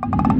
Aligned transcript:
you 0.00 0.32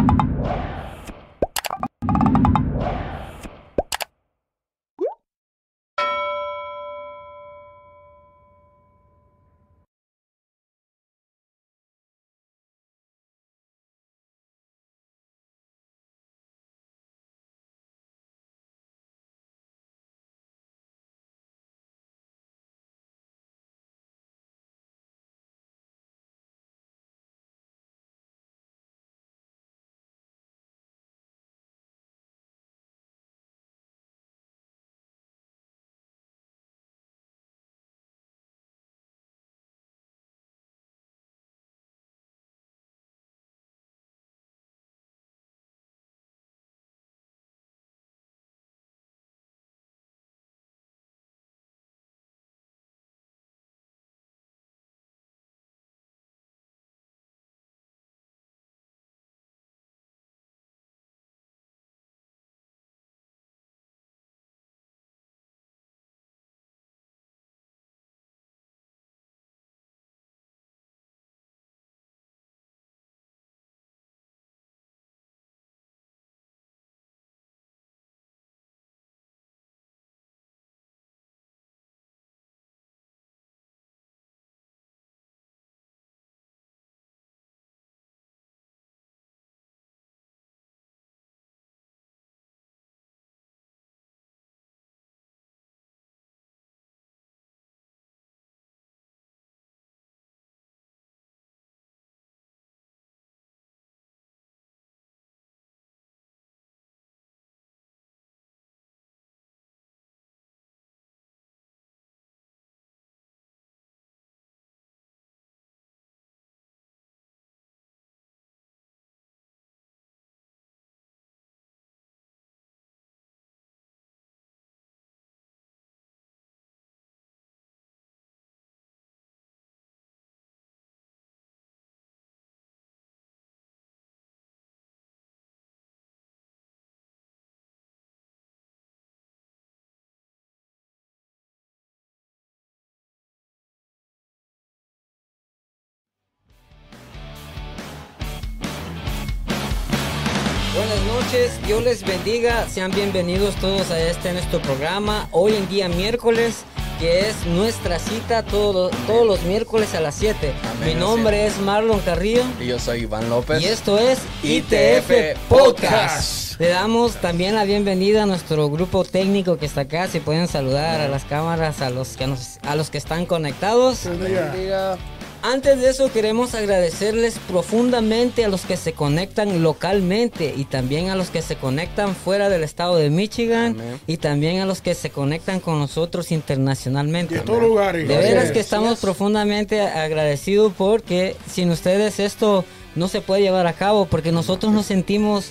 Buenas 150.84 151.04
noches, 151.06 151.52
Dios 151.64 151.84
les 151.84 152.02
bendiga, 152.04 152.66
sean 152.68 152.90
bienvenidos 152.90 153.54
todos 153.56 153.92
a 153.92 154.00
este 154.00 154.32
nuestro 154.32 154.60
programa. 154.60 155.28
Hoy 155.30 155.54
en 155.54 155.68
día 155.68 155.88
miércoles, 155.88 156.64
que 156.98 157.28
es 157.28 157.46
nuestra 157.46 158.00
cita 158.00 158.42
todo- 158.42 158.90
todos 159.06 159.24
los 159.24 159.42
miércoles 159.42 159.94
a 159.94 160.00
las 160.00 160.16
7. 160.16 160.52
Amén, 160.74 160.88
Mi 160.88 160.94
nombre 161.00 161.46
así 161.46 161.54
es 161.54 161.62
Marlon 161.64 162.00
Carrillo 162.00 162.42
Y 162.60 162.66
yo 162.66 162.80
soy 162.80 163.02
Iván 163.02 163.30
López. 163.30 163.62
y 163.62 163.66
esto 163.66 163.96
es 163.96 164.18
ITF 164.42 165.36
Podcast. 165.48 166.58
Le 166.60 166.68
damos 166.70 167.14
también 167.14 167.54
la 167.54 167.62
bienvenida 167.62 168.24
a 168.24 168.26
nuestro 168.26 168.68
grupo 168.68 169.04
técnico 169.04 169.58
que 169.58 169.66
está 169.66 169.82
acá. 169.82 170.08
Si 170.08 170.18
pueden 170.18 170.48
saludar 170.48 171.00
a 171.00 171.06
las 171.06 171.22
cámaras, 171.24 171.80
a 171.80 171.90
los 171.90 172.16
que, 172.16 172.26
nos- 172.26 172.58
a 172.66 172.74
los 172.74 172.90
que 172.90 172.98
están 172.98 173.24
conectados. 173.26 174.00
Bendiga. 174.06 174.98
Antes 175.42 175.80
de 175.80 175.90
eso 175.90 176.12
queremos 176.12 176.54
agradecerles 176.54 177.38
profundamente 177.48 178.44
a 178.44 178.48
los 178.48 178.62
que 178.62 178.76
se 178.76 178.92
conectan 178.92 179.60
localmente 179.62 180.54
y 180.56 180.64
también 180.66 181.10
a 181.10 181.16
los 181.16 181.30
que 181.30 181.42
se 181.42 181.56
conectan 181.56 182.14
fuera 182.14 182.48
del 182.48 182.62
estado 182.62 182.96
de 182.96 183.10
Michigan 183.10 183.72
Amén. 183.72 184.00
y 184.06 184.18
también 184.18 184.60
a 184.60 184.66
los 184.66 184.80
que 184.80 184.94
se 184.94 185.10
conectan 185.10 185.58
con 185.58 185.80
nosotros 185.80 186.30
internacionalmente. 186.30 187.34
De 187.34 187.40
todos 187.40 187.60
lugares. 187.60 188.06
De 188.06 188.16
veras 188.16 188.46
es. 188.46 188.52
que 188.52 188.60
estamos 188.60 189.00
profundamente 189.00 189.80
agradecidos 189.80 190.72
porque 190.78 191.36
sin 191.50 191.70
ustedes 191.70 192.20
esto 192.20 192.64
no 192.94 193.08
se 193.08 193.20
puede 193.20 193.42
llevar 193.42 193.66
a 193.66 193.72
cabo 193.72 194.06
porque 194.06 194.30
nosotros 194.30 194.72
nos 194.72 194.86
sentimos 194.86 195.50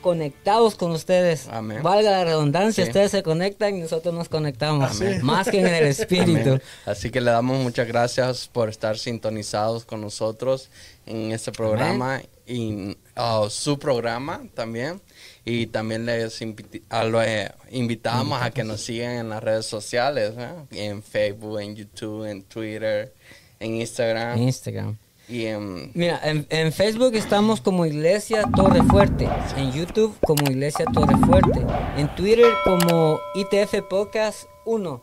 conectados 0.00 0.74
con 0.74 0.90
ustedes. 0.92 1.46
Amén. 1.48 1.82
Valga 1.82 2.10
la 2.10 2.24
redundancia, 2.24 2.84
Sí. 2.84 2.90
ustedes 2.90 3.10
se 3.10 3.22
conectan 3.22 3.76
y 3.76 3.80
nosotros 3.80 4.14
nos 4.14 4.28
conectamos. 4.28 4.90
Amén. 5.00 5.24
Más 5.24 5.48
que 5.48 5.60
en 5.60 5.66
el 5.68 5.84
espíritu. 5.86 6.48
Amén. 6.50 6.62
Así 6.86 7.10
que 7.10 7.20
le 7.20 7.30
damos 7.30 7.58
muchas 7.62 7.86
gracias 7.86 8.48
por 8.48 8.68
estar 8.68 8.98
sintonizados 8.98 9.84
con 9.84 10.00
nosotros 10.00 10.70
en 11.06 11.32
este 11.32 11.52
programa 11.52 12.20
y 12.46 12.96
uh, 13.16 13.48
su 13.48 13.78
programa 13.78 14.42
también. 14.54 15.00
Y 15.44 15.66
también 15.68 16.04
les 16.06 16.42
inviti- 16.42 16.82
a 16.90 17.04
lo- 17.04 17.22
eh, 17.22 17.50
invitamos 17.70 18.40
a 18.42 18.50
que 18.50 18.62
nos 18.62 18.82
sigan 18.82 19.12
en 19.12 19.28
las 19.30 19.42
redes 19.42 19.64
sociales, 19.66 20.34
¿eh? 20.36 20.50
en 20.88 21.02
Facebook, 21.02 21.60
en 21.60 21.74
YouTube, 21.76 22.24
en 22.30 22.42
Twitter, 22.42 23.14
en 23.58 23.76
Instagram 23.76 24.38
Instagram. 24.38 24.98
Y 25.30 25.46
en... 25.46 25.92
Mira, 25.94 26.20
en, 26.24 26.46
en 26.50 26.72
Facebook 26.72 27.14
estamos 27.14 27.60
como 27.60 27.86
Iglesia 27.86 28.42
Torre 28.54 28.82
Fuerte, 28.82 29.28
en 29.56 29.72
YouTube 29.72 30.14
como 30.26 30.50
Iglesia 30.50 30.84
Torre 30.92 31.16
Fuerte, 31.24 31.64
en 31.96 32.12
Twitter 32.16 32.50
como 32.64 33.20
ITF 33.34 33.82
Podcast 33.88 34.44
1, 34.64 35.02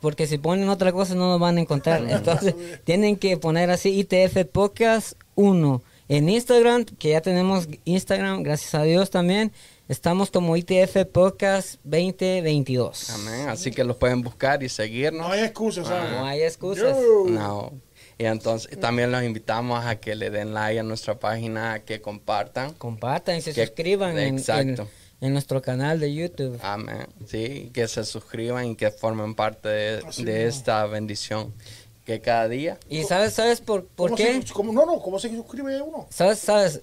porque 0.00 0.26
si 0.26 0.38
ponen 0.38 0.68
otra 0.68 0.92
cosa 0.92 1.14
no 1.14 1.28
nos 1.28 1.40
van 1.40 1.56
a 1.56 1.62
encontrar, 1.62 2.04
entonces 2.08 2.54
tienen 2.84 3.16
que 3.16 3.36
poner 3.38 3.70
así 3.70 3.98
ITF 3.98 4.44
Podcast 4.52 5.14
1. 5.36 5.82
En 6.08 6.28
Instagram, 6.28 6.84
que 6.84 7.10
ya 7.10 7.22
tenemos 7.22 7.68
Instagram, 7.84 8.42
gracias 8.42 8.74
a 8.74 8.82
Dios 8.82 9.08
también, 9.08 9.52
estamos 9.88 10.30
como 10.30 10.56
ITF 10.56 11.06
Podcast 11.10 11.80
2022. 11.84 13.10
Amén. 13.10 13.48
Así 13.48 13.70
que 13.70 13.82
los 13.84 13.96
pueden 13.96 14.20
buscar 14.20 14.62
y 14.62 14.68
seguirnos. 14.68 15.26
No 15.26 15.32
hay 15.32 15.40
excusas, 15.40 15.88
¿sabes? 15.88 16.10
No 16.10 16.26
hay 16.26 16.42
excusas. 16.42 16.98
Yo. 16.98 17.24
No. 17.30 17.72
Y 18.22 18.26
entonces 18.26 18.78
también 18.78 19.10
los 19.10 19.24
invitamos 19.24 19.84
a 19.84 19.96
que 19.96 20.14
le 20.14 20.30
den 20.30 20.54
like 20.54 20.78
a 20.78 20.84
nuestra 20.84 21.18
página, 21.18 21.80
que 21.80 22.00
compartan. 22.00 22.72
Compartan 22.74 23.36
y 23.38 23.40
se 23.42 23.52
Que- 23.52 23.66
suscriban 23.66 24.16
en, 24.16 24.38
Exacto. 24.38 24.82
en- 25.20 25.26
en 25.26 25.32
nuestro 25.32 25.60
canal 25.60 25.98
de 25.98 26.14
YouTube. 26.14 26.56
Amén. 26.62 27.08
Sí, 27.26 27.70
que 27.74 27.88
se 27.88 28.04
suscriban 28.04 28.66
y 28.66 28.76
que 28.76 28.92
formen 28.92 29.34
parte 29.34 29.68
de, 29.68 30.46
esta 30.46 30.86
bendición. 30.86 31.52
Que 32.06 32.20
cada 32.20 32.46
día. 32.48 32.78
¿Y 32.88 33.02
sabes, 33.02 33.32
sabes 33.34 33.60
por, 33.60 33.86
por 33.86 34.10
¿Cómo 34.10 34.16
qué? 34.16 34.40
se- 34.46 34.52
cómo- 34.52 34.72
no, 34.72 34.86
no, 34.86 35.00
¿cómo 35.00 35.18
se 35.18 35.28
suscribe 35.28 35.82
uno? 35.82 36.06
¿Sabes, 36.10 36.38
sabes? 36.38 36.80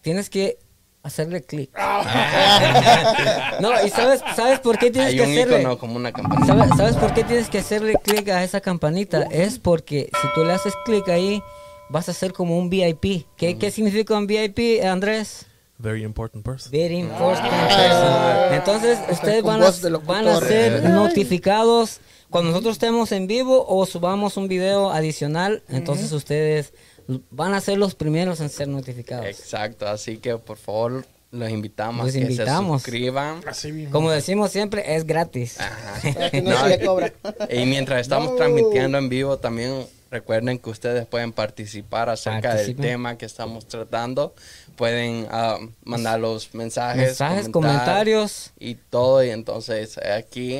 Tienes 0.00 0.30
que 0.30 0.56
hacerle 1.02 1.42
clic. 1.42 1.70
Ah. 1.74 3.56
No, 3.60 3.70
y 3.84 3.90
sabes, 3.90 4.22
¿sabes 4.34 4.58
por 4.60 4.78
qué 4.78 4.90
tienes 4.90 5.10
Hay 5.10 5.16
que 5.16 5.22
un 5.22 5.30
hacerle? 5.32 5.60
icono 5.60 5.78
como 5.78 5.96
una 5.96 6.12
campanita. 6.12 6.46
¿Sabes, 6.46 6.70
sabes 6.76 6.96
por 6.96 7.12
qué 7.12 7.24
tienes 7.24 7.50
que 7.50 7.58
hacerle 7.58 7.94
clic 8.02 8.28
a 8.28 8.42
esa 8.42 8.60
campanita? 8.60 9.22
Es 9.24 9.58
porque 9.58 10.10
si 10.20 10.28
tú 10.34 10.44
le 10.44 10.52
haces 10.52 10.72
clic 10.84 11.08
ahí, 11.08 11.42
vas 11.90 12.08
a 12.08 12.14
ser 12.14 12.32
como 12.32 12.56
un 12.56 12.70
VIP. 12.70 13.26
¿Qué, 13.36 13.58
¿qué 13.58 13.70
significa 13.70 14.16
un 14.16 14.26
VIP, 14.26 14.82
Andrés? 14.84 15.46
Very 15.78 16.04
important 16.04 16.44
person. 16.44 16.70
Very 16.70 16.98
important 16.98 17.50
person. 17.50 18.54
Entonces, 18.54 18.98
ustedes 19.10 19.42
a, 19.42 19.98
van 20.06 20.28
a 20.28 20.40
ser 20.40 20.90
notificados 20.90 22.00
cuando 22.28 22.50
nosotros 22.50 22.72
estemos 22.72 23.12
en 23.12 23.26
vivo 23.26 23.64
o 23.66 23.86
subamos 23.86 24.36
un 24.36 24.46
video 24.46 24.90
adicional. 24.90 25.62
Entonces, 25.68 26.12
ustedes 26.12 26.72
van 27.30 27.54
a 27.54 27.60
ser 27.60 27.78
los 27.78 27.94
primeros 27.94 28.40
en 28.40 28.48
ser 28.50 28.68
notificados. 28.68 29.26
Exacto, 29.26 29.86
así 29.88 30.18
que 30.18 30.36
por 30.38 30.56
favor 30.56 31.04
los 31.32 31.48
invitamos 31.50 32.06
Los 32.06 32.14
a 32.14 32.18
que 32.18 32.24
invitamos. 32.24 32.82
se 32.82 32.86
suscriban. 32.90 33.40
Así 33.46 33.70
mismo. 33.72 33.92
Como 33.92 34.10
decimos 34.10 34.50
siempre, 34.50 34.96
es 34.96 35.06
gratis. 35.06 35.60
Ajá. 35.60 36.00
Para 36.14 36.30
que 36.30 36.42
no, 36.42 36.50
No, 36.50 36.60
se 36.62 36.68
le 36.68 36.84
cobra. 36.84 37.12
Y 37.50 37.66
mientras 37.66 38.00
estamos 38.00 38.30
No. 38.30 38.36
transmitiendo 38.36 38.98
en 38.98 39.08
vivo, 39.08 39.38
también 39.38 39.86
recuerden 40.10 40.58
que 40.58 40.70
ustedes 40.70 41.06
pueden 41.06 41.30
participar 41.32 42.10
acerca 42.10 42.48
Participen. 42.48 42.82
del 42.82 42.90
tema 42.90 43.16
que 43.16 43.26
estamos 43.26 43.66
tratando. 43.68 44.34
Pueden 44.74 45.28
ah, 45.30 45.58
mandar 45.84 46.18
los 46.18 46.52
mensajes, 46.52 46.96
Mensajes, 47.06 47.48
comentar 47.48 47.78
comentarios. 47.78 48.50
y 48.58 48.74
todo. 48.74 49.22
Y 49.22 49.30
entonces 49.30 49.98
aquí 49.98 50.58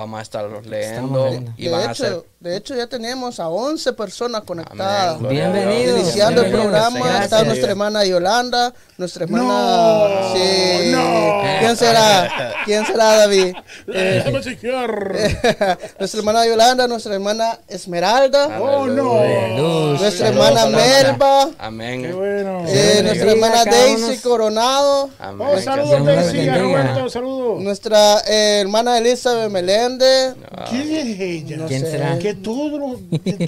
vamos 0.00 0.18
a 0.18 0.22
estarlos 0.22 0.66
leyendo. 0.66 1.28
Y 1.56 1.64
de, 1.64 1.70
van 1.70 1.80
a 1.80 1.92
hecho, 1.92 2.04
ser 2.04 2.22
de 2.40 2.56
hecho, 2.56 2.74
ya 2.74 2.86
tenemos 2.86 3.38
a 3.38 3.50
11 3.50 3.92
personas 3.92 4.44
conectadas. 4.44 5.16
Amén. 5.16 5.28
Bienvenidos. 5.30 6.00
Iniciando 6.00 6.40
el 6.40 6.50
programa 6.50 6.98
Gracias. 6.98 7.24
está 7.24 7.44
nuestra 7.44 7.70
hermana 7.70 8.02
Yolanda, 8.06 8.72
nuestra 8.96 9.24
hermana... 9.24 9.44
No, 9.44 10.34
sí. 10.34 10.90
no. 10.90 11.42
¿Quién 11.60 11.76
será? 11.76 12.54
¿Quién 12.64 12.86
será, 12.86 13.16
David? 13.18 13.54
Eh, 13.92 14.22
Déjame 14.24 14.40
chequear. 14.40 15.12
nuestra 15.98 16.18
hermana 16.20 16.46
Yolanda, 16.46 16.86
nuestra 16.88 17.14
hermana 17.14 17.58
Esmeralda, 17.68 18.58
Oh, 18.60 18.86
no. 18.86 19.98
Nuestra 19.98 20.28
hermana 20.28 20.66
Melba, 20.66 21.50
Amén. 21.58 22.02
Qué 22.02 22.12
bueno. 22.12 22.64
eh, 22.66 23.00
nuestra 23.02 23.32
hermana 23.32 23.64
Daisy. 23.64 24.18
Coronado, 24.18 25.10
Amén. 25.18 25.48
Oh, 25.50 25.60
saludos, 25.60 26.04
Daisy. 26.06 26.48
Roberto, 26.48 27.10
saludos. 27.10 27.60
nuestra 27.62 28.20
eh, 28.26 28.60
hermana 28.60 28.96
Elizabeth 28.98 29.50
Meléndez. 29.98 30.34
¿Quién 30.70 30.96
es 30.96 31.20
ella? 31.20 31.56
No 31.56 31.66
¿Quién 31.66 31.80
sé. 31.82 31.90
será? 31.90 32.18
Que 32.18 32.34
todos 32.34 33.00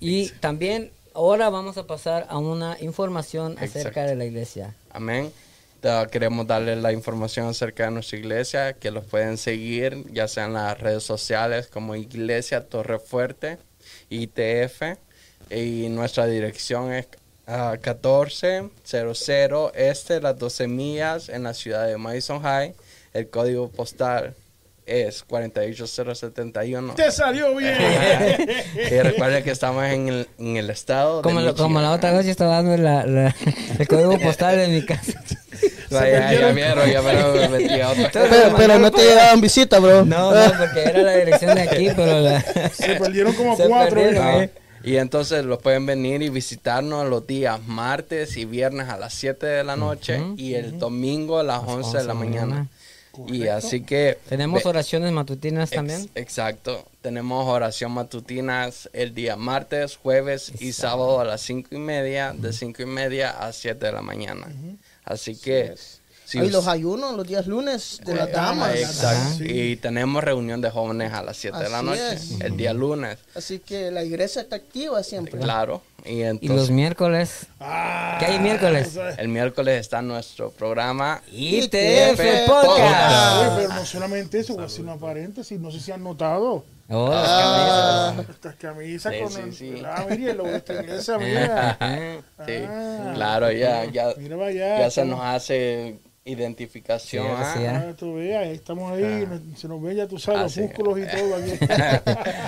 Y 0.00 0.28
también 0.40 0.90
ahora 1.14 1.50
vamos 1.50 1.76
a 1.76 1.86
pasar 1.86 2.26
a 2.30 2.38
una 2.38 2.76
información 2.80 3.52
acerca 3.58 3.90
Exacto. 3.90 4.00
de 4.10 4.16
la 4.16 4.24
iglesia. 4.24 4.74
Amén. 4.92 5.30
Ta- 5.80 6.06
Queremos 6.08 6.46
darles 6.46 6.78
la 6.78 6.92
información 6.92 7.46
acerca 7.48 7.84
de 7.84 7.90
nuestra 7.92 8.18
iglesia, 8.18 8.72
que 8.74 8.90
los 8.90 9.04
pueden 9.04 9.36
seguir, 9.38 10.04
ya 10.12 10.28
sea 10.28 10.44
en 10.46 10.52
las 10.54 10.78
redes 10.78 11.02
sociales 11.04 11.68
como 11.68 11.96
Iglesia 11.96 12.66
Torre 12.68 12.98
Fuerte, 12.98 13.58
ITF, 14.10 14.82
y 15.50 15.88
nuestra 15.88 16.26
dirección 16.26 16.92
es 16.92 17.08
ah, 17.46 17.76
1400 17.82 19.72
Este, 19.74 20.20
las 20.20 20.38
12 20.38 20.68
millas, 20.68 21.28
en 21.28 21.42
la 21.44 21.54
ciudad 21.54 21.86
de 21.86 21.96
Madison 21.96 22.42
High. 22.42 22.74
El 23.12 23.28
código 23.28 23.70
postal 23.70 24.34
es 24.90 25.22
48071. 25.24 26.94
Te 26.94 27.10
salió 27.10 27.54
bien. 27.54 27.76
y 28.90 29.00
recuerden 29.00 29.42
que 29.44 29.50
estamos 29.50 29.84
en 29.84 30.08
el, 30.08 30.28
en 30.38 30.56
el 30.56 30.70
estado 30.70 31.18
de 31.18 31.22
Como, 31.22 31.40
lo- 31.40 31.54
como 31.54 31.80
la 31.80 31.92
otra 31.92 32.12
vez 32.12 32.24
yo 32.26 32.30
estaba 32.32 32.56
dando 32.56 32.76
la- 32.76 33.06
la- 33.06 33.34
el 33.78 33.88
código 33.88 34.18
postal 34.18 34.56
de 34.56 34.68
mi 34.68 34.84
casa. 34.84 35.22
Vaya, 35.90 36.32
ya 36.32 36.52
vieron, 36.52 36.88
ya 36.88 37.02
me 37.02 37.48
metí 37.48 37.80
a 37.80 37.90
otra 37.90 38.10
Pero, 38.30 38.56
pero 38.56 38.78
no 38.78 38.90
te 38.92 39.02
llegaban 39.02 39.40
visita, 39.40 39.80
bro. 39.80 40.04
No, 40.04 40.32
no, 40.32 40.52
porque 40.58 40.82
era 40.84 41.02
la 41.02 41.16
dirección 41.16 41.54
de 41.56 41.62
aquí, 41.62 41.88
pero 41.96 42.20
la... 42.20 42.40
Se 42.72 42.94
perdieron 42.94 43.32
como 43.34 43.56
Se 43.56 43.66
cuatro. 43.66 43.96
perdieron, 43.96 44.26
¿eh? 44.28 44.44
eh. 44.44 44.50
Y 44.84 44.96
entonces 44.96 45.44
los 45.44 45.58
pueden 45.58 45.84
venir 45.86 46.22
y 46.22 46.28
visitarnos 46.30 47.06
los 47.08 47.26
días 47.26 47.60
martes 47.66 48.36
y 48.38 48.44
viernes 48.46 48.88
a 48.88 48.96
las 48.96 49.12
7 49.14 49.44
de 49.46 49.64
la 49.64 49.76
noche 49.76 50.22
y 50.36 50.54
el 50.54 50.78
domingo 50.78 51.38
a 51.38 51.42
las 51.42 51.60
11 51.66 51.98
de 51.98 52.04
la 52.04 52.14
mañana. 52.14 52.68
Y 53.28 53.48
así 53.48 53.82
que... 53.82 54.18
Tenemos 54.28 54.64
oraciones 54.66 55.12
matutinas 55.12 55.70
ex- 55.70 55.76
también. 55.76 56.10
exacto. 56.14 56.86
Tenemos 57.02 57.46
oración 57.48 57.92
matutinas 57.92 58.88
el 58.92 59.14
día 59.14 59.36
martes, 59.36 59.96
jueves 59.96 60.52
y 60.60 60.72
sábado 60.72 61.20
a 61.20 61.24
las 61.24 61.40
5 61.42 61.68
y 61.74 61.78
media, 61.78 62.32
de 62.36 62.52
5 62.52 62.82
y 62.82 62.86
media 62.86 63.30
a 63.30 63.52
7 63.52 63.84
de 63.86 63.92
la 63.92 64.02
mañana. 64.02 64.46
Así 65.04 65.34
que... 65.36 65.74
si 66.24 66.38
Hay 66.38 66.50
los 66.50 66.68
ayunos 66.68 67.16
los 67.16 67.26
días 67.26 67.46
lunes 67.48 68.00
de 68.06 68.12
Ah, 68.12 68.16
las 68.16 68.32
damas. 68.32 68.76
Exacto. 68.76 69.38
Sí. 69.38 69.44
Y 69.50 69.76
tenemos 69.76 70.22
reunión 70.22 70.60
de 70.60 70.70
jóvenes 70.70 71.12
a 71.12 71.22
las 71.22 71.36
7 71.38 71.58
de 71.58 71.68
la 71.68 71.82
noche, 71.82 72.12
es. 72.14 72.40
el 72.40 72.56
día 72.56 72.72
lunes. 72.72 73.18
Así 73.34 73.58
que 73.58 73.90
la 73.90 74.04
iglesia 74.04 74.42
está 74.42 74.56
activa 74.56 75.02
siempre. 75.02 75.40
Claro. 75.40 75.82
Y 76.04 76.22
Y 76.40 76.48
los 76.48 76.70
miércoles. 76.70 77.46
Ah, 77.60 78.16
¿Qué 78.18 78.26
hay 78.26 78.38
miércoles? 78.38 78.98
el 79.18 79.28
miércoles 79.28 79.80
está 79.80 80.02
nuestro 80.02 80.50
programa. 80.50 81.22
ITF 81.32 82.46
Podcast. 82.46 83.56
Pero 83.56 83.68
no 83.74 83.84
solamente 83.84 84.40
eso, 84.40 84.54
voy 84.54 84.62
a 84.62 84.66
hacer 84.66 84.82
una 84.82 84.96
paréntesis, 84.96 85.58
no 85.60 85.70
sé 85.70 85.80
si 85.80 85.92
han 85.92 86.02
notado. 86.02 86.64
Oh, 86.92 87.10
Ah, 87.14 88.14
Estas 88.28 88.56
camisas 88.56 89.12
Sí, 89.14 89.20
con 89.20 89.30
sí, 89.32 89.40
el, 89.40 89.54
sí. 89.54 89.82
Ah, 89.86 90.04
mire, 90.10 90.34
lo 90.34 90.44
iglesia, 90.48 91.18
mira. 91.18 91.78
sí, 92.46 92.52
Ah. 92.68 93.12
claro, 93.14 93.52
ya, 93.52 93.84
ya, 93.84 94.08
Mira 94.16 94.50
ya 94.50 94.90
se 94.90 95.04
nos 95.04 95.20
hace 95.20 95.98
identificación. 96.30 97.26
Sí, 97.26 97.32
¿ah? 97.36 97.54
sí, 97.56 97.66
ah. 97.66 97.86
Ah, 97.90 97.94
tú 97.96 98.16
ahí 98.16 98.54
estamos 98.54 98.92
ahí, 98.92 99.26
nos- 99.26 99.58
se 99.58 99.68
nos 99.68 99.80
ve 99.82 99.94
ya, 99.94 100.06
tú 100.06 100.18
sabes, 100.18 100.56
los 100.56 100.56
músculos 100.56 100.98
y 100.98 101.02
todo 101.06 101.34
aquí. 101.36 101.52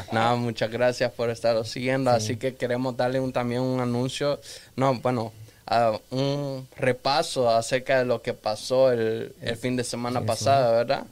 no, 0.13 0.37
muchas 0.37 0.71
gracias 0.71 1.11
por 1.13 1.31
estar 1.31 1.65
siguiendo. 1.67 2.11
Así 2.11 2.37
que 2.37 2.55
queremos 2.55 2.97
darle 2.97 3.21
un, 3.21 3.33
también 3.33 3.61
un 3.63 3.81
anuncio, 3.81 4.41
no, 4.77 4.95
bueno, 5.01 5.33
ah, 5.67 5.99
un 6.11 6.67
repaso 6.77 7.51
acerca 7.51 7.99
de 7.99 8.05
lo 8.05 8.23
que 8.23 8.35
pasó 8.35 8.91
el, 8.93 9.35
el 9.41 9.57
fin 9.57 9.77
de 9.77 9.85
semana 9.85 10.23
pasado, 10.23 10.73
¿verdad? 10.73 11.05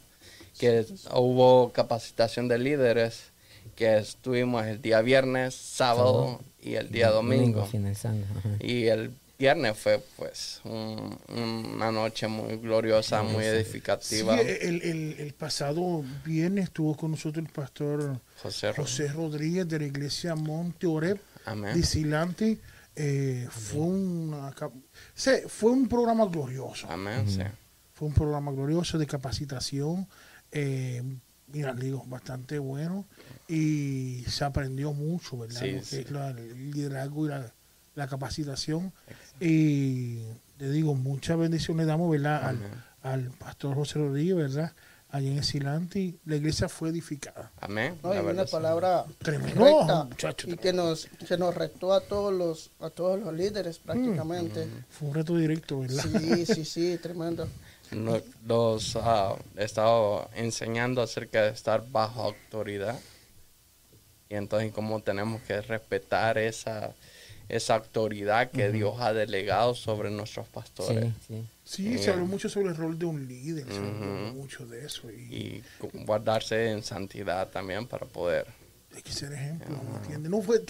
Que 0.59 0.85
hubo 1.15 1.73
capacitación 1.73 2.49
de 2.49 2.59
líderes, 2.59 3.31
que 3.77 3.97
estuvimos 3.99 4.67
el 4.67 4.83
día 4.83 5.01
viernes, 5.01 5.55
sábado 5.55 6.41
y 6.63 6.75
el 6.75 6.91
día 6.91 7.11
domingo. 7.11 7.65
finalizando. 7.65 8.27
ajá. 8.39 8.49
Y 8.61 8.89
el 8.89 9.11
viernes 9.41 9.77
fue 9.77 10.05
pues 10.17 10.61
un- 10.65 11.19
una 11.29 11.91
noche 11.91 12.29
muy 12.29 12.57
gloriosa, 12.59 13.23
muy 13.23 13.43
Sí, 13.43 13.49
edificativa. 13.51 14.41
el, 14.41 14.83
el, 14.83 15.17
el 15.19 15.35
pasado 15.35 16.05
viernes 16.25 16.65
estuvo 16.65 16.97
con 16.97 17.11
nosotros 17.13 17.45
el 17.45 17.51
pastor 17.53 18.21
José 18.43 18.69
Ro- 18.73 18.83
José 18.85 19.09
Rodríguez 19.09 19.67
de 19.69 19.79
la 19.79 19.87
iglesia 19.87 20.35
Monte 20.35 20.87
Oreb 20.87 21.19
Amén. 21.47 21.75
de 21.75 21.83
Silante. 21.85 22.59
Eh, 22.97 23.49
fue, 23.51 23.81
una, 23.81 24.55
se- 25.15 25.49
fue 25.49 25.71
un 25.73 25.89
programa 25.89 26.27
glorioso. 26.27 26.87
Amén, 26.91 27.29
sí. 27.31 27.41
Fue 27.95 28.09
un 28.09 28.15
programa 28.15 28.53
glorioso 28.53 28.99
de 28.99 29.07
capacitación. 29.07 30.07
Eh, 30.53 31.03
mira, 31.47 31.73
digo, 31.73 32.05
bastante 32.07 32.59
bueno. 32.59 33.07
Y 33.49 34.25
se 34.29 34.45
aprendió 34.45 34.93
mucho, 34.93 35.39
¿verdad? 35.39 35.61
Sí, 35.61 35.71
Lo 35.73 35.79
que 35.81 35.85
sí. 35.87 35.97
es 35.99 36.11
la- 36.11 36.31
el 36.31 36.71
liderazgo 36.73 37.27
y 37.27 37.29
la, 37.31 37.53
la 38.01 38.09
capacitación. 38.09 38.93
Y 39.39 40.19
le 40.59 40.71
digo, 40.71 40.95
muchas 40.95 41.39
bendiciones 41.39 41.87
damos, 41.87 42.11
¿verdad? 42.11 42.45
Al, 42.49 42.59
al 43.03 43.31
pastor 43.31 43.75
José 43.75 43.99
Rodríguez, 43.99 44.37
¿verdad? 44.37 44.73
Allí 45.13 45.29
en 45.29 45.43
Silante. 45.43 46.15
La 46.25 46.37
iglesia 46.37 46.69
fue 46.69 46.91
edificada. 46.91 47.51
Amén. 47.61 47.99
No, 48.03 48.13
y 48.13 48.15
la 48.15 48.21
una 48.21 48.29
verdad, 48.33 48.47
sí. 48.47 48.53
palabra 48.53 49.05
Tremendo, 49.19 49.65
recta 49.65 50.05
muchacho, 50.05 50.49
y 50.51 50.57
que 50.57 50.73
nos, 50.73 51.09
que 51.27 51.37
nos 51.37 51.55
retó 51.55 51.93
a 51.95 52.01
todos 52.01 52.33
los 52.33 52.71
a 52.81 52.91
todos 52.91 53.19
los 53.19 53.35
líderes 53.35 53.79
prácticamente. 53.79 54.69
Fue 54.89 55.09
un 55.09 55.15
reto 55.15 55.37
directo, 55.37 55.81
¿verdad? 55.81 56.05
Sí, 56.05 56.47
sí, 56.47 56.65
sí, 56.65 56.99
tremendo. 57.03 57.49
No- 57.91 58.21
Los 58.47 58.95
ah, 58.97 59.35
he 59.57 59.65
estado 59.65 60.31
enseñando 60.37 61.03
acerca 61.03 61.43
de 61.43 61.51
estar 61.51 61.83
bajo 61.91 62.23
autoridad. 62.23 62.97
Y 64.29 64.37
entonces 64.37 64.73
cómo 64.73 65.01
tenemos 65.01 65.43
que 65.43 65.61
respetar 65.61 66.39
esa, 66.39 66.93
esa 67.51 67.77
autoridad 67.77 68.51
que 68.51 68.71
Dios 68.71 68.95
ha 69.01 69.13
delegado 69.13 69.75
sobre 69.75 70.11
nuestros 70.11 70.47
pastores. 70.49 71.13
Sí, 71.27 71.35
sí. 71.35 71.47
Sí, 71.65 71.99
se 71.99 72.11
habló 72.11 72.27
mucho 72.27 72.49
sobre 72.49 72.71
el 72.71 72.77
rol 72.77 72.99
de 72.99 73.07
un 73.07 73.27
líder, 73.29 73.65
se 73.67 73.79
habló 73.79 73.91
Ujú. 73.91 74.35
mucho 74.39 74.67
de 74.67 74.85
eso. 74.85 75.11
Y, 75.11 75.15
Y 75.35 75.63
gu- 75.81 76.05
guardarse 76.07 76.71
en 76.71 76.83
santidad 76.83 77.49
también 77.49 77.87
para 77.87 78.07
poder 78.07 78.47
hay 78.93 79.03
que 79.03 79.13
ser 79.13 79.33
ejemplo, 79.33 79.81
¿me 79.89 79.99
entiendes? 79.99 80.29
No 80.33 80.43
fue, 80.43 80.65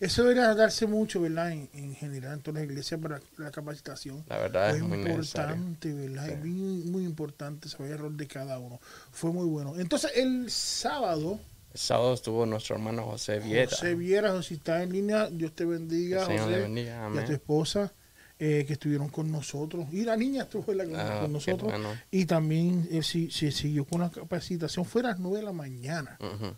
eso 0.00 0.22
debería 0.24 0.52
darse 0.52 0.84
mucho, 0.88 1.20
¿verdad? 1.20 1.52
En, 1.52 1.68
en 1.74 1.94
general, 1.94 2.32
en 2.34 2.40
todas 2.40 2.60
las 2.60 2.68
iglesias 2.68 3.00
para 3.00 3.20
la 3.36 3.52
capacitación. 3.52 4.24
La 4.28 4.38
verdad 4.38 4.70
Fue 4.70 4.78
es 4.78 4.82
muy 4.84 4.98
necesario. 4.98 5.54
importante, 5.54 5.92
¿verdad? 5.94 6.26
Sí. 6.26 6.32
Es 6.32 6.38
muy, 6.44 6.82
muy 6.90 7.04
importante 7.04 7.68
saber 7.68 7.92
el 7.92 7.98
rol 7.98 8.16
de 8.16 8.26
cada 8.26 8.58
uno. 8.58 8.80
Fue 9.12 9.30
muy 9.30 9.46
bueno. 9.46 9.78
Entonces, 9.78 10.10
el 10.16 10.50
sábado, 10.50 11.38
El 11.72 11.78
sábado 11.80 12.14
estuvo 12.14 12.44
nuestro 12.46 12.76
hermano 12.76 13.04
José 13.04 13.38
Viera. 13.38 13.70
José 13.70 13.94
Viera, 13.94 14.42
si 14.42 14.54
está 14.54 14.82
en 14.82 14.92
línea, 14.92 15.30
Dios 15.30 15.52
te 15.54 15.64
bendiga, 15.64 16.20
José, 16.26 16.50
le 16.50 16.60
bendiga, 16.60 16.90
y 16.90 16.98
a 16.98 17.06
amén. 17.06 17.24
tu 17.24 17.32
esposa, 17.32 17.92
eh, 18.38 18.64
que 18.66 18.74
estuvieron 18.74 19.08
con 19.08 19.30
nosotros. 19.32 19.86
Y 19.92 20.04
la 20.04 20.16
niña 20.16 20.42
estuvo 20.42 20.64
con, 20.66 20.78
Ah, 20.94 21.20
con 21.22 21.32
nosotros. 21.32 21.70
bueno. 21.70 21.88
Y 22.10 22.26
también 22.26 22.86
él 22.90 23.02
sí, 23.04 23.30
sí 23.30 23.50
siguió 23.52 23.84
con 23.86 24.00
la 24.02 24.10
capacitación. 24.10 24.84
Fue 24.84 25.00
a 25.02 25.04
las 25.08 25.18
9 25.18 25.38
de 25.38 25.42
la 25.44 25.52
mañana. 25.52 26.18
Ujú. 26.20 26.54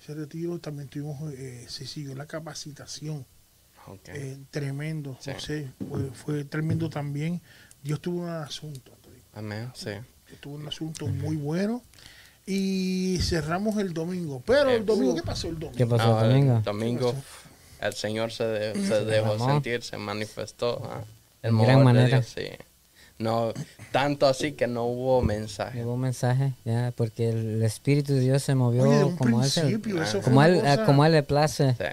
Ese 0.00 0.14
retiro 0.14 0.58
también 0.58 0.88
tuvimos, 0.88 1.32
eh, 1.34 1.66
se 1.68 1.86
siguió 1.86 2.14
la 2.14 2.26
capacitación. 2.26 3.26
Ok. 3.86 4.08
Eh, 4.08 4.38
tremendo, 4.50 5.16
Sí. 5.20 5.32
José. 5.32 5.70
Fue, 5.88 6.10
fue 6.12 6.44
tremendo 6.44 6.88
también. 6.88 7.42
Dios 7.82 8.00
tuvo 8.00 8.22
un 8.22 8.28
asunto. 8.30 8.92
Amén, 9.34 9.70
sí. 9.74 9.90
Dios 10.28 10.40
tuvo 10.40 10.54
un 10.54 10.66
asunto 10.68 11.06
muy 11.06 11.36
bueno. 11.36 11.82
Y 12.46 13.18
cerramos 13.22 13.78
el 13.78 13.94
domingo. 13.94 14.42
Pero 14.46 14.70
el 14.70 14.84
domingo, 14.84 15.14
¿qué 15.14 15.22
pasó 15.22 15.48
el 15.48 15.54
domingo? 15.58 15.76
¿Qué 15.76 15.86
pasó 15.86 16.08
No, 16.08 16.22
el 16.24 16.30
domingo? 16.30 16.56
el 16.58 16.62
domingo 16.62 17.14
el 17.80 17.92
Señor 17.94 18.32
se, 18.32 18.44
de- 18.44 18.86
se 18.86 19.04
dejó 19.04 19.38
sentir, 19.46 19.82
se 19.82 19.96
manifestó. 19.98 20.82
ah, 20.84 21.04
El 21.42 21.50
En 21.50 21.58
gran 21.62 21.78
de 21.78 21.84
manera. 21.84 22.06
Dios, 22.20 22.32
sí. 22.34 22.46
No, 23.18 23.52
tanto 23.92 24.26
así 24.26 24.52
que 24.52 24.66
no 24.66 24.84
hubo 24.86 25.22
mensaje. 25.22 25.78
Llegó 25.78 25.94
un 25.94 26.00
mensaje, 26.00 26.52
ya, 26.64 26.92
porque 26.96 27.28
el 27.28 27.62
Espíritu 27.62 28.12
de 28.14 28.20
Dios 28.20 28.42
se 28.42 28.54
movió 28.54 28.82
Oye, 28.82 29.10
de 29.10 29.16
como, 29.16 29.42
él 29.42 29.50
se- 29.50 29.80
como, 30.22 30.38
una 30.38 30.46
él, 30.48 30.60
cosa- 30.60 30.84
como 30.84 31.04
él 31.04 31.12
le 31.12 31.22
place. 31.22 31.72
Sí. 31.78 31.84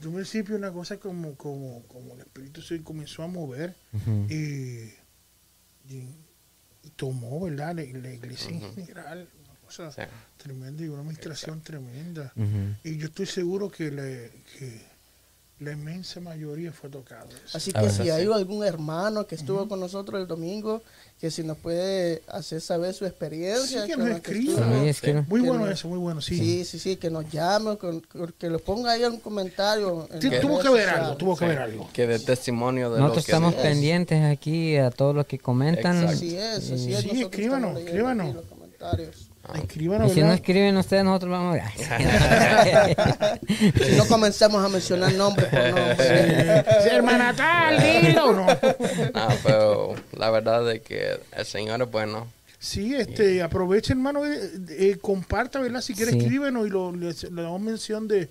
De 0.00 0.08
un 0.08 0.14
principio 0.14 0.56
una 0.56 0.72
cosa 0.72 0.96
como, 0.96 1.34
como, 1.34 1.82
como 1.82 2.14
el 2.14 2.20
Espíritu 2.20 2.62
se 2.62 2.82
comenzó 2.82 3.22
a 3.22 3.26
mover 3.26 3.74
Ujú. 3.92 4.26
y, 4.30 4.90
y- 5.90 6.14
y 6.82 6.90
tomó, 6.96 7.40
¿verdad? 7.40 7.74
La, 7.74 7.82
la 7.82 8.10
iglesia 8.14 8.50
en 8.50 8.74
general, 8.74 9.28
cosa 9.76 9.92
Sí. 9.92 10.02
tremenda 10.42 10.82
y 10.84 10.88
una 10.88 11.00
administración 11.00 11.60
tremenda. 11.60 12.32
Y 12.84 12.96
yo 12.98 13.06
estoy 13.06 13.26
seguro 13.26 13.70
que, 13.70 13.90
le- 13.90 14.30
que 14.58 14.90
la 15.60 15.72
inmensa 15.72 16.20
mayoría 16.20 16.72
fue 16.72 16.88
tocada. 16.88 17.26
Así 17.52 17.70
A 17.74 17.82
que 17.82 17.90
si 17.90 18.08
hay 18.10 18.26
algún 18.26 18.64
hermano 18.64 19.26
que 19.26 19.34
estuvo 19.34 19.68
con 19.68 19.78
nosotros 19.78 20.18
el 20.20 20.26
domingo, 20.26 20.82
que 21.20 21.30
si 21.30 21.42
nos 21.42 21.58
puede 21.58 22.22
hacer 22.28 22.62
saber 22.62 22.94
su 22.94 23.04
experiencia. 23.04 23.82
Sí, 23.84 23.90
que 23.90 23.96
nos 23.98 24.06
que 24.08 24.14
escriba. 24.14 24.54
estuvo. 24.62 24.80
Sí, 24.82 24.88
es 24.88 25.00
que 25.02 25.12
no- 25.12 25.26
Muy 25.28 25.42
que 25.42 25.48
bueno 25.48 25.66
no- 25.66 25.70
eso, 25.70 25.86
muy 25.88 25.98
bueno, 25.98 26.22
sí. 26.22 26.38
Sí, 26.38 26.64
sí, 26.64 26.78
sí, 26.78 26.96
que 26.96 27.10
nos 27.10 27.30
llame, 27.30 27.76
con- 27.76 28.00
que 28.38 28.48
lo 28.48 28.58
ponga 28.58 28.92
ahí 28.92 29.02
en 29.04 29.12
un 29.12 29.20
comentario. 29.20 30.08
Sí, 30.18 30.30
tuvo 30.40 30.60
que 30.60 30.68
haber 30.68 30.84
sociales. 30.86 30.94
algo, 31.04 31.16
tuvo 31.18 31.34
que 31.36 31.38
Sí. 31.40 31.44
haber 31.44 31.58
algo. 31.58 31.90
Que 31.92 32.06
de 32.06 32.18
testimonio 32.20 32.90
de 32.90 33.00
Nosotros 33.00 33.08
lo 33.10 33.14
que 33.26 33.30
estamos 33.32 33.54
pendientes 33.56 34.24
aquí 34.24 34.78
a 34.78 34.90
todos 34.90 35.14
los 35.14 35.26
que 35.26 35.38
comentan. 35.38 35.96
Exacto. 35.96 36.12
Así 36.16 36.36
es, 36.38 36.70
así 36.72 36.94
es. 36.94 37.00
Sí, 37.02 37.20
escríbanos, 37.22 37.78
escríbanos. 37.78 38.34
los 38.34 38.44
comentarios. 38.46 39.29
Escríbanos, 39.56 40.10
Y 40.10 40.14
si 40.14 40.20
no 40.22 40.32
escriben 40.32 40.76
ustedes, 40.76 41.04
nosotros 41.04 41.30
vamos 41.30 41.58
a... 41.58 41.70
Si 43.88 43.96
no 43.96 44.06
comenzamos 44.06 44.64
a 44.64 44.68
mencionar 44.68 45.12
nombre 45.14 45.46
por 45.46 45.64
nombre. 45.70 45.96
Sí, 46.82 46.88
hermana 46.90 47.34
tal, 47.34 47.82
dilo 48.02 48.32
no. 48.32 48.46
Ah, 49.14 49.34
pero 49.42 49.94
la 50.12 50.30
verdad 50.30 50.70
es 50.72 50.82
que 50.82 51.18
el 51.36 51.44
Señor 51.46 51.82
es 51.82 51.90
bueno. 51.90 52.26
Sí, 52.58 52.94
este, 52.94 53.42
aproveche, 53.42 53.94
hermano, 53.94 54.26
eh, 54.26 54.50
eh, 54.70 54.98
comparta, 55.00 55.60
¿verdad? 55.60 55.80
Si 55.80 55.94
quiere, 55.94 56.12
Sí. 56.12 56.18
escríbenos 56.18 56.66
y 56.66 56.70
lo, 56.70 56.92
le, 56.92 57.12
le 57.12 57.42
damos 57.42 57.60
mención 57.60 58.06
de, 58.06 58.28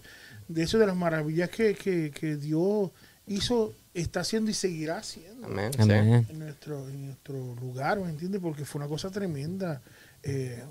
de 0.48 0.64
eso, 0.64 0.78
de 0.78 0.86
las 0.86 0.96
maravillas 0.96 1.50
que, 1.50 1.74
que, 1.74 2.12
que 2.12 2.36
Dios 2.36 2.92
hizo, 3.26 3.74
está 3.94 4.20
haciendo 4.20 4.52
y 4.52 4.54
seguirá 4.54 4.98
haciendo 4.98 5.48
Amén. 5.48 5.72
sí. 5.74 5.82
Amén. 5.82 6.28
en 6.30 6.40
nuestro, 6.40 6.88
en 6.90 7.08
nuestro 7.08 7.56
lugar, 7.56 8.00
¿me 8.00 8.10
entiendes? 8.10 8.40
Porque 8.40 8.66
fue 8.66 8.80
una 8.82 8.88
cosa 8.88 9.10
tremenda. 9.10 9.82
Eh, 10.22 10.64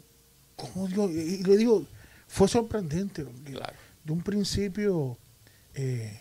Dios, 0.89 1.11
y 1.11 1.43
le 1.45 1.57
digo, 1.57 1.85
fue 2.27 2.49
sorprendente. 2.49 3.25
porque 3.25 3.53
Claro. 3.53 3.75
De 4.05 4.13
un 4.13 4.23
principio 4.23 5.19
eh, 5.75 6.21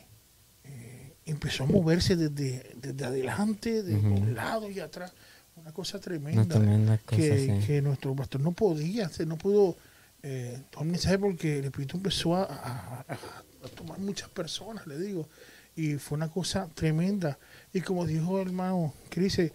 eh, 0.64 1.14
empezó 1.26 1.64
a 1.64 1.68
moverse 1.68 2.16
desde, 2.16 2.76
desde 2.76 3.06
adelante, 3.06 3.84
de 3.84 3.96
Ujú. 3.96 4.10
los 4.26 4.30
lados 4.30 4.72
y 4.72 4.80
atrás. 4.80 5.14
Una 5.56 5.72
cosa 5.72 6.00
tremenda. 6.00 6.44
Una 6.44 6.56
tremenda 6.56 6.98
cosa, 7.00 7.18
que, 7.18 7.60
sí. 7.62 7.66
que 7.68 7.82
nuestro 7.82 8.16
pastor 8.16 8.42
no 8.42 8.52
podía, 8.52 9.08
hacer, 9.08 9.26
no 9.28 9.38
pudo 9.38 9.76
eh, 10.24 10.62
tomar 10.70 10.88
mensaje 10.90 11.18
porque 11.18 11.60
el 11.60 11.66
Espíritu 11.66 11.98
empezó 11.98 12.36
a, 12.36 12.44
a- 12.44 13.06
a- 13.08 13.66
a 13.66 13.68
tomar 13.76 14.00
muchas 14.00 14.30
personas, 14.30 14.86
le 14.88 14.98
digo. 15.00 15.28
Y 15.76 15.96
fue 15.96 16.16
una 16.18 16.30
cosa 16.30 16.68
tremenda. 16.74 17.38
Y 17.74 17.82
como 17.82 18.06
dijo 18.06 18.40
el 18.42 18.48
hermano 18.48 18.94
Cris, 19.10 19.40
eh, 19.40 19.54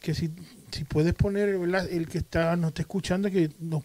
que 0.00 0.14
si, 0.14 0.30
si 0.70 0.84
puedes 0.84 1.14
poner, 1.14 1.58
¿verdad? 1.58 1.88
El 1.90 2.08
que 2.08 2.18
está, 2.18 2.54
nos 2.56 2.68
está 2.68 2.82
escuchando, 2.82 3.30
que 3.30 3.50
nos 3.60 3.84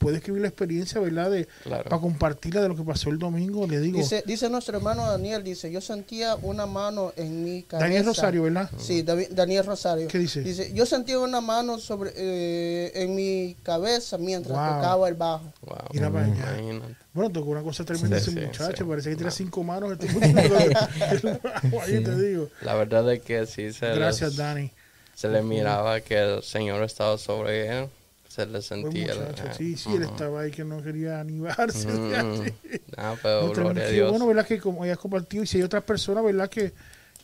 puede 0.00 0.16
escribir 0.16 0.40
la 0.42 0.48
experiencia, 0.48 0.98
¿verdad? 1.00 1.30
De, 1.30 1.46
Claro. 1.62 1.84
Para 1.90 2.00
compartirla 2.00 2.62
de 2.62 2.68
lo 2.68 2.74
que 2.74 2.82
pasó 2.82 3.10
el 3.10 3.18
domingo, 3.18 3.66
le 3.66 3.78
digo. 3.80 3.98
Dice, 3.98 4.24
dice 4.26 4.48
nuestro 4.48 4.78
hermano 4.78 5.06
Daniel, 5.06 5.44
dice, 5.44 5.70
yo 5.70 5.80
sentía 5.82 6.36
una 6.36 6.64
mano 6.64 7.12
en 7.16 7.44
mi 7.44 7.62
cabeza. 7.64 7.84
Daniel 7.86 8.06
Rosario, 8.06 8.42
¿verdad? 8.44 8.70
Sí, 8.78 9.02
Daniel 9.02 9.66
Rosario. 9.66 10.08
¿Qué 10.08 10.18
dice? 10.18 10.40
Dice, 10.40 10.72
yo 10.72 10.86
sentía 10.86 11.18
una 11.18 11.42
mano 11.42 11.78
sobre 11.78 12.12
eh, 12.16 12.92
en 12.94 13.14
mi 13.14 13.54
cabeza 13.62 14.16
mientras 14.18 14.56
Wow. 14.56 14.76
tocaba 14.76 15.08
el 15.08 15.14
bajo. 15.14 15.52
Wow. 15.66 15.76
Mira 15.92 16.10
para 16.10 16.24
allá. 16.24 16.34
Imagínate. 16.58 16.96
Bueno, 17.12 17.30
tocó 17.30 17.50
una 17.50 17.62
cosa 17.62 17.84
tremenda 17.84 18.18
Sí, 18.18 18.30
ese 18.30 18.40
sí, 18.40 18.46
muchacho. 18.46 18.76
sí. 18.78 18.84
Parece 18.84 19.10
que 19.10 19.16
tiene 19.16 19.30
cinco 19.30 19.62
manos. 19.62 19.92
Este 19.92 20.08
muchacho. 20.08 20.54
Ahí 21.82 22.02
te 22.02 22.16
digo. 22.16 22.48
La 22.62 22.74
verdad 22.74 23.12
es 23.12 23.20
que 23.22 23.46
sí 23.46 23.72
se, 23.72 23.86
Gracias, 23.94 24.30
les- 24.30 24.36
Dani. 24.38 24.70
se 25.14 25.28
le 25.28 25.42
miraba 25.42 26.00
que 26.00 26.18
el 26.18 26.42
Señor 26.42 26.82
estaba 26.84 27.18
sobre 27.18 27.68
él. 27.80 27.88
Se 28.30 28.46
le 28.46 28.62
sentía. 28.62 29.12
muchacho. 29.14 29.44
eh, 29.44 29.52
Sí, 29.58 29.76
sí, 29.76 29.90
él 29.92 30.02
ujú. 30.04 30.12
estaba 30.12 30.40
ahí 30.42 30.52
que 30.52 30.64
no 30.64 30.80
quería 30.82 31.18
animarse. 31.20 31.88
Mm, 31.88 32.12
así. 32.14 32.52
ah, 32.96 33.16
pero 33.20 33.48
No, 33.48 33.52
gloria 33.52 33.84
a 33.84 33.88
Dios. 33.88 34.10
bueno, 34.10 34.26
¿verdad? 34.26 34.46
Que 34.46 34.58
como 34.60 34.84
hayas 34.84 34.98
compartido, 34.98 35.42
y 35.42 35.46
si 35.48 35.56
hay 35.58 35.64
otras 35.64 35.82
personas, 35.82 36.22
¿verdad? 36.24 36.48
Que, 36.48 36.72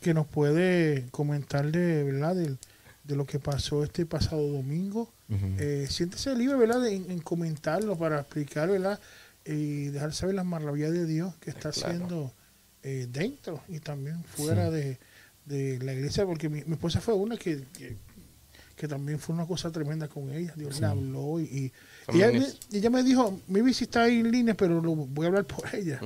que 0.01 0.13
nos 0.13 0.27
puede 0.27 1.07
comentar 1.13 1.71
de, 1.71 2.03
¿verdad? 2.03 2.35
Del- 2.35 2.59
de 3.05 3.15
lo 3.15 3.25
que 3.25 3.39
pasó 3.39 3.85
este 3.85 4.05
pasado 4.05 4.43
domingo. 4.49 5.13
Ujú. 5.29 5.47
Eh, 5.61 5.87
siéntese 5.89 6.35
libre, 6.35 6.57
¿verdad? 6.57 6.81
De- 6.83 6.97
en, 6.97 7.09
en 7.09 7.21
comentarlo 7.21 7.97
para 7.97 8.19
explicar, 8.21 8.69
¿verdad? 8.69 8.99
Y 9.45 9.87
dejar 9.91 10.13
saber 10.13 10.35
las 10.35 10.45
maravillas 10.45 10.91
de 10.93 11.07
Dios 11.07 11.33
que 11.37 11.51
está 11.51 11.71
Claro. 11.71 11.89
haciendo 11.89 12.33
eh, 12.83 13.07
dentro 13.09 13.63
y 13.69 13.79
también 13.79 14.25
fuera 14.25 14.71
de, 14.73 14.99
de 15.45 15.79
la 15.85 15.93
iglesia, 15.93 16.27
porque 16.27 16.49
mi, 16.49 16.65
mi 16.65 16.73
esposa 16.73 17.01
fue 17.01 17.15
una 17.15 17.37
que, 17.37 17.63
que, 17.79 17.97
que 18.77 18.87
también 18.87 19.19
fue 19.19 19.35
una 19.35 19.47
cosa 19.47 19.73
tremenda 19.73 20.07
con 20.07 20.31
ella. 20.31 20.53
Dios 20.55 20.81
le 20.81 20.87
habló 20.87 21.41
y, 21.41 21.73
y 22.13 22.17
ella, 22.17 22.31
me, 22.31 22.47
ella 22.73 22.91
me 22.91 23.03
dijo, 23.03 23.41
mi 23.49 23.63
bici 23.63 23.85
está 23.85 24.03
ahí 24.03 24.21
en 24.21 24.31
línea, 24.31 24.55
pero 24.55 24.83
lo 24.83 24.95
voy 24.95 25.25
a 25.25 25.29
hablar 25.29 25.47
por 25.47 25.75
ella. 25.75 25.99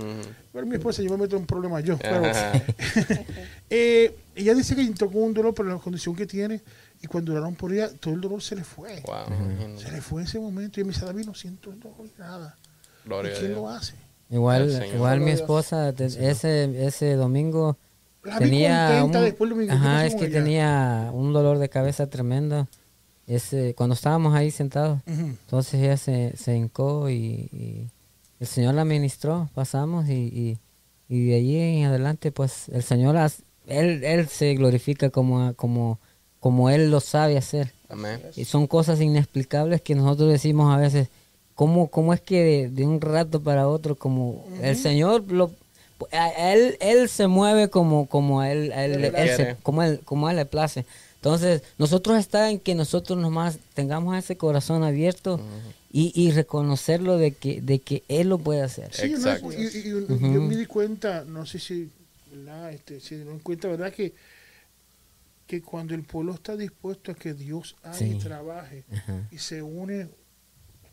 Pero 0.53 0.67
mi 0.67 0.77
esposa, 0.77 1.03
yo 1.03 1.11
me 1.11 1.17
meto 1.17 1.37
en 1.37 1.47
problemas 1.47 1.83
yo. 1.83 1.99
Pero, 1.99 2.23
eh, 3.71 4.17
ella 4.37 4.55
dice 4.55 4.77
que 4.77 4.83
entró 4.83 5.11
con 5.11 5.23
un 5.25 5.35
dolor 5.35 5.53
por 5.53 5.67
la 5.67 5.77
condición 5.79 6.15
que 6.15 6.27
tiene 6.27 6.63
y 7.03 7.09
cuando 7.09 7.33
oraron 7.33 7.57
por 7.57 7.73
ella, 7.73 7.91
todo 7.93 8.15
el 8.15 8.21
dolor 8.21 8.41
se 8.41 8.55
le 8.55 8.63
fue. 8.63 9.03
Wow, 9.05 9.77
Se 9.79 9.91
le 9.91 10.01
fue 10.01 10.23
ese 10.23 10.39
momento 10.39 10.81
y 10.81 10.85
me 10.85 10.93
dice, 10.93 11.05
David, 11.05 11.27
no 11.27 11.35
siento 11.35 11.73
el 11.73 11.81
dolor, 11.81 12.07
nada. 12.19 12.57
Gloria 13.05 13.33
¿Y 13.33 13.35
a 13.35 13.39
quién 13.41 13.55
lo 13.55 13.69
hace? 13.69 13.95
Igual, 14.31 14.87
igual 14.95 15.21
mi 15.21 15.33
esposa 15.33 15.89
ese, 15.89 16.87
ese 16.87 17.15
domingo 17.15 17.77
La 18.23 18.39
vi 18.39 18.45
tenía 18.47 18.89
contenta 19.01 19.19
un, 19.19 19.25
después 19.25 19.51
del 19.51 19.57
domingo. 19.59 19.73
¿Qué 19.73 19.77
ajá, 19.89 20.07
es 20.07 20.15
que 20.15 20.25
ella? 20.27 20.39
tenía 20.43 21.11
un 21.13 21.33
dolor 21.33 21.59
de 21.59 21.69
cabeza 21.69 22.07
tremendo. 22.09 22.69
Ese, 23.27 23.75
cuando 23.77 23.95
estábamos 23.95 24.35
ahí 24.35 24.51
sentados, 24.51 24.99
Ujú. 25.07 25.21
entonces 25.27 25.75
ella 25.75 25.97
se, 25.97 26.37
se 26.37 26.57
hincó 26.57 27.09
y, 27.11 27.15
y 27.53 27.87
el 28.41 28.47
Señor 28.47 28.75
la 28.75 28.85
ministró, 28.85 29.49
pasamos 29.55 30.09
y, 30.09 30.13
y, 30.13 30.59
y 31.09 31.27
de 31.27 31.37
allí 31.37 31.57
en 31.57 31.85
adelante 31.87 32.33
pues 32.33 32.69
el 32.71 32.83
Señor, 32.83 33.17
has- 33.17 33.43
él, 33.69 34.03
él 34.03 34.27
se 34.29 34.53
glorifica 34.55 35.11
como, 35.11 35.55
como, 35.55 36.01
como 36.41 36.71
Él 36.71 36.91
lo 36.91 36.99
sabe 36.99 37.37
hacer. 37.39 37.73
Amén. 37.89 38.21
Y 38.35 38.45
son 38.47 38.67
cosas 38.67 39.01
inexplicables 39.01 39.81
que 39.81 39.95
nosotros 39.95 40.29
decimos 40.29 40.75
a 40.75 40.79
veces, 40.79 41.09
¿cómo, 41.55 41.87
cómo 41.89 42.13
es 42.13 42.21
que 42.21 42.43
de, 42.43 42.69
de 42.71 42.85
un 42.85 43.01
rato 43.01 43.41
para 43.41 43.69
otro, 43.69 43.95
como 43.95 44.45
el 44.61 44.77
Señor, 44.77 45.31
lo, 45.31 45.53
él, 46.11 46.77
él 46.81 47.09
se 47.09 47.27
mueve 47.27 47.69
como, 47.69 48.07
como 48.07 48.41
a 48.41 48.51
él, 48.51 48.73
a 48.73 48.85
él, 48.85 49.05
Él 49.05 49.15
él 49.17 49.37
se- 49.37 49.57
como, 49.63 49.83
él, 49.83 50.01
como 50.05 50.27
a 50.29 50.31
él 50.31 50.37
le 50.37 50.47
place? 50.47 50.85
Entonces, 51.17 51.63
nosotros 51.79 52.19
está 52.19 52.51
en 52.51 52.59
que 52.59 52.75
nosotros 52.75 53.19
nomás 53.19 53.59
tengamos 53.75 54.17
ese 54.17 54.37
corazón 54.37 54.83
abierto 54.85 55.39
y, 55.93 56.13
y 56.15 56.31
reconocerlo 56.31 57.19
de 57.19 57.33
que, 57.33 57.61
de 57.61 57.79
que 57.81 58.03
Él 58.09 58.29
lo 58.31 58.39
puede 58.39 58.63
hacer. 58.63 58.95
Sí, 58.95 59.11
no, 59.11 59.17
Exacto. 59.17 59.53
y, 59.53 59.57
y- 59.67 59.89
y 59.89 59.91
yo 60.35 60.41
me 60.41 60.57
di 60.57 60.65
cuenta, 60.67 61.25
no 61.25 61.45
sé 61.45 61.59
si, 61.59 61.91
¿verdad? 62.33 62.73
Este, 62.73 63.01
se 63.01 63.17
dieron 63.17 63.39
cuenta, 63.41 63.69
¿verdad? 63.69 63.93
Que, 63.93 64.15
que 65.47 65.61
cuando 65.63 65.95
el 65.95 66.05
pueblo 66.05 66.33
está 66.35 66.57
dispuesto 66.57 67.11
a 67.13 67.15
que 67.15 67.35
Dios 67.35 67.77
haga 67.83 68.01
y 68.01 68.13
Sí. 68.13 68.19
trabaje 68.19 68.85
Ajá. 68.93 69.29
y 69.33 69.39
se 69.39 69.63
une 69.63 70.09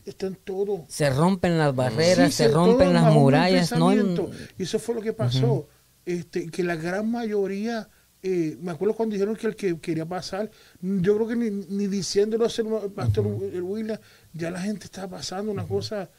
está 0.10 0.28
en 0.28 0.36
todo. 0.36 0.86
Se 0.88 1.10
rompen 1.10 1.58
las 1.58 1.76
barreras, 1.76 2.32
Sí, 2.32 2.44
se 2.44 2.48
rompen 2.50 2.94
las 2.94 3.14
murallas. 3.14 3.72
No. 3.74 3.94
Y 3.94 4.64
eso 4.64 4.80
fue 4.80 4.96
lo 4.96 5.02
que 5.02 5.14
pasó. 5.14 5.68
este, 6.06 6.50
que 6.50 6.64
la 6.64 6.76
gran 6.76 7.12
mayoría, 7.12 7.90
eh, 8.24 8.58
me 8.62 8.72
acuerdo 8.72 8.96
cuando 8.96 9.14
dijeron 9.14 9.36
que 9.36 9.48
el 9.48 9.56
que 9.56 9.80
quería 9.80 10.06
pasar, 10.06 10.50
yo 10.82 11.16
creo 11.16 11.28
que 11.28 11.36
ni, 11.36 11.50
ni 11.50 11.88
diciéndolo 11.88 12.46
a 12.46 12.84
el 12.84 12.92
pastor 12.92 13.26
el 13.54 13.62
William, 13.62 13.98
ya 14.34 14.50
la 14.52 14.62
gente 14.62 14.86
estaba 14.86 15.18
pasando 15.18 15.52
una 15.52 15.68
cosa 15.68 16.10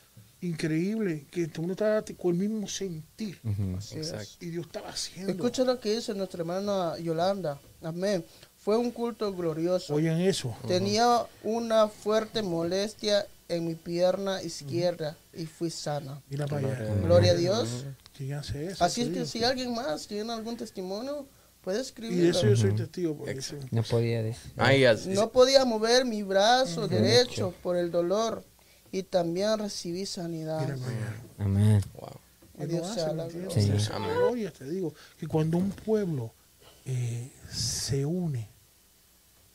increíble, 0.41 1.27
que 1.31 1.47
todo 1.49 1.63
el 1.63 1.69
mundo 1.69 1.73
estaba 1.73 2.03
con 2.17 2.35
el 2.35 2.49
mismo 2.49 2.69
sentir. 2.69 3.41
Y 4.41 4.47
Dios 4.51 4.67
estaba 4.67 4.91
haciendo. 4.91 5.33
Escucha 5.33 5.65
lo 5.65 5.81
que 5.81 5.97
dice 5.97 6.15
nuestra 6.15 6.41
hermana 6.41 6.99
Yolanda. 6.99 7.61
Amén. 7.83 8.25
Fue 8.57 8.77
un 8.77 8.91
culto 8.91 9.33
glorioso. 9.35 9.95
Oigan 9.95 10.21
eso. 10.21 10.55
Tenía 10.67 11.25
una 11.43 11.89
fuerte 11.89 12.43
molestia 12.43 13.27
en 13.49 13.67
mi 13.67 13.75
pierna 13.75 14.43
izquierda 14.43 15.17
y 15.33 15.47
fui 15.47 15.71
sana. 15.71 16.21
Mira 16.29 16.47
para 16.47 16.69
allá. 16.69 16.95
Gloria 17.03 17.33
a 17.33 17.35
Dios. 17.35 17.87
¿Quién 18.17 18.35
hace 18.35 18.67
eso? 18.67 18.85
Así 18.85 19.03
es 19.03 19.09
que 19.09 19.25
si 19.27 19.43
alguien 19.45 19.75
más 19.75 20.07
tiene 20.07 20.33
algún 20.33 20.57
testimonio, 20.57 21.27
puede 21.63 21.79
Y 21.79 21.81
de 21.81 21.87
escribirlo. 21.87 22.31
eso 22.31 22.47
yo 22.47 22.57
soy 22.57 22.75
testigo. 22.75 23.17
Porque 23.17 23.41
sí. 23.41 23.57
No 23.71 23.83
podía 23.83 24.23
decir. 24.23 24.53
Así- 24.57 25.11
No 25.11 25.31
podía 25.31 25.65
mover 25.65 26.05
mi 26.05 26.23
brazo 26.23 26.89
derecho 26.89 27.55
por 27.63 27.77
el 27.77 27.91
dolor 27.91 28.45
y 28.93 29.03
también 29.03 29.59
recibí 29.59 30.05
sanidad. 30.07 30.61
Mira 30.61 30.77
para 30.77 30.91
allá. 30.91 31.23
Amén. 31.39 31.83
wow. 31.95 32.67
Dios 32.67 32.93
sea 32.93 33.09
¿me 33.09 33.15
la 33.15 33.29
gloria. 33.29 33.51
Sí. 33.51 33.89
Gloria, 34.17 34.53
te 34.53 34.65
digo, 34.69 34.93
que 35.19 35.27
cuando 35.29 35.59
un 35.59 35.71
pueblo 35.71 36.33
eh, 36.85 37.31
se 37.51 38.05
une, 38.05 38.49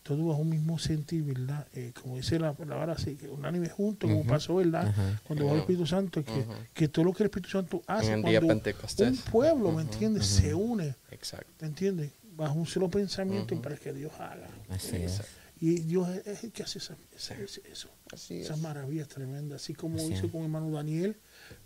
todo 0.03 0.25
bajo 0.27 0.41
un 0.41 0.49
mismo 0.49 0.77
sentir, 0.77 1.23
¿verdad? 1.23 1.65
Eh, 1.73 1.93
como 1.99 2.17
dice 2.17 2.37
la 2.37 2.53
palabra 2.53 2.93
así, 2.93 3.15
que 3.15 3.27
unánime 3.29 3.69
junto, 3.69 4.07
como 4.07 4.25
pasó, 4.25 4.55
¿verdad? 4.55 4.93
Cuando 5.23 5.45
va 5.45 5.53
el 5.53 5.59
Espíritu 5.59 5.85
Santo, 5.87 6.23
que, 6.23 6.45
que 6.73 6.87
todo 6.89 7.05
lo 7.05 7.13
que 7.13 7.23
el 7.23 7.27
Espíritu 7.27 7.49
Santo 7.49 7.81
hace, 7.87 8.07
En 8.11 8.19
el 8.19 8.25
día 8.25 8.41
cuando 8.41 8.63
un 8.99 9.17
pueblo, 9.31 9.71
¿me 9.71 9.81
entiendes? 9.83 10.25
Se 10.25 10.53
une, 10.53 10.95
Exacto. 11.09 11.51
¿me 11.61 11.67
entiendes? 11.67 12.11
Bajo 12.35 12.53
un 12.55 12.65
solo 12.65 12.89
pensamiento 12.89 13.59
para 13.61 13.75
que 13.77 13.93
Dios 13.93 14.11
haga. 14.19 14.47
Así 14.69 14.95
es. 14.97 15.21
Y 15.61 15.75
Dios 15.81 16.09
es- 16.09 16.27
es 16.27 16.43
el 16.43 16.51
que 16.51 16.63
hace 16.63 16.79
esa- 16.79 16.97
esa- 17.15 17.35
ese- 17.35 17.61
eso. 17.71 17.87
Así 18.11 18.39
es. 18.39 18.45
Esas 18.47 18.59
maravillas 18.59 19.07
tremendas, 19.07 19.61
así 19.61 19.73
como 19.73 19.95
Así 19.95 20.11
hizo 20.13 20.25
es. 20.25 20.31
con 20.31 20.41
mi 20.41 20.45
hermano 20.47 20.69
Daniel, 20.71 21.15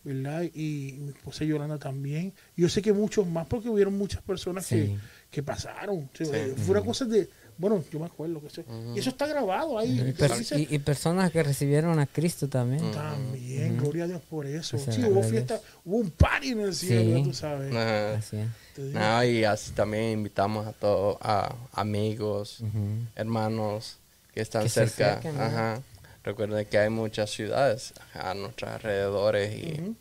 ¿verdad? 0.03 0.43
Y 0.53 0.97
mi 0.99 1.09
esposa 1.09 1.43
Yolanda 1.45 1.79
también. 1.79 2.33
Yo 2.55 2.69
sé 2.69 2.81
que 2.83 2.93
muchos 2.93 3.25
más, 3.25 3.47
porque 3.47 3.69
hubieron 3.69 3.97
muchas 3.97 4.21
personas 4.21 4.67
que, 4.67 4.85
Sí. 4.87 4.97
que 5.31 5.41
pasaron. 5.41 6.09
O 6.13 6.15
sea, 6.25 6.45
Sí. 6.45 6.53
Fue 6.57 6.75
una 6.77 6.85
cosa 6.85 7.05
de, 7.05 7.27
bueno, 7.57 7.83
yo 7.91 7.99
me 7.99 8.05
acuerdo 8.05 8.39
que 8.41 8.47
eso, 8.47 8.63
y 8.95 8.99
eso 8.99 9.09
está 9.09 9.25
grabado 9.27 9.77
ahí. 9.79 9.89
Y, 9.91 9.99
Entonces, 9.99 10.17
per- 10.29 10.37
dice, 10.37 10.59
y- 10.59 10.75
y 10.75 10.79
personas 10.79 11.31
que 11.31 11.41
recibieron 11.43 11.99
a 11.99 12.05
Cristo 12.05 12.47
también. 12.47 12.91
también, 12.91 13.77
gloria 13.77 14.03
a 14.03 14.07
Dios 14.07 14.21
por 14.29 14.45
eso. 14.45 14.77
Pues, 14.77 14.95
sí, 14.95 15.03
hubo 15.03 15.23
fiesta, 15.23 15.59
hubo 15.85 15.97
un 15.97 16.11
party 16.11 16.49
en 16.51 16.59
el 16.61 16.75
cielo, 16.75 17.17
Sí. 17.17 17.23
tú 17.23 17.33
sabes. 17.33 17.73
Ajá. 17.73 18.13
Así. 18.15 18.37
No, 18.77 19.23
y 19.23 19.43
así 19.43 19.71
también 19.71 20.11
invitamos 20.11 20.67
a 20.67 20.73
todos, 20.73 21.17
a 21.21 21.55
amigos, 21.73 22.59
hermanos 23.15 23.97
que 24.33 24.41
están 24.41 24.63
Que 24.63 24.69
se 24.69 24.87
cerca. 24.87 25.11
acerquen, 25.13 25.35
¿no? 25.37 25.43
Ajá. 25.43 25.81
Recuerden 26.23 26.65
que 26.65 26.77
hay 26.77 26.89
muchas 26.89 27.31
ciudades 27.31 27.93
a 28.13 28.33
nuestros 28.33 28.69
alrededores 28.69 29.55
y 29.55 29.95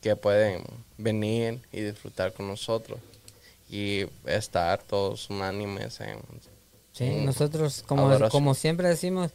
que 0.00 0.16
pueden 0.16 0.62
venir 0.96 1.60
y 1.72 1.80
disfrutar 1.80 2.32
con 2.32 2.46
nosotros 2.48 2.98
y 3.68 4.04
estar 4.26 4.82
todos 4.82 5.28
unánimes 5.30 6.00
en 6.00 6.18
Sí, 6.92 7.04
en 7.04 7.24
nosotros, 7.24 7.82
como, 7.86 8.10
como 8.28 8.54
siempre 8.54 8.88
decimos, 8.88 9.32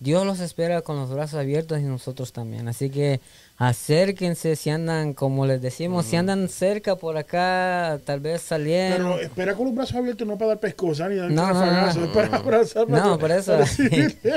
Dios 0.00 0.24
los 0.24 0.40
espera 0.40 0.80
con 0.80 0.96
los 0.96 1.10
brazos 1.10 1.38
abiertos 1.38 1.78
y 1.78 1.82
nosotros 1.82 2.32
también. 2.32 2.68
Así 2.68 2.88
que 2.88 3.20
acérquense 3.58 4.56
si 4.56 4.70
andan, 4.70 5.12
como 5.12 5.44
les 5.44 5.60
decimos, 5.60 6.06
si 6.06 6.16
andan 6.16 6.48
cerca 6.48 6.96
por 6.96 7.18
acá, 7.18 8.00
tal 8.06 8.20
vez 8.20 8.40
salieron. 8.40 8.96
Pero 8.96 9.20
espera 9.20 9.54
con 9.54 9.66
los 9.66 9.74
brazos 9.74 9.96
abiertos, 9.96 10.26
no 10.26 10.38
para 10.38 10.48
dar 10.48 10.60
pescosa 10.60 11.06
ni 11.10 11.16
dar 11.16 11.30
No, 11.30 11.52
no, 11.52 11.66
no. 11.66 11.88
es 11.90 11.96
para 12.14 12.36
abrazar. 12.38 12.88
No, 12.88 13.18
por 13.18 13.30
eso. 13.30 13.56
recibir. 13.58 14.18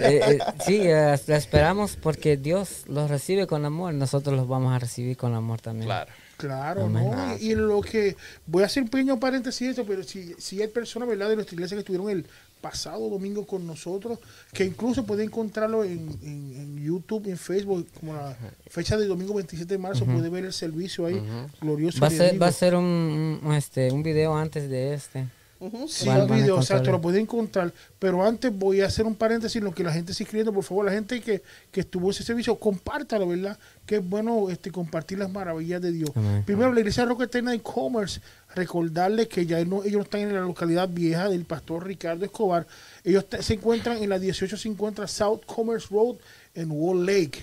Eh, 0.00 0.20
eh, 0.26 0.38
sí, 0.64 0.80
eh, 0.82 1.18
la 1.26 1.36
esperamos 1.36 1.96
porque 1.96 2.36
Dios 2.36 2.84
los 2.86 3.10
recibe 3.10 3.46
con 3.46 3.64
amor, 3.64 3.94
nosotros 3.94 4.36
los 4.36 4.46
vamos 4.46 4.74
a 4.74 4.78
recibir 4.78 5.16
con 5.16 5.34
amor 5.34 5.60
también. 5.60 5.86
claro. 5.86 6.10
Claro. 6.38 6.88
¿no? 6.88 7.36
Y, 7.38 7.48
y 7.48 7.52
en 7.52 7.68
lo 7.68 7.82
que 7.82 8.16
voy 8.46 8.62
a 8.62 8.66
hacer 8.66 8.84
un 8.84 8.88
pequeño 8.88 9.20
paréntesis 9.20 9.76
pero 9.86 10.02
si, 10.02 10.34
si 10.38 10.62
hay 10.62 10.68
personas, 10.68 11.06
¿verdad?, 11.08 11.28
de 11.28 11.34
nuestra 11.36 11.54
iglesia 11.54 11.76
que 11.76 11.80
estuvieron 11.80 12.08
el 12.08 12.24
pasado 12.62 13.08
domingo 13.08 13.46
con 13.46 13.66
nosotros, 13.66 14.18
que 14.52 14.64
incluso 14.64 15.04
pueden 15.04 15.26
encontrarlo 15.26 15.84
en, 15.84 16.08
en- 16.22 16.52
en 16.56 16.82
YouTube, 16.84 17.28
en 17.28 17.36
Facebook, 17.36 17.86
como 18.00 18.14
la 18.14 18.36
fecha 18.68 18.96
del 18.96 19.06
domingo 19.08 19.34
27 19.34 19.72
de 19.74 19.78
marzo, 19.78 20.04
puede 20.06 20.28
ver 20.28 20.44
el 20.44 20.52
servicio 20.52 21.06
ahí, 21.06 21.22
glorioso. 21.60 22.00
Va 22.00 22.08
a 22.08 22.10
ser, 22.10 22.42
va 22.42 22.46
a 22.48 22.52
ser 22.52 22.74
un, 22.74 23.40
un, 23.44 23.52
este, 23.54 23.92
un 23.92 24.02
video 24.02 24.34
antes 24.36 24.68
de 24.70 24.94
este. 24.94 25.26
Ujú. 25.60 25.88
Sí, 25.88 26.06
Van- 26.06 26.20
el 26.20 26.26
video, 26.28 26.56
o 26.56 26.62
sea, 26.62 26.76
te 26.76 26.82
encontrarlo. 26.82 26.92
lo 26.92 27.00
pueden 27.00 27.20
encontrar. 27.22 27.72
Pero 27.98 28.24
antes 28.24 28.56
voy 28.56 28.80
a 28.80 28.86
hacer 28.86 29.06
un 29.06 29.16
paréntesis 29.16 29.56
en 29.56 29.64
lo 29.64 29.72
que 29.74 29.82
la 29.82 29.92
gente 29.92 30.12
está 30.12 30.22
escribiendo. 30.22 30.52
Por 30.52 30.62
favor, 30.62 30.84
la 30.84 30.92
gente 30.92 31.20
que, 31.20 31.42
que 31.72 31.80
estuvo 31.80 32.06
en 32.06 32.10
ese 32.10 32.22
servicio, 32.22 32.54
compártalo, 32.56 33.26
¿verdad? 33.28 33.58
Que 33.84 33.96
es 33.96 34.08
bueno 34.08 34.50
este, 34.50 34.70
compartir 34.70 35.18
las 35.18 35.30
maravillas 35.30 35.82
de 35.82 35.90
Dios. 35.92 36.10
Amén. 36.14 36.44
Primero, 36.46 36.72
la 36.72 36.78
iglesia 36.80 37.04
Roca 37.04 37.24
Eterna 37.24 37.50
de 37.50 37.60
Commerce, 37.60 38.20
recordarles 38.54 39.26
que 39.28 39.46
ya 39.46 39.64
no, 39.64 39.82
ellos 39.82 39.94
no 39.96 40.02
están 40.02 40.20
en 40.20 40.34
la 40.34 40.40
localidad 40.42 40.88
vieja 40.88 41.28
del 41.28 41.44
pastor 41.44 41.84
Ricardo 41.86 42.24
Escobar. 42.24 42.66
Ellos 43.02 43.26
se 43.40 43.54
encuentran 43.54 44.02
en 44.02 44.08
la 44.10 44.18
1850 44.18 45.06
South 45.08 45.40
Commerce 45.46 45.88
Road 45.90 46.16
en 46.54 46.70
Wall 46.70 47.04
Lake. 47.04 47.42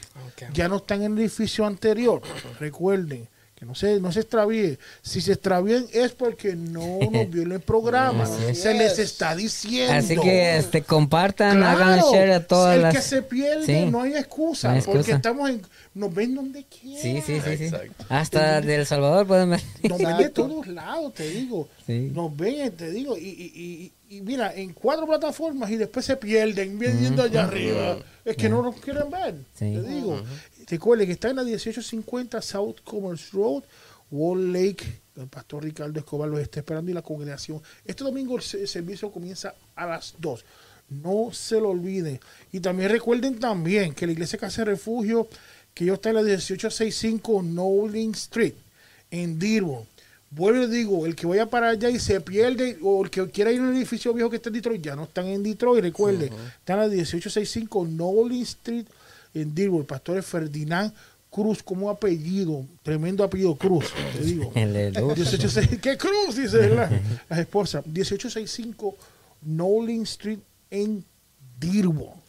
Ya 0.53 0.67
no 0.69 0.77
están 0.77 1.01
en 1.03 1.13
el 1.13 1.19
edificio 1.19 1.65
anterior. 1.65 2.21
Recuerden. 2.59 3.27
Que 3.55 3.65
no 3.65 3.73
se, 3.73 4.01
no 4.01 4.11
se 4.11 4.19
extravíe. 4.19 4.77
Si 5.01 5.21
se 5.21 5.31
extravíen 5.31 5.85
es 5.93 6.11
porque 6.11 6.57
no 6.57 6.99
nos 7.09 7.29
vio 7.29 7.43
el 7.43 7.61
programa. 7.61 8.25
Es. 8.49 8.61
Se 8.61 8.73
les 8.73 8.99
está 8.99 9.33
diciendo. 9.33 9.93
Así 9.93 10.17
que 10.17 10.57
este, 10.57 10.81
compartan, 10.83 11.57
Claro, 11.59 11.83
hagan 11.83 11.99
share 12.11 12.31
a 12.33 12.45
todas 12.45 12.75
el 12.75 12.81
las... 12.81 12.93
que 12.95 13.01
se 13.01 13.21
pierde 13.21 13.65
Sí. 13.65 13.85
no 13.89 14.01
hay 14.01 14.15
excusa, 14.15 14.67
No 14.67 14.73
hay 14.75 14.81
porque 14.81 14.97
excusa. 14.99 15.15
estamos 15.15 15.49
en 15.49 15.61
nos 15.95 16.13
ven 16.13 16.35
donde 16.35 16.63
quiera 16.65 17.01
Sí, 17.01 17.21
sí, 17.25 17.39
sí, 17.41 17.57
sí. 17.57 17.63
Exacto. 17.65 18.05
Hasta 18.09 18.61
de 18.61 18.75
El 18.75 18.85
Salvador 18.85 19.25
pueden 19.25 19.49
ver. 19.51 19.61
nos 19.89 19.97
ven 19.97 20.17
de 20.17 20.29
todos 20.29 20.67
lados 20.67 21.13
te 21.15 21.27
digo. 21.29 21.67
Sí. 21.87 22.11
nos 22.13 22.35
ven 22.35 22.71
te 22.75 22.91
digo. 22.91 23.17
Y, 23.17 23.21
y, 23.21 23.91
y, 24.09 24.17
y 24.17 24.21
mira 24.21 24.53
en 24.53 24.73
cuatro 24.73 25.07
plataformas 25.07 25.71
y 25.71 25.77
después 25.77 26.05
se 26.05 26.15
pierden 26.17 26.77
viendo 26.77 27.23
allá 27.23 27.45
arriba. 27.45 27.97
Es 28.23 28.35
que 28.37 28.47
no 28.49 28.61
nos 28.61 28.75
quieren 28.75 29.09
ver 29.09 29.35
Sí. 29.57 29.73
te 29.73 29.81
digo. 29.81 30.21
Recuerden 30.67 31.07
que 31.07 31.13
está 31.13 31.29
en 31.29 31.37
la 31.37 31.43
1850 31.43 32.41
South 32.41 32.75
Commerce 32.83 33.25
Road 33.33 33.63
Wall 34.11 34.51
Lake 34.53 34.85
el 35.15 35.27
pastor 35.27 35.63
Ricardo 35.63 35.97
Escobar 35.97 36.27
los 36.27 36.41
está 36.41 36.59
esperando 36.59 36.91
y 36.91 36.93
la 36.93 37.01
congregación. 37.01 37.61
Este 37.85 38.03
domingo 38.03 38.35
el 38.35 38.41
se- 38.43 38.67
servicio 38.67 39.09
comienza 39.11 39.55
a 39.75 39.85
las 39.85 40.13
2 40.19 40.43
no 40.87 41.29
se 41.31 41.59
lo 41.59 41.69
olviden. 41.69 42.19
Y 42.51 42.59
también 42.59 42.91
recuerden 42.91 43.39
también 43.39 43.93
que 43.95 44.05
la 44.05 44.11
iglesia 44.11 44.37
Casa 44.37 44.61
de 44.61 44.65
Refugio 44.71 45.27
que 45.75 45.85
yo 45.85 45.93
está 45.93 46.09
en 46.09 46.15
la 46.15 46.21
1865 46.21 47.43
Nowling 47.43 48.11
Street 48.11 48.55
en 49.11 49.37
Dearborn 49.37 49.85
Vuelvo 50.35 50.63
y 50.63 50.67
digo, 50.67 51.05
el 51.05 51.15
que 51.15 51.27
vaya 51.27 51.45
para 51.45 51.69
allá 51.69 51.89
y 51.89 51.97
se 51.97 52.19
pierde, 52.19 52.77
o 52.81 53.05
el 53.05 53.09
que 53.09 53.25
quiera 53.29 53.51
ir 53.51 53.61
a 53.61 53.63
un 53.63 53.75
edificio 53.75 54.13
viejo 54.13 54.29
que 54.29 54.35
está 54.35 54.49
en 54.49 54.55
Detroit, 54.55 54.81
ya 54.81 54.95
no 54.95 55.03
están 55.03 55.27
en 55.27 55.41
Detroit, 55.41 55.81
recuerde, 55.81 56.25
están 56.25 56.79
en 56.79 56.81
la 56.81 56.87
1865 56.87 57.85
Nolan 57.85 58.41
Street 58.41 58.85
en 59.33 59.55
Dearborn. 59.55 59.81
El 59.81 59.87
pastor 59.87 60.17
es 60.17 60.25
Ferdinand 60.25 60.91
Cruz, 61.29 61.63
como 61.63 61.89
apellido, 61.89 62.65
tremendo 62.83 63.23
apellido 63.23 63.55
Cruz, 63.55 63.85
te 64.13 64.23
digo. 64.25 64.51
Aleluya. 64.55 65.01
1865 65.01 65.81
¿Qué 65.81 65.97
Cruz? 65.97 66.35
Dice 66.35 66.69
la, 66.69 66.89
la 67.29 67.39
esposa. 67.39 67.81
1865 67.85 68.97
Nolan 69.43 70.01
Street 70.01 70.39
en 70.69 71.05
Dearborn. 71.59 72.24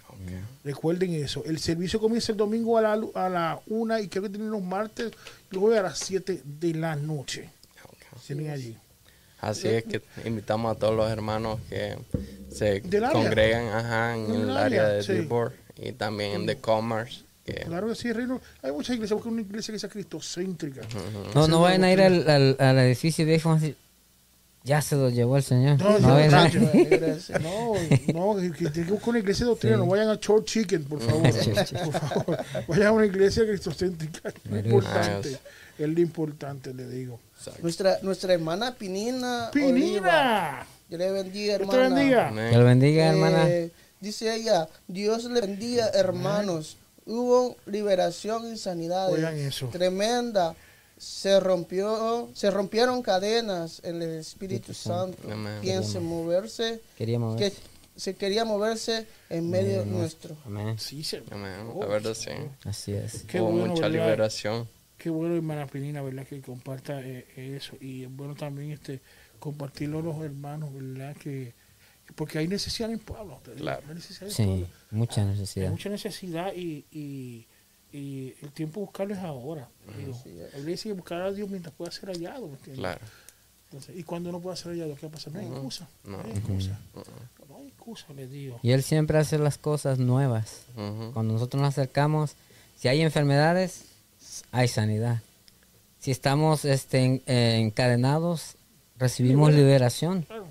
Recuerden 0.65 1.15
eso. 1.15 1.45
El 1.45 1.59
servicio 1.59 2.01
comienza 2.01 2.33
el 2.33 2.39
domingo 2.39 2.79
a 2.79 2.83
la, 2.83 2.93
a 3.15 3.29
la 3.29 3.61
una 3.69 4.01
y 4.01 4.09
creo 4.09 4.25
que 4.25 4.31
tienen 4.31 4.51
los 4.51 4.63
martes 4.63 5.13
y 5.51 5.57
jueves 5.57 5.79
a 5.79 5.83
las 5.83 5.99
7 5.99 6.43
de 6.45 6.75
la 6.75 6.97
noche. 6.97 7.51
Tienen 8.27 8.51
allí. 8.51 8.77
Así 9.41 9.69
es 9.69 9.85
que 9.85 10.03
invitamos 10.25 10.75
a 10.75 10.79
todos 10.79 10.97
los 10.97 11.11
hermanos 11.11 11.61
que 11.69 11.97
se 12.51 12.83
congregan 13.13 13.69
ajá, 13.69 14.17
en 14.17 14.33
Del 14.33 14.41
el 14.43 14.51
área, 14.57 14.65
área 14.65 14.89
de 14.89 15.03
sí. 15.03 15.13
Dearborn 15.13 15.55
y 15.77 15.93
también 15.93 16.33
en 16.33 16.47
The 16.47 16.57
Commerce. 16.57 17.21
Que, 17.45 17.55
Claro 17.67 17.87
que 17.89 17.95
sí, 17.95 18.13
Reino. 18.13 18.41
Hay 18.63 18.73
muchas 18.73 18.97
iglesias, 18.97 19.17
porque 19.17 19.29
es 19.29 19.33
una 19.35 19.43
iglesia 19.43 19.73
que 19.73 19.79
sea 19.79 19.89
cristocéntrica. 19.91 20.81
No, 21.35 21.47
no 21.47 21.61
vayan 21.61 21.85
a 21.85 21.93
ir 21.93 22.01
al, 22.01 22.29
al, 22.29 22.57
al 22.59 22.79
edificio 22.81 23.25
viejo. 23.25 23.57
Ya 24.67 24.83
se 24.83 24.97
lo 24.97 25.09
llevó 25.11 25.37
el 25.37 25.45
Señor. 25.45 25.79
No, 25.79 25.97
No, 26.01 26.09
no. 26.09 26.17
No, 28.13 28.35
no, 28.35 28.53
que, 28.53 28.73
que 28.73 28.83
buscar 28.85 29.09
una 29.11 29.19
iglesia 29.21 29.45
de 29.47 29.51
doctrina, 29.51 29.77
Sí. 29.77 29.81
no 29.83 29.87
vayan 29.87 30.09
a 30.09 30.19
Church 30.19 30.45
Chicken, 30.47 30.85
por 30.85 31.01
favor. 31.01 31.23
por 31.85 31.93
favor, 31.93 32.39
vayan 32.67 32.87
a 32.89 32.93
una 32.93 33.07
iglesia 33.07 33.45
cristocéntrica. 33.47 34.29
Es 34.29 34.35
lo 34.51 34.59
importante. 34.59 35.39
Es 35.79 35.89
lo 35.89 36.01
importante, 36.01 36.75
le 36.75 36.89
digo. 36.89 37.21
Nuestra, 37.63 37.99
nuestra 38.03 38.35
hermana 38.35 38.75
Pinina. 38.75 39.51
¡Pinina! 39.53 40.67
Dios 40.89 40.99
le 41.01 41.11
bendiga, 41.13 41.59
Dios 41.59 41.71
te 41.71 41.77
hermana. 41.77 41.95
bendiga. 41.95 42.29
Amén. 42.29 42.51
Que 42.51 42.57
lo 42.59 42.65
bendiga, 42.65 43.07
hermana. 43.09 43.49
Eh, 43.49 43.71
dice 44.01 44.35
ella, 44.35 44.69
Dios 44.89 45.25
le 45.25 45.41
bendiga, 45.41 45.89
hermanos. 45.95 46.77
hubo 47.07 47.57
liberación 47.67 48.53
y 48.53 48.57
sanidad 48.57 49.11
Oigan 49.13 49.37
eso. 49.37 49.69
tremenda. 49.69 50.55
Se 50.97 51.39
rompió, 51.41 52.31
se 52.35 52.51
rompieron 52.51 53.03
cadenas 53.03 53.81
en 53.85 54.01
el 54.01 54.19
Espíritu 54.19 54.73
Santo. 54.73 55.31
Amén. 55.31 55.59
Piense 55.61 56.01
moverse, 56.01 56.81
Queríamos 56.97 57.37
que 57.37 57.53
se 57.97 58.15
quería 58.15 58.45
moverse 58.45 59.07
en 59.31 59.51
medio 59.51 59.85
nuestro. 59.85 60.37
Amén. 60.47 60.79
Sí, 60.79 61.03
se- 61.05 61.23
Amén. 61.31 61.69
La 61.79 61.87
verdad, 61.87 62.15
sí. 62.15 62.31
Así 62.65 62.93
es. 62.93 63.25
Qué 63.25 63.41
Hubo 63.41 63.51
bueno, 63.53 63.67
mucha 63.75 63.89
¿verdad? 63.89 64.05
liberación. 64.07 64.69
Qué 64.99 65.11
bueno, 65.11 65.35
hermana 65.37 65.67
Penina, 65.67 66.01
¿verdad? 66.03 66.27
Que 66.27 66.41
comparta 66.41 67.01
eh, 67.03 67.27
eso. 67.37 67.77
Y 67.81 68.05
es 68.05 68.11
bueno 68.17 68.35
también 68.35 68.71
este 68.73 69.01
compartirlo 69.39 69.99
a 69.99 70.03
los 70.03 70.23
hermanos, 70.23 70.73
¿verdad? 70.73 71.15
Que 71.17 71.53
porque 72.15 72.39
hay 72.39 72.49
necesidad 72.49 72.89
en 72.91 72.95
el 72.99 73.01
pueblo. 73.05 73.41
Claro. 73.57 73.83
hay 73.89 73.95
necesidad 73.97 74.23
en 74.23 74.29
el 74.29 74.35
Sí, 74.35 74.45
pueblo. 74.45 74.67
mucha 74.93 75.21
Hay 75.23 75.27
necesidad. 75.29 75.71
mucha 75.71 75.89
necesidad 75.91 76.53
y, 76.55 76.85
y, 76.91 77.47
y 77.97 78.35
el 78.43 78.51
tiempo 78.53 78.81
de 78.81 78.87
buscarlo 78.87 79.15
es 79.15 79.21
ahora. 79.21 79.69
Digo, 79.97 80.17
la 80.53 80.59
iglesia 80.59 80.91
hay 80.91 80.95
que 80.95 81.01
buscar 81.01 81.23
a 81.23 81.33
Dios 81.33 81.49
mientras 81.49 81.75
pueda 81.75 81.91
ser 81.91 82.09
hallado. 82.11 82.47
¿me 82.47 82.55
entiendes? 82.55 82.79
Claro. 82.79 83.01
Entonces, 83.71 83.97
y 83.97 84.03
cuando 84.05 84.31
no 84.31 84.41
pueda 84.41 84.55
ser 84.57 84.73
hallado, 84.73 84.95
¿qué 84.97 85.09
pasa? 85.09 85.31
No 85.31 85.41
hay 85.41 85.47
excusa. 85.47 85.89
No, 86.05 86.19
No. 86.19 86.23
hay 86.25 86.31
excusa. 86.33 86.79
No 87.49 87.57
hay 87.59 87.67
excusa, 87.69 88.13
les 88.15 88.31
digo. 88.31 88.61
Y 88.63 88.71
Él 88.73 88.83
siempre 88.83 89.19
hace 89.19 89.39
las 89.39 89.59
cosas 89.59 89.99
nuevas. 89.99 90.63
Cuando 90.75 91.35
nosotros 91.35 91.61
nos 91.61 91.71
acercamos, 91.71 92.35
si 92.77 92.89
hay 92.89 93.01
enfermedades, 93.03 93.87
hay 94.53 94.69
sanidad. 94.69 95.21
Si 95.99 96.11
estamos 96.13 96.65
este, 96.65 96.99
en- 97.05 97.23
eh, 97.27 97.59
encadenados, 97.61 98.55
recibimos 98.99 99.53
liberación. 99.53 100.23
Claro. 100.23 100.47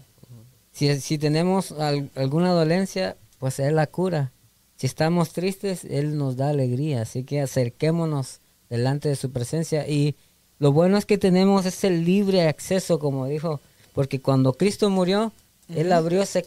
Si, 0.74 1.00
si 1.00 1.18
tenemos 1.18 1.72
al- 1.72 2.10
alguna 2.16 2.50
dolencia, 2.52 3.16
pues 3.40 3.60
Él 3.60 3.76
la 3.76 3.88
cura. 3.88 4.32
Si 4.78 4.88
estamos 4.88 5.32
tristes, 5.34 5.86
Él 5.86 6.18
nos 6.18 6.36
da 6.36 6.50
alegría. 6.50 7.02
Así 7.04 7.24
que 7.24 7.42
acerquémonos 7.42 8.40
delante 8.70 9.10
de 9.10 9.16
su 9.16 9.32
presencia. 9.32 9.88
Y 9.88 10.16
lo 10.60 10.72
bueno 10.72 10.98
es 10.98 11.06
que 11.06 11.18
tenemos 11.18 11.66
ese 11.66 11.90
libre 11.90 12.48
acceso, 12.48 13.00
como 13.00 13.26
dijo, 13.28 13.62
porque 13.94 14.20
cuando 14.22 14.54
Cristo 14.54 14.90
murió, 14.90 15.32
Él 15.70 15.92
abrió 15.94 16.22
ese 16.22 16.46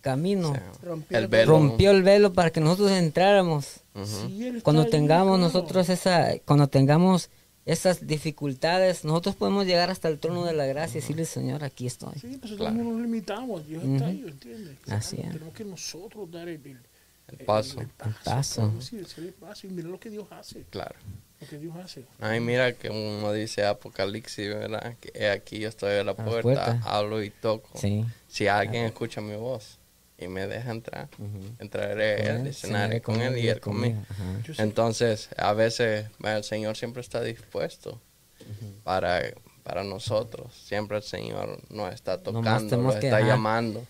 camino, 0.00 0.50
O 0.50 0.54
sea, 0.54 0.72
Rompió 0.82 1.18
el 1.18 1.24
el 1.24 1.28
velo. 1.30 1.52
rompió 1.52 1.90
el 1.90 2.02
velo 2.02 2.32
para 2.32 2.50
que 2.50 2.60
nosotros 2.60 2.92
entráramos. 2.92 3.80
Sí, 4.04 4.52
Cuando 4.62 4.86
tengamos 4.86 5.38
nosotros 5.40 5.88
esa, 5.88 6.38
cuando 6.44 6.68
tengamos 6.68 7.28
esas 7.64 8.06
dificultades, 8.06 9.04
nosotros 9.04 9.34
podemos 9.34 9.66
llegar 9.66 9.90
hasta 9.90 10.08
el 10.08 10.18
trono 10.20 10.44
de 10.44 10.52
la 10.52 10.66
gracia 10.66 10.98
y 10.98 11.00
decirle, 11.00 11.24
Señor, 11.24 11.64
aquí 11.64 11.86
estoy. 11.88 12.14
Sí, 12.20 12.28
nosotros 12.28 12.56
Claro. 12.58 12.76
no 12.76 12.92
nos 12.92 13.00
limitamos, 13.02 13.66
Dios 13.66 13.82
está 13.84 14.06
ahí, 14.06 14.24
¿entiendes? 14.28 14.76
Así 14.88 15.16
es. 15.20 15.32
Tenemos 15.32 15.52
que 15.54 15.64
nosotros 15.64 16.30
dar 16.30 16.48
el, 16.48 16.60
el, 17.28 17.40
El 17.40 17.44
paso. 17.46 17.80
el 17.80 17.88
paso. 17.88 18.14
paso. 18.24 18.60
claro, 18.62 18.80
sí, 18.80 18.98
el 19.18 19.32
paso 19.34 19.66
y 19.66 19.70
mirar 19.70 19.90
lo 19.90 20.00
que 20.00 20.10
Dios 20.10 20.26
hace. 20.30 20.62
Claro. 20.70 20.94
Lo 21.40 21.46
que 21.46 21.58
Dios 21.58 21.74
hace. 21.76 22.04
Ay, 22.20 22.40
mira 22.40 22.72
que 22.72 22.88
uno 22.88 23.32
dice 23.32 23.64
Apocalipsis, 23.66 24.48
¿verdad? 24.48 24.94
Que 25.00 25.10
he 25.14 25.28
aquí 25.30 25.58
yo 25.58 25.68
estoy 25.68 25.92
a 25.92 25.96
la 25.98 26.04
la 26.04 26.14
puerta, 26.14 26.40
puerta. 26.42 26.80
hablo 26.84 27.22
y 27.22 27.30
toco. 27.30 27.68
Sí. 27.78 28.04
Si 28.28 28.48
alguien 28.48 28.84
escucha 28.86 29.20
mi 29.20 29.36
voz 29.36 29.78
y 30.18 30.28
me 30.28 30.46
deja 30.46 30.70
entrar, 30.70 31.08
entraré 31.58 32.16
Con 32.16 32.26
a 32.26 32.30
él, 32.30 32.40
él, 32.42 32.46
y 32.48 32.52
cenaré 32.54 33.00
con 33.02 33.20
él 33.20 33.36
y 33.36 33.48
él 33.48 33.60
conmigo. 33.60 34.02
Entonces, 34.56 35.28
a 35.36 35.52
veces 35.52 36.06
el 36.24 36.44
Señor 36.44 36.76
siempre 36.76 37.02
está 37.02 37.20
dispuesto 37.22 38.00
para, 38.84 39.20
para 39.62 39.84
nosotros. 39.84 40.54
Siempre 40.54 40.96
el 40.98 41.02
Señor 41.02 41.60
nos 41.70 41.92
está 41.92 42.22
tocando, 42.22 42.76
nos 42.78 42.94
que- 42.96 43.06
está 43.08 43.18
ajá. 43.18 43.26
llamando. 43.26 43.84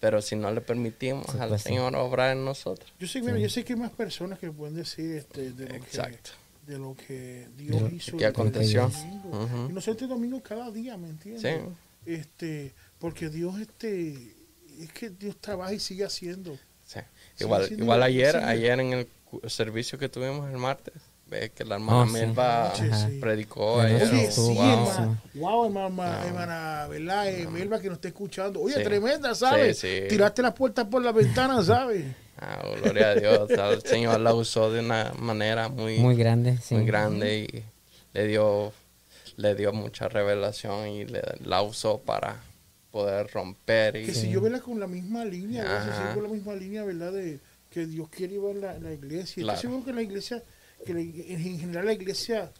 Pero 0.00 0.20
si 0.20 0.36
no 0.36 0.50
le 0.52 0.60
permitimos 0.60 1.26
Sí, 1.30 1.38
al 1.40 1.48
pues 1.48 1.62
sí. 1.62 1.68
Señor 1.70 1.96
obrar 1.96 2.36
en 2.36 2.44
nosotros. 2.44 2.92
Yo 2.98 3.06
sé, 3.08 3.22
mira, 3.22 3.38
yo 3.38 3.48
sé 3.48 3.64
que 3.64 3.72
hay 3.72 3.78
más 3.78 3.92
personas 3.92 4.38
que 4.38 4.50
pueden 4.50 4.74
decir 4.74 5.16
este, 5.16 5.52
de, 5.52 5.68
lo 5.68 5.74
Exacto. 5.74 6.30
que, 6.66 6.72
de 6.72 6.78
lo 6.78 6.94
que 6.94 7.48
Dios 7.56 7.92
hizo. 7.92 8.16
que 8.16 8.26
aconteció. 8.26 8.88
domingo. 8.88 9.28
Ujú. 9.44 9.70
Y 9.70 9.72
nosotros 9.72 10.02
este 10.02 10.06
domingo 10.06 10.42
cada 10.42 10.70
día, 10.70 10.96
¿me 10.96 11.08
entiendes? 11.08 11.42
Sí. 11.42 12.10
Este, 12.10 12.74
porque 12.98 13.30
Dios, 13.30 13.58
este, 13.58 14.34
es 14.80 14.92
que 14.92 15.10
Dios 15.10 15.36
trabaja 15.40 15.72
y 15.72 15.80
sigue 15.80 16.04
haciendo. 16.04 16.58
Sí. 16.84 17.00
Igual, 17.40 17.72
igual 17.72 18.02
ayer, 18.02 18.36
ayer 18.36 18.78
en 18.78 18.92
el 18.92 19.08
servicio 19.48 19.98
que 19.98 20.08
tuvimos 20.08 20.48
el 20.50 20.58
martes, 20.58 20.94
ve 21.28 21.50
que 21.54 21.64
la 21.64 21.74
hermana 21.76 22.02
Oh, 22.02 22.06
sí. 22.06 22.12
Melba 22.12 22.72
Sí, 22.74 22.84
sí. 22.92 23.18
predicó 23.20 23.80
ayer. 23.80 24.02
Oye, 24.02 24.30
sí, 24.30 24.40
wow. 24.40 24.62
hermana. 24.70 25.22
Wow, 25.34 25.64
hermana, 25.66 26.26
hermana, 26.26 26.86
¿verdad? 26.88 27.28
Eh, 27.28 27.48
Melba 27.48 27.80
que 27.80 27.88
nos 27.88 27.96
está 27.96 28.08
escuchando. 28.08 28.60
Oye, 28.60 28.74
Sí. 28.76 28.82
tremenda, 28.84 29.34
¿sabes? 29.34 29.78
Sí, 29.78 29.88
sí. 30.02 30.08
Tiraste 30.08 30.42
la 30.42 30.54
puerta 30.54 30.88
por 30.88 31.02
la 31.02 31.12
ventana, 31.12 31.62
¿sabes? 31.64 32.04
Ah, 32.38 32.62
gloria 32.82 33.10
a 33.10 33.14
Dios. 33.14 33.50
El 33.50 33.82
Señor 33.82 34.20
la 34.20 34.34
usó 34.34 34.70
de 34.70 34.80
una 34.80 35.12
manera 35.18 35.68
muy, 35.68 35.98
Muy 35.98 36.16
grande, 36.16 36.58
sí. 36.58 36.74
muy 36.74 36.84
grande 36.86 37.38
y 37.50 37.64
le 38.12 38.26
dio, 38.26 38.72
le 39.36 39.54
dio 39.54 39.72
mucha 39.72 40.08
revelación 40.08 40.88
y 40.88 41.04
le, 41.06 41.22
la 41.44 41.62
usó 41.62 41.98
para 41.98 42.36
poder 42.92 43.26
romper. 43.32 43.96
Y, 43.96 44.06
Que 44.06 44.14
si 44.14 44.30
yo 44.30 44.40
vela 44.40 44.60
con 44.60 44.78
la 44.78 44.86
misma 44.86 45.24
línea, 45.24 46.12
con 46.14 46.22
la 46.22 46.28
misma 46.28 46.54
línea, 46.54 46.84
¿verdad? 46.84 47.12
De 47.12 47.40
que 47.70 47.84
Dios 47.86 48.08
quiere 48.10 48.34
llevar 48.34 48.54
la, 48.56 48.78
la 48.78 48.92
iglesia. 48.92 49.42
Claro. 49.42 49.56
Estoy 49.56 49.70
seguro 49.70 49.84
que 49.84 49.92
la 49.92 50.02
iglesia, 50.02 50.42
que 50.84 50.94
la- 50.94 51.00
en 51.00 51.58
general 51.60 51.86
la 51.86 51.92
iglesia 51.92 52.52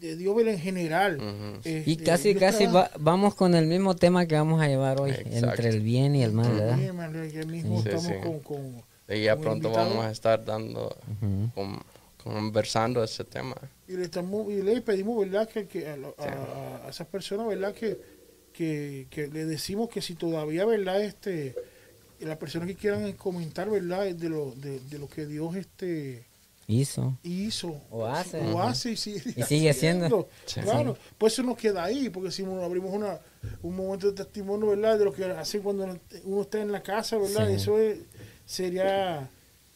de 0.00 0.16
Dios, 0.16 0.34
¿verdad? 0.34 0.54
En 0.54 0.60
general. 0.60 1.16
Ujú. 1.16 1.68
Y 1.68 1.92
este, 1.92 2.04
casi, 2.04 2.28
Dios 2.34 2.40
casi 2.40 2.66
va- 2.66 2.90
vamos 2.98 3.34
con 3.36 3.54
el 3.54 3.66
mismo 3.66 3.94
tema 3.94 4.26
que 4.26 4.34
vamos 4.34 4.60
a 4.60 4.66
llevar 4.66 5.00
hoy, 5.00 5.10
Exacto. 5.12 5.48
entre 5.50 5.68
el 5.68 5.80
bien 5.80 6.14
y 6.16 6.22
el 6.24 6.32
mal, 6.32 6.52
¿verdad? 6.52 6.76
Sí, 6.78 6.84
hermano, 6.84 7.24
ya 7.24 7.44
mismo 7.44 7.80
Sí, 7.82 7.88
estamos 7.88 8.06
sí. 8.06 8.12
con, 8.22 8.40
con- 8.40 8.82
y 9.08 9.22
ya 9.22 9.36
pronto 9.36 9.68
invitado. 9.68 9.90
vamos 9.90 10.04
a 10.06 10.10
estar 10.10 10.44
dando, 10.44 10.96
Ujú. 11.20 11.50
con- 11.54 11.82
conversando 12.22 13.02
ese 13.02 13.24
tema. 13.24 13.56
y 13.88 13.96
le 13.96 14.04
estamos 14.04 14.50
y 14.50 14.62
le 14.62 14.80
pedimos 14.80 15.18
verdad 15.18 15.48
que, 15.48 15.66
que 15.66 15.86
a, 15.88 15.96
lo- 15.96 16.14
a- 16.18 16.86
a 16.86 16.88
esas 16.88 17.06
personas 17.08 17.46
verdad 17.48 17.74
que, 17.74 17.98
que, 18.52 19.06
que 19.10 19.26
le 19.28 19.44
decimos 19.44 19.88
que 19.90 20.00
si 20.00 20.14
todavía 20.14 20.64
verdad 20.64 21.02
este 21.02 21.54
las 22.20 22.38
personas 22.38 22.68
que 22.68 22.76
quieran 22.76 23.12
comentar 23.14 23.68
verdad 23.68 24.06
de 24.14 24.28
lo 24.28 24.52
de, 24.52 24.78
de 24.80 24.98
lo 24.98 25.08
que 25.08 25.26
Dios 25.26 25.56
este 25.56 26.24
Hizo. 26.68 27.18
hizo 27.24 27.80
O 27.90 28.06
hace. 28.06 28.38
o 28.40 28.60
hace 28.62 28.92
y 28.92 28.96
sigue, 28.96 29.34
Y 29.36 29.42
sigue 29.42 29.70
haciendo. 29.70 30.28
Claro 30.62 30.96
pues 31.18 31.32
eso 31.34 31.42
nos 31.42 31.56
queda 31.56 31.84
ahí 31.84 32.08
porque 32.08 32.30
si 32.30 32.42
no 32.44 32.62
abrimos 32.62 32.92
una 32.94 33.18
un 33.62 33.74
momento 33.76 34.10
de 34.12 34.24
testimonio 34.24 34.68
verdad 34.68 34.98
de 34.98 35.04
lo 35.04 35.12
que 35.12 35.24
hace 35.24 35.60
cuando 35.60 35.98
uno 36.24 36.42
está 36.42 36.60
en 36.62 36.70
la 36.72 36.82
casa 36.82 37.16
verdad 37.18 37.48
Sí. 37.48 37.54
eso 37.54 37.78
es- 37.78 37.98
sería 38.46 39.28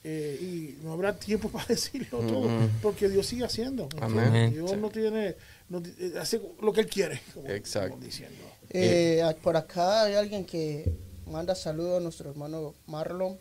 eh, 0.04 0.38
y 0.40 0.84
no 0.84 0.92
habrá 0.92 1.18
tiempo 1.18 1.48
para 1.50 1.66
decirlo 1.66 2.18
todo 2.20 2.40
Ujú. 2.46 2.68
porque 2.82 3.08
Dios 3.08 3.26
sigue 3.26 3.44
haciendo 3.44 3.88
¿me 3.98 4.02
Amén. 4.04 4.52
Dios 4.52 4.70
Sí. 4.70 4.76
no 4.76 4.88
tiene 4.90 5.34
no 5.68 5.82
eh, 5.98 6.12
hace 6.20 6.40
lo 6.62 6.72
que 6.72 6.80
él 6.82 6.86
quiere 6.86 7.20
como, 7.34 7.48
Exacto. 7.48 7.90
como 7.94 8.04
diciendo 8.04 8.38
Eh, 8.70 9.22
por 9.42 9.56
acá 9.56 10.02
hay 10.04 10.14
alguien 10.14 10.44
que 10.44 10.92
manda 11.26 11.54
saludos 11.54 11.98
a 11.98 12.00
nuestro 12.00 12.30
hermano 12.30 12.74
Marlon. 12.86 13.38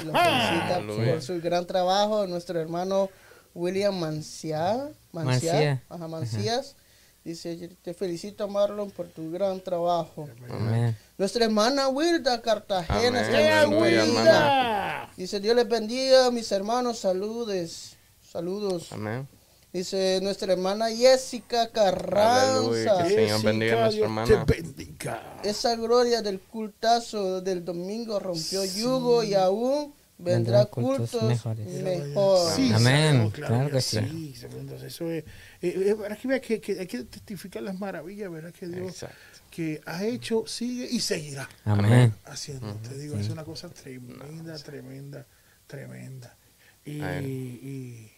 Y 0.00 0.04
lo 0.04 0.12
felicita 0.12 0.82
por 0.86 1.22
su 1.22 1.40
gran 1.40 1.66
trabajo. 1.66 2.26
Nuestro 2.26 2.60
hermano 2.60 3.08
William 3.54 3.94
Mancia, 3.98 4.90
Mancia, 5.12 5.52
Mancía. 5.52 5.82
ajá, 5.88 6.08
Mancías. 6.08 6.76
Dice, 7.24 7.70
te 7.82 7.94
felicito 7.94 8.48
Marlon 8.48 8.90
por 8.90 9.06
tu 9.06 9.30
gran 9.30 9.60
trabajo. 9.60 10.28
Amén. 10.50 10.96
Nuestra 11.16 11.44
hermana 11.44 11.88
Wilda 11.88 12.42
Cartagena. 12.42 12.98
Amén. 13.08 13.16
está 13.16 13.40
¡Eh, 13.40 13.52
Aleluya, 13.52 14.02
unida. 14.04 14.20
hermana. 14.20 15.12
Dice, 15.16 15.38
Dios 15.38 15.54
les 15.54 15.68
bendiga, 15.68 16.30
mis 16.32 16.50
hermanos, 16.50 16.98
saludes. 16.98 17.96
Saludos. 18.28 18.90
Amén. 18.92 19.28
Dice 19.72 20.20
nuestra 20.22 20.52
hermana 20.52 20.90
Jessica 20.90 21.62
Aleluya, 21.62 21.72
Carranza. 21.72 23.04
que 23.08 23.14
Señor 23.14 23.42
bendiga 23.42 23.72
a 23.72 23.80
nuestra 23.84 24.04
hermana. 24.04 24.44
te 24.46 24.54
bendiga. 24.62 25.40
Esa 25.42 25.76
gloria 25.76 26.20
del 26.20 26.40
cultazo 26.40 27.40
del 27.40 27.64
domingo 27.64 28.18
rompió 28.20 28.64
yugo 28.66 29.22
y 29.24 29.32
aún 29.32 29.94
vendrá 30.18 30.64
Vendrán 30.64 30.66
cultos 30.66 31.10
cultos 31.10 31.22
mejores. 31.28 31.66
mejor. 31.82 32.52
Sí, 32.54 32.70
Amén. 32.74 33.30
Claro 33.30 33.70
que 33.70 33.80
sí. 33.80 33.96
Entonces, 34.42 34.82
eso 34.82 35.10
es, 35.10 35.24
eh, 35.24 35.26
eh, 35.62 35.96
que, 36.20 36.28
vea 36.28 36.40
que, 36.40 36.60
que 36.60 36.78
hay 36.78 36.86
que 36.86 37.04
testificar 37.04 37.62
las 37.62 37.78
maravillas, 37.78 38.30
¿verdad? 38.30 38.52
Que 38.52 38.68
Dios 38.68 38.88
Exacto. 38.90 39.16
que 39.50 39.80
ha 39.86 40.04
hecho, 40.04 40.44
sigue 40.46 40.86
y 40.90 41.00
seguirá 41.00 41.48
Amén. 41.64 42.14
haciendo. 42.26 42.74
Te 42.74 42.96
digo, 42.98 43.16
es 43.16 43.30
una 43.30 43.42
cosa 43.42 43.70
tremenda, 43.70 44.58
tremenda, 44.58 45.26
tremenda. 45.66 46.36
Y, 46.84 47.00
y, 47.02 48.12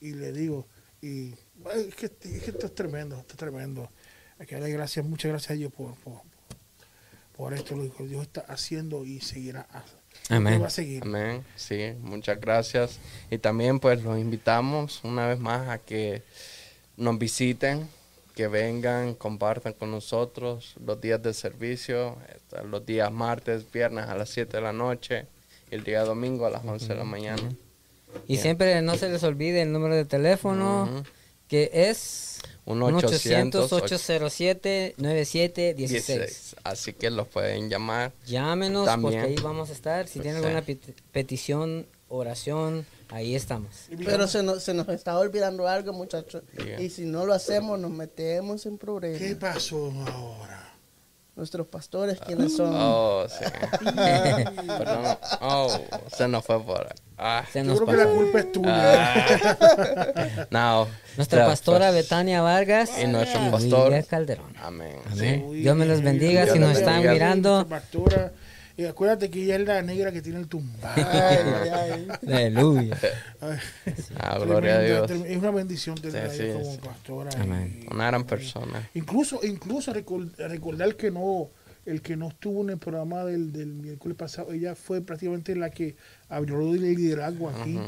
y 0.00 0.12
le 0.14 0.32
digo, 0.32 0.66
y 1.02 1.34
es 1.74 1.94
que, 1.94 2.06
es 2.06 2.42
que 2.42 2.50
esto 2.50 2.66
es 2.66 2.74
tremendo, 2.74 3.18
esto 3.18 3.32
es 3.32 3.38
tremendo. 3.38 3.90
Hay 4.38 4.46
que 4.46 4.54
darle 4.54 4.70
gracias, 4.70 5.04
muchas 5.04 5.30
gracias 5.30 5.50
a 5.50 5.54
Dios 5.54 5.72
por, 5.72 5.94
por, 5.96 6.22
por 7.36 7.54
esto, 7.54 7.76
lo 7.76 7.94
que 7.94 8.06
Dios 8.06 8.22
está 8.22 8.40
haciendo 8.42 9.04
y 9.04 9.20
seguirá. 9.20 9.66
haciendo. 9.70 10.00
Amén. 10.28 10.62
Va 10.62 10.66
a 10.66 10.70
seguir. 10.70 11.02
Amén, 11.02 11.44
sí, 11.56 11.94
muchas 12.00 12.40
gracias. 12.40 12.98
Y 13.30 13.38
también 13.38 13.80
pues 13.80 14.02
los 14.02 14.18
invitamos 14.18 15.00
una 15.04 15.26
vez 15.26 15.38
más 15.38 15.68
a 15.68 15.78
que 15.78 16.22
nos 16.96 17.18
visiten, 17.18 17.88
que 18.34 18.48
vengan, 18.48 19.14
compartan 19.14 19.72
con 19.72 19.90
nosotros 19.90 20.74
los 20.84 21.00
días 21.00 21.22
de 21.22 21.34
servicio, 21.34 22.16
este, 22.34 22.62
los 22.64 22.84
días 22.86 23.10
martes, 23.10 23.70
viernes 23.70 24.06
a 24.06 24.14
las 24.14 24.30
7 24.30 24.56
de 24.56 24.62
la 24.62 24.72
noche 24.72 25.26
y 25.70 25.74
el 25.74 25.84
día 25.84 26.04
domingo 26.04 26.46
a 26.46 26.50
las 26.50 26.64
11 26.64 26.88
de 26.88 26.94
la 26.94 27.04
mañana. 27.04 27.50
Y 28.26 28.36
siempre 28.38 28.82
no 28.82 28.96
se 28.96 29.08
les 29.08 29.22
olvide 29.22 29.62
el 29.62 29.72
número 29.72 29.94
de 29.96 30.04
teléfono, 30.04 30.88
Ujú. 30.92 31.02
que 31.48 31.70
es 31.72 32.40
1-800-807-9716. 32.66 34.94
1-800-807-9716. 34.96 36.54
Así 36.64 36.92
que 36.92 37.10
los 37.10 37.28
pueden 37.28 37.68
llamar. 37.68 38.12
Llámenos 38.26 38.86
También. 38.86 39.20
porque 39.22 39.34
ahí 39.34 39.42
vamos 39.42 39.70
a 39.70 39.72
estar. 39.72 40.06
Si 40.08 40.20
tienen 40.20 40.42
alguna 40.44 40.64
pet- 40.64 40.94
petición, 41.12 41.86
oración, 42.08 42.86
ahí 43.08 43.34
estamos. 43.34 43.70
Pero 44.04 44.26
se 44.28 44.42
nos, 44.42 44.62
se 44.62 44.74
nos 44.74 44.88
está 44.88 45.18
olvidando 45.18 45.66
algo, 45.68 45.92
muchachos. 45.92 46.42
Y 46.78 46.90
si 46.90 47.04
no 47.04 47.26
lo 47.26 47.34
hacemos, 47.34 47.78
nos 47.78 47.90
metemos 47.90 48.66
en 48.66 48.78
¿Qué 48.78 48.84
problemas. 48.84 49.34
pasó 49.38 49.92
ahora? 50.08 50.69
Nuestros 51.36 51.66
pastores, 51.68 52.18
quienes 52.20 52.56
son? 52.56 52.70
Oh, 52.74 53.24
sí. 53.28 53.44
Perdón. 54.66 55.16
Oh, 55.40 55.68
se 56.14 56.28
nos 56.28 56.44
fue 56.44 56.62
por 56.62 56.80
ahí. 56.82 56.92
Ah, 57.16 57.44
Se 57.50 57.60
Yo 57.60 57.64
nos 57.66 57.80
creo 57.80 57.86
que 57.90 57.96
la 58.04 58.10
culpa 58.10 58.38
es 58.40 58.52
tuya. 58.52 60.46
no. 60.50 60.88
Nuestra 61.16 61.46
pastora 61.46 61.90
pues, 61.90 62.02
Betania 62.04 62.40
Vargas 62.42 62.90
Y 63.02 63.06
nuestro 63.06 63.46
y 63.46 63.50
pastor. 63.50 63.88
Miguel 63.88 64.06
Calderón. 64.06 64.54
Amén. 64.62 64.96
Amén. 65.10 65.46
Sí. 65.50 65.56
Dios 65.60 65.76
me 65.76 65.86
los 65.86 66.02
bendiga. 66.02 66.42
Dios 66.44 66.54
Si 66.54 66.58
nos 66.58 66.76
están 66.76 66.94
bendiga. 67.02 67.12
mirando, 67.12 67.50
Nuestra 67.64 67.78
pastora. 67.80 68.32
Y 68.80 68.86
acuérdate 68.86 69.28
que 69.28 69.42
ella 69.44 69.56
es 69.56 69.66
la 69.66 69.82
negra 69.82 70.10
que 70.10 70.22
tiene 70.22 70.38
el 70.38 70.48
tumbado. 70.48 70.94
Ay, 71.12 71.36
ay, 71.70 71.70
ay. 71.70 72.08
aleluya. 72.26 72.96
Ah, 74.18 74.38
gloria 74.38 74.76
a 74.76 74.80
Dios. 74.80 75.10
Es 75.10 75.36
una 75.36 75.50
bendición 75.50 75.96
tenerla 75.96 76.32
Sí, 76.32 76.42
ahí 76.42 76.48
sí, 76.48 76.58
como 76.58 76.72
sí. 76.74 76.80
pastora. 76.82 77.30
Amén. 77.38 77.80
y- 77.82 77.92
Una 77.94 78.06
gran 78.06 78.24
persona. 78.24 78.88
Incluso, 78.94 79.40
incluso 79.42 79.92
recordar 79.92 80.96
que 80.96 81.10
no, 81.10 81.50
el 81.84 82.00
que 82.00 82.16
no 82.16 82.28
estuvo 82.28 82.62
en 82.62 82.70
el 82.70 82.78
programa 82.78 83.24
del, 83.24 83.52
del 83.52 83.68
miércoles 83.74 84.16
pasado, 84.16 84.52
ella 84.52 84.74
fue 84.74 85.02
prácticamente 85.02 85.54
la 85.56 85.68
que 85.70 85.96
abrió 86.30 86.60
el 86.74 86.80
liderazgo 86.80 87.50
aquí. 87.50 87.78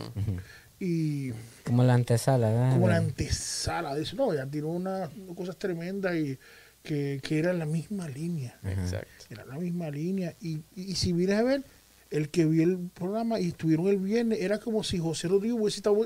Y 0.79 1.31
Como 1.65 1.85
la 1.85 1.95
antesala, 1.95 2.51
¿verdad? 2.51 2.73
como 2.73 2.89
la 2.89 2.97
antesala 2.97 3.95
de 3.95 4.03
eso, 4.03 4.17
no, 4.17 4.33
ella 4.33 4.47
tiró 4.51 4.69
unas 4.69 5.09
cosas 5.37 5.57
tremendas 5.57 6.15
y 6.17 6.39
que, 6.83 7.21
que 7.23 7.39
era 7.39 7.53
la 7.53 7.67
misma 7.67 8.09
línea. 8.09 8.59
Exacto. 8.65 9.09
Era 9.31 9.45
la 9.45 9.57
misma 9.57 9.91
línea. 9.91 10.35
Y, 10.41 10.57
y, 10.75 10.83
y 10.93 10.95
si 10.97 11.13
vienes 11.13 11.39
a 11.39 11.43
ver, 11.43 11.63
el 12.11 12.29
que 12.29 12.45
vio 12.45 12.63
el 12.65 12.91
programa 12.93 13.41
y 13.41 13.49
estuvieron 13.49 13.89
el 13.89 13.97
viernes, 13.97 14.41
era 14.41 14.59
como 14.59 14.85
si 14.85 14.99
José 14.99 15.29
Rodríguez 15.29 15.59
hubiese 15.59 15.79
estado 15.79 15.97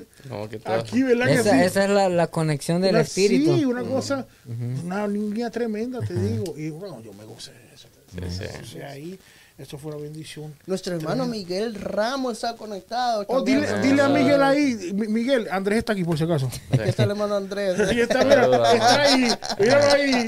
que 0.49 0.61
aquí, 0.67 1.03
¿verdad? 1.03 1.27
que 1.27 1.33
Esa, 1.35 1.51
sí? 1.59 1.65
esa 1.65 1.85
es 1.85 1.91
la, 1.91 2.09
la 2.09 2.27
conexión 2.29 2.81
del 2.81 2.91
Una- 2.95 3.01
espíritu. 3.01 3.57
Sí, 3.57 3.65
una 3.65 3.83
cosa, 3.83 4.27
una 4.85 5.07
línea 5.09 5.51
tremenda, 5.51 6.01
te 6.01 6.15
digo. 6.15 6.57
Y 6.57 6.71
bueno, 6.71 7.03
yo 7.03 7.13
me 7.13 7.25
gocé 7.25 7.53
de 7.53 7.75
eso. 7.75 7.89
Sí, 8.13 8.21
sí. 8.31 8.45
O 8.63 8.67
sea, 8.67 8.91
ahí, 8.91 9.19
eso 9.59 9.79
fue 9.79 9.93
una 9.93 10.03
bendición. 10.03 10.55
Nuestro 10.67 10.95
hermano 10.97 11.27
Miguel 11.27 11.75
Ramos 11.75 12.35
está 12.35 12.55
conectado. 12.57 13.25
Oh, 13.29 13.43
dile, 13.43 13.67
dile 13.81 14.03
a 14.03 14.09
Miguel 14.09 14.43
ahí, 14.43 14.93
Mi- 14.95 15.09
Miguel, 15.09 15.49
Andrés 15.51 15.79
está 15.79 15.93
aquí 15.95 16.05
por 16.05 16.19
si 16.19 16.25
acaso. 16.25 16.49
Aquí 16.71 16.83
está 16.89 17.05
el 17.05 17.11
hermano 17.11 17.37
Andrés. 17.37 17.79
Está, 18.07 18.25
mira, 18.25 18.45
está 18.45 19.01
ahí, 19.03 19.29
míralo 19.59 19.93
ahí. 19.93 20.27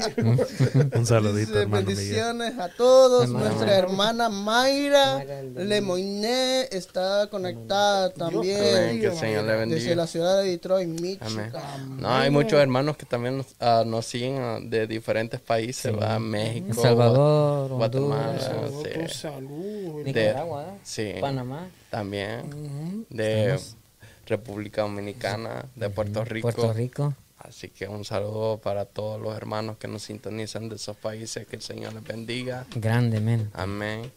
Un 0.95 1.05
saludito, 1.05 1.51
Dice, 1.51 1.61
hermano 1.61 1.85
Miguel. 1.87 1.95
bendiciones 1.97 2.59
a 2.59 2.69
todos. 2.69 3.23
Hermano. 3.25 3.45
Nuestra 3.45 3.77
hermana 3.77 4.29
Mayra 4.29 5.15
Mayra 5.17 5.43
Lemoyne 5.55 6.67
está 6.71 7.27
conectada 7.29 8.09
también. 8.11 8.59
Amén. 8.59 8.99
Que 8.99 9.05
el 9.07 9.13
Señor 9.15 9.43
le 9.43 9.51
Desde 9.53 9.59
bendiga. 9.65 9.95
la 9.95 10.07
ciudad 10.07 10.41
de 10.41 10.49
Detroit, 10.49 10.89
Amén. 10.89 11.01
Michigan. 11.01 11.97
No, 12.01 12.09
hay 12.09 12.29
muchos 12.29 12.59
hermanos 12.59 12.97
que 12.97 13.05
también 13.05 13.37
nos, 13.37 13.47
ah, 13.59 13.83
nos 13.85 14.05
siguen 14.05 14.37
ah, 14.39 14.59
de 14.61 14.87
diferentes 14.87 15.39
países, 15.39 15.93
¿va? 15.93 16.19
México, 16.19 16.67
El 16.69 16.75
Salvador, 16.75 17.69
Guatemala, 17.71 18.51
Honduras, 18.63 19.11
sí. 19.13 19.18
Saludos. 19.19 20.05
Nicaragua, 20.05 20.63
¿verdad? 20.63 20.77
sí. 20.83 21.13
Panamá, 21.19 21.69
también 21.89 23.05
de 23.09 23.59
República 24.25 24.83
Dominicana, 24.83 25.65
de 25.75 25.89
Puerto 25.89 26.23
Rico. 26.25 26.51
Puerto 26.51 26.73
Rico. 26.73 27.15
Así 27.37 27.69
que 27.69 27.87
un 27.87 28.03
saludo 28.03 28.57
para 28.57 28.85
todos 28.85 29.19
los 29.21 29.35
hermanos 29.35 29.77
que 29.77 29.87
nos 29.87 30.03
sintonizan 30.03 30.67
de 30.69 30.75
esos 30.75 30.97
países. 30.97 31.47
Que 31.47 31.55
el 31.55 31.61
Señor 31.61 31.93
les 31.93 32.03
bendiga. 32.03 32.65
Grande, 32.75 33.19
men. 33.21 33.49
Amén. 33.53 34.11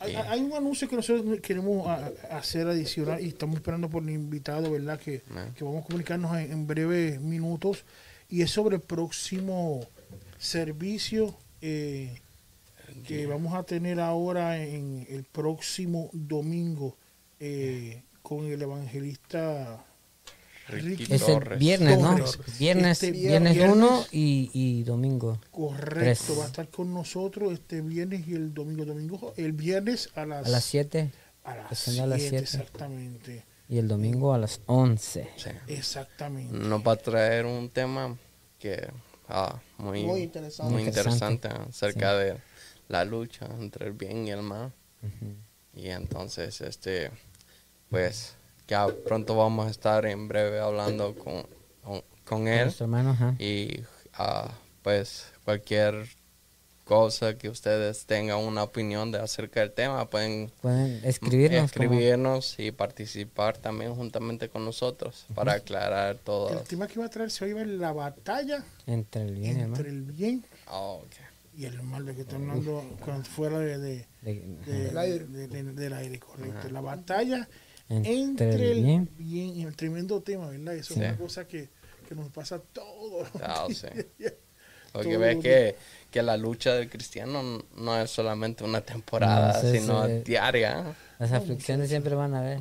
Hay, 0.00 0.14
hay 0.14 0.40
un 0.40 0.52
anuncio 0.52 0.88
que 0.88 0.94
nosotros 0.94 1.40
queremos 1.40 1.88
hacer 2.30 2.68
adicional 2.68 3.20
y 3.20 3.28
estamos 3.28 3.56
esperando 3.56 3.88
por 3.88 4.02
el 4.02 4.10
invitado, 4.10 4.70
¿verdad? 4.70 5.00
Que, 5.00 5.22
que 5.56 5.64
vamos 5.64 5.82
a 5.82 5.86
comunicarnos 5.86 6.36
en, 6.36 6.52
en 6.52 6.66
breves 6.66 7.20
minutos. 7.20 7.84
Y 8.28 8.42
es 8.42 8.50
sobre 8.50 8.76
el 8.76 8.82
próximo 8.82 9.80
servicio 10.38 11.34
eh, 11.60 12.20
que 13.06 13.26
vamos 13.26 13.54
a 13.54 13.62
tener 13.64 14.00
ahora 14.00 14.62
en 14.62 15.06
el 15.08 15.24
próximo 15.24 16.10
domingo 16.12 16.96
eh, 17.40 18.02
con 18.22 18.44
el 18.46 18.60
evangelista 18.62 19.84
Ricky 20.68 21.04
Es 21.04 21.22
el 21.22 21.34
Torres. 21.34 21.58
viernes, 21.58 21.98
¿no? 21.98 22.10
Torres. 22.16 22.38
Viernes, 22.58 23.02
Este 23.02 23.10
viernes 23.12 23.54
viernes. 23.54 23.76
1 23.76 24.06
y, 24.12 24.50
y 24.52 24.82
domingo. 24.82 25.40
Correcto, 25.50 26.24
Tres. 26.26 26.38
va 26.38 26.44
a 26.44 26.46
estar 26.46 26.68
con 26.68 26.92
nosotros 26.92 27.52
este 27.54 27.80
viernes 27.80 28.28
y 28.28 28.34
el 28.34 28.52
domingo. 28.52 28.84
Domingo, 28.84 29.32
el 29.38 29.52
viernes 29.52 30.10
a 30.14 30.26
las, 30.26 30.46
A 30.46 30.50
las 30.50 30.64
7 30.64 31.10
a 31.44 31.54
las 31.54 31.62
Empezando 31.64 32.02
a 32.02 32.06
las 32.08 32.20
7, 32.20 32.28
siete. 32.46 32.62
exactamente. 32.64 33.44
y 33.70 33.78
el 33.78 33.88
domingo 33.88 34.34
a 34.34 34.38
las 34.38 34.60
11. 34.66 35.28
Sí. 35.36 35.50
Exactamente. 35.68 36.54
Nos 36.54 36.86
va 36.86 36.92
a 36.92 36.96
traer 36.96 37.46
un 37.46 37.70
tema 37.70 38.14
que 38.58 38.88
ah, 39.28 39.58
muy, 39.78 40.04
Muy 40.04 40.20
interesante. 40.22 40.70
muy 40.72 40.82
interesante. 40.82 41.32
interesante 41.34 41.70
acerca 41.70 42.14
de 42.14 42.36
la 42.88 43.04
lucha 43.04 43.46
entre 43.58 43.86
el 43.86 43.92
bien 43.92 44.26
y 44.26 44.30
el 44.30 44.42
mal. 44.42 44.72
Y 45.74 45.90
entonces, 45.90 46.60
este, 46.60 47.10
pues, 47.90 48.34
ya 48.66 48.88
pronto 48.88 49.36
vamos 49.36 49.66
a 49.66 49.70
estar 49.70 50.04
en 50.06 50.26
breve 50.28 50.58
hablando 50.58 51.14
con, 51.14 51.46
con, 51.82 52.02
con 52.24 52.48
él. 52.48 52.64
Nuestro 52.64 52.84
hermano, 52.86 53.10
ajá. 53.10 53.34
Y 53.38 53.80
ah, 54.14 54.50
pues 54.82 55.26
cualquier 55.44 56.08
cosa 56.84 57.36
que 57.36 57.50
ustedes 57.50 58.06
tengan 58.06 58.38
una 58.38 58.62
opinión 58.62 59.12
de 59.12 59.18
acerca 59.18 59.60
del 59.60 59.72
tema, 59.72 60.08
pueden 60.08 60.50
Pueden 60.62 61.04
escribirnos. 61.04 61.70
como- 61.72 61.84
escribirnos 61.84 62.58
y 62.58 62.72
participar 62.72 63.58
también 63.58 63.94
juntamente 63.94 64.48
con 64.48 64.64
nosotros 64.64 65.26
para 65.34 65.52
aclarar 65.52 66.16
todo. 66.16 66.48
El 66.58 66.66
tema 66.66 66.86
que 66.88 66.98
va 66.98 67.04
a 67.06 67.10
traer 67.10 67.30
se 67.30 67.44
va 67.44 67.50
a 67.50 67.54
llevar 67.54 67.66
la 67.66 67.92
batalla 67.92 68.64
entre 68.86 69.22
el 69.22 69.34
bien 69.34 69.58
y 69.58 69.60
el 69.60 69.68
mal. 69.68 69.78
entre 69.80 69.90
el 69.92 70.02
bien 70.02 70.44
Oh, 70.70 71.02
ok. 71.04 71.12
Y 71.58 71.64
el 71.66 71.82
mal, 71.82 72.06
de 72.06 72.14
que 72.14 72.20
está 72.22 72.36
hablando 72.36 72.84
cuando 73.04 73.24
fuera 73.24 73.58
de, 73.58 73.78
de- 73.78 74.06
De- 74.22 74.34
de- 74.64 74.84
Del 74.84 74.98
aire. 74.98 75.24
de- 75.26 75.48
de- 75.48 75.62
del 75.72 75.92
aire, 75.92 76.18
correcto. 76.20 76.68
La 76.70 76.80
batalla 76.80 77.48
Entre 77.88 78.12
entre, 78.20 78.72
el 78.72 78.84
bien. 78.84 79.10
bien. 79.18 79.48
y 79.56 79.62
el 79.64 79.74
tremendo 79.74 80.20
tema, 80.22 80.48
¿verdad? 80.48 80.74
Eso 80.76 80.94
Sí. 80.94 81.00
es 81.00 81.06
una 81.08 81.16
cosa 81.18 81.48
que, 81.48 81.68
que 82.08 82.14
nos 82.14 82.28
pasa 82.30 82.60
todo. 82.72 83.26
Ah, 83.42 83.66
sí. 83.68 83.86
Porque 84.92 85.10
Todo 85.10 85.18
ves 85.20 85.36
que, 85.42 85.76
que 86.10 86.22
la 86.22 86.36
lucha 86.38 86.74
del 86.74 86.88
cristiano 86.88 87.62
no 87.76 88.00
es 88.00 88.10
solamente 88.10 88.64
una 88.64 88.80
temporada, 88.80 89.52
No, 89.52 89.58
eso 89.58 89.68
es, 89.74 89.80
sino 89.82 90.06
eh, 90.06 90.22
diaria. 90.24 90.94
Las 91.18 91.32
aflicciones 91.32 91.88
siempre 91.90 92.14
van 92.14 92.34
a 92.34 92.38
haber. 92.40 92.60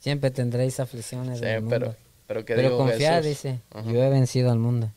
Siempre 0.00 0.30
tendréis 0.30 0.80
aflicciones 0.80 1.38
Sí, 1.38 1.44
en 1.44 1.50
el 1.50 1.60
mundo. 1.60 1.76
pero, 1.78 1.94
pero 2.26 2.44
que 2.44 2.54
Pero 2.54 2.86
Jesús? 2.88 3.24
dice, 3.24 3.60
yo 3.86 4.02
he 4.02 4.10
vencido 4.10 4.50
al 4.50 4.58
mundo. 4.58 4.92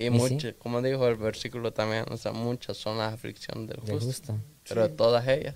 Y, 0.00 0.06
¿Y 0.06 0.10
sí? 0.10 0.10
muchas, 0.34 0.54
como 0.58 0.80
dijo 0.82 1.06
el 1.06 1.16
versículo 1.16 1.72
también, 1.72 2.04
o 2.10 2.16
sea, 2.16 2.32
muchas 2.32 2.76
son 2.76 2.98
las 2.98 3.12
aflicciones 3.14 3.68
del 3.68 3.80
justo, 3.80 4.06
justo. 4.06 4.36
pero 4.68 4.82
de 4.88 4.94
todas 4.94 5.26
ellas 5.28 5.54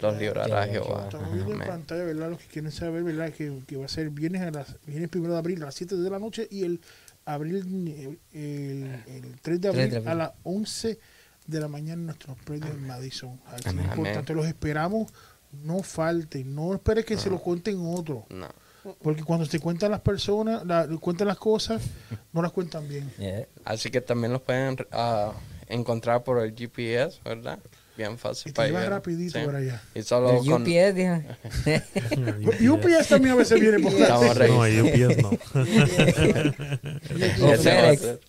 los 0.00 0.16
librará 0.18 0.66
Jehová, 0.66 0.86
Jehová. 0.86 1.04
Estamos 1.04 1.32
viendo 1.32 1.52
en 1.54 1.58
pantalla, 1.60 2.04
¿verdad? 2.04 2.30
Los 2.30 2.40
que 2.40 2.46
quieren 2.48 2.72
saber, 2.72 3.02
¿verdad? 3.04 3.32
Que, 3.32 3.58
que 3.66 3.76
va 3.76 3.84
a 3.86 3.88
ser 3.88 4.10
viernes, 4.10 4.42
a 4.42 4.50
las, 4.50 4.76
viernes 4.86 5.08
primero 5.08 5.32
de 5.32 5.38
abril 5.38 5.62
a 5.62 5.66
las 5.66 5.74
7 5.74 5.96
de 5.96 6.10
la 6.10 6.18
noche 6.18 6.46
y 6.50 6.64
el 6.64 6.80
abril 7.24 7.56
el, 7.56 8.18
el- 8.32 9.02
el 9.06 9.40
3 9.42 9.60
de 9.60 9.68
abril, 9.68 9.90
de 9.90 9.96
abril. 9.98 10.08
a 10.08 10.14
las 10.14 10.32
11 10.44 10.98
de 11.46 11.60
la 11.60 11.68
mañana 11.68 11.94
en 11.94 12.06
nuestros 12.06 12.36
predios 12.44 12.70
en 12.70 12.86
Madison. 12.86 13.40
Así 13.46 13.60
es 13.60 13.66
Amén. 13.68 13.86
importante, 13.86 14.34
los 14.34 14.46
esperamos, 14.46 15.10
no 15.64 15.82
falten, 15.82 16.54
no 16.54 16.74
esperes 16.74 17.04
que 17.04 17.16
se 17.16 17.30
lo 17.30 17.38
cuenten 17.40 17.78
otros, 17.80 18.24
No. 18.30 18.48
Porque 19.02 19.22
cuando 19.22 19.44
se 19.46 19.60
cuentan 19.60 19.90
las 19.90 20.00
personas, 20.00 20.64
la- 20.66 20.86
cuentan 21.00 21.28
las 21.28 21.38
cosas, 21.38 21.82
no 22.32 22.42
las 22.42 22.52
cuentan 22.52 22.88
bien. 22.88 23.10
Yeah. 23.18 23.46
Así 23.64 23.90
que 23.90 24.00
también 24.00 24.32
los 24.32 24.42
pueden 24.42 24.76
ah, 24.92 25.32
encontrar 25.66 26.22
por 26.24 26.42
el 26.42 26.54
GPS, 26.54 27.20
¿verdad? 27.24 27.58
Bien 27.96 28.16
fácil 28.16 28.50
Y 28.50 28.52
te 28.52 28.56
para 28.56 28.68
llevas 28.68 28.82
llegar. 28.84 28.98
rapidito 29.00 29.44
por 29.44 29.56
allá. 29.56 29.82
Y 29.92 30.02
solo 30.02 30.40
El 30.40 30.48
con... 30.48 30.62
UPS, 30.62 30.94
dijo. 30.94 31.20
UPS 32.74 33.08
también 33.08 33.32
a 33.32 33.36
veces 33.38 33.60
viene 33.60 33.80
por 33.80 33.92
Estamos 33.92 34.36
No. 34.38 34.84
UPS 34.84 35.22
no. 35.22 35.30
O 37.48 37.52
Ese 37.52 37.70
va 37.70 37.90
a 37.90 37.96
FedEx. 37.96 38.00
ser. 38.00 38.20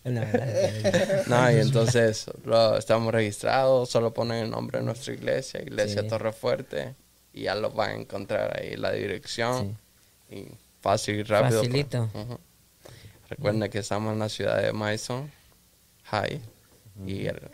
No, 1.28 1.52
y 1.52 1.56
entonces 1.58 2.26
lo, 2.46 2.78
estamos 2.78 3.14
registrados, 3.14 3.90
solo 3.90 4.14
ponen 4.14 4.46
el 4.46 4.50
nombre 4.50 4.80
de 4.80 4.86
nuestra 4.86 5.14
iglesia, 5.14 5.62
Iglesia 5.62 6.02
Sí. 6.02 6.08
Torre 6.08 6.32
Fuerte, 6.34 6.96
y 7.34 7.44
ya 7.44 7.56
lo 7.56 7.72
van 7.72 7.92
a 7.92 7.96
encontrar 7.96 8.60
ahí, 8.60 8.76
la 8.76 8.92
dirección, 8.92 9.78
y 10.30 10.48
fácil 10.82 11.16
y 11.16 11.24
rápido. 11.24 11.62
pues. 11.62 11.72
Facilito. 11.72 12.10
Recuerden 13.30 13.70
que 13.70 13.80
estamos 13.80 14.14
en 14.14 14.20
la 14.20 14.30
ciudad 14.30 14.62
de 14.62 14.74
Madison 14.74 15.30
High, 16.06 16.42
y 17.06 17.26
el- 17.28 17.50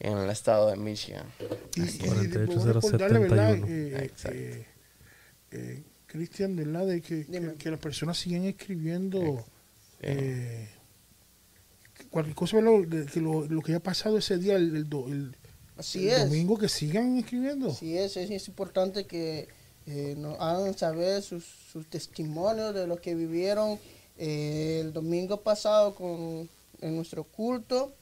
en 0.00 0.18
el 0.18 0.30
estado 0.30 0.70
de 0.70 0.76
Michigan. 0.76 1.26
Y, 1.74 1.82
y 1.82 1.98
48, 1.98 2.28
debemos 2.28 2.64
recordarle, 2.66 3.18
¿verdad? 3.20 3.54
071. 3.54 3.66
Eh, 3.68 4.10
eh, 4.32 4.66
eh, 5.52 5.82
Cristian, 6.06 6.54
¿verdad? 6.56 6.86
De 6.86 7.00
que, 7.00 7.24
que, 7.26 7.54
que 7.56 7.70
las 7.70 7.80
personas 7.80 8.18
siguen 8.18 8.44
escribiendo 8.44 9.44
eh, 10.00 10.68
cualquier 12.10 12.36
cosa, 12.36 12.56
¿verdad? 12.56 12.86
De 12.86 13.06
que 13.06 13.20
lo, 13.20 13.46
lo 13.46 13.62
que 13.62 13.72
haya 13.72 13.80
pasado 13.82 14.18
ese 14.18 14.36
día, 14.38 14.56
el, 14.56 14.76
el 14.76 14.88
do- 14.88 15.08
el- 15.08 15.34
Así 15.78 16.08
el 16.08 16.14
es. 16.14 16.24
domingo, 16.30 16.58
que 16.58 16.68
sigan 16.68 17.16
escribiendo. 17.18 17.70
Así 17.70 17.96
es, 17.98 18.16
es, 18.16 18.30
es 18.30 18.48
importante 18.48 19.06
que 19.06 19.48
eh, 19.86 20.14
nos 20.18 20.38
hagan 20.40 20.76
saber 20.76 21.22
sus, 21.22 21.44
sus 21.72 21.86
testimonios 21.88 22.74
de 22.74 22.86
lo 22.86 22.96
que 22.96 23.14
vivieron 23.14 23.78
eh, 24.18 24.80
el 24.82 24.92
domingo 24.92 25.40
pasado 25.40 25.94
con, 25.94 26.48
en 26.80 26.96
nuestro 26.96 27.24
culto. 27.24 27.92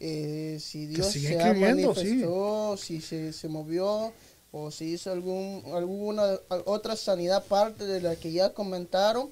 eh, 0.00 0.58
si 0.60 0.86
Dios 0.86 1.06
se 1.08 1.40
ha 1.40 1.52
sí. 1.54 1.60
manifestó, 1.60 2.76
si 2.76 3.00
se, 3.00 3.32
se 3.32 3.48
movió 3.48 4.12
o 4.52 4.70
si 4.70 4.92
hizo 4.92 5.10
algún, 5.10 5.62
alguna 5.72 6.38
otra 6.66 6.94
sanidad 6.94 7.38
aparte 7.38 7.86
de 7.86 8.00
la 8.00 8.16
que 8.16 8.32
ya 8.32 8.52
comentaron, 8.52 9.30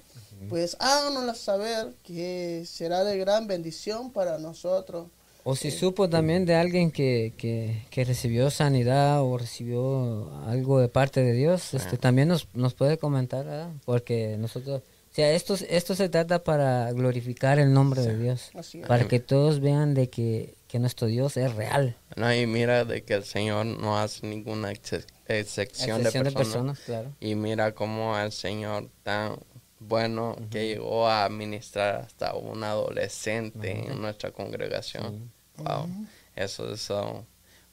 pues 0.48 0.76
háganosla 0.80 1.34
saber 1.34 1.92
que 2.02 2.64
será 2.66 3.04
de 3.04 3.18
gran 3.18 3.46
bendición 3.46 4.10
para 4.10 4.38
nosotros. 4.38 5.08
O 5.44 5.56
si 5.56 5.70
supo 5.70 6.08
también 6.08 6.44
de 6.46 6.54
alguien 6.54 6.90
que, 6.90 7.32
que, 7.38 7.82
que 7.90 8.04
recibió 8.04 8.50
sanidad 8.50 9.22
o 9.22 9.38
recibió 9.38 10.30
algo 10.46 10.80
de 10.80 10.88
parte 10.88 11.22
de 11.22 11.32
Dios, 11.32 11.74
este 11.74 11.96
también 11.96 12.28
nos, 12.28 12.46
nos 12.54 12.74
puede 12.74 12.98
comentar, 12.98 13.44
¿verdad? 13.46 13.70
Porque 13.84 14.36
nosotros, 14.38 14.82
o 14.82 15.14
sea, 15.14 15.32
esto, 15.32 15.56
esto 15.68 15.94
se 15.94 16.08
trata 16.08 16.44
para 16.44 16.92
glorificar 16.92 17.58
el 17.58 17.72
nombre 17.72 18.02
de 18.02 18.18
Dios, 18.18 18.50
para 18.86 19.08
que 19.08 19.18
todos 19.20 19.60
vean 19.60 19.94
de 19.94 20.08
que, 20.10 20.54
que 20.68 20.78
nuestro 20.78 21.06
Dios 21.08 21.36
es 21.36 21.54
real. 21.54 21.96
No, 22.16 22.32
y 22.34 22.46
mira 22.46 22.84
de 22.84 23.02
que 23.02 23.14
el 23.14 23.24
Señor 23.24 23.64
no 23.66 23.98
hace 23.98 24.26
ninguna 24.26 24.70
ex- 24.72 25.06
excepción, 25.26 25.98
Excepción 26.00 26.24
de 26.24 26.30
de 26.30 26.36
personas. 26.36 26.36
personas, 26.36 26.78
claro. 26.80 27.12
Y 27.18 27.34
mira 27.34 27.72
cómo 27.72 28.16
el 28.18 28.30
Señor 28.32 28.88
tan 29.02 29.36
bueno 29.80 30.36
que 30.50 30.68
llegó 30.68 31.08
a 31.08 31.28
ministrar 31.28 31.96
hasta 31.96 32.34
un 32.34 32.62
adolescente 32.62 33.90
en 33.90 34.00
nuestra 34.00 34.30
congregación. 34.30 35.32
Wow. 35.56 35.88
Eso 36.36 36.72
es 36.72 36.88
uh, 36.90 37.24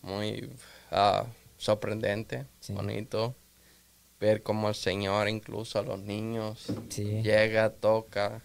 muy 0.02 0.50
ah, 0.92 1.26
sorprendente, 1.58 2.46
Sí. 2.60 2.74
bonito. 2.74 3.36
Ver 4.20 4.42
cómo 4.42 4.70
el 4.70 4.76
Señor 4.76 5.30
incluso 5.30 5.78
a 5.80 5.84
los 5.84 6.00
niños 6.00 6.66
Sí. 6.90 7.22
llega, 7.22 7.70
toca, 7.70 8.42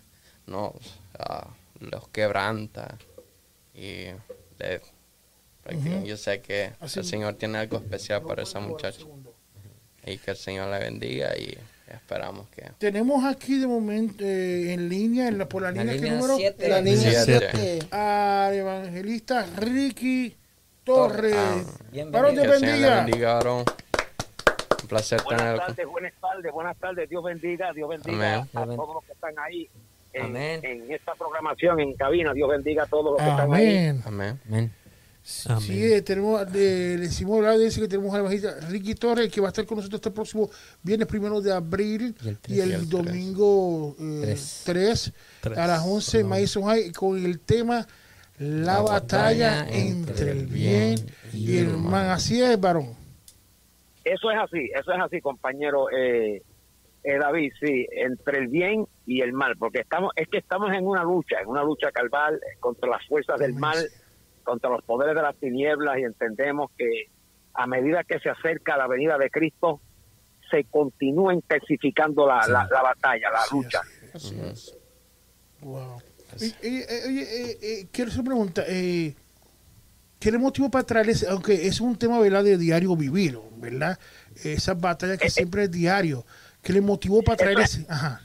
nos, 0.46 0.74
ah, 1.18 1.48
los 1.80 2.08
quebranta. 2.08 2.98
Y 3.74 4.06
le- 4.58 4.82
yo 6.04 6.16
sé 6.16 6.40
que 6.42 6.72
Así- 6.80 6.98
el 6.98 7.04
Señor 7.06 7.34
tiene 7.34 7.58
algo 7.58 7.78
especial 7.78 8.22
para 8.22 8.42
esa 8.42 8.60
muchacha. 8.60 9.00
Y 10.04 10.18
que 10.18 10.32
el 10.32 10.36
Señor 10.36 10.68
la 10.68 10.78
bendiga 10.78 11.36
y 11.38 11.56
esperamos 11.94 12.48
que... 12.48 12.70
Tenemos 12.78 13.24
aquí 13.24 13.58
de 13.58 13.66
momento 13.66 14.24
eh, 14.24 14.72
en 14.72 14.88
línea, 14.88 15.28
en 15.28 15.38
la, 15.38 15.48
por 15.48 15.62
la, 15.62 15.72
La 15.72 15.82
línea, 15.84 15.94
¿qué 15.94 16.00
línea 16.02 16.14
número? 16.18 16.36
siete. 16.36 16.68
La 16.68 16.82
Siete. 16.82 17.50
siete. 17.52 17.78
Al 17.90 18.54
evangelista 18.54 19.46
Ricky 19.56 20.36
Torres. 20.84 21.34
Ah. 21.36 21.62
Varón 22.10 22.30
Señor 22.36 22.46
le 22.46 22.60
bendiga. 22.60 23.04
bendiga, 23.04 23.34
varón. 23.34 23.64
Un 24.82 24.88
placer 24.88 25.20
Buenas 25.22 25.42
tenerlo. 25.42 25.66
tardes, 25.66 25.86
buenas 25.86 26.12
tardes, 26.20 26.52
buenas 26.52 26.76
tardes. 26.78 27.08
Dios 27.08 27.22
bendiga, 27.24 27.72
Dios 27.72 27.88
bendiga 27.88 28.34
Amén. 28.34 28.48
a 28.54 28.62
Amén. 28.62 28.76
todos 28.76 28.94
los 28.96 29.04
que 29.04 29.12
están 29.12 29.34
ahí 29.38 29.68
en, 30.12 30.22
Amén. 30.24 30.60
en 30.64 30.92
esta 30.92 31.14
programación 31.14 31.80
en 31.80 31.94
cabina. 31.94 32.32
Dios 32.34 32.48
bendiga 32.50 32.82
a 32.82 32.86
todos 32.86 33.04
los 33.12 33.16
que 33.22 33.28
están 33.30 33.52
ahí. 33.54 33.76
Amén. 34.04 34.40
Amén. 34.48 34.72
Amén. 35.46 35.62
Sí, 35.62 35.84
eh, 35.84 36.02
tenemos, 36.02 36.42
eh, 36.54 36.96
le 36.98 37.04
decimos 37.04 37.36
hablar 37.38 37.56
de 37.56 37.66
ese 37.66 37.80
que 37.80 37.88
tenemos 37.88 38.12
al 38.12 38.20
evangelista 38.20 38.56
Ricky 38.68 38.94
Torres, 38.96 39.30
que 39.30 39.40
va 39.40 39.48
a 39.48 39.50
estar 39.50 39.64
con 39.66 39.76
nosotros 39.76 39.98
este 39.98 40.10
próximo 40.10 40.50
viernes 40.82 41.06
primero 41.06 41.40
de 41.40 41.52
abril 41.52 42.14
Y 42.24 42.28
el 42.28 42.38
y 42.48 42.60
el, 42.60 42.68
Y 42.70 42.72
el 42.72 42.88
domingo 42.88 43.94
eh, 44.00 44.20
Tres. 44.24 44.62
3, 44.64 45.12
Tres, 45.42 45.58
a 45.58 45.66
las 45.66 45.82
11 45.86 46.16
en 46.18 46.22
perdón. 46.22 46.30
Madison 46.30 46.62
High 46.64 46.92
con 46.92 47.24
el 47.24 47.38
tema 47.38 47.86
La, 48.38 48.46
La 48.46 48.80
batalla, 48.80 49.62
batalla 49.62 49.78
entre 49.78 50.30
el 50.32 50.46
bien 50.46 50.98
y 51.32 51.58
el 51.58 51.76
mal. 51.76 52.10
Así 52.10 52.42
es, 52.42 52.60
varón. 52.60 52.94
Eso 54.04 54.28
es 54.32 54.38
así, 54.38 54.68
eso 54.74 54.92
es 54.92 55.00
así, 55.00 55.20
compañero 55.20 55.88
eh, 55.90 56.42
eh, 57.04 57.18
David, 57.18 57.52
sí, 57.60 57.86
entre 57.92 58.38
el 58.38 58.48
bien 58.48 58.86
y 59.06 59.20
el 59.20 59.32
mal, 59.32 59.56
porque 59.56 59.80
estamos, 59.80 60.12
es 60.16 60.26
que 60.28 60.38
estamos 60.38 60.72
en 60.72 60.84
una 60.86 61.04
lucha, 61.04 61.40
en 61.40 61.48
una 61.48 61.62
lucha 61.62 61.92
calval 61.92 62.34
eh, 62.34 62.56
contra 62.58 62.88
las 62.88 63.06
fuerzas 63.06 63.38
del 63.38 63.54
mal, 63.54 63.76
contra 64.42 64.70
los 64.70 64.82
poderes 64.84 65.14
de 65.14 65.22
las 65.22 65.34
tinieblas 65.36 65.98
y 65.98 66.02
entendemos 66.02 66.70
que 66.76 67.06
a 67.54 67.66
medida 67.66 68.04
que 68.04 68.18
se 68.18 68.30
acerca 68.30 68.76
la 68.76 68.86
venida 68.86 69.18
de 69.18 69.30
Cristo, 69.30 69.80
se 70.50 70.64
continúa 70.64 71.34
intensificando 71.34 72.26
la, 72.26 72.46
la, 72.46 72.68
la 72.70 72.82
batalla, 72.82 73.30
la 73.30 73.40
Sí, 73.42 73.56
lucha. 73.56 73.80
así 74.14 74.34
Así 74.38 74.40
es. 74.40 74.76
Wow. 75.60 76.02
Oye, 76.36 76.46
eh, 76.62 76.86
eh, 76.88 77.00
oye, 77.06 77.22
eh, 77.22 77.58
eh, 77.62 77.86
quiero 77.92 78.10
hacer 78.10 78.20
una 78.20 78.30
pregunta. 78.30 78.64
Eh, 78.66 79.14
¿Qué 80.18 80.30
le 80.30 80.38
motivó 80.38 80.70
para 80.70 80.84
traerles, 80.84 81.26
aunque 81.28 81.66
es 81.66 81.80
un 81.80 81.96
tema 81.98 82.18
¿verdad? 82.20 82.44
de 82.44 82.56
diario 82.56 82.94
vivir, 82.96 83.38
¿verdad? 83.56 83.98
Esas 84.44 84.80
batallas 84.80 85.18
que 85.18 85.28
siempre 85.30 85.64
es 85.64 85.70
diario. 85.70 86.24
¿Qué 86.62 86.72
le 86.72 86.80
motivó 86.80 87.22
para 87.22 87.36
traerles? 87.36 87.84
Ajá. 87.88 88.20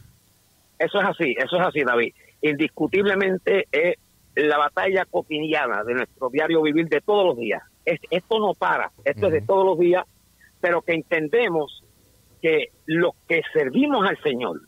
Eso 0.78 1.00
es 1.00 1.06
así, 1.08 1.36
eso 1.38 1.56
es 1.56 1.62
así, 1.68 1.84
David. 1.84 2.14
Indiscutiblemente 2.42 3.68
es 3.72 3.96
la 4.46 4.58
batalla 4.58 5.06
cotidiana 5.06 5.84
de 5.84 5.94
nuestro 5.96 6.30
diario 6.30 6.62
vivir 6.62 6.88
de 6.88 7.02
todos 7.02 7.26
los 7.26 7.38
días. 7.38 7.62
Es- 7.86 8.00
esto 8.10 8.40
no 8.40 8.54
para, 8.54 8.92
esto 9.04 9.28
es 9.28 9.34
de 9.34 9.42
todos 9.42 9.66
los 9.66 9.80
días, 9.80 10.06
pero 10.62 10.82
que 10.82 10.94
entendemos 10.94 11.84
que 12.42 12.72
los 12.86 13.14
que 13.28 13.42
servimos 13.54 14.08
al 14.08 14.22
Señor, 14.22 14.62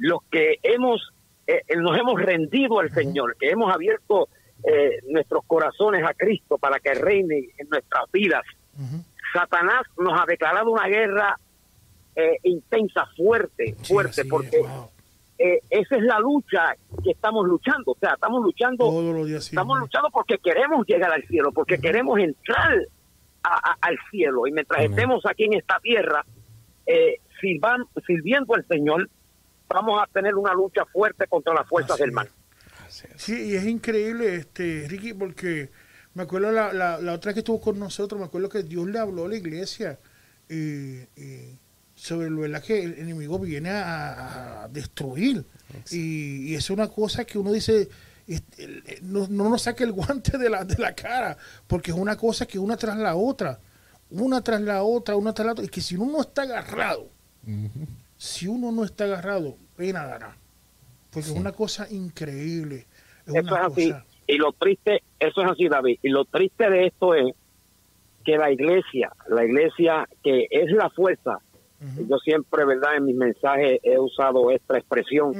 los 0.00 0.20
que 0.30 0.58
hemos 0.62 1.12
eh, 1.46 1.60
eh, 1.68 1.76
nos 1.76 1.96
hemos 1.98 2.20
rendido 2.20 2.80
al 2.80 2.90
Señor, 2.90 3.36
que 3.38 3.50
hemos 3.50 3.72
abierto 3.72 4.28
eh, 4.64 4.98
nuestros 5.08 5.44
corazones 5.46 6.02
a 6.02 6.14
Cristo 6.14 6.56
para 6.58 6.80
que 6.80 6.94
reine 6.94 7.50
en 7.58 7.68
nuestras 7.68 8.10
vidas. 8.10 8.42
Satanás 9.32 9.82
nos 9.98 10.18
ha 10.20 10.24
declarado 10.26 10.70
una 10.70 10.86
guerra 10.88 11.38
eh, 12.16 12.38
intensa, 12.44 13.06
fuerte, 13.16 13.74
Sí, 13.82 13.92
fuerte, 13.92 14.22
es, 14.22 14.26
porque 14.28 14.58
wow. 14.60 14.88
Eh, 15.38 15.60
esa 15.70 15.96
es 15.96 16.02
la 16.02 16.18
lucha 16.20 16.76
que 17.02 17.10
estamos 17.10 17.46
luchando. 17.46 17.92
O 17.92 17.96
sea, 17.98 18.14
estamos 18.14 18.42
luchando, 18.42 18.84
Todos 18.84 19.14
los 19.14 19.26
días. 19.26 19.44
sí, 19.44 19.50
estamos 19.50 19.78
luchando 19.80 20.08
porque 20.10 20.38
queremos 20.38 20.86
llegar 20.86 21.12
al 21.12 21.22
cielo, 21.26 21.50
porque 21.52 21.78
queremos 21.78 22.18
entrar 22.20 22.78
a- 23.42 23.70
a- 23.72 23.76
al 23.80 23.98
cielo. 24.10 24.46
Y 24.46 24.52
mientras 24.52 24.78
Amén. 24.78 24.92
estemos 24.92 25.24
aquí 25.26 25.44
en 25.44 25.54
esta 25.54 25.78
tierra, 25.80 26.24
eh, 26.86 27.16
sirvan- 27.40 27.86
sirviendo 28.06 28.54
al 28.54 28.66
Señor, 28.68 29.08
vamos 29.68 30.00
a 30.02 30.06
tener 30.06 30.34
una 30.36 30.54
lucha 30.54 30.84
fuerte 30.86 31.26
contra 31.26 31.52
las 31.54 31.66
fuerzas 31.68 31.92
Así 31.94 32.02
del 32.02 32.12
mal. 32.12 32.28
Sí, 33.16 33.50
y 33.50 33.54
es 33.56 33.64
increíble, 33.66 34.36
este, 34.36 34.86
Ricky, 34.88 35.14
porque 35.14 35.68
me 36.14 36.22
acuerdo 36.22 36.52
la, 36.52 36.72
la, 36.72 37.00
la 37.00 37.12
otra 37.14 37.32
que 37.32 37.40
estuvo 37.40 37.60
con 37.60 37.78
nosotros, 37.78 38.20
me 38.20 38.26
acuerdo 38.26 38.48
que 38.48 38.62
Dios 38.62 38.86
le 38.86 38.98
habló 39.00 39.24
a 39.24 39.28
la 39.28 39.36
iglesia 39.36 39.98
eh, 40.48 41.08
eh, 41.16 41.56
sobre 42.04 42.28
lo 42.28 42.40
¿verdad? 42.42 42.62
que 42.62 42.82
el 42.84 42.98
enemigo 42.98 43.38
viene 43.38 43.70
a, 43.70 44.64
a 44.64 44.68
destruir. 44.68 45.42
Y, 45.90 46.50
y 46.52 46.54
es 46.54 46.68
una 46.68 46.88
cosa 46.88 47.24
que 47.24 47.38
uno 47.38 47.50
dice, 47.50 47.88
el- 48.28 48.82
no, 49.02 49.26
no 49.28 49.48
nos 49.48 49.62
saque 49.62 49.84
el 49.84 49.92
guante 49.98 50.36
de 50.36 50.50
la, 50.50 50.64
de 50.64 50.76
la 50.76 50.94
cara, 50.94 51.36
porque 51.66 51.92
es 51.92 51.96
una 51.96 52.16
cosa 52.16 52.44
que 52.46 52.58
una 52.58 52.76
tras 52.76 52.98
la 52.98 53.16
otra, 53.16 53.58
una 54.10 54.42
tras 54.42 54.60
la 54.60 54.82
otra, 54.82 55.16
una 55.16 55.32
tras 55.32 55.46
la 55.46 55.52
otra, 55.52 55.64
y 55.64 55.68
que 55.68 55.80
si 55.80 55.96
uno 55.96 56.12
no 56.12 56.20
está 56.20 56.42
agarrado, 56.42 57.08
si 58.18 58.46
uno 58.48 58.70
no 58.70 58.84
está 58.84 59.04
agarrado, 59.04 59.56
pena 59.76 60.04
dará. 60.06 60.36
Porque 61.10 61.30
es 61.30 61.34
una 61.36 61.52
cosa 61.52 61.86
increíble. 61.90 62.86
Es 63.26 63.34
Eso 63.34 63.40
una 63.54 63.60
es 63.66 63.72
así. 63.72 63.90
cosa- 63.92 64.04
Y 64.26 64.36
lo 64.36 64.52
triste, 64.52 65.02
eso 65.20 65.42
es 65.42 65.50
así, 65.50 65.68
David. 65.68 65.98
Y 66.02 66.10
lo 66.10 66.26
triste 66.26 66.68
de 66.68 66.86
esto 66.86 67.14
es 67.14 67.34
que 68.26 68.36
la 68.36 68.50
iglesia, 68.52 69.10
la 69.28 69.44
iglesia 69.44 70.06
que 70.22 70.46
es 70.50 70.70
la 70.70 70.90
fuerza, 70.90 71.38
Yo 72.08 72.16
siempre, 72.18 72.64
¿verdad? 72.64 72.96
En 72.96 73.04
mis 73.04 73.16
mensajes 73.16 73.78
he 73.82 73.98
usado 73.98 74.50
esta 74.50 74.78
expresión. 74.78 75.32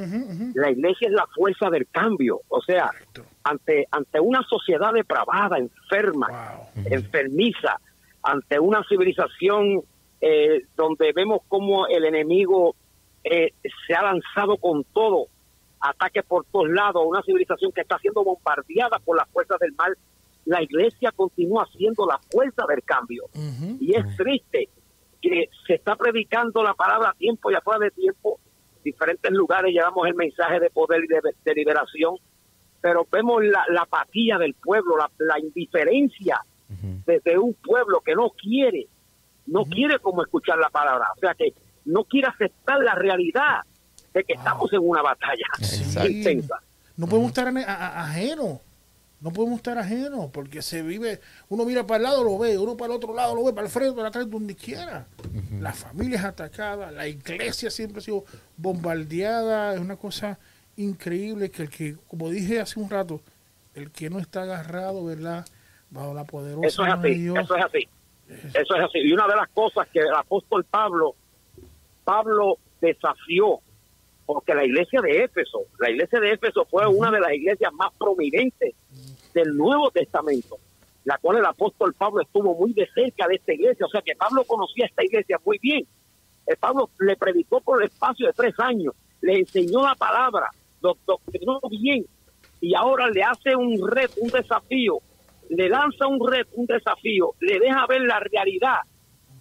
La 0.54 0.70
iglesia 0.70 1.08
es 1.08 1.14
la 1.14 1.26
fuerza 1.34 1.70
del 1.70 1.86
cambio. 1.88 2.40
O 2.48 2.60
sea, 2.60 2.88
Correcto. 2.88 3.24
ante, 3.44 3.86
ante 3.90 4.20
una 4.20 4.42
sociedad 4.42 4.92
depravada, 4.92 5.56
enferma, 5.58 6.28
Wow. 6.74 6.84
enfermiza, 6.92 7.80
ante 8.22 8.58
una 8.58 8.82
civilización 8.88 9.82
eh, 10.20 10.62
donde 10.76 11.12
vemos 11.12 11.40
como 11.48 11.86
el 11.86 12.04
enemigo 12.04 12.74
eh, 13.22 13.52
se 13.86 13.94
ha 13.94 14.02
lanzado 14.02 14.56
con 14.58 14.84
todo, 14.84 15.26
ataques 15.80 16.24
por 16.24 16.44
todos 16.46 16.68
lados, 16.68 17.02
una 17.06 17.22
civilización 17.22 17.72
que 17.72 17.80
está 17.82 17.98
siendo 17.98 18.22
bombardeada 18.22 18.98
por 18.98 19.16
las 19.16 19.28
fuerzas 19.30 19.58
del 19.60 19.72
mal, 19.72 19.96
la 20.46 20.62
iglesia 20.62 21.10
continúa 21.14 21.66
siendo 21.74 22.06
la 22.06 22.18
fuerza 22.30 22.64
del 22.68 22.82
cambio. 22.82 23.24
Y 23.80 23.94
es 23.94 24.04
triste 24.16 24.68
que 25.28 25.48
se 25.66 25.74
está 25.74 25.96
predicando 25.96 26.62
la 26.62 26.74
palabra 26.74 27.10
a 27.10 27.14
tiempo 27.14 27.50
y 27.50 27.54
afuera 27.54 27.80
de 27.80 27.90
tiempo. 27.90 28.38
Diferentes 28.84 29.30
lugares 29.32 29.72
llevamos 29.72 30.06
el 30.06 30.14
mensaje 30.14 30.60
de 30.60 30.68
poder 30.70 31.04
y 31.04 31.06
de, 31.08 31.20
de 31.44 31.54
liberación, 31.54 32.16
pero 32.80 33.06
vemos 33.10 33.42
la, 33.44 33.64
la 33.70 33.82
apatía 33.82 34.36
del 34.36 34.54
pueblo, 34.54 34.96
la, 34.98 35.10
la 35.18 35.38
indiferencia 35.40 36.40
de, 37.06 37.20
de 37.24 37.38
un 37.38 37.54
pueblo 37.54 38.00
que 38.04 38.14
no 38.14 38.30
quiere, 38.30 38.86
no 39.46 39.64
quiere 39.64 39.98
como 40.00 40.22
escuchar 40.22 40.58
la 40.58 40.68
palabra. 40.68 41.06
O 41.16 41.20
sea 41.20 41.34
que 41.34 41.54
no 41.86 42.04
quiere 42.04 42.28
aceptar 42.28 42.80
la 42.80 42.94
realidad 42.94 43.62
de 44.12 44.24
que 44.24 44.34
estamos 44.34 44.72
en 44.72 44.80
una 44.82 45.00
batalla 45.02 45.46
Sí. 45.60 46.18
intensa. 46.18 46.60
No 46.96 47.06
podemos 47.06 47.28
estar 47.30 47.46
ane- 47.48 47.64
a- 47.66 47.74
a- 47.74 48.04
ajenos. 48.04 48.60
No 49.24 49.32
podemos 49.32 49.56
estar 49.56 49.78
ajenos 49.78 50.28
porque 50.30 50.60
se 50.60 50.82
vive, 50.82 51.18
uno 51.48 51.64
mira 51.64 51.86
para 51.86 51.96
el 51.96 52.02
lado, 52.02 52.22
lo 52.22 52.36
ve, 52.36 52.58
uno 52.58 52.76
para 52.76 52.92
el 52.92 52.98
otro 52.98 53.14
lado, 53.14 53.34
lo 53.34 53.42
ve, 53.42 53.54
para 53.54 53.66
el 53.66 53.72
frente, 53.72 53.96
para 53.96 54.08
atrás, 54.08 54.28
donde 54.28 54.54
quiera. 54.54 55.06
La 55.60 55.72
familia 55.72 56.18
es 56.18 56.24
atacada, 56.26 56.90
la 56.90 57.08
iglesia 57.08 57.70
siempre 57.70 58.00
ha 58.00 58.02
sido 58.02 58.26
bombardeada, 58.58 59.72
es 59.72 59.80
una 59.80 59.96
cosa 59.96 60.38
increíble 60.76 61.50
que 61.50 61.62
el 61.62 61.70
que, 61.70 61.96
como 62.06 62.28
dije 62.28 62.60
hace 62.60 62.78
un 62.78 62.90
rato, 62.90 63.22
el 63.74 63.90
que 63.90 64.10
no 64.10 64.18
está 64.18 64.42
agarrado, 64.42 65.02
¿verdad? 65.06 65.46
Bajo 65.88 66.12
la 66.12 66.24
poderosa 66.24 66.66
Eso 66.66 66.82
es 66.82 66.88
mano 66.90 67.00
de 67.00 67.10
así, 67.12 67.20
Dios. 67.22 67.38
eso 67.38 67.56
es 67.56 67.64
así. 67.64 67.88
Eso 68.28 68.76
es 68.76 68.84
así. 68.84 68.98
Y 68.98 69.12
una 69.14 69.26
de 69.26 69.36
las 69.36 69.48
cosas 69.54 69.88
que 69.90 70.00
el 70.00 70.14
apóstol 70.14 70.64
Pablo, 70.64 71.14
Pablo 72.04 72.58
desafió, 72.78 73.60
porque 74.26 74.54
la 74.54 74.66
iglesia 74.66 75.00
de 75.00 75.24
Éfeso, 75.24 75.60
la 75.78 75.88
iglesia 75.88 76.20
de 76.20 76.32
Éfeso 76.32 76.66
fue 76.66 76.86
una 76.86 77.10
de 77.10 77.20
las 77.20 77.32
iglesias 77.32 77.72
más 77.72 77.90
prominentes 77.98 78.74
del 79.34 79.56
Nuevo 79.56 79.90
Testamento, 79.90 80.56
la 81.04 81.18
cual 81.18 81.38
el 81.38 81.44
apóstol 81.46 81.92
Pablo 81.94 82.22
estuvo 82.22 82.54
muy 82.54 82.72
de 82.72 82.88
cerca 82.94 83.26
de 83.28 83.34
esta 83.36 83.52
iglesia, 83.52 83.84
o 83.86 83.88
sea 83.88 84.00
que 84.02 84.14
Pablo 84.16 84.44
conocía 84.44 84.86
esta 84.86 85.04
iglesia 85.04 85.38
muy 85.44 85.58
bien. 85.58 85.86
El 86.46 86.56
Pablo 86.56 86.90
le 87.00 87.16
predicó 87.16 87.60
por 87.60 87.82
el 87.82 87.88
espacio 87.88 88.26
de 88.26 88.32
tres 88.32 88.54
años, 88.58 88.94
le 89.20 89.38
enseñó 89.40 89.82
la 89.82 89.94
palabra, 89.94 90.48
lo 90.80 90.96
doctrinó 91.06 91.60
bien, 91.70 92.06
y 92.60 92.74
ahora 92.74 93.08
le 93.10 93.22
hace 93.22 93.54
un 93.54 93.86
reto, 93.90 94.14
un 94.20 94.30
desafío, 94.30 94.98
le 95.50 95.68
lanza 95.68 96.06
un 96.06 96.26
reto, 96.26 96.50
un 96.54 96.66
desafío, 96.66 97.32
le 97.40 97.58
deja 97.58 97.86
ver 97.86 98.02
la 98.02 98.20
realidad 98.20 98.78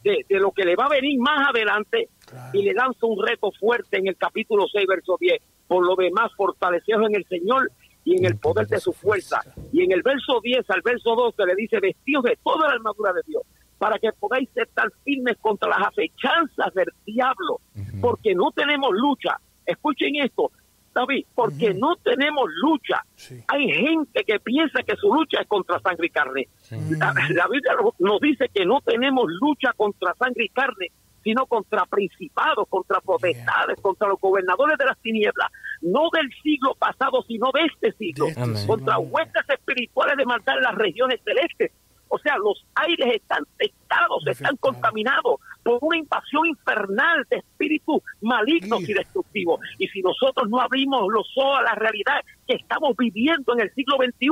de, 0.03 0.25
de 0.27 0.39
lo 0.39 0.51
que 0.51 0.65
le 0.65 0.75
va 0.75 0.85
a 0.85 0.89
venir 0.89 1.17
más 1.19 1.49
adelante 1.49 2.09
Claro. 2.25 2.49
y 2.57 2.63
le 2.63 2.73
lanza 2.73 3.05
un 3.05 3.21
reto 3.23 3.51
fuerte 3.51 3.97
en 3.99 4.07
el 4.07 4.15
capítulo 4.17 4.65
6, 4.71 4.87
verso 4.87 5.17
10. 5.19 5.41
Por 5.67 5.85
lo 5.85 5.95
demás, 5.95 6.31
fortaleceos 6.35 7.05
en 7.07 7.15
el 7.15 7.25
Señor 7.27 7.69
y 8.03 8.17
en 8.17 8.25
el 8.25 8.37
poder 8.37 8.67
de 8.67 8.79
su 8.79 8.93
fuerza. 8.93 9.41
Y 9.71 9.83
en 9.83 9.91
el 9.91 10.01
verso 10.01 10.39
10 10.41 10.69
al 10.69 10.81
verso 10.81 11.15
12 11.15 11.45
le 11.45 11.55
dice, 11.55 11.79
vestidos 11.79 12.23
de 12.23 12.37
toda 12.43 12.67
la 12.67 12.73
armadura 12.73 13.13
de 13.13 13.21
Dios, 13.25 13.43
para 13.77 13.97
que 13.99 14.11
podáis 14.13 14.49
estar 14.55 14.91
firmes 15.03 15.37
contra 15.41 15.69
las 15.69 15.87
acechanzas 15.87 16.73
del 16.73 16.87
diablo, 17.05 17.59
porque 18.01 18.35
no 18.35 18.51
tenemos 18.51 18.91
lucha. 18.93 19.37
Escuchen 19.65 20.15
esto, 20.17 20.51
David, 20.93 21.25
porque 21.33 21.73
no 21.73 21.95
tenemos 21.97 22.49
lucha. 22.61 23.03
Sí. 23.15 23.41
Hay 23.47 23.67
gente 23.69 24.23
que 24.23 24.39
piensa 24.39 24.83
que 24.83 24.95
su 24.95 25.13
lucha 25.13 25.41
es 25.41 25.47
contra 25.47 25.79
sangre 25.79 26.07
y 26.07 26.09
carne. 26.09 26.47
La, 26.71 27.13
la 27.29 27.47
Biblia 27.47 27.73
nos 27.99 28.21
dice 28.21 28.49
que 28.53 28.65
no 28.65 28.79
tenemos 28.81 29.25
lucha 29.41 29.73
contra 29.75 30.13
sangre 30.15 30.45
y 30.45 30.49
carne, 30.49 30.91
sino 31.23 31.45
contra 31.45 31.85
principados, 31.85 32.67
contra 32.69 32.99
potestades, 33.01 33.79
contra 33.81 34.07
los 34.09 34.19
gobernadores 34.19 34.77
de 34.77 34.85
las 34.85 34.97
tinieblas, 34.99 35.51
no 35.81 36.09
del 36.11 36.29
siglo 36.41 36.75
pasado, 36.75 37.23
sino 37.27 37.51
de 37.53 37.61
este 37.65 37.91
siglo, 37.93 38.25
De 38.25 38.31
este 38.31 38.41
Amén. 38.43 38.67
contra 38.67 38.95
siglo. 38.97 39.09
huestes 39.09 39.49
espirituales 39.49 40.17
de 40.17 40.25
maldad 40.25 40.57
en 40.57 40.63
las 40.63 40.75
regiones 40.75 41.19
celestes. 41.23 41.71
O 42.09 42.19
sea, 42.19 42.37
los 42.37 42.63
aires 42.75 43.15
están 43.15 43.43
testados, 43.57 44.27
están 44.27 44.55
contaminados 44.57 45.37
por 45.63 45.79
una 45.81 45.97
invasión 45.97 46.45
infernal 46.45 47.25
de 47.31 47.37
espíritus 47.37 48.03
malignos 48.21 48.81
y 48.87 48.93
destructivos. 48.93 49.59
Y 49.79 49.87
si 49.87 50.01
nosotros 50.03 50.47
no 50.47 50.59
abrimos 50.61 51.11
los 51.11 51.27
ojos 51.37 51.57
a 51.59 51.63
la 51.63 51.75
realidad 51.75 52.21
que 52.47 52.53
estamos 52.55 52.95
viviendo 52.97 53.53
en 53.53 53.61
el 53.61 53.73
siglo 53.73 53.95
XXI, 53.97 54.27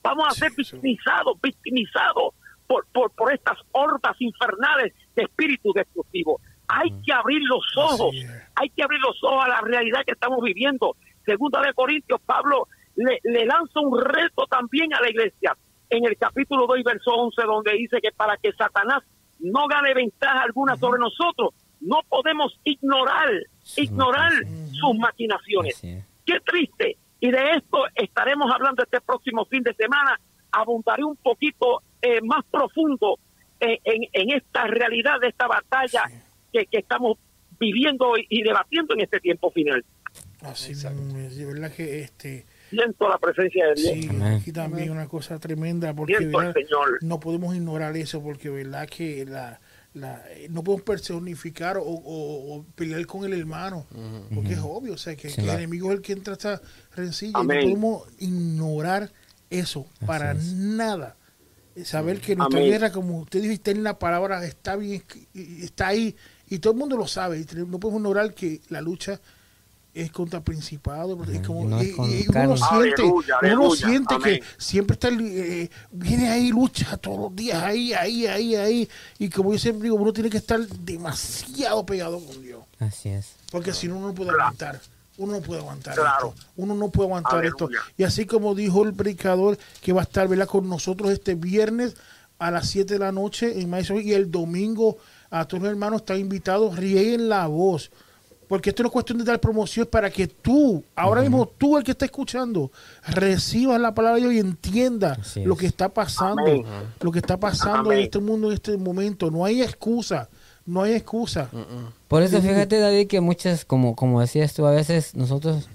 vamos 0.00 0.26
a 0.28 0.30
Sí, 0.30 0.40
ser 0.40 0.50
sí. 0.52 0.56
victimizados, 0.62 1.40
victimizados 1.42 2.34
por, 2.66 2.86
por, 2.92 3.10
por 3.12 3.32
estas 3.32 3.58
hordas 3.72 4.16
infernales 4.20 4.92
de 5.14 5.22
espíritus 5.24 5.74
destructivos. 5.74 6.40
Hay 6.68 6.90
que 7.04 7.12
abrir 7.12 7.42
los 7.42 7.64
ojos, 7.76 8.14
hay 8.54 8.70
que 8.70 8.82
abrir 8.82 9.00
los 9.00 9.22
ojos 9.22 9.44
a 9.44 9.48
la 9.48 9.60
realidad 9.60 10.02
que 10.06 10.12
estamos 10.12 10.42
viviendo. 10.42 10.96
Segunda 11.26 11.60
de 11.60 11.74
Corintios, 11.74 12.20
Pablo 12.24 12.68
le, 12.96 13.20
le 13.24 13.44
lanza 13.44 13.80
un 13.80 14.00
reto 14.00 14.46
también 14.46 14.94
a 14.94 15.00
la 15.00 15.10
iglesia 15.10 15.56
en 15.90 16.06
el 16.06 16.16
capítulo 16.16 16.66
2, 16.66 16.82
verso 16.84 17.10
11, 17.10 17.42
donde 17.42 17.72
dice 17.72 18.00
que 18.00 18.12
para 18.12 18.36
que 18.38 18.52
Satanás 18.52 19.02
no 19.38 19.66
gane 19.66 19.92
ventaja 19.92 20.42
alguna 20.42 20.76
sobre 20.76 20.98
nosotros, 20.98 21.50
no 21.80 22.00
podemos 22.08 22.58
ignorar, 22.64 23.28
ignorar 23.76 24.32
sus 24.70 24.96
maquinaciones. 24.96 25.80
Qué 26.24 26.40
triste. 26.44 26.96
Y 27.20 27.30
de 27.30 27.52
esto 27.56 27.84
estaremos 27.94 28.50
hablando 28.52 28.82
este 28.82 29.00
próximo 29.00 29.44
fin 29.46 29.62
de 29.62 29.74
semana. 29.74 30.18
Abundaré 30.50 31.04
un 31.04 31.16
poquito 31.16 31.82
eh, 32.02 32.20
más 32.22 32.44
profundo 32.50 33.18
en, 33.60 33.78
en- 33.84 34.08
en 34.12 34.30
esta 34.36 34.66
realidad 34.66 35.20
de 35.20 35.28
esta 35.28 35.46
batalla 35.46 36.02
que, 36.52 36.66
que 36.66 36.78
estamos 36.78 37.16
viviendo 37.58 38.16
y, 38.18 38.26
y 38.28 38.42
debatiendo 38.42 38.94
en 38.94 39.00
este 39.02 39.20
tiempo 39.20 39.50
final. 39.52 39.84
Así 40.40 40.72
es, 40.72 40.82
de 40.82 41.46
verdad 41.46 41.72
que 41.72 42.00
este 42.00 42.44
Siento 42.68 43.08
la 43.08 43.18
presencia 43.18 43.66
de 43.68 43.74
Dios. 43.74 43.92
sí, 43.94 44.08
Amén. 44.10 44.32
aquí 44.40 44.50
también 44.52 44.90
una 44.90 45.06
cosa 45.06 45.38
tremenda 45.38 45.94
porque 45.94 46.16
Siento 46.18 46.38
al 46.40 46.46
¿verdad? 46.48 46.60
Señor. 46.60 46.98
no 47.02 47.20
podemos 47.20 47.54
ignorar 47.54 47.96
eso 47.96 48.20
porque 48.22 48.48
verdad 48.50 48.88
que 48.88 49.24
la, 49.26 49.60
la 49.94 50.22
eh, 50.32 50.48
no 50.50 50.64
podemos 50.64 50.84
personificar 50.84 51.76
o, 51.76 51.82
o- 51.84 52.56
o 52.56 52.64
pelear 52.74 53.06
con 53.06 53.24
el 53.24 53.38
hermano 53.38 53.86
porque 54.34 54.54
es 54.54 54.58
obvio 54.58 54.94
o 54.94 54.98
sea 54.98 55.14
que, 55.16 55.28
Sí. 55.30 55.36
que 55.42 55.48
el 55.50 55.56
enemigo 55.58 55.90
es 55.90 55.96
el 55.98 56.02
que 56.02 56.12
entra 56.14 56.32
a 56.32 56.36
esta 56.36 56.60
rencilla 56.96 57.30
y 57.30 57.32
no 57.34 57.38
Amén. 57.40 57.60
podemos 57.62 58.08
ignorar 58.18 59.10
eso 59.50 59.86
para 60.06 60.32
es. 60.32 60.52
nada 60.54 61.16
saber 61.84 62.20
que 62.20 62.36
nuestra 62.36 62.58
Amén. 62.58 62.70
guerra 62.70 62.92
como 62.92 63.18
usted 63.20 63.40
dijo 63.40 63.54
está 63.54 63.70
en 63.70 63.82
la 63.82 63.98
palabra 63.98 64.44
está 64.44 64.76
bien 64.76 65.02
está 65.34 65.88
ahí 65.88 66.14
y 66.48 66.58
todo 66.58 66.72
el 66.74 66.78
mundo 66.78 66.96
lo 66.96 67.06
sabe 67.06 67.40
y 67.40 67.46
no 67.66 67.78
podemos 67.80 68.00
ignorar 68.00 68.34
que 68.34 68.60
la 68.68 68.80
lucha 68.80 69.20
es 69.94 70.10
contra 70.10 70.40
principado 70.40 71.18
y 71.30 71.38
como 71.40 71.68
no 71.68 71.78
es 71.80 71.88
y- 71.88 71.92
con 71.92 72.10
y 72.10 72.24
uno 72.28 72.56
siente 72.56 73.02
Aleluya, 73.02 73.38
uno 73.58 73.70
siente 73.74 74.14
amén. 74.14 74.40
que 74.40 74.42
siempre 74.56 74.94
está 74.94 75.08
eh, 75.10 75.68
viene 75.90 76.30
ahí 76.30 76.48
lucha 76.50 76.96
todos 76.96 77.20
los 77.20 77.36
días 77.36 77.62
ahí 77.62 77.92
ahí 77.92 78.26
ahí 78.26 78.54
ahí 78.54 78.88
y 79.18 79.28
como 79.28 79.52
yo 79.52 79.58
siempre 79.58 79.84
digo 79.84 79.96
uno 79.96 80.12
tiene 80.12 80.30
que 80.30 80.38
estar 80.38 80.60
demasiado 80.66 81.84
pegado 81.84 82.18
con 82.24 82.40
Dios 82.42 82.62
Así 82.78 83.10
es. 83.10 83.32
porque 83.50 83.72
si 83.74 83.86
no 83.88 83.96
uno 83.98 84.08
no 84.08 84.14
puede 84.14 84.30
aguantar 84.30 84.80
uno 85.18 85.34
no 85.34 85.40
puede 85.40 85.60
aguantar 85.60 85.94
Claro. 85.94 86.34
esto 86.36 86.46
uno 86.56 86.74
no 86.74 86.88
puede 86.88 87.08
aguantar 87.08 87.34
Aleluya. 87.40 87.50
esto 87.78 87.92
y 87.96 88.04
así 88.04 88.26
como 88.26 88.54
dijo 88.54 88.82
el 88.84 88.94
predicador 88.94 89.58
que 89.80 89.92
va 89.92 90.00
a 90.00 90.04
estar 90.04 90.26
¿verdad? 90.28 90.46
con 90.48 90.68
nosotros 90.68 91.10
este 91.10 91.34
viernes 91.34 91.96
a 92.38 92.50
las 92.50 92.68
7 92.68 92.94
de 92.94 92.98
la 92.98 93.12
noche 93.12 93.60
en 93.60 93.70
Maestro 93.70 94.00
y 94.00 94.12
el 94.14 94.30
domingo 94.30 94.96
a 95.30 95.44
todos 95.46 95.62
los 95.62 95.70
hermanos 95.70 96.00
están 96.00 96.18
invitados 96.18 96.76
rieguen 96.76 97.28
la 97.28 97.46
voz 97.46 97.90
porque 98.48 98.68
esto 98.70 98.82
no 98.82 98.88
es 98.88 98.92
cuestión 98.92 99.16
de 99.18 99.24
dar 99.24 99.40
promoción 99.40 99.84
es 99.84 99.88
para 99.90 100.10
que 100.10 100.26
tú, 100.26 100.84
ahora 100.94 101.22
mismo 101.22 101.46
tú 101.46 101.78
el 101.78 101.84
que 101.84 101.92
está 101.92 102.04
escuchando, 102.04 102.70
recibas 103.08 103.80
la 103.80 103.94
palabra 103.94 104.16
de 104.16 104.22
Dios 104.28 104.34
y 104.34 104.38
entienda 104.40 105.18
lo 105.36 105.56
que 105.56 105.64
está 105.64 105.88
pasando, 105.88 106.42
Amén. 106.42 106.64
lo 107.00 107.10
que 107.10 107.20
está 107.20 107.38
pasando 107.38 107.90
en 107.92 108.00
este 108.00 108.18
mundo 108.18 108.48
en 108.48 108.54
este 108.54 108.76
momento. 108.76 109.30
No 109.30 109.46
hay 109.46 109.62
excusa, 109.62 110.28
no 110.66 110.82
hay 110.82 110.94
excusa. 110.94 111.50
Por 112.08 112.22
eso 112.22 112.40
fíjate 112.40 112.78
David 112.78 113.06
que 113.08 113.20
muchas, 113.20 113.64
como, 113.64 113.96
como 113.96 114.20
decías 114.20 114.54
tú, 114.54 114.66
a 114.66 114.70
veces 114.70 115.14
nosotros 115.14 115.68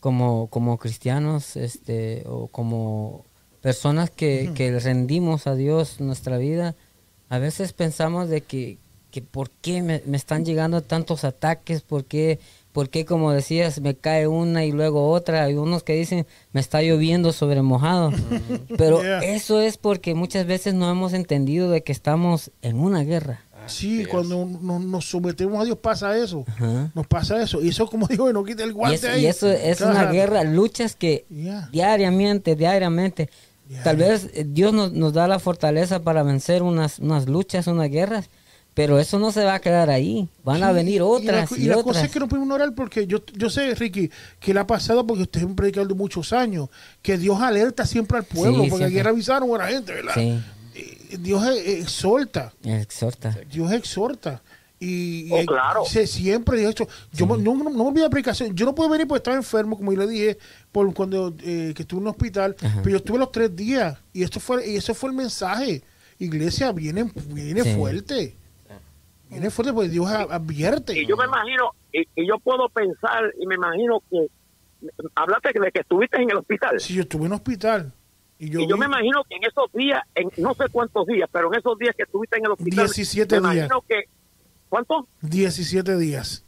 como, 0.00 0.48
como 0.48 0.78
cristianos 0.78 1.56
este, 1.56 2.24
o 2.26 2.48
como 2.48 3.24
personas 3.62 4.10
que, 4.10 4.50
que 4.54 4.78
rendimos 4.78 5.46
a 5.46 5.54
Dios 5.54 6.00
nuestra 6.00 6.36
vida, 6.36 6.74
a 7.30 7.38
veces 7.38 7.72
pensamos 7.72 8.28
de 8.28 8.42
que, 8.42 8.76
que 9.10 9.22
por 9.22 9.48
qué 9.50 9.80
me, 9.80 10.02
me 10.04 10.16
están 10.16 10.44
llegando 10.44 10.82
tantos 10.82 11.24
ataques, 11.24 11.80
por 11.80 12.04
qué, 12.04 12.38
por 12.72 12.90
qué, 12.90 13.04
como 13.04 13.32
decías, 13.32 13.80
me 13.80 13.94
cae 13.94 14.26
una 14.26 14.64
y 14.64 14.72
luego 14.72 15.10
otra. 15.10 15.44
Hay 15.44 15.54
unos 15.54 15.84
que 15.84 15.94
dicen, 15.94 16.26
me 16.52 16.60
está 16.60 16.82
lloviendo 16.82 17.32
sobre 17.32 17.62
mojado. 17.62 18.12
Pero 18.76 19.00
Yeah. 19.02 19.20
eso 19.20 19.60
es 19.60 19.78
porque 19.78 20.14
muchas 20.14 20.44
veces 20.44 20.74
no 20.74 20.90
hemos 20.90 21.12
entendido 21.12 21.70
de 21.70 21.82
que 21.82 21.92
estamos 21.92 22.50
en 22.62 22.80
una 22.80 23.04
guerra. 23.04 23.44
Sí, 23.66 24.02
es. 24.02 24.08
cuando 24.08 24.44
no- 24.60 24.78
nos 24.78 25.04
sometemos 25.06 25.60
a 25.60 25.64
Dios 25.64 25.78
pasa 25.78 26.16
eso. 26.16 26.44
Ajá. 26.48 26.90
Nos 26.94 27.06
pasa 27.06 27.42
eso. 27.42 27.62
Y 27.62 27.68
eso, 27.68 27.86
como 27.86 28.06
digo, 28.08 28.32
no 28.32 28.44
quita 28.44 28.64
el 28.64 28.70
Y 28.70 28.72
guante 28.72 29.08
ahí. 29.08 29.22
y 29.22 29.26
eso 29.26 29.50
es 29.50 29.80
una 29.80 30.06
guerra, 30.12 30.44
luchas 30.44 30.94
que 30.96 31.24
diariamente, 31.72 32.56
diariamente, 32.56 33.30
tal 33.82 33.96
vez 33.96 34.28
eh, 34.34 34.44
Dios 34.46 34.72
nos, 34.72 34.92
nos 34.92 35.12
da 35.12 35.26
la 35.28 35.38
fortaleza 35.38 36.02
para 36.02 36.22
vencer 36.22 36.62
unas, 36.62 36.98
unas 36.98 37.26
luchas, 37.28 37.66
unas 37.66 37.90
guerras, 37.90 38.28
pero 38.74 38.98
eso 38.98 39.18
no 39.20 39.30
se 39.30 39.44
va 39.44 39.54
a 39.54 39.60
quedar 39.60 39.88
ahí, 39.88 40.28
van 40.44 40.62
a 40.64 40.68
Sí, 40.70 40.74
venir 40.74 40.94
y 40.94 40.98
la 40.98 41.04
otras 41.04 41.52
y, 41.52 41.62
Y, 41.62 41.64
la, 41.66 41.74
otras. 41.78 41.84
cosa 41.94 42.04
es 42.06 42.10
que 42.12 42.18
no 42.20 42.28
podemos 42.28 42.46
ignorar 42.46 42.74
porque 42.74 43.06
yo, 43.06 43.18
yo 43.34 43.48
sé, 43.48 43.74
Ricky, 43.74 44.10
que 44.40 44.52
le 44.52 44.60
ha 44.60 44.66
pasado 44.66 45.06
porque 45.06 45.22
usted 45.22 45.40
es 45.40 45.46
un 45.46 45.54
predicador 45.54 45.88
de 45.88 45.94
muchos 45.94 46.32
años, 46.32 46.68
que 47.00 47.16
Dios 47.16 47.40
alerta 47.40 47.86
siempre 47.86 48.18
al 48.18 48.24
pueblo, 48.24 48.64
Sí, 48.64 48.70
porque 48.70 48.84
aquí 48.86 48.94
siempre. 48.94 49.10
revisaron 49.12 49.54
a 49.54 49.58
la 49.58 49.66
gente, 49.68 49.92
¿verdad? 49.92 50.14
Sí, 50.14 50.40
Dios 51.18 51.44
eh, 51.46 51.80
exhorta, 51.80 52.52
exhorta. 52.64 53.30
Dios 53.50 53.70
exhorta. 53.72 54.42
Y, 54.80 55.28
y 55.28 55.32
Oh, 55.32 55.46
claro. 55.46 55.84
se- 55.84 56.06
siempre 56.06 56.58
dice 56.58 56.70
esto. 56.70 56.88
Yo 57.12 57.26
no, 57.26 57.36
no, 57.36 57.54
no 57.54 57.70
me 57.70 57.80
olvidé 57.88 58.02
la 58.04 58.10
predicación. 58.10 58.54
Yo 58.54 58.66
no 58.66 58.74
puedo 58.74 58.90
venir 58.90 59.06
porque 59.06 59.18
estaba 59.18 59.36
enfermo, 59.36 59.76
como 59.76 59.92
yo 59.92 60.00
le 60.00 60.06
dije, 60.08 60.38
por 60.72 60.92
cuando 60.92 61.34
eh, 61.42 61.72
que 61.74 61.82
estuve 61.82 61.98
en 62.00 62.06
un 62.06 62.10
hospital. 62.10 62.56
Ajá. 62.60 62.80
Pero 62.82 62.90
yo 62.90 62.96
estuve 62.96 63.18
los 63.18 63.30
tres 63.32 63.54
días. 63.54 63.96
Y 64.12 64.24
esto 64.24 64.40
fue, 64.40 64.68
y 64.68 64.76
eso 64.76 64.94
fue 64.94 65.10
el 65.10 65.16
mensaje. 65.16 65.82
Iglesia, 66.18 66.72
viene, 66.72 67.10
viene 67.28 67.62
Sí. 67.62 67.74
fuerte. 67.74 68.36
Viene 69.30 69.50
fuerte 69.50 69.72
porque 69.72 69.88
Dios 69.88 70.06
advierte. 70.08 70.98
Y 71.00 71.06
yo 71.06 71.16
me 71.16 71.24
imagino, 71.24 71.70
y, 71.92 72.00
y 72.20 72.26
yo 72.28 72.38
puedo 72.38 72.68
pensar, 72.68 73.32
y 73.40 73.46
me 73.46 73.54
imagino 73.54 74.00
que, 74.10 74.26
hablaste 75.14 75.58
de 75.58 75.72
que 75.72 75.80
estuviste 75.80 76.20
en 76.20 76.30
el 76.30 76.36
hospital. 76.36 76.78
Si 76.78 76.94
yo 76.94 77.02
estuve 77.02 77.26
en 77.26 77.32
hospital 77.32 77.92
y 78.38 78.50
yo, 78.50 78.60
y 78.60 78.68
yo 78.68 78.74
vi 78.74 78.80
me 78.80 78.86
imagino 78.86 79.22
que 79.24 79.36
en 79.36 79.44
esos 79.44 79.70
días, 79.72 80.02
en 80.14 80.28
no 80.38 80.54
sé 80.54 80.64
cuántos 80.70 81.06
días, 81.06 81.28
pero 81.32 81.52
en 81.52 81.58
esos 81.58 81.78
días 81.78 81.94
que 81.96 82.02
estuviste 82.04 82.36
en 82.38 82.44
el 82.46 82.52
hospital, 82.52 82.86
17 82.86 83.40
me 83.40 83.50
días. 83.50 83.66
imagino 83.66 83.84
que, 83.88 84.04
¿cuántos? 84.68 85.04
17 85.22 85.96
días. 85.98 86.44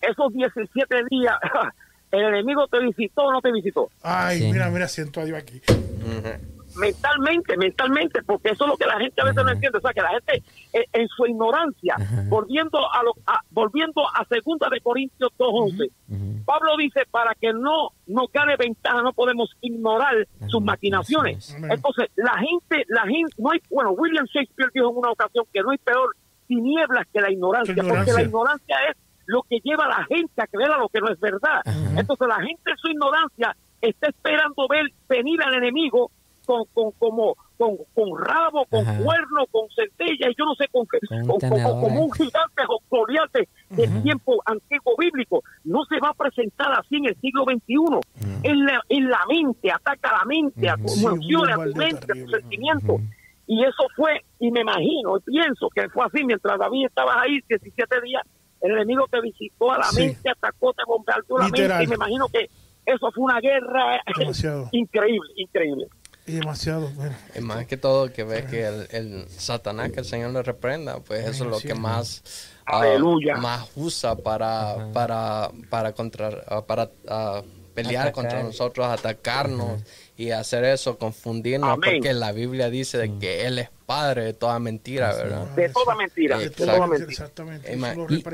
Esos 0.00 0.32
17 0.32 0.96
días, 1.10 1.34
el 2.12 2.20
enemigo 2.22 2.66
te 2.68 2.78
visitó 2.80 3.22
o 3.24 3.32
no 3.32 3.40
te 3.40 3.50
visitó. 3.52 3.90
Ay, 4.02 4.38
Sí. 4.38 4.52
mira, 4.52 4.70
mira, 4.70 4.88
siento 4.88 5.20
a 5.20 5.24
Dios 5.24 5.38
aquí. 5.38 5.60
Ujú. 5.68 6.55
Mentalmente, 6.76 7.56
mentalmente, 7.56 8.22
porque 8.22 8.50
eso 8.50 8.64
es 8.64 8.70
lo 8.70 8.76
que 8.76 8.86
la 8.86 8.98
gente 8.98 9.20
a 9.20 9.24
veces 9.24 9.44
no 9.44 9.50
entiende, 9.50 9.78
o 9.78 9.80
sea, 9.80 9.92
que 9.92 10.02
la 10.02 10.10
gente 10.10 10.42
eh, 10.72 10.84
en 10.92 11.08
su 11.08 11.26
ignorancia, 11.26 11.96
volviendo 12.28 12.78
a 12.92 13.02
lo 13.02 13.12
a- 13.26 13.40
volviendo 13.50 14.02
a 14.14 14.24
segunda 14.26 14.68
de 14.70 14.80
Corintios 14.80 15.30
2:11. 15.38 15.90
Ujú. 16.08 16.44
Pablo 16.44 16.76
dice, 16.78 17.02
para 17.10 17.34
que 17.34 17.52
no 17.52 17.90
nos 18.06 18.30
gane 18.32 18.56
ventaja, 18.56 19.02
no 19.02 19.12
podemos 19.12 19.50
ignorar 19.60 20.14
sus 20.48 20.62
maquinaciones. 20.62 21.54
Entonces, 21.54 22.08
la 22.16 22.38
gente, 22.38 22.84
la 22.88 23.02
gente, 23.02 23.32
no 23.38 23.50
hay, 23.50 23.58
bueno, 23.70 23.90
William 23.92 24.26
Shakespeare 24.26 24.70
dijo 24.72 24.90
en 24.90 24.96
una 24.98 25.10
ocasión 25.10 25.44
que 25.52 25.60
no 25.62 25.70
hay 25.70 25.78
peor 25.78 26.14
tinieblas 26.46 27.06
que 27.12 27.20
la 27.20 27.30
ignorancia. 27.30 27.74
porque 27.74 28.12
la 28.12 28.22
ignorancia 28.22 28.76
es 28.90 28.96
lo 29.26 29.42
que 29.42 29.58
lleva 29.64 29.86
a 29.86 29.88
la 29.88 30.04
gente 30.04 30.40
a 30.40 30.46
creer 30.46 30.70
a 30.70 30.78
lo 30.78 30.88
que 30.88 31.00
no 31.00 31.08
es 31.08 31.18
verdad. 31.18 31.60
Entonces, 31.96 32.28
la 32.28 32.36
gente 32.36 32.70
en 32.70 32.76
su 32.76 32.88
ignorancia 32.88 33.56
está 33.80 34.08
esperando 34.08 34.68
ver 34.68 34.84
venir 35.08 35.42
al 35.42 35.54
enemigo 35.54 36.10
con, 36.46 36.64
con, 36.72 36.92
como, 36.92 37.36
con, 37.58 37.76
con 37.94 38.18
rabo, 38.24 38.64
con 38.70 38.86
Ajá. 38.86 39.02
cuerno, 39.02 39.46
con 39.50 39.68
centella, 39.70 40.30
y 40.30 40.34
yo 40.38 40.44
no 40.46 40.54
sé 40.54 40.66
con 40.72 40.86
qué, 40.86 40.98
Con 41.26 41.38
como 41.40 41.88
eh. 41.88 42.00
un 42.00 42.12
gigante 42.12 42.62
o 42.68 42.80
Goliath 42.88 43.32
del 43.70 44.02
tiempo 44.02 44.40
antiguo 44.46 44.94
bíblico. 44.98 45.42
No 45.64 45.84
se 45.84 45.98
va 46.00 46.10
a 46.10 46.14
presentar 46.14 46.72
así 46.72 46.96
en 46.96 47.06
el 47.06 47.16
siglo 47.20 47.44
XXI. 47.44 48.40
en, 48.44 48.64
la, 48.64 48.80
en 48.88 49.10
la 49.10 49.20
mente, 49.28 49.70
ataca 49.70 50.12
la 50.18 50.24
mente, 50.24 50.68
a 50.70 50.76
tus 50.76 51.02
emociones, 51.02 51.58
a 51.58 51.64
tu 51.64 51.74
mente, 51.76 52.12
a 52.12 52.14
tus 52.24 52.30
sentimientos. 52.30 53.00
Y 53.48 53.62
eso 53.62 53.84
fue, 53.94 54.24
y 54.40 54.50
me 54.50 54.60
imagino, 54.62 55.18
y 55.18 55.20
pienso 55.20 55.68
que 55.74 55.88
fue 55.90 56.04
así, 56.06 56.24
mientras 56.24 56.58
David 56.58 56.86
estaba 56.86 57.20
ahí 57.22 57.38
17 57.48 58.00
días, 58.02 58.22
el 58.60 58.72
enemigo 58.72 59.06
te 59.10 59.20
visitó 59.20 59.70
a 59.72 59.78
la 59.78 59.84
Sí. 59.84 60.02
mente, 60.06 60.30
atacó, 60.30 60.72
te 60.72 60.82
bombardeó 60.86 61.38
la 61.38 61.46
Literal. 61.46 61.68
mente, 61.78 61.84
y 61.84 61.86
me 61.88 61.94
imagino 61.94 62.26
que 62.28 62.48
eso 62.86 63.10
fue 63.12 63.24
una 63.24 63.40
guerra 63.40 64.00
Demasiado. 64.18 64.68
increíble, 64.72 65.28
increíble. 65.36 65.86
Y 66.26 66.32
demasiado. 66.32 66.88
bueno. 66.94 67.14
Y 67.34 67.40
más 67.40 67.66
que 67.66 67.76
todo 67.76 68.12
que 68.12 68.24
ve 68.24 68.44
que 68.44 68.66
el, 68.66 68.88
el 68.90 69.26
Satanás, 69.28 69.92
que 69.92 70.00
el 70.00 70.06
Señor 70.06 70.32
le 70.32 70.42
reprenda, 70.42 70.98
pues 71.00 71.26
eso 71.26 71.44
es 71.44 71.50
lo 71.50 71.58
que 71.60 71.74
más, 71.74 72.22
ah, 72.66 72.80
Aleluya. 72.80 73.36
más 73.36 73.68
usa 73.76 74.16
para, 74.16 74.90
para, 74.92 75.50
para, 75.70 75.92
contra, 75.92 76.30
ah, 76.48 76.64
para 76.66 76.90
ah, 77.08 77.42
pelear 77.74 78.08
Atacar. 78.08 78.12
contra 78.12 78.42
nosotros, 78.42 78.86
atacarnos 78.86 79.82
y 80.16 80.30
hacer 80.30 80.64
eso, 80.64 80.98
confundirnos, 80.98 81.70
Amén. 81.70 81.96
porque 81.98 82.14
la 82.14 82.32
Biblia 82.32 82.70
dice 82.70 82.96
de 82.98 83.18
que 83.18 83.46
Él 83.46 83.58
es 83.58 83.68
Padre 83.86 84.24
de 84.24 84.32
toda 84.32 84.58
mentira, 84.58 85.14
¿verdad? 85.14 85.44
De 85.54 85.68
toda 85.68 85.94
mentira, 85.94 86.38
de 86.38 86.46
Exacto. 86.46 86.64
toda 86.72 86.86
mentira. 86.88 87.08
Exactamente. 87.08 87.78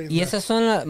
Y, 0.09 0.21
esas 0.23 0.43
son, 0.45 0.67
la- 0.67 0.85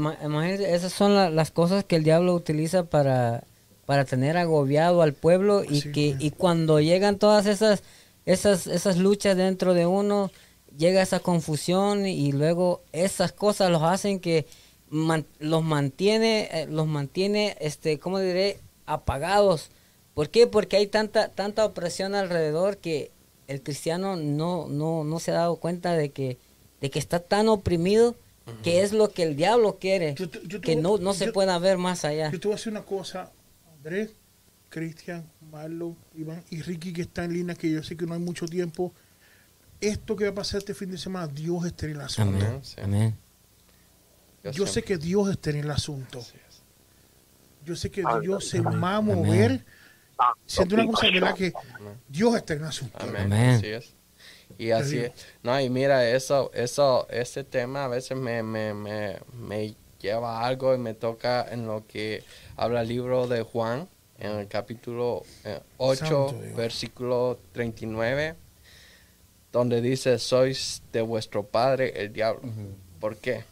esas 0.61 0.93
son 0.93 1.17
la- 1.17 1.31
las 1.31 1.51
cosas 1.51 1.83
que 1.85 1.97
el 1.97 2.05
diablo 2.05 2.33
utiliza 2.35 2.85
para, 2.85 3.43
para 3.87 4.05
tener 4.05 4.37
agobiado 4.37 5.03
al 5.03 5.13
pueblo 5.13 5.65
y 5.65 5.81
Sí, 5.83 5.93
que 5.93 6.17
y 6.19 6.31
cuando 6.31 6.81
llegan 6.81 7.19
todas 7.19 7.47
esas 7.47 7.83
esas 8.27 8.67
esas 8.69 8.97
luchas 8.99 9.37
dentro 9.37 9.75
de 9.75 9.87
uno 9.87 10.31
llega 10.79 11.03
esa 11.03 11.19
confusión 11.21 12.07
y 12.07 12.33
luego 12.33 12.83
esas 12.93 13.33
cosas 13.33 13.71
los 13.71 13.83
hacen 13.83 14.21
que 14.21 14.47
man- 14.89 15.27
los 15.41 15.63
mantiene 15.65 16.49
eh, 16.53 16.67
los 16.71 16.87
mantiene 16.87 17.57
este 17.61 17.99
cómo 17.99 18.19
diré 18.21 18.59
apagados. 18.87 19.71
¿por 20.15 20.29
qué? 20.31 20.47
porque 20.47 20.77
hay 20.77 20.87
tanta 20.87 21.29
tanta 21.29 21.65
opresión 21.65 22.15
alrededor 22.15 22.77
que 22.79 23.11
el 23.49 23.63
cristiano 23.63 24.15
no 24.17 24.67
no 24.69 25.03
no 25.05 25.19
se 25.19 25.31
ha 25.33 25.35
dado 25.35 25.57
cuenta 25.57 25.95
de 25.95 26.11
que 26.11 26.39
de 26.81 26.91
que 26.91 26.99
está 26.99 27.19
tan 27.21 27.49
oprimido 27.49 28.15
que 28.63 28.83
es 28.83 28.93
lo 28.93 29.09
que 29.11 29.23
el 29.23 29.37
diablo 29.37 29.79
quiere 29.81 30.15
Yo 30.15 30.29
te- 30.29 30.41
yo 30.47 30.61
te 30.61 30.67
que 30.67 30.75
voy- 30.75 30.83
no 30.83 30.99
no 30.99 31.15
se 31.15 31.27
yo- 31.27 31.33
pueda 31.33 31.59
ver 31.59 31.79
más 31.79 32.05
allá. 32.05 32.31
Yo 32.31 32.39
te 32.41 32.49
voy 32.49 32.55
a 32.55 32.57
decir 32.57 32.73
una 32.73 32.83
cosa, 32.85 33.31
Andrés, 33.83 34.15
Cristian, 34.69 35.29
Marlon, 35.51 35.97
Iván 36.15 36.45
y 36.51 36.63
Ricky 36.63 36.93
que 36.93 37.03
está 37.03 37.25
en 37.25 37.33
línea, 37.33 37.57
que 37.57 37.69
yo 37.69 37.83
sé 37.83 37.97
que 37.97 38.07
no 38.07 38.15
hay 38.15 38.21
mucho 38.21 38.47
tiempo. 38.47 38.93
Esto 39.81 40.15
que 40.15 40.23
va 40.23 40.31
a 40.31 40.35
pasar 40.35 40.59
este 40.59 40.73
fin 40.73 40.93
de 40.93 40.99
semana, 40.99 41.27
Dios 41.27 41.67
está 41.67 41.87
en 41.87 41.93
el 41.93 42.01
asunto. 42.01 42.37
amén 42.37 42.47
Amén, 42.47 42.65
sí. 42.65 42.77
amén 42.81 43.19
Yo 44.53 44.69
sé 44.69 44.85
que 44.85 44.99
Dios 44.99 45.29
está 45.31 45.51
en 45.51 45.57
el 45.57 45.71
asunto. 45.73 46.25
Yo 47.65 47.75
sé 47.75 47.91
que 47.91 48.03
Amén. 48.07 48.21
Dios 48.21 48.47
se 48.47 48.61
va 48.61 48.95
a 48.97 49.01
mover. 49.01 49.65
Siento 50.47 50.77
una 50.77 50.87
cosa. 50.87 51.11
¿verdad? 51.11 51.35
Que 51.35 51.53
Dios 52.09 52.37
está 52.37 52.55
en 52.55 52.61
el 52.61 52.67
asunto. 52.67 52.99
Amén. 53.01 53.23
Amén. 53.23 53.51
Así 53.57 53.67
es. 53.67 53.95
Y 54.59 54.71
así 54.71 54.99
es. 54.99 55.13
No, 55.43 55.61
y 55.61 55.69
mira, 55.71 56.09
eso, 56.09 56.53
eso, 56.55 57.09
ese 57.11 57.43
tema 57.43 57.87
a 57.87 57.89
veces 57.89 58.17
me, 58.17 58.45
me, 58.45 58.75
me, 58.75 59.19
me 59.33 59.75
lleva 60.03 60.45
algo 60.45 60.75
y 60.75 60.79
me 60.79 60.95
toca 60.95 61.47
en 61.51 61.67
lo 61.67 61.87
que 61.87 62.23
habla 62.57 62.83
el 62.83 62.89
libro 62.89 63.27
de 63.29 63.43
Juan, 63.43 63.89
en 64.19 64.33
el 64.33 64.49
capítulo 64.49 65.23
eh, 65.45 65.61
8, 65.79 65.97
Santo 65.97 66.39
Dios. 66.41 66.57
versículo 66.57 67.39
39, 67.53 68.35
donde 69.53 69.81
dice, 69.81 70.19
sois 70.19 70.83
de 70.93 71.03
vuestro 71.03 71.45
padre 71.45 71.93
el 72.03 72.13
diablo. 72.13 72.43
¿Por 73.01 73.17
qué? 73.17 73.45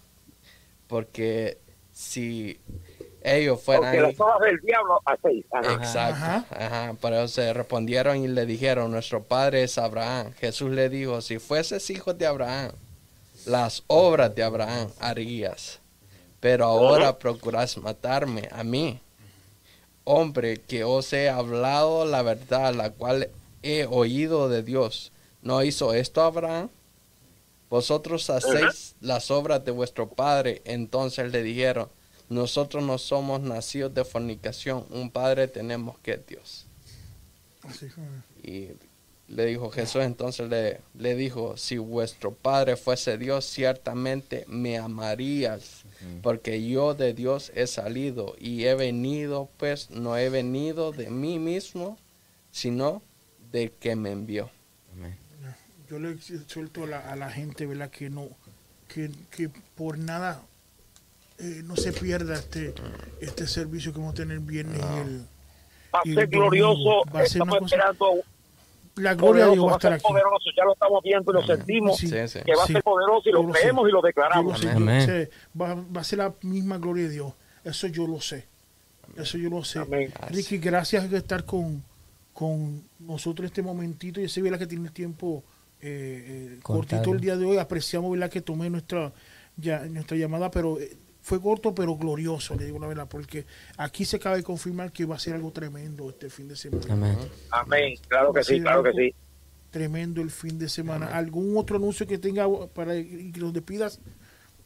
Porque 0.86 1.58
si 1.92 2.60
ellos 3.22 3.60
fueran... 3.62 3.92
Porque 3.92 4.00
las 4.00 4.20
obras 4.20 4.40
del 4.40 4.60
diablo 4.60 5.00
hacéis. 5.04 5.44
Ajá. 5.52 5.72
Exacto. 5.74 6.14
Ajá. 6.14 6.46
Ajá. 6.50 6.96
Pero 7.00 7.28
se 7.28 7.52
respondieron 7.52 8.16
y 8.18 8.28
le 8.28 8.46
dijeron, 8.46 8.90
nuestro 8.90 9.22
padre 9.22 9.64
es 9.64 9.76
Abraham. 9.76 10.32
Jesús 10.38 10.70
le 10.70 10.88
dijo, 10.88 11.20
si 11.20 11.38
fueses 11.38 11.88
hijo 11.90 12.14
de 12.14 12.26
Abraham, 12.26 12.72
las 13.46 13.84
obras 13.86 14.34
de 14.34 14.42
Abraham 14.42 14.88
harías. 15.00 15.79
Pero 16.40 16.64
ahora 16.64 17.18
procuras 17.18 17.76
matarme 17.76 18.48
a 18.50 18.64
mí, 18.64 18.98
hombre 20.04 20.58
que 20.58 20.84
os 20.84 21.12
he 21.12 21.28
hablado 21.28 22.04
la 22.04 22.22
verdad, 22.22 22.74
la 22.74 22.90
cual 22.90 23.28
he 23.62 23.86
oído 23.86 24.48
de 24.48 24.62
Dios. 24.62 25.12
¿No 25.42 25.62
hizo 25.62 25.92
esto 25.92 26.22
Abraham? 26.22 26.68
Vosotros 27.68 28.28
hacéis 28.30 28.96
las 29.00 29.30
obras 29.30 29.64
de 29.64 29.70
vuestro 29.70 30.08
padre. 30.08 30.60
Entonces 30.64 31.30
le 31.30 31.42
dijeron, 31.42 31.88
nosotros 32.28 32.82
no 32.82 32.98
somos 32.98 33.40
nacidos 33.40 33.94
de 33.94 34.04
fornicación, 34.04 34.86
un 34.90 35.10
padre 35.10 35.46
tenemos 35.48 35.98
que 35.98 36.12
es 36.12 36.26
Dios. 36.26 36.66
Así. 37.62 37.88
Y 38.42 38.70
le 39.30 39.46
dijo 39.46 39.70
Jesús, 39.70 40.02
entonces 40.02 40.48
le, 40.50 40.80
le 40.98 41.14
dijo, 41.14 41.56
si 41.56 41.78
vuestro 41.78 42.32
padre 42.34 42.76
fuese 42.76 43.16
Dios, 43.16 43.44
ciertamente 43.44 44.44
me 44.48 44.76
amarías, 44.76 45.84
porque 46.22 46.68
yo 46.68 46.94
de 46.94 47.14
Dios 47.14 47.52
he 47.54 47.66
salido 47.66 48.34
y 48.38 48.64
he 48.64 48.74
venido, 48.74 49.48
pues 49.56 49.90
no 49.90 50.16
he 50.16 50.28
venido 50.30 50.90
de 50.92 51.10
mí 51.10 51.38
mismo, 51.38 51.96
sino 52.50 53.02
de 53.52 53.70
que 53.70 53.94
me 53.94 54.10
envió. 54.10 54.50
Yo 55.88 55.98
le 55.98 56.16
suelto 56.46 56.84
a 56.84 56.86
la, 56.86 56.98
a 57.00 57.16
la 57.16 57.30
gente, 57.30 57.66
¿verdad? 57.66 57.90
Que 57.90 58.10
no, 58.10 58.28
que, 58.88 59.10
que 59.30 59.48
por 59.74 59.98
nada 59.98 60.40
eh, 61.38 61.62
no 61.64 61.76
se 61.76 61.92
pierda 61.92 62.34
este, 62.34 62.74
este 63.20 63.46
servicio 63.46 63.92
que 63.92 63.98
vamos 63.98 64.12
a 64.14 64.16
tener 64.16 64.38
el 64.38 64.44
viernes 64.44 64.80
y 64.80 64.98
el, 64.98 65.26
Va 65.92 66.00
a 66.04 66.08
y 66.08 66.14
ser 66.14 66.24
el 66.24 66.30
domingo. 66.30 66.74
glorioso. 66.74 67.04
Va 67.12 67.20
a 67.20 67.26
ser 67.26 67.42
Estamos 67.42 67.62
esperando 67.62 68.06
la 68.96 69.14
gloria 69.14 69.46
de 69.46 69.52
Dios 69.52 69.64
va 69.64 69.68
a 69.68 69.70
va 69.70 69.74
a 69.74 69.78
estar 69.78 69.90
ser 69.92 69.96
aquí. 70.00 70.08
poderoso. 70.08 70.50
Ya 70.56 70.64
lo 70.64 70.72
estamos 70.72 71.02
viendo 71.02 71.30
y 71.30 71.34
lo 71.34 71.42
sentimos. 71.46 71.96
Sí. 71.96 72.06
Sí, 72.08 72.28
sí. 72.28 72.38
Que 72.44 72.54
va 72.54 72.66
Sí. 72.66 72.72
a 72.72 72.76
ser 72.76 72.82
poderoso 72.82 73.28
y 73.28 73.32
Yo 73.32 73.42
lo 73.42 73.52
creemos 73.52 73.88
y 73.88 73.92
lo 73.92 73.98
Yo 74.02 74.06
declaramos. 74.06 74.52
lo 74.52 74.58
sé, 74.58 74.64
yo 74.66 74.76
Amén. 74.76 75.00
sé. 75.06 75.30
Va, 75.60 75.74
va 75.74 76.00
a 76.00 76.04
ser 76.04 76.18
la 76.18 76.34
misma 76.42 76.78
gloria 76.78 77.04
de 77.04 77.10
Dios. 77.10 77.32
Eso 77.64 77.86
yo 77.86 78.06
lo 78.06 78.20
sé. 78.20 78.46
Eso 79.16 79.38
yo 79.38 79.50
lo 79.50 79.64
sé. 79.64 79.78
Amén. 79.80 80.12
Ricky, 80.30 80.58
gracias 80.58 81.06
por 81.06 81.14
estar 81.16 81.44
con, 81.44 81.82
con 82.32 82.82
nosotros 82.98 83.46
este 83.46 83.62
momentito. 83.62 84.20
Yo 84.20 84.28
sé 84.28 84.40
¿verdad? 84.42 84.58
que 84.58 84.66
tienes 84.66 84.92
tiempo 84.92 85.42
eh, 85.80 86.56
eh, 86.56 86.60
cortito 86.62 87.12
el 87.12 87.20
día 87.20 87.36
de 87.36 87.44
hoy. 87.46 87.56
Apreciamos 87.58 88.10
¿verdad? 88.12 88.30
que 88.30 88.40
tomé 88.40 88.68
nuestra, 88.70 89.12
ya, 89.56 89.80
nuestra 89.86 90.16
llamada, 90.16 90.50
pero 90.50 90.78
eh, 90.78 90.96
fue 91.22 91.40
corto 91.40 91.74
pero 91.74 91.96
glorioso, 91.96 92.54
le 92.56 92.64
digo 92.64 92.78
la 92.78 92.86
verdad, 92.86 93.06
porque 93.08 93.44
aquí 93.76 94.04
se 94.04 94.16
acaba 94.16 94.36
de 94.36 94.42
confirmar 94.42 94.90
que 94.92 95.04
va 95.04 95.16
a 95.16 95.18
ser 95.18 95.34
algo 95.34 95.50
tremendo 95.52 96.08
este 96.10 96.30
fin 96.30 96.48
de 96.48 96.56
semana. 96.56 96.92
amén 96.92 97.16
Amén. 97.50 97.94
Claro 98.08 98.32
que 98.32 98.42
sí, 98.44 98.60
claro 98.60 98.82
que 98.82 98.92
sí. 98.92 99.14
Tremendo 99.70 100.20
el 100.20 100.30
fin 100.30 100.58
de 100.58 100.68
semana. 100.68 101.06
¿Algún 101.16 101.56
otro 101.56 101.76
anuncio 101.76 102.06
que 102.06 102.18
tenga 102.18 102.46
para 102.74 102.96
y 102.96 103.30
que 103.30 103.40
nos 103.40 103.52
despidas? 103.52 104.00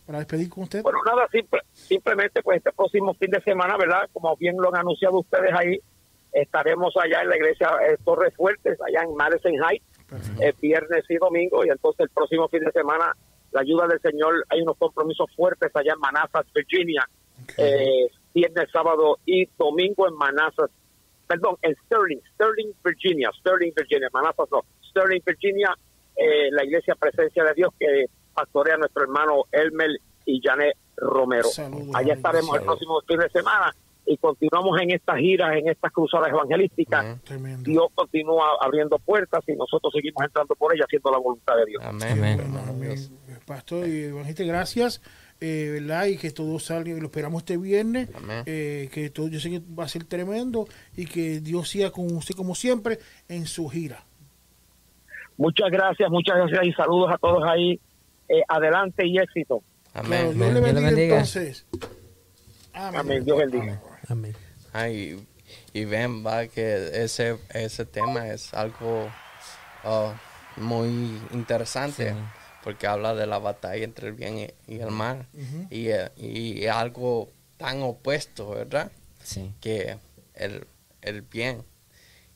Para 0.07 0.18
despedir 0.18 0.48
con 0.48 0.64
usted. 0.64 0.82
Bueno, 0.82 0.98
nada, 1.05 1.26
simple- 1.32 1.62
simplemente 1.72 2.42
pues 2.42 2.59
este 2.59 2.72
próximo 2.72 3.14
fin 3.14 3.30
de 3.30 3.40
semana, 3.42 3.76
¿verdad? 3.76 4.09
Como 4.12 4.34
bien 4.36 4.55
lo 4.59 4.68
han 4.68 4.76
anunciado 4.80 5.18
ustedes 5.20 5.50
ahí, 5.55 5.78
estaremos 6.32 6.94
allá 6.96 7.22
en 7.22 7.28
la 7.30 7.36
iglesia 7.36 7.68
eh, 7.88 7.96
Torres 8.05 8.34
Fuertes, 8.36 8.78
allá 8.86 9.02
en 9.02 9.14
Madison 9.14 9.52
Heights, 9.52 9.84
el 10.40 10.52
viernes 10.61 11.05
y 11.09 11.16
domingo, 11.16 11.64
y 11.64 11.68
entonces 11.70 12.00
el 12.00 12.11
próximo 12.11 12.48
fin 12.48 12.61
de 12.64 12.72
semana 12.72 13.16
la 13.55 13.61
ayuda 13.61 13.86
del 13.86 14.00
Señor, 14.00 14.44
hay 14.48 14.61
unos 14.62 14.76
compromisos 14.76 15.26
fuertes 15.34 15.70
allá 15.74 15.92
en 15.94 16.00
Manassas, 16.00 16.44
Virginia, 16.52 17.09
eh, 17.57 18.11
viernes, 18.34 18.68
sábado 18.72 19.18
y 19.24 19.46
domingo 19.57 20.09
en 20.09 20.14
Manassas, 20.14 20.70
perdón, 21.28 21.57
en 21.62 21.74
Sterling, 21.86 22.18
Sterling, 22.34 22.72
Virginia, 22.84 23.30
Sterling, 23.38 23.72
Virginia, 23.76 24.09
Manassas 24.12 24.48
no, 24.50 24.62
Sterling, 24.90 25.20
Virginia, 25.24 25.72
eh, 26.16 26.50
la 26.50 26.64
iglesia 26.64 26.96
Presencia 26.96 27.44
de 27.44 27.55
Dios 27.55 27.70
que 27.78 28.07
pastorea 28.34 28.76
nuestro 28.76 29.05
hermano 29.05 29.44
Elmer 29.52 29.90
y 30.26 30.40
Janet 30.42 30.76
Romero. 30.96 31.48
Saludos, 31.48 31.94
Allá 31.94 32.14
estaremos 32.14 32.57
el 32.57 32.64
próximo 32.64 33.00
fin 33.07 33.18
de 33.18 33.30
semana 33.30 33.72
y 34.07 34.16
continuamos 34.18 34.80
en 34.82 34.90
estas 34.90 35.16
giras, 35.18 35.57
en 35.57 35.68
estas 35.68 35.90
cruzadas 35.92 36.28
evangelísticas. 36.28 37.18
Dios 37.62 37.86
continúa 37.94 38.44
abriendo 38.61 38.98
puertas 38.98 39.42
y 39.46 39.52
nosotros 39.52 39.92
seguimos 39.94 40.22
entrando 40.24 40.55
por 40.55 40.74
ellas 40.74 40.86
haciendo 40.86 41.11
la 41.11 41.18
voluntad 41.18 41.57
de 41.57 41.64
Dios. 41.66 41.82
Amén. 41.84 42.12
Amén. 42.12 42.36
Bueno, 42.52 42.70
amén. 42.70 42.98
Pastor 43.46 43.88
y 43.88 44.05
evangelista, 44.05 44.44
gracias. 44.44 45.00
Eh, 45.40 45.78
¿verdad? 45.80 46.07
Y 46.07 46.16
que 46.16 46.30
todo 46.30 46.59
salga, 46.59 46.90
y 46.90 47.00
lo 47.00 47.07
esperamos 47.07 47.42
este 47.42 47.57
viernes. 47.57 48.09
Amén. 48.14 48.44
eh, 48.46 48.88
que 48.92 49.11
todo, 49.11 49.28
yo 49.28 49.40
sé 49.40 49.50
que 49.50 49.61
va 49.78 49.84
a 49.84 49.88
ser 49.88 50.05
tremendo 50.05 50.66
y 50.96 51.07
que 51.07 51.40
Dios 51.40 51.68
siga 51.68 51.90
con 51.90 52.07
usted 52.16 52.34
como 52.34 52.55
siempre 52.55 52.98
en 53.28 53.46
su 53.46 53.68
gira. 53.68 54.05
Muchas 55.36 55.68
gracias, 55.70 56.09
muchas 56.11 56.36
gracias 56.36 56.64
y 56.66 56.72
saludos 56.72 57.11
a 57.12 57.18
todos 57.18 57.42
ahí. 57.44 57.80
Eh, 58.28 58.42
adelante 58.48 59.07
y 59.07 59.18
éxito. 59.18 59.62
Claro, 59.92 60.07
Amén. 60.07 60.20
Dios 60.22 60.36
le 60.36 60.44
Dios 60.44 60.55
le 60.55 60.61
bendiga, 60.61 60.86
bendiga. 60.88 61.14
entonces. 61.16 61.66
Amén. 62.72 63.00
Amén, 63.00 63.24
Dios 63.24 63.38
bendiga. 63.38 63.62
Amén. 63.64 63.78
Ay, 64.72 65.26
y 65.72 65.84
ven, 65.84 66.24
va, 66.26 66.46
que 66.46 67.05
ese, 67.05 67.38
ese 67.50 67.84
tema 67.84 68.28
es 68.28 68.52
algo 68.55 69.09
ah, 69.84 70.14
muy 70.57 71.20
interesante, 71.32 72.11
Sí. 72.12 72.18
porque 72.62 72.86
habla 72.86 73.14
de 73.14 73.26
la 73.26 73.38
batalla 73.38 73.84
entre 73.84 74.09
el 74.09 74.14
bien 74.14 74.38
y, 74.38 74.48
y 74.66 74.80
el 74.80 74.90
mal, 74.90 75.26
y, 75.70 75.88
eh, 75.88 76.11
y 76.16 76.66
algo 76.66 77.30
tan 77.57 77.82
opuesto, 77.82 78.50
¿verdad? 78.50 78.90
Sí. 79.22 79.52
Que 79.61 79.98
el, 80.34 80.66
el 81.02 81.22
bien 81.22 81.62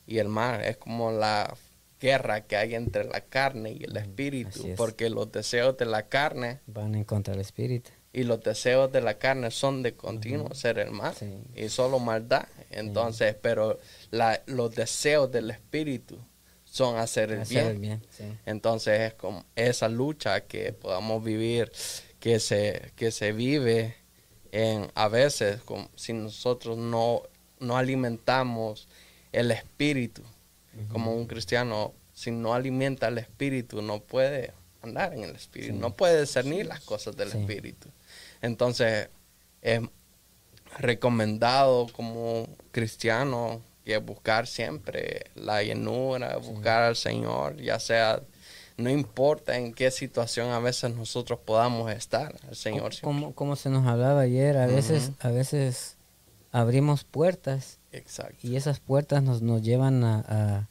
y 0.07 0.19
el 0.19 0.27
mal 0.29 0.63
es 0.63 0.77
como 0.77 1.11
la 1.11 1.55
guerra 1.99 2.41
que 2.41 2.55
hay 2.55 2.75
entre 2.75 3.03
la 3.03 3.21
carne 3.21 3.71
y 3.73 3.83
el 3.83 3.97
espíritu, 3.97 4.67
es. 4.67 4.77
porque 4.77 5.09
los 5.09 5.31
deseos 5.31 5.75
de 5.77 5.85
la 5.85 6.07
carne 6.07 6.61
Van 6.67 6.95
en 6.95 7.03
contra 7.03 7.33
del 7.33 7.41
espíritu. 7.41 7.91
Y 8.11 8.23
los 8.23 8.41
deseos 8.43 8.91
de 8.91 9.01
la 9.01 9.19
carne 9.19 9.51
son 9.51 9.83
de 9.83 9.93
continuo 9.95 10.53
ser 10.55 10.79
el 10.79 10.91
mal 10.91 11.13
Sí. 11.15 11.27
y 11.55 11.69
solo 11.69 11.99
maldad. 11.99 12.47
Entonces, 12.71 13.35
pero 13.41 13.79
la, 14.11 14.41
los 14.47 14.73
deseos 14.73 15.31
del 15.31 15.51
espíritu 15.51 16.17
son 16.65 16.97
hacer 16.97 17.31
el 17.31 17.41
Hacer 17.41 17.55
bien. 17.55 17.67
el 17.67 17.77
bien. 17.79 18.03
Sí. 18.09 18.23
Entonces 18.45 18.99
es 19.01 19.13
como 19.13 19.45
esa 19.55 19.89
lucha 19.89 20.41
que 20.41 20.71
podamos 20.73 21.23
vivir, 21.23 21.71
que 22.19 22.39
se, 22.39 22.91
que 22.95 23.11
se 23.11 23.31
vive 23.31 23.95
en 24.51 24.91
a 24.95 25.07
veces 25.07 25.61
como 25.61 25.89
si 25.95 26.13
nosotros 26.13 26.77
no, 26.77 27.23
no 27.59 27.77
alimentamos 27.77 28.87
el 29.31 29.51
espíritu. 29.51 30.23
Como 30.91 31.13
un 31.13 31.25
cristiano, 31.27 31.93
si 32.13 32.31
no 32.31 32.53
alimenta 32.53 33.07
el 33.09 33.17
espíritu, 33.17 33.81
no 33.81 33.99
puede 33.99 34.53
andar 34.81 35.13
en 35.13 35.23
el 35.23 35.35
espíritu, 35.35 35.73
no 35.75 35.93
puede 35.95 36.21
discernir 36.21 36.65
las 36.67 36.79
cosas 36.81 37.17
del 37.17 37.29
Sí. 37.31 37.37
espíritu. 37.39 37.89
Entonces, 38.41 39.09
es 39.61 39.81
recomendado 40.77 41.87
como 41.91 42.47
cristiano 42.71 43.61
que 43.83 43.97
buscar 43.97 44.47
siempre 44.47 45.25
la 45.35 45.63
llenura, 45.63 46.37
buscar 46.37 46.83
al 46.83 46.95
Señor, 46.95 47.57
ya 47.57 47.79
sea, 47.79 48.21
no 48.77 48.89
importa 48.89 49.57
en 49.57 49.73
qué 49.73 49.91
situación 49.91 50.51
a 50.51 50.59
veces 50.59 50.95
nosotros 50.95 51.39
podamos 51.43 51.91
estar, 51.91 52.35
el 52.49 52.55
Señor 52.55 52.93
siempre. 52.93 53.01
Como, 53.01 53.33
como 53.33 53.55
se 53.55 53.69
nos 53.69 53.85
hablaba 53.87 54.21
ayer, 54.21 54.57
a 54.57 54.67
veces, 54.67 55.11
a 55.19 55.29
veces 55.29 55.97
abrimos 56.51 57.03
puertas 57.03 57.79
Exacto. 57.91 58.35
y 58.47 58.55
esas 58.55 58.79
puertas 58.79 59.23
nos, 59.23 59.41
nos 59.41 59.61
llevan 59.61 60.03
a, 60.03 60.67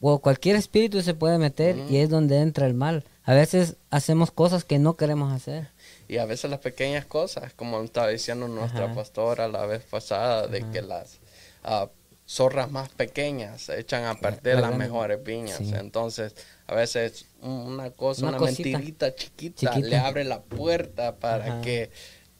cualquier 0.00 0.56
espíritu 0.56 1.02
se 1.02 1.14
puede 1.14 1.38
meter 1.38 1.76
y 1.90 1.96
es 1.96 2.08
donde 2.08 2.40
entra 2.40 2.66
el 2.66 2.74
mal. 2.74 3.04
A 3.24 3.34
veces 3.34 3.76
hacemos 3.90 4.30
cosas 4.30 4.64
que 4.64 4.78
no 4.78 4.96
queremos 4.96 5.32
hacer. 5.32 5.68
Y 6.08 6.16
a 6.18 6.24
veces 6.24 6.50
las 6.50 6.60
pequeñas 6.60 7.04
cosas, 7.06 7.52
como 7.54 7.80
estaba 7.82 8.08
diciendo 8.08 8.48
nuestra 8.48 8.86
Ajá. 8.86 8.94
pastora 8.94 9.48
la 9.48 9.66
vez 9.66 9.82
pasada, 9.84 10.46
de 10.46 10.64
que 10.70 10.80
las 10.82 11.18
ah, 11.64 11.88
zorras 12.26 12.70
más 12.70 12.88
pequeñas 12.90 13.68
echan 13.68 14.04
a 14.04 14.14
perder 14.14 14.56
la 14.56 14.62
las 14.70 14.78
mejores 14.78 15.22
viñas. 15.22 15.58
sí. 15.58 15.72
Entonces, 15.74 16.34
a 16.66 16.74
veces 16.74 17.26
un- 17.42 17.50
una 17.50 17.90
cosa, 17.90 18.26
Una 18.26 18.38
mentirita 18.38 19.14
chiquita, 19.14 19.70
Chiquita. 19.70 19.86
le 19.88 19.96
abre 19.98 20.24
la 20.24 20.40
puerta 20.42 21.16
para 21.16 21.44
Ajá. 21.46 21.60
que 21.60 21.90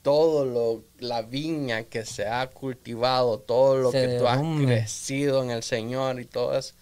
todo 0.03 0.47
lo, 0.47 0.85
la 0.99 1.21
viña 1.23 1.85
que 1.85 2.07
se 2.07 2.27
ha 2.27 2.47
cultivado, 2.49 3.39
todo 3.41 3.77
lo 3.77 3.93
Se 3.93 4.01
que 4.03 4.19
tú 4.19 4.27
has 4.27 4.39
crecido 4.65 5.43
en 5.43 5.51
el 5.51 5.63
Señor 5.63 6.21
y 6.21 6.25
todo 6.25 6.57
eso, 6.57 6.75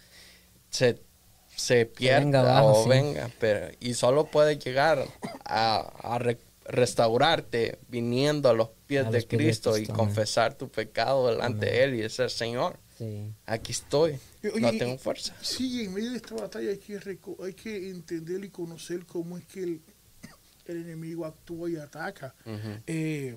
se, 0.71 1.01
se 1.57 1.87
pierda 1.87 2.21
venga 2.21 2.41
abajo, 2.59 2.81
o 2.81 2.83
sí. 2.85 2.89
venga, 2.91 3.31
pero 3.41 3.69
y 3.81 3.95
solo 3.95 4.27
puede 4.27 4.59
llegar 4.59 5.05
a, 5.45 5.79
a 6.03 6.19
re- 6.19 6.39
restaurarte 6.69 7.79
viniendo 7.89 8.49
a 8.49 8.53
los 8.55 8.69
pies 8.87 9.07
A 9.07 9.11
de 9.11 9.19
los 9.19 9.27
pies 9.27 9.39
de 9.39 9.45
Cristo, 9.47 9.79
y 9.79 9.87
confesar 9.87 10.55
tu 10.57 10.69
pecado 10.69 11.29
delante 11.29 11.67
de 11.67 11.85
Él 11.85 11.95
y 11.95 11.99
decir, 12.01 12.31
Señor, 12.31 12.79
Sí. 12.99 13.31
aquí 13.45 13.73
estoy, 13.73 14.19
Oye, 14.43 14.61
no 14.61 14.71
tengo 14.79 14.97
fuerza. 14.99 15.35
Sí, 15.43 15.85
en 15.85 15.93
medio 15.93 16.13
de 16.13 16.17
esta 16.17 16.35
batalla 16.35 16.71
hay 16.71 16.79
que, 16.79 16.99
reco- 16.99 17.45
hay 17.45 17.53
que 17.53 17.91
entender 17.91 18.43
y 18.45 18.49
conocer 18.49 19.05
cómo 19.05 19.37
es 19.37 19.45
que 19.45 19.63
el, 19.65 19.81
el 20.67 20.77
enemigo 20.83 21.27
actúa 21.27 21.69
y 21.71 21.77
ataca. 21.77 22.35
Eh, 22.87 23.37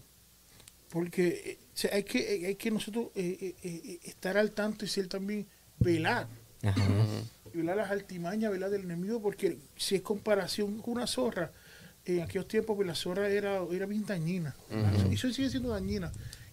porque 0.89 1.27
eh, 1.45 1.57
o 1.73 1.77
sea, 1.77 1.91
hay, 1.93 2.03
que, 2.03 2.45
hay 2.47 2.55
que 2.55 2.71
nosotros 2.71 3.07
eh, 3.15 3.99
estar 4.03 4.38
al 4.38 4.51
tanto 4.51 4.86
y 4.86 4.88
ser 4.88 5.07
también 5.07 5.45
velar. 5.77 6.27
Ajá. 6.63 6.82
velar 7.53 7.77
las 7.77 7.89
altimañas 7.91 8.51
¿verdad? 8.51 8.69
del 8.71 8.82
enemigo, 8.84 9.21
porque 9.21 9.57
si 9.75 9.95
es 9.95 10.01
comparación 10.01 10.82
con 10.82 10.93
una 10.93 11.07
zorra, 11.07 11.51
en 12.18 12.24
aquellos 12.24 12.47
tiempos 12.47 12.76
pues, 12.76 12.88
la 12.88 12.95
zorra 12.95 13.30
era, 13.30 13.62
era 13.72 13.86
bien 13.86 14.05
dañina. 14.05 14.55
Y 15.10 15.14
eso 15.16 15.32
sigue 15.32 15.49
siendo 15.49 15.70
dañina. 15.70 16.12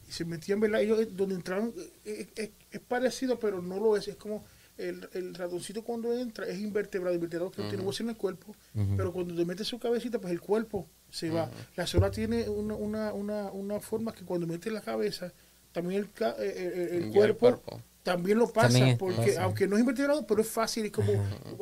Y 0.08 0.12
se 0.12 0.24
metían, 0.24 0.60
¿verdad? 0.60 0.80
Ellos 0.82 1.00
eh, 1.00 1.08
donde 1.10 1.34
entraron, 1.34 1.72
eh, 1.76 1.90
eh, 2.04 2.28
eh, 2.36 2.50
es 2.70 2.80
parecido, 2.80 3.38
pero 3.40 3.60
no 3.60 3.78
lo 3.80 3.96
es. 3.96 4.06
Es 4.08 4.16
como 4.16 4.44
el, 4.78 5.08
el 5.14 5.34
ratoncito 5.34 5.82
cuando 5.82 6.12
entra 6.16 6.46
es 6.46 6.58
invertebrado, 6.60 7.14
invertebrado 7.14 7.50
que 7.50 7.62
no 7.62 7.68
tiene 7.68 7.82
hueso 7.82 8.02
en 8.02 8.10
el 8.10 8.16
cuerpo, 8.16 8.54
pero 8.96 9.12
cuando 9.12 9.34
te 9.34 9.44
mete 9.44 9.64
su 9.64 9.78
cabecita, 9.78 10.18
pues 10.20 10.32
el 10.32 10.40
cuerpo 10.40 10.86
se 11.10 11.30
va. 11.30 11.50
La 11.76 11.86
zorra 11.86 12.10
tiene 12.10 12.48
una, 12.48 12.74
una, 12.74 13.12
una, 13.12 13.50
una 13.50 13.80
forma 13.80 14.12
que 14.12 14.24
cuando 14.24 14.46
mete 14.46 14.70
la 14.70 14.80
cabeza, 14.82 15.32
también 15.72 16.02
el, 16.18 16.24
el, 16.44 17.04
el 17.04 17.10
cuerpo, 17.12 17.38
cuerpo. 17.38 17.80
también 18.02 18.38
lo 18.38 18.52
pasa, 18.52 18.68
También 18.68 18.98
porque 18.98 19.28
pasa. 19.32 19.42
aunque 19.44 19.66
no 19.66 19.76
es 19.76 19.80
invertebrado, 19.80 20.26
pero 20.26 20.40
es 20.42 20.48
fácil, 20.48 20.84
es 20.86 20.92
como, 20.92 21.10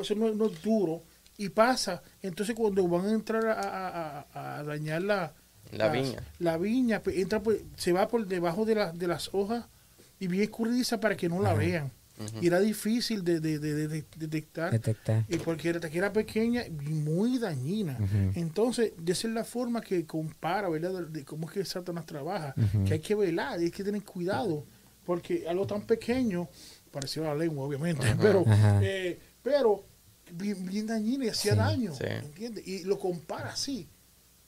eso 0.03 0.14
no, 0.16 0.34
no 0.34 0.47
es 0.47 0.61
duro, 0.62 1.01
y 1.37 1.49
pasa. 1.49 2.03
Entonces 2.22 2.55
cuando 2.55 2.87
van 2.89 3.07
a 3.07 3.12
entrar 3.12 3.47
a, 3.47 3.61
a- 4.32 4.59
a- 4.59 4.62
dañar 4.64 5.03
la, 5.03 5.32
La 5.72 5.89
viña. 5.89 6.22
la 6.39 6.57
viña, 6.59 7.03
pues, 7.03 7.16
entra, 7.16 7.43
pues, 7.43 7.61
se 7.76 7.93
va 7.93 8.07
por 8.09 8.26
debajo 8.26 8.64
de, 8.64 8.74
la- 8.76 8.93
de 8.93 9.07
las 9.09 9.30
hojas 9.32 9.64
y 10.20 10.26
bien 10.28 10.45
escurridiza 10.45 11.01
para 11.01 11.16
que 11.16 11.28
no 11.28 11.41
la 11.43 11.55
vean. 11.55 11.91
Y 12.41 12.47
era 12.47 12.61
difícil 12.61 13.24
de, 13.24 13.41
de- 13.41 13.59
de- 13.59 13.74
de- 13.74 13.89
de 13.89 14.05
detectar. 14.16 14.70
Detectar. 14.70 15.24
Y 15.28 15.37
porque 15.39 15.70
era, 15.70 15.80
que 15.91 15.99
era 15.99 16.12
pequeña 16.12 16.64
y 16.64 16.70
muy 16.93 17.39
dañina. 17.41 17.99
Entonces, 18.37 18.93
de 18.97 19.12
esa 19.12 19.26
es 19.26 19.35
la 19.35 19.43
forma 19.43 19.80
que 19.80 20.07
compara, 20.07 20.68
¿verdad? 20.68 20.93
De, 20.93 21.07
de 21.07 21.24
cómo 21.24 21.49
es 21.49 21.55
que 21.55 21.64
Satanás 21.64 22.07
trabaja. 22.07 22.55
Que 22.87 22.95
hay 22.95 23.01
que 23.01 23.16
velar 23.16 23.61
y 23.61 23.64
hay 23.64 23.70
que 23.72 23.82
tener 23.82 24.05
cuidado. 24.05 24.64
Porque 25.05 25.45
algo 25.49 25.66
tan 25.66 25.82
pequeño, 25.82 26.49
parecido 26.93 27.26
a 27.28 27.35
la 27.35 27.41
lengua, 27.45 27.64
obviamente, 27.66 28.07
pero, 28.20 28.45
eh, 28.80 29.18
pero 29.43 29.85
bien, 30.32 30.64
bien 30.66 30.86
dañina 30.86 31.26
y 31.26 31.28
hacía 31.28 31.54
daño. 31.54 31.94
sí. 31.94 32.04
¿Entiendes? 32.06 32.66
Y 32.66 32.84
lo 32.84 32.98
compara 32.98 33.50
así, 33.50 33.88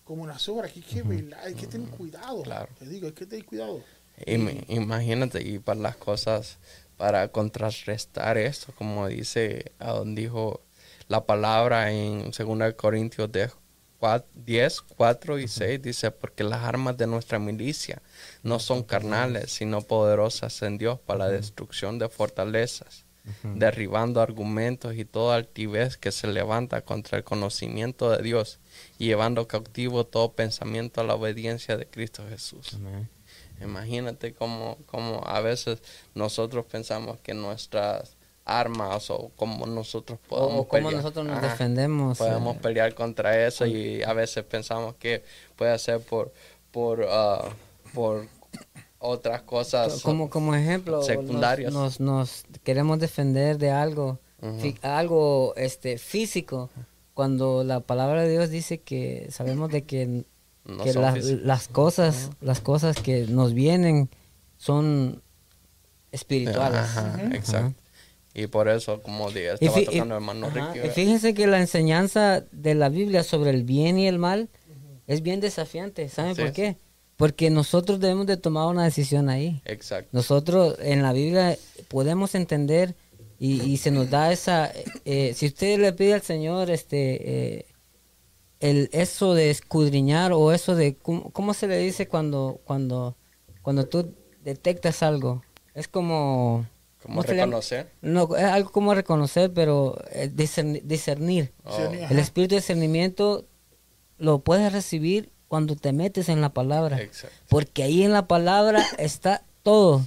como 0.04 0.26
la 0.26 0.38
sobra. 0.38 0.68
Que 0.68 0.80
hay 0.80 0.82
que 0.86 1.02
velar, 1.02 1.40
hay 1.44 1.54
que 1.54 1.66
tener 1.66 1.88
cuidado. 1.90 2.42
Claro. 2.42 2.68
Te 2.78 2.86
digo, 2.86 3.06
hay 3.06 3.12
que 3.12 3.26
tener 3.26 3.44
cuidado. 3.44 3.82
Im- 4.26 4.64
Imagínate, 4.68 5.42
y 5.42 5.58
para 5.58 5.80
las 5.80 5.96
cosas, 5.96 6.58
para 6.96 7.28
contrarrestar 7.28 8.38
esto, 8.38 8.72
como 8.76 9.06
dice, 9.08 9.72
a 9.78 9.92
donde 9.92 10.22
dijo 10.22 10.62
la 11.08 11.24
palabra 11.26 11.92
en 11.92 12.30
2 12.30 12.74
Corintios 12.74 13.30
10, 13.30 13.52
4, 13.98 14.28
10, 14.34 14.80
4 14.82 15.38
y 15.38 15.48
6, 15.48 15.80
dice, 15.82 16.10
porque 16.10 16.44
las 16.44 16.62
armas 16.64 16.96
de 16.98 17.06
nuestra 17.06 17.38
milicia 17.38 18.02
no 18.42 18.58
son 18.58 18.82
carnales, 18.82 19.52
sino 19.52 19.80
poderosas 19.82 20.60
en 20.62 20.76
Dios 20.78 20.98
para 21.00 21.20
la 21.26 21.30
destrucción 21.30 21.98
de 21.98 22.08
fortalezas, 22.08 23.04
derribando 23.42 24.20
argumentos 24.20 24.94
y 24.96 25.04
toda 25.04 25.36
altivez 25.36 25.96
que 25.96 26.12
se 26.12 26.26
levanta 26.28 26.82
contra 26.82 27.18
el 27.18 27.24
conocimiento 27.24 28.10
de 28.10 28.22
Dios, 28.22 28.58
y 28.98 29.06
llevando 29.06 29.48
cautivo 29.48 30.04
todo 30.04 30.32
pensamiento 30.32 31.00
a 31.00 31.04
la 31.04 31.14
obediencia 31.14 31.76
de 31.76 31.86
Cristo 31.86 32.24
Jesús. 32.28 32.74
Amén. 32.74 33.08
Imagínate 33.60 34.34
cómo, 34.34 34.78
cómo 34.86 35.22
a 35.26 35.40
veces 35.40 35.80
nosotros 36.14 36.66
pensamos 36.66 37.18
que 37.20 37.34
nuestras 37.34 38.16
armas 38.44 39.10
o 39.10 39.32
cómo 39.34 39.66
nosotros 39.66 40.18
podemos 40.28 40.60
o 40.60 40.68
cómo 40.68 40.84
pelear. 40.84 40.94
nosotros 40.94 41.26
nos 41.26 41.38
Ajá. 41.38 41.48
defendemos. 41.48 42.18
Podemos 42.18 42.56
eh, 42.56 42.60
pelear 42.62 42.94
contra 42.94 43.46
eso 43.46 43.66
y 43.66 44.02
a 44.02 44.12
veces 44.12 44.44
pensamos 44.44 44.94
que 44.96 45.24
puede 45.56 45.76
ser 45.78 46.00
por 46.00 46.32
por 46.70 47.06
ah, 47.10 47.48
por 47.92 48.28
otras 48.98 49.42
cosas 49.42 50.02
como, 50.02 50.30
como 50.30 50.54
ejemplo, 50.54 50.96
nos- 50.96 51.06
secundarias. 51.06 51.72
Nos, 51.72 52.00
nos 52.00 52.44
queremos 52.64 52.98
defender 52.98 53.58
de 53.58 53.70
algo, 53.70 54.18
fi- 54.60 54.76
algo 54.82 55.54
este 55.56 55.98
físico, 55.98 56.70
cuando 57.14 57.64
la 57.64 57.80
palabra 57.80 58.22
de 58.22 58.30
Dios 58.30 58.50
dice 58.50 58.78
que 58.80 59.28
sabemos 59.30 59.70
de 59.70 59.84
que, 59.84 60.24
No 60.64 60.82
que 60.84 60.92
las- 60.94 61.24
las 61.24 61.68
cosas, 61.68 62.30
las 62.40 62.60
cosas 62.60 62.96
que 63.00 63.26
nos 63.26 63.52
vienen 63.54 64.08
son 64.56 65.22
espirituales. 66.12 66.80
Ajá, 66.80 67.20
exacto. 67.32 67.80
Y 68.34 68.48
por 68.48 68.68
eso, 68.68 69.00
como 69.02 69.28
dije, 69.30 69.52
Y, 69.60 69.64
estaba 69.66 69.80
y- 69.80 69.84
tocando 69.86 70.04
el 70.04 70.22
hermano 70.22 70.46
ajá, 70.48 70.72
Ricky. 70.74 70.86
y 70.86 70.90
fíjense 70.90 71.32
que 71.34 71.46
la 71.46 71.58
enseñanza 71.58 72.44
de 72.52 72.74
la 72.74 72.88
Biblia 72.90 73.22
sobre 73.22 73.50
el 73.50 73.64
bien 73.64 73.98
y 73.98 74.06
el 74.08 74.18
mal 74.18 74.48
es 75.06 75.22
bien 75.22 75.40
desafiante. 75.40 76.08
¿Saben 76.10 76.34
Sí. 76.34 76.42
por 76.42 76.52
qué? 76.52 76.76
Porque 77.16 77.48
nosotros 77.50 77.98
debemos 77.98 78.26
de 78.26 78.36
tomar 78.36 78.66
una 78.68 78.84
decisión 78.84 79.28
ahí. 79.30 79.62
Exacto. 79.64 80.10
Nosotros 80.12 80.76
en 80.80 81.02
la 81.02 81.12
Biblia 81.12 81.56
podemos 81.88 82.34
entender 82.34 82.94
y, 83.38 83.62
y 83.62 83.78
se 83.78 83.90
nos 83.90 84.10
da 84.10 84.32
esa... 84.32 84.70
eh, 85.04 85.32
si 85.34 85.46
usted 85.46 85.78
le 85.78 85.92
pide 85.92 86.14
al 86.14 86.22
Señor 86.22 86.70
este 86.70 87.58
eh, 87.58 87.66
el 88.60 88.88
eso 88.92 89.34
de 89.34 89.50
escudriñar 89.50 90.32
o 90.32 90.52
eso 90.52 90.74
de... 90.74 90.96
¿Cómo, 90.96 91.30
cómo 91.30 91.54
se 91.54 91.66
le 91.68 91.78
dice 91.78 92.06
cuando, 92.08 92.60
cuando, 92.64 93.16
cuando 93.62 93.86
tú 93.86 94.14
detectas 94.42 95.02
algo? 95.02 95.42
Es 95.74 95.88
como... 95.88 96.66
Como 97.02 97.22
reconocer. 97.22 97.92
No, 98.02 98.34
es 98.36 98.44
algo 98.44 98.72
como 98.72 98.92
reconocer, 98.94 99.52
pero 99.54 99.96
eh, 100.10 100.28
discernir. 100.32 101.52
Oh, 101.64 101.70
Discernir. 101.70 102.06
El 102.10 102.18
espíritu 102.18 102.54
de 102.56 102.60
discernimiento 102.60 103.46
lo 104.18 104.40
puedes 104.40 104.72
recibir 104.72 105.30
cuando 105.48 105.76
te 105.76 105.92
metes 105.92 106.28
en 106.28 106.40
la 106.40 106.50
palabra. 106.50 107.00
Exacto. 107.00 107.36
Porque 107.48 107.82
ahí 107.82 108.02
en 108.02 108.12
la 108.12 108.26
palabra 108.26 108.84
está 108.98 109.42
todo. 109.62 110.06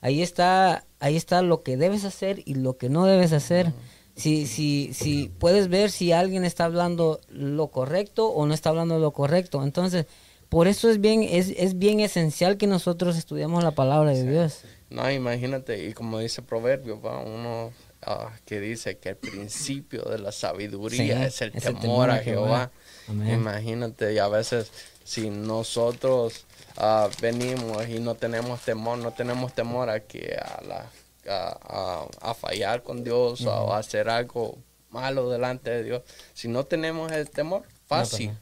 Ahí 0.00 0.22
está, 0.22 0.84
ahí 1.00 1.16
está 1.16 1.42
lo 1.42 1.62
que 1.62 1.76
debes 1.76 2.04
hacer 2.04 2.42
y 2.44 2.54
lo 2.54 2.76
que 2.76 2.88
no 2.88 3.06
debes 3.06 3.32
hacer. 3.32 3.72
Si, 4.14 4.46
si, 4.46 4.92
si 4.92 5.30
puedes 5.38 5.68
ver 5.68 5.90
si 5.90 6.12
alguien 6.12 6.44
está 6.44 6.66
hablando 6.66 7.20
lo 7.28 7.68
correcto 7.68 8.28
o 8.28 8.46
no 8.46 8.52
está 8.52 8.70
hablando 8.70 8.98
lo 8.98 9.12
correcto. 9.12 9.62
Entonces, 9.62 10.06
por 10.48 10.68
eso 10.68 10.90
es 10.90 11.00
bien, 11.00 11.22
es, 11.22 11.48
es 11.56 11.78
bien 11.78 12.00
esencial 12.00 12.58
que 12.58 12.66
nosotros 12.66 13.16
estudiemos 13.16 13.64
la 13.64 13.70
palabra 13.70 14.10
de 14.10 14.30
Dios. 14.30 14.64
No, 14.90 15.10
imagínate, 15.10 15.88
y 15.88 15.94
como 15.94 16.18
dice 16.18 16.42
Proverbio, 16.42 17.00
va, 17.00 17.20
uno 17.20 17.72
ah, 18.02 18.30
que 18.44 18.60
dice 18.60 18.98
que 18.98 19.08
el 19.08 19.16
principio 19.16 20.02
de 20.02 20.18
la 20.18 20.30
sabiduría 20.30 21.16
Sí, 21.16 21.26
es 21.26 21.40
el 21.40 21.52
es 21.54 21.64
el 21.64 21.78
temor 21.78 22.10
a 22.10 22.18
Jehová. 22.18 22.70
Amén. 23.08 23.34
Imagínate, 23.34 24.12
y 24.14 24.18
a 24.18 24.28
veces 24.28 24.70
si 25.04 25.30
nosotros 25.30 26.44
ah, 26.76 27.08
venimos 27.20 27.88
y 27.88 27.98
no 28.00 28.14
tenemos 28.14 28.60
temor, 28.60 28.98
no 28.98 29.10
tenemos 29.12 29.52
temor 29.54 29.90
a 29.90 30.00
que 30.00 30.36
a, 30.40 30.62
la, 30.62 30.86
a, 31.28 31.58
a- 32.22 32.30
a 32.30 32.34
fallar 32.34 32.82
con 32.82 33.04
Dios 33.04 33.44
o 33.46 33.72
a 33.72 33.78
hacer 33.78 34.08
algo 34.08 34.58
malo 34.90 35.30
delante 35.30 35.70
de 35.70 35.84
Dios, 35.84 36.02
si 36.34 36.48
no 36.48 36.64
tenemos 36.64 37.10
el 37.12 37.30
temor, 37.30 37.62
fácil, 37.86 38.28
pasa. 38.28 38.40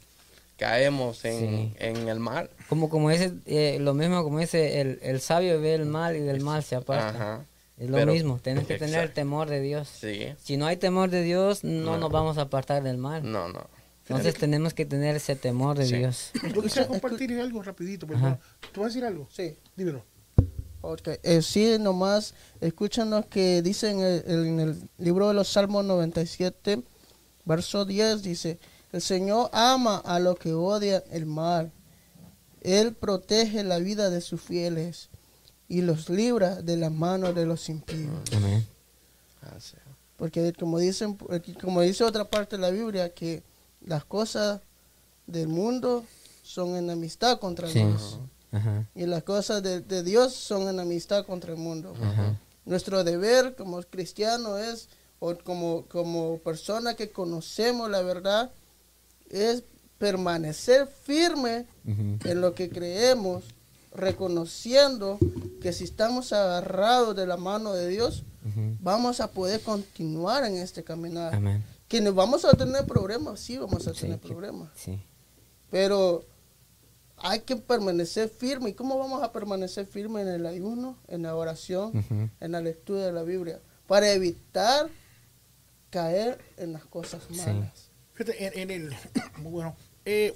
caemos 0.57 1.23
en, 1.25 1.39
Sí. 1.39 1.73
en 1.79 2.07
el 2.09 2.19
mal. 2.19 2.49
Como, 2.69 2.89
como 2.89 3.09
dice, 3.09 3.33
eh, 3.45 3.77
lo 3.79 3.93
mismo 3.93 4.23
como 4.23 4.39
dice, 4.39 4.81
el, 4.81 4.99
el 5.01 5.21
sabio 5.21 5.59
ve 5.61 5.73
el 5.75 5.85
mal 5.85 6.15
y 6.15 6.19
del 6.19 6.41
mal 6.41 6.63
se 6.63 6.75
aparta. 6.75 7.09
Ajá. 7.09 7.45
Es 7.77 7.89
lo 7.89 7.97
Pero- 7.97 8.13
mismo, 8.13 8.37
tienes 8.43 8.67
que 8.67 8.77
tener 8.77 9.01
el 9.01 9.11
temor 9.11 9.49
de 9.49 9.59
Dios. 9.59 9.87
Sí, 9.89 10.27
Si 10.43 10.55
no 10.57 10.67
hay 10.67 10.77
temor 10.77 11.09
de 11.09 11.23
Dios, 11.23 11.63
no, 11.63 11.93
No. 11.93 11.97
nos 11.97 12.11
vamos 12.11 12.37
a 12.37 12.41
apartar 12.41 12.83
del 12.83 12.97
mal. 12.97 13.29
no, 13.29 13.47
no. 13.49 13.67
Entonces 14.07 14.33
tenemos 14.35 14.73
que 14.73 14.85
tener 14.85 15.15
ese 15.15 15.35
temor 15.35 15.77
de 15.77 15.85
Sí. 15.85 15.95
Dios. 15.97 16.31
Yo 16.53 16.61
quisiera 16.61 16.87
compartir 16.87 17.39
algo 17.39 17.61
rapidito, 17.63 18.05
perdón. 18.07 18.39
¿Tú 18.73 18.81
vas 18.81 18.87
a 18.87 18.89
decir 18.89 19.05
algo? 19.05 19.27
Sí. 19.31 19.55
Dímelo. 19.75 20.03
Ok, 20.83 21.09
eh, 21.21 21.41
sí, 21.43 21.77
nomás 21.79 22.33
escuchan 22.59 23.11
lo 23.11 23.29
que 23.29 23.61
dice 23.61 23.91
en 23.91 23.99
el, 23.99 24.23
en 24.27 24.59
el 24.59 24.89
libro 24.97 25.27
de 25.27 25.35
los 25.35 25.47
Salmos 25.47 25.85
97, 25.85 26.81
verso 27.45 27.85
10, 27.85 28.23
dice, 28.23 28.57
el 28.91 29.01
Señor 29.01 29.51
ama 29.53 29.97
a 30.03 30.19
los 30.19 30.39
que 30.39 30.53
odian 30.53 31.03
el 31.11 31.27
mal, 31.27 31.71
Él 32.61 32.93
protege 32.95 33.63
la 33.63 33.77
vida 33.77 34.09
de 34.09 34.21
sus 34.21 34.41
fieles 34.41 35.09
y 35.67 35.81
los 35.81 36.09
libra 36.09 36.55
de 36.63 36.75
las 36.77 36.91
manos 36.91 37.35
de 37.35 37.45
los 37.45 37.69
impíos. 37.69 38.19
Amén. 38.35 38.65
Porque 40.17 40.51
como 40.53 40.79
dicen, 40.79 41.17
como 41.61 41.81
dice 41.81 42.03
otra 42.03 42.25
parte 42.25 42.55
de 42.55 42.61
la 42.61 42.69
Biblia, 42.71 43.13
que 43.13 43.43
las 43.85 44.05
cosas 44.05 44.61
del 45.27 45.47
mundo 45.47 46.03
son 46.43 46.75
enemistad 46.75 47.39
contra 47.39 47.67
Sí. 47.69 47.79
Dios. 47.79 48.19
Ajá. 48.51 48.85
Y 48.95 49.05
las 49.05 49.23
cosas 49.23 49.63
de, 49.63 49.79
de 49.81 50.03
Dios 50.03 50.33
son 50.33 50.67
enemistad 50.67 51.25
contra 51.25 51.51
el 51.53 51.57
mundo. 51.57 51.93
Ajá. 52.01 52.37
Nuestro 52.65 53.03
deber 53.03 53.55
como 53.55 53.81
cristianos 53.83 54.59
es, 54.59 54.89
o 55.19 55.35
como, 55.37 55.85
como 55.87 56.37
persona 56.39 56.95
que 56.95 57.11
conocemos 57.11 57.89
la 57.89 58.01
verdad, 58.01 58.51
es 59.29 59.63
permanecer 59.97 60.87
firme 60.87 61.65
en 61.85 62.41
lo 62.41 62.53
que 62.55 62.69
creemos, 62.69 63.43
reconociendo 63.93 65.17
que 65.61 65.73
si 65.73 65.83
estamos 65.83 66.33
agarrados 66.33 67.15
de 67.15 67.27
la 67.27 67.37
mano 67.37 67.73
de 67.73 67.87
Dios, 67.87 68.23
vamos 68.81 69.19
a 69.21 69.31
poder 69.31 69.61
continuar 69.61 70.43
en 70.45 70.57
este 70.57 70.83
caminar. 70.83 71.35
Amén. 71.35 71.63
Que 71.91 71.99
nos 71.99 72.15
vamos 72.15 72.45
a 72.45 72.53
tener 72.53 72.85
problemas, 72.85 73.39
sí 73.41 73.57
vamos 73.57 73.85
a 73.85 73.93
Sí, 73.93 74.01
tener 74.03 74.19
que- 74.19 74.29
problemas, 74.29 74.69
Sí. 74.75 74.97
pero 75.69 76.23
hay 77.17 77.41
que 77.41 77.57
permanecer 77.57 78.29
firme. 78.29 78.69
¿Y 78.69 78.73
cómo 78.73 78.97
vamos 78.97 79.21
a 79.21 79.33
permanecer 79.33 79.85
firme 79.85 80.21
en 80.21 80.29
el 80.29 80.45
ayuno, 80.45 80.97
en 81.09 81.23
la 81.23 81.35
oración, 81.35 81.91
en 82.39 82.51
la 82.53 82.61
lectura 82.61 83.05
de 83.05 83.11
la 83.11 83.23
Biblia? 83.23 83.59
Para 83.87 84.09
evitar 84.13 84.87
caer 85.89 86.39
en 86.55 86.71
las 86.71 86.85
cosas 86.85 87.23
Sí. 87.29 87.35
malas. 87.37 87.89
Fíjate, 88.13 88.45
en, 88.61 88.69
en 88.69 88.71
el. 88.71 88.95
Muy 89.41 89.51
bueno. 89.51 89.75
Eh, 90.05 90.33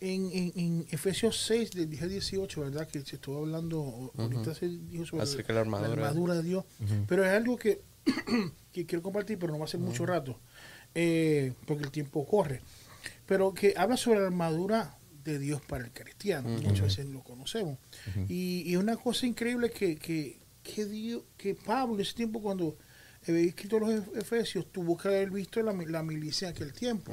en, 0.00 0.30
en, 0.32 0.52
en 0.56 0.86
Efesios 0.90 1.44
6, 1.46 1.70
del 1.72 1.88
10 1.90 2.02
al 2.02 2.08
18, 2.10 2.60
¿verdad? 2.60 2.88
Que 2.88 3.00
se 3.04 3.16
estuvo 3.16 3.38
hablando, 3.38 4.12
ahorita 4.18 4.52
se 4.54 4.66
dijo 4.68 5.06
sobre 5.06 5.22
Acerca 5.22 5.52
la 5.52 5.60
armadura. 5.60 6.34
de 6.34 6.42
Dios. 6.42 6.64
Pero 7.08 7.24
es 7.24 7.30
algo 7.32 7.56
que, 7.56 7.82
que 8.72 8.84
quiero 8.86 9.02
compartir, 9.02 9.38
pero 9.38 9.52
no 9.52 9.58
va 9.60 9.64
a 9.64 9.68
ser 9.68 9.80
mucho 9.80 10.04
rato, 10.06 10.38
eh, 11.00 11.52
porque 11.66 11.84
el 11.84 11.90
tiempo 11.90 12.26
corre. 12.26 12.60
Pero 13.26 13.52
que 13.54 13.74
habla 13.76 13.96
sobre 13.96 14.20
la 14.20 14.26
armadura 14.26 14.98
de 15.24 15.38
Dios 15.38 15.60
para 15.68 15.84
el 15.84 15.92
cristiano. 15.92 16.48
Muchas 16.48 16.80
veces 16.96 17.06
lo 17.06 17.22
conocemos. 17.22 17.78
y, 18.28 18.62
y 18.66 18.76
una 18.76 18.96
cosa 18.96 19.26
increíble 19.26 19.70
que, 19.70 19.96
que, 19.96 20.40
que, 20.62 20.86
Dios, 20.86 21.22
que 21.36 21.54
Pablo, 21.54 21.94
en 21.96 22.00
ese 22.00 22.14
tiempo, 22.14 22.40
cuando 22.40 22.76
había 23.26 23.42
escrito 23.42 23.78
los 23.78 23.90
Ef- 23.90 24.16
Efesios, 24.16 24.72
tuvo 24.72 24.96
que 24.96 25.08
haber 25.08 25.30
visto 25.30 25.62
la 25.62 26.02
milicia 26.02 26.48
en 26.48 26.54
aquel 26.54 26.72
tiempo. 26.72 27.12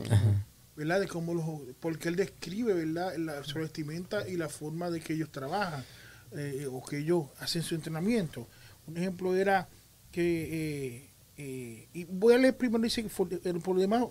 ¿verdad? 0.77 0.99
De 0.99 1.07
cómo 1.07 1.33
los, 1.33 1.45
porque 1.79 2.09
él 2.09 2.15
describe, 2.15 2.73
¿verdad? 2.73 3.15
La, 3.17 3.43
su 3.43 3.59
vestimenta 3.59 4.27
y 4.27 4.35
la 4.37 4.49
forma 4.49 4.89
de 4.89 4.99
que 4.99 5.13
ellos 5.13 5.31
trabajan 5.31 5.83
eh, 6.33 6.67
o 6.69 6.83
que 6.83 6.97
ellos 6.99 7.27
hacen 7.39 7.61
su 7.63 7.75
entrenamiento. 7.75 8.47
Un 8.87 8.97
ejemplo 8.97 9.35
era 9.35 9.67
que, 10.11 10.25
eh, 10.51 11.09
eh, 11.37 11.87
y 11.93 12.03
voy 12.05 12.33
a 12.33 12.37
leer 12.37 12.57
primero, 12.57 12.83
dice, 12.83 13.07
for- 13.09 13.29
el 13.43 13.59
por 13.59 13.77
demás, 13.77 14.05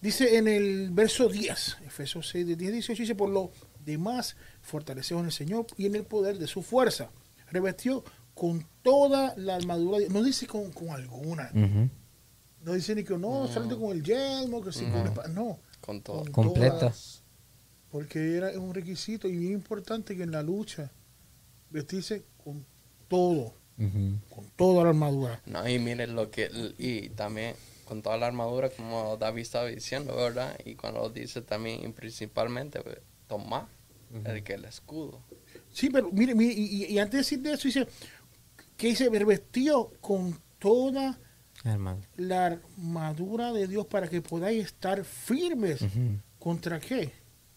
dice 0.00 0.36
en 0.36 0.48
el 0.48 0.90
verso 0.90 1.28
10, 1.28 1.78
Efesios 1.86 2.28
6, 2.28 2.46
de 2.46 2.56
10 2.56 2.70
a 2.70 2.72
18, 2.74 3.02
dice, 3.02 3.14
por 3.14 3.30
lo 3.30 3.50
demás, 3.84 4.36
fortaleceos 4.62 5.20
en 5.20 5.26
el 5.26 5.32
Señor 5.32 5.66
y 5.76 5.86
en 5.86 5.94
el 5.96 6.04
poder 6.04 6.38
de 6.38 6.46
su 6.46 6.62
fuerza. 6.62 7.10
Revestió 7.50 8.02
con 8.34 8.66
toda 8.82 9.34
la 9.36 9.56
armadura, 9.56 9.98
no 10.10 10.22
dice 10.22 10.46
con, 10.46 10.70
con 10.72 10.90
alguna, 10.90 11.50
no 12.62 12.72
dice 12.72 12.94
ni 12.94 13.04
que 13.04 13.16
no, 13.18 13.46
solamente 13.46 13.76
con 13.76 13.92
el 13.96 14.02
yelmo, 14.02 14.62
que 14.62 14.72
sí, 14.72 14.84
con 14.86 15.00
la 15.04 15.10
espada, 15.10 15.28
no. 15.28 15.58
Con 15.80 16.00
todo. 16.02 16.22
Con 16.24 16.32
Completa. 16.46 16.78
todas, 16.78 17.22
Porque 17.90 18.36
era 18.36 18.58
un 18.58 18.72
requisito 18.74 19.28
y 19.28 19.36
bien 19.36 19.52
importante 19.52 20.16
que 20.16 20.22
en 20.22 20.30
la 20.32 20.42
lucha 20.42 20.90
vestirse 21.70 22.24
con 22.42 22.64
todo, 23.08 23.54
Con 23.76 24.22
toda 24.56 24.84
la 24.84 24.90
armadura. 24.90 25.40
No, 25.46 25.68
y 25.68 25.78
miren 25.78 26.14
lo 26.14 26.30
que, 26.30 26.48
y 26.78 27.08
también 27.10 27.54
con 27.86 28.02
toda 28.02 28.16
la 28.16 28.26
armadura, 28.28 28.70
como 28.70 29.16
David 29.16 29.42
estaba 29.42 29.66
diciendo, 29.66 30.14
¿verdad? 30.16 30.56
Y 30.64 30.74
cuando 30.74 31.08
dice 31.10 31.42
también, 31.42 31.84
y 31.84 31.88
principalmente, 31.92 32.80
pues, 32.80 32.98
tomar 33.26 33.66
el 34.24 34.42
que 34.44 34.54
el 34.54 34.64
escudo. 34.64 35.20
Sí, 35.72 35.90
pero 35.90 36.10
mire, 36.12 36.34
mire 36.34 36.54
y, 36.54 36.84
y- 36.94 36.98
antes 36.98 37.12
de 37.12 37.18
decir 37.18 37.40
de 37.40 37.52
eso, 37.52 37.66
dice 37.68 37.88
que 38.76 38.86
dice 38.88 39.08
revestido 39.08 39.90
con 40.00 40.38
toda 40.60 41.18
Hermano. 41.64 42.00
la 42.16 42.46
armadura 42.46 43.52
de 43.52 43.66
Dios 43.66 43.86
para 43.86 44.08
que 44.08 44.22
podáis 44.22 44.66
estar 44.66 45.04
firmes. 45.04 45.80
¿Contra 46.38 46.78
qué? 46.78 47.10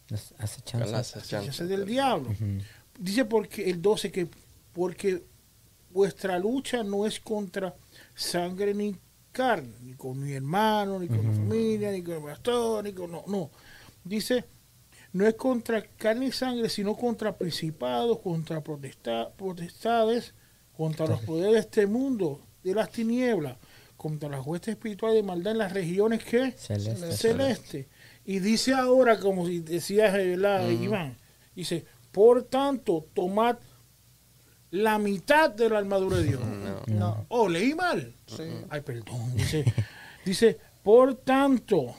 Las 0.10 0.34
acechanzas. 0.40 1.68
del 1.68 1.86
diablo. 1.86 2.34
Dice 3.00 3.26
porque 3.26 3.70
el 3.70 3.82
12 3.82 4.12
que 4.12 4.28
porque 4.74 5.24
vuestra 5.98 6.38
lucha 6.38 6.84
no 6.84 7.08
es 7.08 7.20
contra 7.20 7.74
sangre 8.14 8.72
ni 8.76 8.96
carne, 9.32 9.74
ni 9.82 9.94
con 9.96 10.20
mi 10.20 10.34
hermano, 10.34 11.00
ni 11.00 11.08
con 11.08 11.24
la 11.26 11.32
familia, 11.32 11.92
ni 11.92 12.04
con 12.04 12.14
el 12.16 12.22
pastor, 12.22 12.84
ni 12.84 12.94
con... 12.94 13.12
No, 13.12 13.24
no. 13.26 13.50
Dice, 14.04 14.46
no 15.14 15.26
es 15.26 15.34
contra 15.34 15.82
carne 15.82 16.28
y 16.28 16.32
sangre, 16.32 16.70
sino 16.70 16.96
contra 16.96 17.36
principados, 17.36 18.20
contra 18.20 18.64
protesta- 18.64 19.32
potestades, 19.36 20.36
contra 20.76 21.08
los 21.08 21.22
poderes 21.22 21.54
de 21.54 21.60
este 21.62 21.88
mundo, 21.88 22.42
de 22.64 22.76
las 22.76 22.92
tinieblas, 22.92 23.58
contra 23.96 24.30
las 24.30 24.46
huestes 24.46 24.76
espirituales 24.76 25.16
de 25.16 25.24
maldad 25.24 25.54
en 25.54 25.58
las 25.58 25.74
regiones 25.74 26.24
que 26.24 26.52
Celeste. 26.52 27.12
celeste. 27.14 27.88
Y 28.24 28.38
dice 28.38 28.76
ahora, 28.76 29.20
como 29.20 29.48
si 29.48 29.62
decía 29.62 30.12
¿verdad, 30.12 30.70
Iván, 30.70 31.18
dice, 31.56 31.86
por 32.12 32.44
tanto, 32.44 33.08
tomad 33.16 33.58
la 34.72 34.98
mitad 35.00 35.50
de 35.50 35.70
la 35.70 35.78
armadura 35.80 36.18
de 36.18 36.24
Dios. 36.24 36.42
No. 36.88 37.26
Oh, 37.30 37.50
leí 37.50 37.76
mal. 37.76 38.14
Sí. 38.28 38.44
Ay, 38.70 38.80
perdón. 38.82 39.36
Dice, 39.36 39.66
dice, 40.24 40.58
por 40.82 41.16
tanto, 41.16 41.96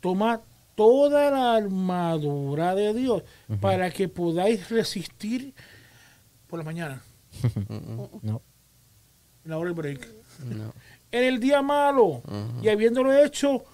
tomad 0.00 0.40
toda 0.74 1.30
la 1.30 1.54
armadura 1.54 2.74
de 2.74 2.92
Dios 2.92 3.22
para 3.60 3.90
que 3.90 4.08
podáis 4.08 4.68
resistir 4.68 5.54
por 6.48 6.58
la 6.58 6.64
mañana, 6.64 7.02
No. 8.22 8.42
en 9.44 9.50
la 9.50 9.58
hora 9.58 9.68
del 9.70 9.74
break. 9.74 10.08
No. 10.44 10.72
en 11.12 11.24
el 11.24 11.38
día 11.40 11.62
malo 11.62 12.22
y 12.62 12.68
habiéndolo 12.68 13.12
hecho 13.16 13.64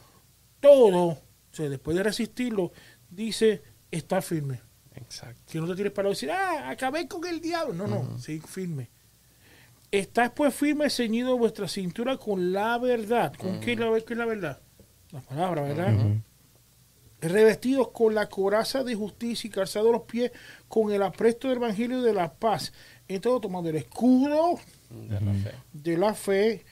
todo, 0.60 1.04
o 1.08 1.18
sea, 1.50 1.68
después 1.68 1.96
de 1.96 2.02
resistirlo, 2.02 2.72
dice, 3.08 3.62
está 3.90 4.20
firme. 4.20 4.60
Exacto. 4.96 5.40
Que 5.50 5.60
no 5.60 5.66
te 5.66 5.74
tires 5.74 5.92
para 5.92 6.08
decir, 6.08 6.30
ah, 6.30 6.68
acabé 6.70 7.08
con 7.08 7.24
el 7.26 7.40
diablo. 7.40 7.74
No, 7.74 7.86
no, 7.86 8.18
sí, 8.18 8.40
firme. 8.40 8.88
Estás 9.90 10.32
pues 10.34 10.54
firme, 10.54 10.90
ceñido 10.90 11.36
vuestra 11.38 11.68
cintura 11.68 12.16
con 12.16 12.52
la 12.52 12.78
verdad. 12.78 13.32
¿Con 13.34 13.60
qué, 13.60 13.76
la, 13.76 13.90
qué 14.00 14.14
es 14.14 14.18
la 14.18 14.26
verdad? 14.26 14.60
La 15.12 15.20
palabra, 15.20 15.62
¿verdad? 15.62 15.94
Revestidos 17.20 17.88
con 17.90 18.14
la 18.14 18.28
coraza 18.28 18.84
de 18.84 18.94
justicia 18.94 19.48
y 19.48 19.50
calzados 19.50 19.90
los 19.92 20.02
pies 20.02 20.30
con 20.68 20.92
el 20.92 21.02
apresto 21.02 21.48
del 21.48 21.56
evangelio 21.58 22.02
de 22.02 22.12
la 22.12 22.32
paz. 22.34 22.72
Entonces, 23.08 23.40
tomando 23.40 23.70
el 23.70 23.76
escudo 23.76 24.58
De 24.90 25.20
la 25.20 25.32
fe. 25.32 25.52
de 25.72 25.96
la 25.96 26.14
fe 26.14 26.64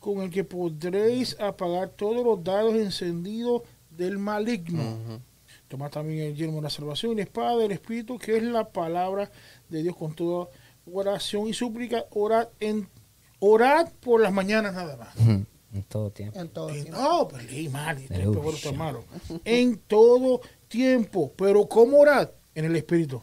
con 0.00 0.20
el 0.20 0.30
que 0.30 0.44
podréis 0.44 1.38
apagar 1.40 1.88
todos 1.90 2.22
los 2.24 2.42
dados 2.44 2.74
encendidos 2.74 3.62
del 3.90 4.18
maligno. 4.18 5.20
Tomad 5.68 5.90
también 5.90 6.28
el 6.28 6.34
yelmo 6.34 6.56
de 6.56 6.62
la 6.62 6.70
salvación 6.70 7.12
y 7.12 7.16
la 7.16 7.22
espada 7.22 7.56
del 7.56 7.72
Espíritu, 7.72 8.18
que 8.18 8.36
es 8.36 8.42
la 8.42 8.68
palabra 8.68 9.30
de 9.68 9.82
Dios 9.82 9.96
con 9.96 10.14
toda 10.14 10.48
oración 10.92 11.48
y 11.48 11.54
súplica. 11.54 12.04
Orad, 12.10 12.48
en, 12.60 12.88
orad 13.38 13.90
por 14.00 14.20
las 14.20 14.32
mañanas 14.32 14.74
nada 14.74 14.96
más. 14.96 15.16
En 15.16 15.82
todo 15.88 16.10
tiempo. 16.10 16.38
En 16.38 16.48
todo 16.48 16.68
tiempo. 16.68 16.92
No, 16.92 17.28
pues 17.28 17.50
leí 17.50 17.68
mal, 17.68 17.98
estoy 17.98 18.18
peor, 18.18 18.74
malo. 18.74 19.04
En 19.44 19.78
todo 19.78 20.40
tiempo. 20.68 21.32
Pero 21.36 21.66
¿cómo 21.66 21.98
orad? 21.98 22.30
En 22.54 22.66
el 22.66 22.76
Espíritu. 22.76 23.22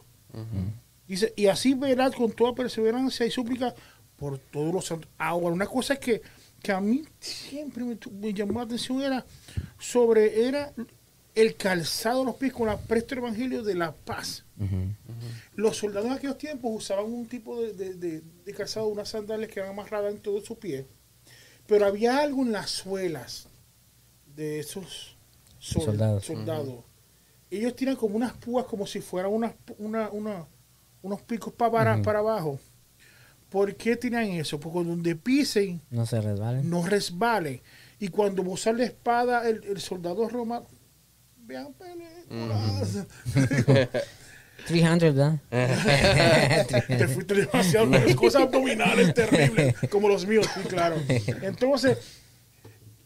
Dice, 1.06 1.32
y 1.36 1.46
así 1.46 1.74
verás 1.74 2.14
con 2.14 2.32
toda 2.32 2.54
perseverancia 2.54 3.24
y 3.24 3.30
súplica 3.30 3.74
por 4.16 4.38
todos 4.38 4.74
los 4.74 4.84
santos. 4.84 5.08
Ahora, 5.16 5.54
una 5.54 5.66
cosa 5.66 5.96
que, 5.96 6.22
que 6.62 6.72
a 6.72 6.80
mí 6.80 7.04
siempre 7.20 7.84
me, 7.84 7.98
me 8.12 8.34
llamó 8.34 8.58
la 8.58 8.64
atención 8.64 9.00
era 9.02 9.24
sobre 9.78 10.46
era 10.46 10.72
el 11.34 11.56
calzado 11.56 12.20
de 12.20 12.24
los 12.26 12.36
pies 12.36 12.52
con 12.52 12.66
la 12.66 12.76
presto 12.78 13.14
evangelio 13.14 13.62
de 13.62 13.74
la 13.74 13.92
paz. 13.92 14.44
Los 15.54 15.76
soldados 15.78 16.06
en 16.08 16.12
aquellos 16.12 16.38
tiempos 16.38 16.70
usaban 16.74 17.06
un 17.06 17.26
tipo 17.26 17.60
de, 17.60 17.72
de- 17.72 17.94
de- 17.94 18.22
de 18.44 18.54
calzado, 18.54 18.86
unas 18.86 19.08
sandalias 19.08 19.50
que 19.50 19.60
eran 19.60 19.72
amarradas 19.72 20.12
en 20.12 20.20
todo 20.20 20.40
su 20.40 20.58
pie. 20.58 20.86
Pero 21.66 21.86
había 21.86 22.18
algo 22.18 22.42
en 22.42 22.52
las 22.52 22.70
suelas 22.70 23.48
de 24.34 24.60
esos 24.60 25.16
sol- 25.58 25.84
Soldados. 25.84 26.24
soldados. 26.26 26.84
Ellos 27.50 27.74
tiran 27.76 27.96
como 27.96 28.16
unas 28.16 28.32
púas, 28.34 28.64
como 28.66 28.86
si 28.86 29.00
fueran 29.00 29.32
unas, 29.32 29.52
pu- 29.52 29.74
una, 29.78 30.10
una- 30.10 30.46
unos 31.02 31.22
picos 31.22 31.52
para, 31.52 32.00
para 32.02 32.18
abajo. 32.20 32.58
¿Por 33.50 33.74
qué 33.76 33.96
tiran 33.96 34.24
eso? 34.24 34.58
Porque 34.58 34.88
donde 34.88 35.14
pisen, 35.16 35.80
No 35.90 36.06
se 36.06 36.20
resbalen. 36.20 36.68
no 36.70 36.86
resbalen. 36.86 37.60
Y 37.98 38.08
cuando 38.08 38.42
usa 38.42 38.72
la 38.72 38.84
espada, 38.84 39.46
el, 39.48 39.62
el 39.64 39.80
soldado 39.80 40.26
romano. 40.28 40.66
Vean 41.52 41.74
películas. 41.74 43.06
300, 44.66 45.14
¿verdad? 45.14 45.38
Te 46.88 47.08
fuiste 47.08 47.34
demasiado 47.34 47.86
las 47.86 48.14
cosas 48.14 48.42
abdominales 48.42 49.12
terribles, 49.12 49.74
como 49.90 50.08
los 50.08 50.26
míos, 50.26 50.48
sí, 50.54 50.60
claro. 50.68 50.96
Entonces, 51.42 51.98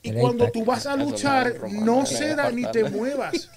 y 0.02 0.12
cuando 0.12 0.48
tú 0.52 0.64
vas 0.64 0.86
a 0.86 0.96
luchar, 0.96 1.54
no 1.72 2.06
ceda 2.06 2.52
ni 2.52 2.70
te 2.70 2.84
muevas. 2.84 3.50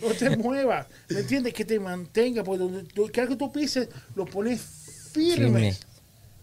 No 0.00 0.08
te 0.08 0.36
muevas. 0.36 0.88
¿Me 1.08 1.20
entiendes? 1.20 1.54
Que 1.54 1.64
te 1.64 1.78
mantenga, 1.78 2.42
porque 2.42 2.64
donde 2.64 3.12
que 3.12 3.36
tú 3.36 3.52
pises, 3.52 3.88
lo 4.16 4.24
pones 4.24 4.60
firme, 5.12 5.76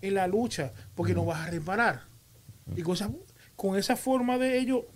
en 0.02 0.14
la 0.14 0.26
lucha, 0.26 0.72
porque 0.96 1.14
no 1.14 1.26
vas 1.26 1.48
a 1.48 1.52
reparar. 1.52 2.04
Y 2.78 2.82
con 2.82 2.96
esa, 2.96 3.10
con 3.58 3.78
esa 3.78 3.98
forma 3.98 4.38
de 4.38 4.58
ello, 4.58 4.88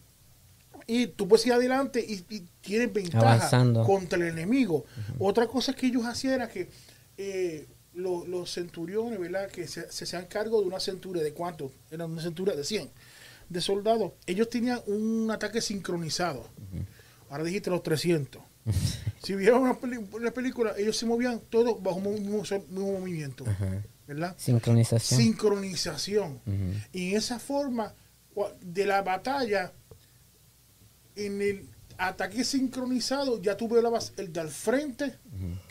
y 0.88 1.08
tú 1.08 1.28
puedes 1.28 1.46
ir 1.46 1.54
adelante 1.54 2.00
y, 2.06 2.24
y 2.34 2.42
tienes 2.62 2.92
ventaja 2.94 3.34
Avanzando. 3.36 3.84
contra 3.84 4.18
el 4.18 4.26
enemigo. 4.28 4.86
Otra 5.20 5.48
cosa 5.48 5.74
que 5.74 5.88
ellos 5.88 6.06
hacían 6.06 6.36
era 6.36 6.50
que 6.50 6.70
eh, 7.18 7.68
lo- 7.94 8.26
los 8.26 8.52
centuriones, 8.54 9.20
¿verdad? 9.20 9.50
Que 9.50 9.68
se, 9.68 9.92
se 9.92 10.04
hacían 10.06 10.26
cargo 10.26 10.62
de 10.62 10.68
una 10.68 10.80
centura, 10.80 11.22
¿de 11.22 11.34
cuánto? 11.34 11.72
Era 11.92 12.06
una 12.06 12.22
centura 12.22 12.56
de 12.56 12.64
100 12.64 12.90
de 13.50 13.62
soldados. 13.62 14.14
Ellos 14.26 14.50
tenían 14.50 14.80
un 14.88 15.30
ataque 15.30 15.62
sincronizado. 15.62 16.48
Ahora 17.30 17.44
dijiste 17.44 17.70
los 17.70 17.84
300. 17.84 18.42
si 19.24 19.36
vieron 19.36 19.62
una, 19.64 20.32
película, 20.32 20.74
ellos 20.78 20.98
se 20.98 21.06
movían 21.06 21.42
todos 21.50 21.82
bajo 21.84 21.98
un 21.98 22.14
mismo, 22.14 22.44
movimiento. 22.72 23.46
¿Verdad? 24.08 24.36
Sincronización. 24.38 25.20
Sincronización. 25.22 26.40
Y 26.92 27.12
en 27.12 27.18
esa 27.18 27.40
forma 27.40 27.94
de 28.62 28.86
la 28.86 29.02
batalla, 29.02 29.72
en 31.16 31.42
el 31.42 31.70
ataque 31.98 32.44
sincronizado, 32.44 33.42
ya 33.42 33.56
tú 33.58 33.68
velabas 33.68 34.14
el 34.18 34.34
de 34.34 34.40
al 34.40 34.50
frente, 34.50 35.18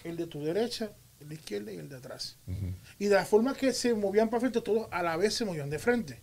el 0.05 0.17
de 0.17 0.27
tu 0.27 0.43
derecha, 0.45 0.93
el 1.21 1.29
de 1.29 1.35
izquierda 1.37 1.73
y 1.73 1.77
el 1.79 1.89
de 1.89 1.97
atrás. 1.97 2.37
Y 2.99 3.07
de 3.07 3.15
la 3.15 3.25
forma 3.25 3.55
que 3.55 3.73
se 3.73 3.95
movían 3.95 4.29
para 4.31 4.41
frente, 4.41 4.61
todos 4.61 4.89
a 4.91 5.03
la 5.03 5.17
vez 5.17 5.35
se 5.35 5.45
movían 5.45 5.71
de 5.71 5.79
frente. 5.79 6.21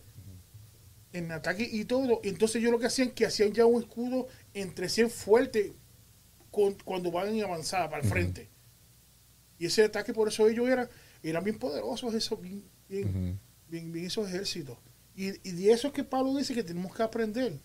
En 1.12 1.32
ataque 1.32 1.68
y 1.70 1.86
todo. 1.86 2.22
Entonces 2.24 2.62
yo 2.62 2.70
lo 2.72 2.78
que 2.80 2.86
hacían, 2.86 3.10
que 3.12 3.26
hacían 3.26 3.52
ya 3.52 3.66
un 3.66 3.82
escudo 3.82 4.28
entre 4.54 4.90
100 4.90 5.10
fuerte 5.10 5.74
con- 6.52 6.76
cuando 6.86 7.12
van 7.12 7.30
en 7.30 7.44
avanzada 7.44 7.90
para 7.90 8.04
el 8.04 8.08
frente. 8.10 8.50
Y 9.58 9.66
ese 9.66 9.84
ataque, 9.84 10.14
por 10.14 10.28
eso 10.28 10.48
ellos 10.48 10.70
eran, 10.70 10.88
eran 11.24 11.44
bien 11.44 11.58
poderosos, 11.58 12.14
esos, 12.14 12.40
bien, 12.40 12.64
bien, 12.88 13.40
bien, 13.68 13.92
bien 13.92 14.06
esos 14.06 14.28
ejércitos. 14.30 14.78
Y, 15.16 15.30
y 15.48 15.52
de 15.52 15.72
eso 15.72 15.88
es 15.88 15.94
que 15.94 16.04
Pablo 16.04 16.36
dice 16.38 16.54
que 16.54 16.64
tenemos 16.64 16.96
que 16.96 17.04
aprender. 17.04 17.60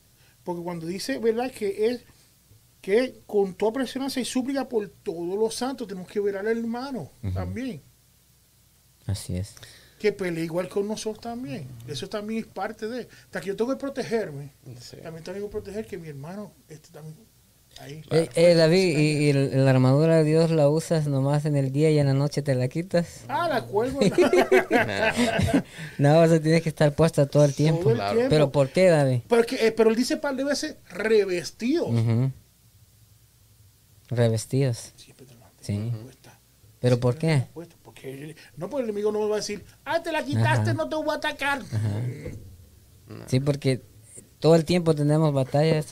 Porque 0.44 0.62
cuando 0.62 0.86
dice, 0.86 1.18
¿verdad? 1.18 1.50
Que 1.50 1.88
es 1.88 2.04
que 2.80 3.22
con 3.26 3.54
toda 3.54 3.72
presencia 3.72 4.20
y 4.20 4.26
súplica 4.26 4.68
por 4.68 4.88
todos 4.88 5.38
los 5.38 5.54
santos, 5.54 5.88
tenemos 5.88 6.08
que 6.08 6.20
ver 6.20 6.36
al 6.36 6.46
hermano 6.46 7.10
también. 7.32 7.82
Así 9.06 9.36
es. 9.36 9.54
Que 9.98 10.12
pelee 10.12 10.44
igual 10.44 10.68
con 10.68 10.86
nosotros 10.86 11.22
también. 11.22 11.66
Eso 11.86 12.08
también 12.08 12.40
es 12.40 12.46
parte 12.46 12.86
de. 12.86 13.08
Hasta 13.24 13.40
que 13.40 13.48
yo 13.48 13.56
tengo 13.56 13.70
que 13.70 13.78
protegerme. 13.78 14.52
Sí. 14.80 14.98
También 15.02 15.24
tengo 15.24 15.46
que 15.46 15.50
proteger 15.50 15.86
que 15.86 15.96
mi 15.96 16.08
hermano 16.08 16.52
este 16.68 16.90
también. 16.90 17.16
Ahí. 17.80 18.02
Eh, 18.10 18.28
eh, 18.34 18.54
David, 18.54 18.98
¿y, 18.98 19.28
y 19.28 19.32
la 19.32 19.70
armadura 19.70 20.16
de 20.16 20.24
Dios 20.24 20.50
la 20.50 20.68
usas 20.68 21.06
nomás 21.06 21.44
en 21.44 21.56
el 21.56 21.70
día 21.72 21.90
y 21.90 21.98
en 21.98 22.06
la 22.06 22.14
noche 22.14 22.40
te 22.40 22.54
la 22.54 22.68
quitas? 22.68 23.24
Ah, 23.28 23.48
la 23.48 23.62
cuelgo. 23.62 24.00
No, 25.98 26.20
o 26.20 26.26
sea, 26.28 26.40
tienes 26.40 26.62
que 26.62 26.68
estar 26.70 26.94
puesta 26.94 27.26
todo 27.26 27.44
el 27.44 27.54
tiempo. 27.54 27.80
Todo 27.82 27.90
el 27.90 27.96
Claro. 27.96 28.12
tiempo. 28.14 28.30
¿Pero 28.30 28.52
por 28.52 28.70
qué, 28.70 28.88
David? 28.88 29.20
Porque, 29.28 29.66
eh, 29.66 29.72
pero 29.72 29.90
él 29.90 29.96
dice 29.96 30.16
par 30.16 30.34
de 30.36 30.44
veces 30.44 30.76
revestidos. 30.90 31.88
Ujú. 31.90 32.30
Revestidos. 34.08 34.92
Siempre 34.96 35.26
te 35.26 35.34
lo 35.34 35.40
mantengo 35.40 35.96
Sí. 35.96 36.02
puesta. 36.02 36.40
¿Pero 36.80 37.00
por 37.00 37.18
Siempre 37.18 37.46
qué? 37.46 37.70
Porque 37.82 38.12
el- 38.12 38.36
no, 38.56 38.68
porque 38.68 38.84
el 38.84 38.90
enemigo 38.90 39.10
no 39.12 39.20
me 39.20 39.26
va 39.28 39.36
a 39.36 39.38
decir, 39.38 39.64
ah, 39.84 40.02
te 40.02 40.12
la 40.12 40.22
quitaste, 40.24 40.70
Ajá. 40.70 40.74
no 40.74 40.88
te 40.88 40.96
voy 40.96 41.08
a 41.10 41.14
atacar. 41.14 41.62
Sí, 43.26 43.40
porque 43.40 43.82
todo 44.44 44.56
el 44.56 44.66
tiempo 44.66 44.94
tenemos 44.94 45.32
batallas 45.32 45.86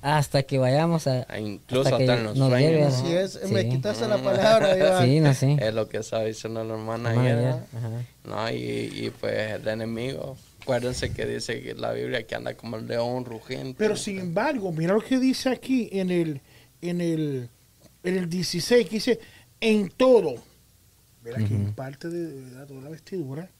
hasta 0.00 0.42
que 0.44 0.56
vayamos 0.58 1.06
a... 1.06 1.26
Ah, 1.28 1.38
Incluso 1.38 1.82
hasta 1.94 1.98
que 1.98 2.04
hasta 2.04 2.16
en 2.16 2.24
los 2.24 2.38
nos 2.38 2.48
sueños. 2.48 2.70
lleve 2.70 2.84
a- 2.84 2.88
¿no? 2.88 2.94
Así 2.96 3.12
es, 3.12 3.50
me 3.50 3.68
quitaste 3.68 4.08
la 4.08 4.16
palabra, 4.16 4.74
Iván. 4.78 5.04
Sí, 5.04 5.20
no 5.20 5.34
sé. 5.34 5.56
Es 5.60 5.74
lo 5.74 5.90
que 5.90 5.98
estaba 5.98 6.24
diciendo 6.24 6.64
la 6.64 6.72
hermana 6.72 7.10
ayer. 7.10 7.36
ayer, 7.36 7.54
¿no? 7.72 7.78
ajá. 7.78 7.90
No, 8.24 8.50
y, 8.50 8.56
y 8.56 9.12
pues 9.20 9.52
el 9.52 9.68
enemigo. 9.68 10.38
Acuérdense 10.62 11.12
que 11.12 11.26
dice 11.26 11.60
que 11.60 11.74
la 11.74 11.92
Biblia 11.92 12.26
que 12.26 12.34
anda 12.34 12.54
como 12.54 12.78
el 12.78 12.86
león 12.86 13.26
rugiente. 13.26 13.74
Pero 13.76 13.94
sin 13.94 14.18
embargo, 14.20 14.72
mira 14.72 14.94
lo 14.94 15.02
que 15.02 15.18
dice 15.18 15.50
aquí 15.50 15.90
en 15.92 16.10
el, 16.10 16.40
en 16.80 17.02
el, 17.02 17.50
en 18.04 18.16
el 18.16 18.26
16, 18.30 18.88
que 18.88 18.94
dice, 18.94 19.20
en 19.60 19.90
todo, 19.90 20.36
verá 21.22 21.36
que 21.46 21.54
en 21.54 21.74
parte 21.74 22.08
de, 22.08 22.64
toda 22.64 22.80
la 22.80 22.88
vestidura, 22.88 23.50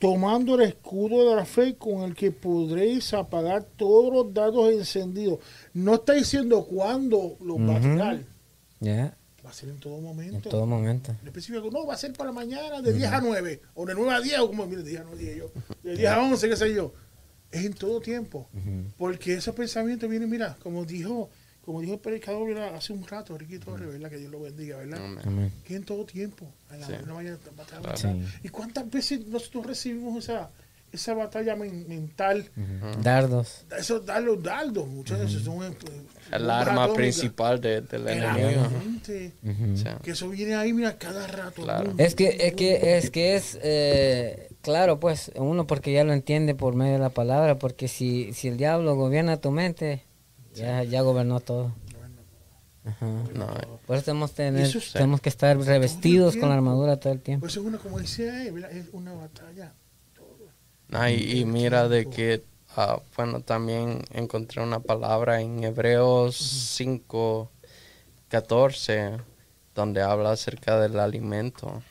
tomando 0.00 0.54
el 0.56 0.62
escudo 0.62 1.30
de 1.30 1.36
la 1.36 1.44
fe 1.44 1.76
con 1.76 2.02
el 2.02 2.14
que 2.14 2.32
podréis 2.32 3.12
apagar 3.14 3.62
todos 3.62 4.12
los 4.12 4.34
dados 4.34 4.72
encendidos. 4.72 5.38
No 5.74 5.94
está 5.96 6.14
diciendo 6.14 6.64
cuándo 6.64 7.36
los 7.40 7.58
va 7.58 7.76
a 7.76 7.80
tirar. 7.80 8.24
Ya, 8.80 9.16
Va 9.44 9.50
a 9.50 9.52
ser 9.54 9.70
en 9.70 9.78
todo 9.78 9.96
en 9.96 10.04
momento. 10.04 10.48
todo 10.48 10.66
momento. 10.66 11.12
En 11.22 11.26
específico, 11.26 11.70
no, 11.70 11.86
va 11.86 11.94
a 11.94 11.96
ser 11.96 12.12
para 12.12 12.30
mañana 12.30 12.82
de 12.82 12.92
10 12.92 13.10
a 13.10 13.20
9, 13.20 13.60
o 13.74 13.86
de 13.86 13.94
9 13.94 14.12
a 14.12 14.20
10, 14.20 14.38
o 14.40 14.48
como, 14.48 14.66
mire, 14.66 14.82
de 14.82 14.90
10 14.90 15.00
a 15.00 15.04
9, 15.04 15.18
10 15.18 15.36
yo, 15.36 15.50
de 15.82 15.96
10 15.96 16.10
a 16.10 16.22
11, 16.22 16.48
qué 16.48 16.56
sé 16.56 16.74
yo. 16.74 16.92
Es 17.50 17.64
en 17.64 17.72
todo 17.72 18.00
tiempo. 18.00 18.48
Porque 18.96 19.34
ese 19.34 19.52
pensamiento 19.52 20.08
viene, 20.08 20.26
mira, 20.26 20.56
como 20.62 20.84
dijo, 20.84 21.30
como 21.64 21.80
dijo 21.80 21.94
el 21.94 22.00
predicador 22.00 22.48
¿verdad? 22.48 22.74
hace 22.74 22.92
un 22.92 23.06
rato, 23.06 23.36
Ricky 23.36 23.58
Torres, 23.58 23.88
¿verdad? 23.92 24.10
Que 24.10 24.16
Dios 24.18 24.30
lo 24.32 24.40
bendiga, 24.40 24.78
¿verdad? 24.78 25.00
Amén. 25.24 25.52
Que 25.64 25.76
en 25.76 25.84
todo 25.84 26.04
tiempo. 26.04 26.46
En 26.72 26.80
la, 26.80 26.86
Sí. 26.86 26.92
mañana, 27.06 27.38
batalla, 27.56 27.80
Claro. 27.80 27.82
batalla. 27.96 28.26
Sí. 28.28 28.38
¿Y 28.44 28.48
cuántas 28.48 28.90
veces 28.90 29.26
nosotros 29.26 29.66
recibimos 29.66 30.24
esa, 30.24 30.50
esa 30.92 31.14
batalla 31.14 31.54
men- 31.56 31.86
mental? 31.88 32.48
Dardos. 33.02 33.64
Esos 33.78 34.04
dardos, 34.04 34.42
dardos, 34.42 34.88
muchas 34.88 35.20
veces 35.20 35.42
son 35.42 35.62
eh, 35.64 35.76
El 36.32 36.38
bombas 36.42 36.66
arma 36.68 36.92
principal 36.94 37.60
de- 37.60 37.82
del 37.82 38.04
la 38.04 38.12
enemigo. 38.12 38.62
Ujú. 38.62 39.76
Sí. 39.76 39.84
Que 40.02 40.10
eso 40.12 40.28
viene 40.28 40.54
ahí, 40.54 40.72
mira, 40.72 40.96
cada 40.98 41.26
rato. 41.26 41.62
Claro. 41.62 41.92
Es 41.98 42.14
que, 42.14 42.36
es 42.40 42.54
que, 42.54 42.96
es 42.96 43.10
que 43.10 43.36
es, 43.36 43.58
eh, 43.62 44.48
claro, 44.62 44.98
pues, 45.00 45.30
uno 45.36 45.66
porque 45.66 45.92
ya 45.92 46.04
lo 46.04 46.12
entiende 46.12 46.54
por 46.54 46.74
medio 46.74 46.94
de 46.94 46.98
la 46.98 47.10
palabra, 47.10 47.58
porque 47.58 47.86
si, 47.88 48.32
si 48.32 48.48
el 48.48 48.56
diablo 48.56 48.96
gobierna 48.96 49.36
tu 49.38 49.50
mente, 49.50 50.04
ya, 50.54 50.82
ya 50.84 51.00
gobernó 51.02 51.40
todo. 51.40 51.72
Ajá. 52.84 53.06
No, 53.34 53.46
Por 53.86 53.96
eso 53.96 54.06
tenemos, 54.06 54.30
que 54.30 54.36
tener- 54.36 54.62
Eso 54.64 54.78
es- 54.78 54.92
tenemos 54.92 55.20
que 55.20 55.28
estar 55.28 55.56
revestidos 55.58 56.36
con 56.36 56.48
la 56.48 56.54
armadura 56.54 56.98
todo 56.98 57.12
el 57.12 57.20
tiempo. 57.20 57.42
Pues 57.42 57.56
es 57.56 57.62
una, 57.62 57.78
como 57.78 57.98
decía 57.98 58.42
es 58.44 58.86
una 58.92 59.12
batalla. 59.12 59.74
no, 60.88 61.08
y, 61.08 61.40
y 61.40 61.44
mira 61.44 61.88
de 61.88 62.06
que, 62.08 62.42
ah, 62.76 63.00
bueno, 63.16 63.40
también 63.42 64.02
encontré 64.12 64.62
una 64.62 64.80
palabra 64.80 65.40
en 65.42 65.62
Hebreos 65.62 66.36
5, 66.36 67.50
14, 68.28 69.18
donde 69.74 70.02
habla 70.02 70.32
acerca 70.32 70.80
del 70.80 70.98
alimento. 70.98 71.82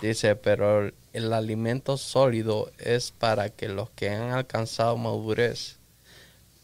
Dice, 0.00 0.36
pero 0.36 0.86
el, 0.86 0.94
el 1.12 1.32
alimento 1.32 1.96
sólido 1.96 2.70
es 2.78 3.10
para 3.12 3.48
que 3.50 3.68
los 3.68 3.90
que 3.90 4.10
han 4.10 4.32
alcanzado 4.32 4.96
madurez, 4.98 5.75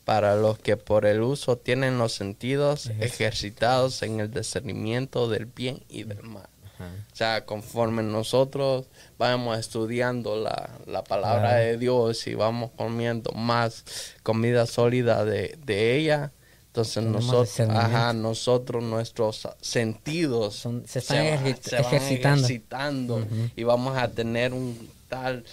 para 0.04 0.34
los 0.36 0.58
que 0.58 0.76
por 0.76 1.06
el 1.06 1.20
uso 1.22 1.56
tienen 1.58 1.98
los 1.98 2.12
sentidos 2.12 2.90
ejercitados 3.00 4.02
en 4.02 4.20
el 4.20 4.30
discernimiento 4.32 5.28
del 5.28 5.46
bien 5.46 5.82
y 5.88 6.02
del 6.04 6.22
mal. 6.22 6.48
O 6.80 7.14
sea, 7.16 7.44
conforme 7.44 8.02
nosotros 8.02 8.86
vamos 9.16 9.56
estudiando 9.56 10.34
la, 10.34 10.70
la 10.86 11.04
palabra 11.04 11.54
de 11.54 11.78
Dios 11.78 12.26
y 12.26 12.34
vamos 12.34 12.72
comiendo 12.76 13.30
más 13.32 13.84
comida 14.24 14.66
sólida 14.66 15.24
de, 15.24 15.56
de 15.64 15.96
ella, 15.96 16.32
entonces 16.66 17.04
nosotros, 17.04 17.60
ajá, 17.70 18.12
nosotros, 18.14 18.82
nuestros 18.82 19.46
sentidos 19.60 20.56
Son- 20.56 20.82
se 20.88 20.98
están 20.98 21.18
va- 21.18 21.22
ejercit- 21.36 21.60
se 21.62 21.76
van 21.76 21.84
ejercitando. 21.94 22.46
ejercitando 22.46 23.26
y 23.54 23.62
vamos 23.62 23.96
a 23.96 24.08
tener 24.08 24.52
un 24.52 24.90
tal 25.08 25.44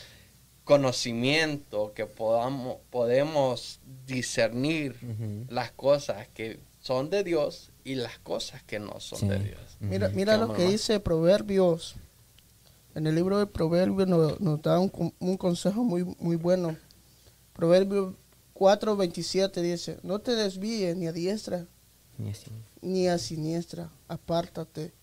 conocimiento 0.69 1.93
que 1.95 2.05
podamos, 2.05 2.77
podemos 2.91 3.79
discernir 4.05 4.95
las 5.49 5.71
cosas 5.71 6.27
que 6.29 6.59
son 6.79 7.09
de 7.09 7.23
Dios 7.23 7.71
y 7.83 7.95
las 7.95 8.19
cosas 8.19 8.61
que 8.63 8.79
no 8.79 8.99
son 8.99 9.19
Sí. 9.19 9.27
de 9.27 9.39
Dios. 9.39 9.77
Mira, 9.79 10.09
mira 10.09 10.37
lo 10.37 10.53
que 10.53 10.65
dice 10.67 10.99
Proverbios. 10.99 11.95
En 12.93 13.07
el 13.07 13.15
libro 13.15 13.39
de 13.39 13.47
Proverbios 13.47 14.07
nos, 14.07 14.39
nos 14.39 14.61
da 14.61 14.79
un, 14.79 14.91
un 15.19 15.37
consejo 15.37 15.83
muy, 15.83 16.03
muy 16.19 16.35
bueno. 16.35 16.75
Proverbios 17.53 18.13
4:27 18.53 19.61
dice, 19.61 19.97
no 20.03 20.19
te 20.19 20.35
desvíes 20.35 20.95
ni 20.95 21.07
a 21.07 21.11
diestra 21.11 21.65
ni 22.81 23.07
a 23.07 23.17
siniestra, 23.17 23.89
apártate 24.07 24.93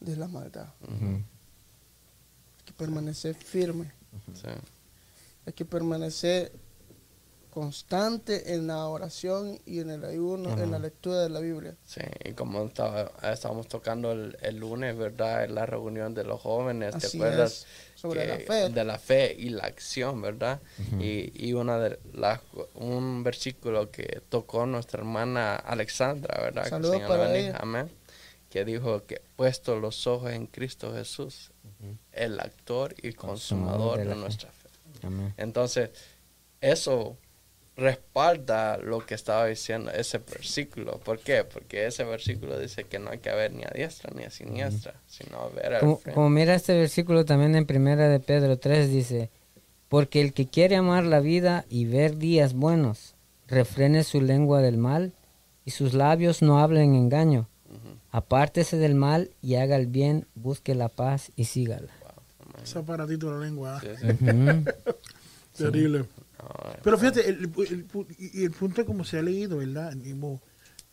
de 0.00 0.16
la 0.16 0.26
maldad. 0.28 0.68
Ujú. 0.82 1.16
Hay 1.16 2.64
que 2.64 2.72
permanecer 2.72 3.34
firme, 3.34 3.92
Sí. 4.34 4.48
Hay 5.46 5.52
que 5.52 5.64
permanecer 5.64 6.52
constante 7.50 8.54
en 8.54 8.66
la 8.66 8.86
oración 8.86 9.58
y 9.66 9.80
en 9.80 9.90
el 9.90 10.04
ayuno, 10.06 10.50
en 10.58 10.70
la 10.70 10.78
lectura 10.78 11.18
de 11.20 11.28
la 11.28 11.40
Biblia. 11.40 11.76
Sí, 11.84 12.00
y 12.24 12.32
como 12.32 12.64
estaba, 12.64 13.12
estábamos 13.30 13.68
tocando 13.68 14.12
el, 14.12 14.38
el 14.40 14.56
lunes, 14.56 14.96
¿verdad? 14.96 15.44
En 15.44 15.54
la 15.54 15.66
reunión 15.66 16.14
de 16.14 16.24
los 16.24 16.40
jóvenes, 16.40 16.96
¿te 16.96 17.06
Así 17.08 17.18
acuerdas? 17.18 17.66
es, 17.94 18.00
sobre 18.00 18.26
la 18.26 18.38
Que- 18.38 18.44
fe. 18.44 18.68
De 18.70 18.84
la 18.84 18.98
fe 18.98 19.36
y 19.38 19.50
la 19.50 19.64
acción, 19.64 20.22
¿verdad? 20.22 20.62
y, 20.98 21.30
y 21.46 21.52
una 21.52 21.78
de 21.78 21.98
las, 22.14 22.40
un 22.74 23.22
versículo 23.22 23.90
que 23.90 24.22
tocó 24.30 24.64
nuestra 24.64 25.00
hermana 25.00 25.56
Alexandra, 25.56 26.40
¿verdad? 26.42 26.62
Que 26.62 26.68
el 26.68 26.82
Saludos 26.82 27.02
la 27.02 27.08
para 27.08 27.36
ella. 27.36 27.58
Amén. 27.60 27.90
Que 28.48 28.64
dijo 28.64 29.04
que 29.04 29.20
puesto 29.36 29.78
los 29.78 30.06
ojos 30.06 30.30
en 30.32 30.46
Cristo 30.46 30.94
Jesús, 30.94 31.50
el 32.12 32.40
actor 32.40 32.94
y 33.02 33.12
consumador 33.12 33.98
de, 33.98 34.04
de 34.04 34.08
la 34.10 34.14
fe. 34.14 34.20
nuestra 34.20 34.50
fe. 34.52 34.61
Amén. 35.02 35.34
Entonces, 35.36 35.90
eso 36.60 37.16
respalda 37.76 38.76
lo 38.76 39.04
que 39.04 39.14
estaba 39.14 39.46
diciendo 39.46 39.90
ese 39.90 40.18
versículo. 40.18 40.98
¿Por 41.00 41.18
qué? 41.18 41.44
Porque 41.44 41.86
ese 41.86 42.04
versículo 42.04 42.58
dice 42.58 42.84
que 42.84 42.98
no 42.98 43.10
hay 43.10 43.18
que 43.18 43.30
ver 43.30 43.52
ni 43.52 43.64
a 43.64 43.70
diestra 43.74 44.12
ni 44.14 44.24
a 44.24 44.30
siniestra, 44.30 44.94
sino 45.06 45.50
ver 45.50 45.74
al 45.74 45.80
Como, 45.80 45.96
frente. 45.96 46.14
como 46.14 46.30
mira 46.30 46.54
este 46.54 46.76
versículo 46.76 47.24
también 47.24 47.56
en 47.56 47.66
primera 47.66 48.08
de 48.08 48.20
Pedro 48.20 48.58
3 48.58 48.90
dice, 48.90 49.30
porque 49.88 50.20
el 50.20 50.32
que 50.32 50.46
quiere 50.46 50.76
amar 50.76 51.04
la 51.04 51.20
vida 51.20 51.64
y 51.70 51.86
ver 51.86 52.18
días 52.18 52.52
buenos, 52.52 53.14
refrene 53.48 54.04
su 54.04 54.20
lengua 54.20 54.60
del 54.60 54.76
mal 54.76 55.12
y 55.64 55.70
sus 55.70 55.94
labios 55.94 56.42
no 56.42 56.58
hablen 56.58 56.94
engaño. 56.94 57.48
Apártese 58.10 58.76
del 58.76 58.94
mal 58.94 59.30
y 59.40 59.54
haga 59.54 59.76
el 59.76 59.86
bien, 59.86 60.26
busque 60.34 60.74
la 60.74 60.90
paz 60.90 61.32
y 61.36 61.44
sígala. 61.46 61.88
Ese 62.62 62.78
aparatito 62.78 63.26
de 63.30 63.38
la 63.38 63.44
lengua. 63.46 63.76
¿ah? 63.76 63.80
Sí, 63.80 63.88
sí. 63.98 64.06
Ujú. 64.24 64.64
Terrible. 65.70 65.98
No, 66.00 66.06
Pero 66.82 66.98
fíjate, 66.98 67.28
el, 67.28 67.36
el- 67.36 67.44
el 67.44 67.88
pu- 67.88 68.06
y 68.18 68.44
el 68.44 68.50
punto 68.50 68.84
como 68.84 69.04
se 69.04 69.18
ha 69.18 69.22
leído, 69.22 69.58
¿verdad? 69.58 69.92
Hemos 70.04 70.40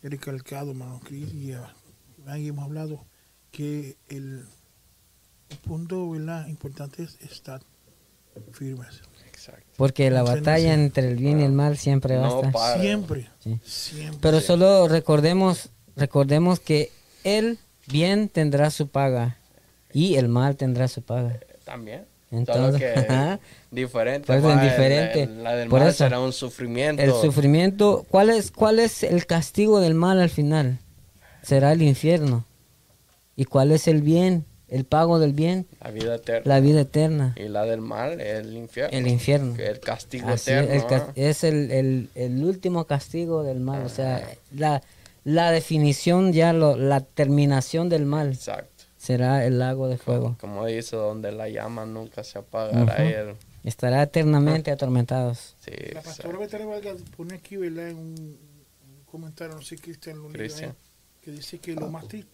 recalcado, 0.04 0.72
hermano 0.72 1.00
Cris, 1.04 1.34
y 1.34 1.54
ah, 1.54 2.38
y 2.38 2.48
hemos 2.50 2.66
hablado 2.66 3.04
que 3.52 3.98
el, 4.10 4.46
el 5.50 5.58
punto, 5.58 6.10
¿verdad? 6.12 6.48
Importante 6.48 7.04
es 7.04 7.18
estar 7.22 7.62
firmes. 8.52 9.02
exacto. 9.28 9.66
Porque 9.78 10.12
la 10.12 10.22
batalla 10.24 10.74
entre 10.74 11.08
el 11.10 11.16
bien 11.18 11.40
y 11.40 11.44
el 11.44 11.52
mal 11.52 11.78
siempre 11.78 12.18
va 12.18 12.28
a 12.28 12.42
estar. 12.48 12.80
Siempre, 12.82 13.30
Sí. 13.40 13.60
siempre. 13.64 14.20
Pero 14.22 14.42
solo 14.42 14.88
recordemos, 14.88 15.70
recordemos 15.96 16.60
que 16.60 16.92
el 17.24 17.58
bien 17.88 18.30
tendrá 18.30 18.70
su 18.70 18.88
paga 18.90 19.38
y 19.92 20.16
el 20.16 20.28
mal 20.28 20.56
tendrá 20.58 20.88
su 20.88 21.02
paga. 21.02 21.40
También. 21.66 22.06
Entonces, 22.32 22.66
Solo 22.66 22.78
que 22.78 23.00
ajá. 23.14 23.40
diferente. 23.72 24.34
El- 24.34 24.42
diferente. 24.62 25.24
el- 25.24 25.44
la 25.44 25.56
del 25.56 25.70
Por 25.70 25.80
mal 25.80 25.90
eso. 25.90 25.98
será 26.04 26.20
un 26.20 26.32
sufrimiento. 26.34 27.02
El 27.02 27.12
sufrimiento, 27.12 28.06
¿cuál 28.10 28.30
es, 28.30 28.52
¿cuál 28.52 28.80
es 28.80 29.02
el 29.04 29.26
castigo 29.26 29.80
del 29.80 29.96
mal 29.96 30.20
al 30.20 30.30
final? 30.30 30.78
Será 31.42 31.72
el 31.72 31.82
infierno. 31.82 32.46
¿Y 33.36 33.46
cuál 33.46 33.72
es 33.72 33.88
el 33.88 34.02
bien? 34.02 34.46
El 34.68 34.86
pago 34.86 35.18
del 35.18 35.34
bien, 35.34 35.66
La 35.82 35.90
vida 35.90 36.16
eterna. 36.16 36.42
la 36.46 36.60
vida 36.60 36.82
eterna, 36.82 37.34
Y 37.36 37.48
la 37.48 37.66
del 37.66 37.82
mal, 37.82 38.22
el 38.22 38.54
infierno. 38.56 38.96
el 38.96 39.08
infierno. 39.08 39.56
El 39.58 39.80
castigo 39.80 40.30
Así 40.30 40.52
es, 40.52 40.84
eterno. 40.84 41.08
es 41.16 41.44
el, 41.44 41.72
el- 41.72 42.10
el 42.14 42.44
último 42.44 42.86
castigo 42.86 43.42
del 43.42 43.62
mal, 43.62 43.84
o 43.84 43.90
sea, 43.90 44.30
la, 44.56 44.84
la 45.24 45.50
definición 45.50 46.34
ya, 46.34 46.54
lo, 46.54 46.78
la 46.78 47.00
terminación 47.00 47.90
del 47.90 48.06
mal 48.06 48.34
Exacto. 48.34 48.79
Será 49.00 49.46
el 49.46 49.58
lago 49.60 49.88
de 49.88 49.98
fuego. 49.98 50.36
Como 50.40 50.66
dice, 50.66 50.96
donde 50.98 51.32
la 51.32 51.48
llama 51.50 51.86
nunca 51.86 52.24
se 52.24 52.38
apagará. 52.38 52.98
Él. 52.98 53.36
Estará 53.64 54.04
eternamente 54.04 54.72
atormentados. 54.72 55.56
Sí, 55.62 55.72
La 55.94 56.02
pastora 56.02 56.38
Betania 56.38 56.68
Vargas 56.68 56.98
pone 57.16 57.36
aquí, 57.36 57.56
¿verdad? 57.58 57.90
En 57.90 57.98
un, 57.98 58.38
comentario, 59.06 59.56
no 59.56 59.62
sé, 59.62 59.78
Cristian. 59.78 60.18
¿eh? 60.36 60.74
que 61.22 61.32
dice 61.32 61.60
que 61.60 61.74
lo 61.74 61.90
más, 61.90 62.08
triste, 62.08 62.30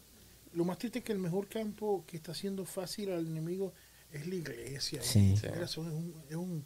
lo 0.54 0.66
más 0.66 0.78
triste 0.78 1.00
es 1.00 1.06
que 1.06 1.14
el 1.14 1.20
mejor 1.20 1.48
campo 1.48 2.04
que 2.06 2.18
está 2.18 2.34
haciendo 2.34 2.66
fácil 2.66 3.12
al 3.12 3.26
enemigo 3.28 3.72
es 4.12 4.28
la 4.28 4.36
iglesia. 4.36 5.00
¿eh? 5.00 5.04
Sí. 5.04 5.36
Es, 5.62 5.78
un, 5.78 6.14
es, 6.30 6.36
un, 6.36 6.66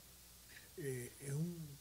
eh, 0.78 1.12
es, 1.22 1.34
un- 1.34 1.78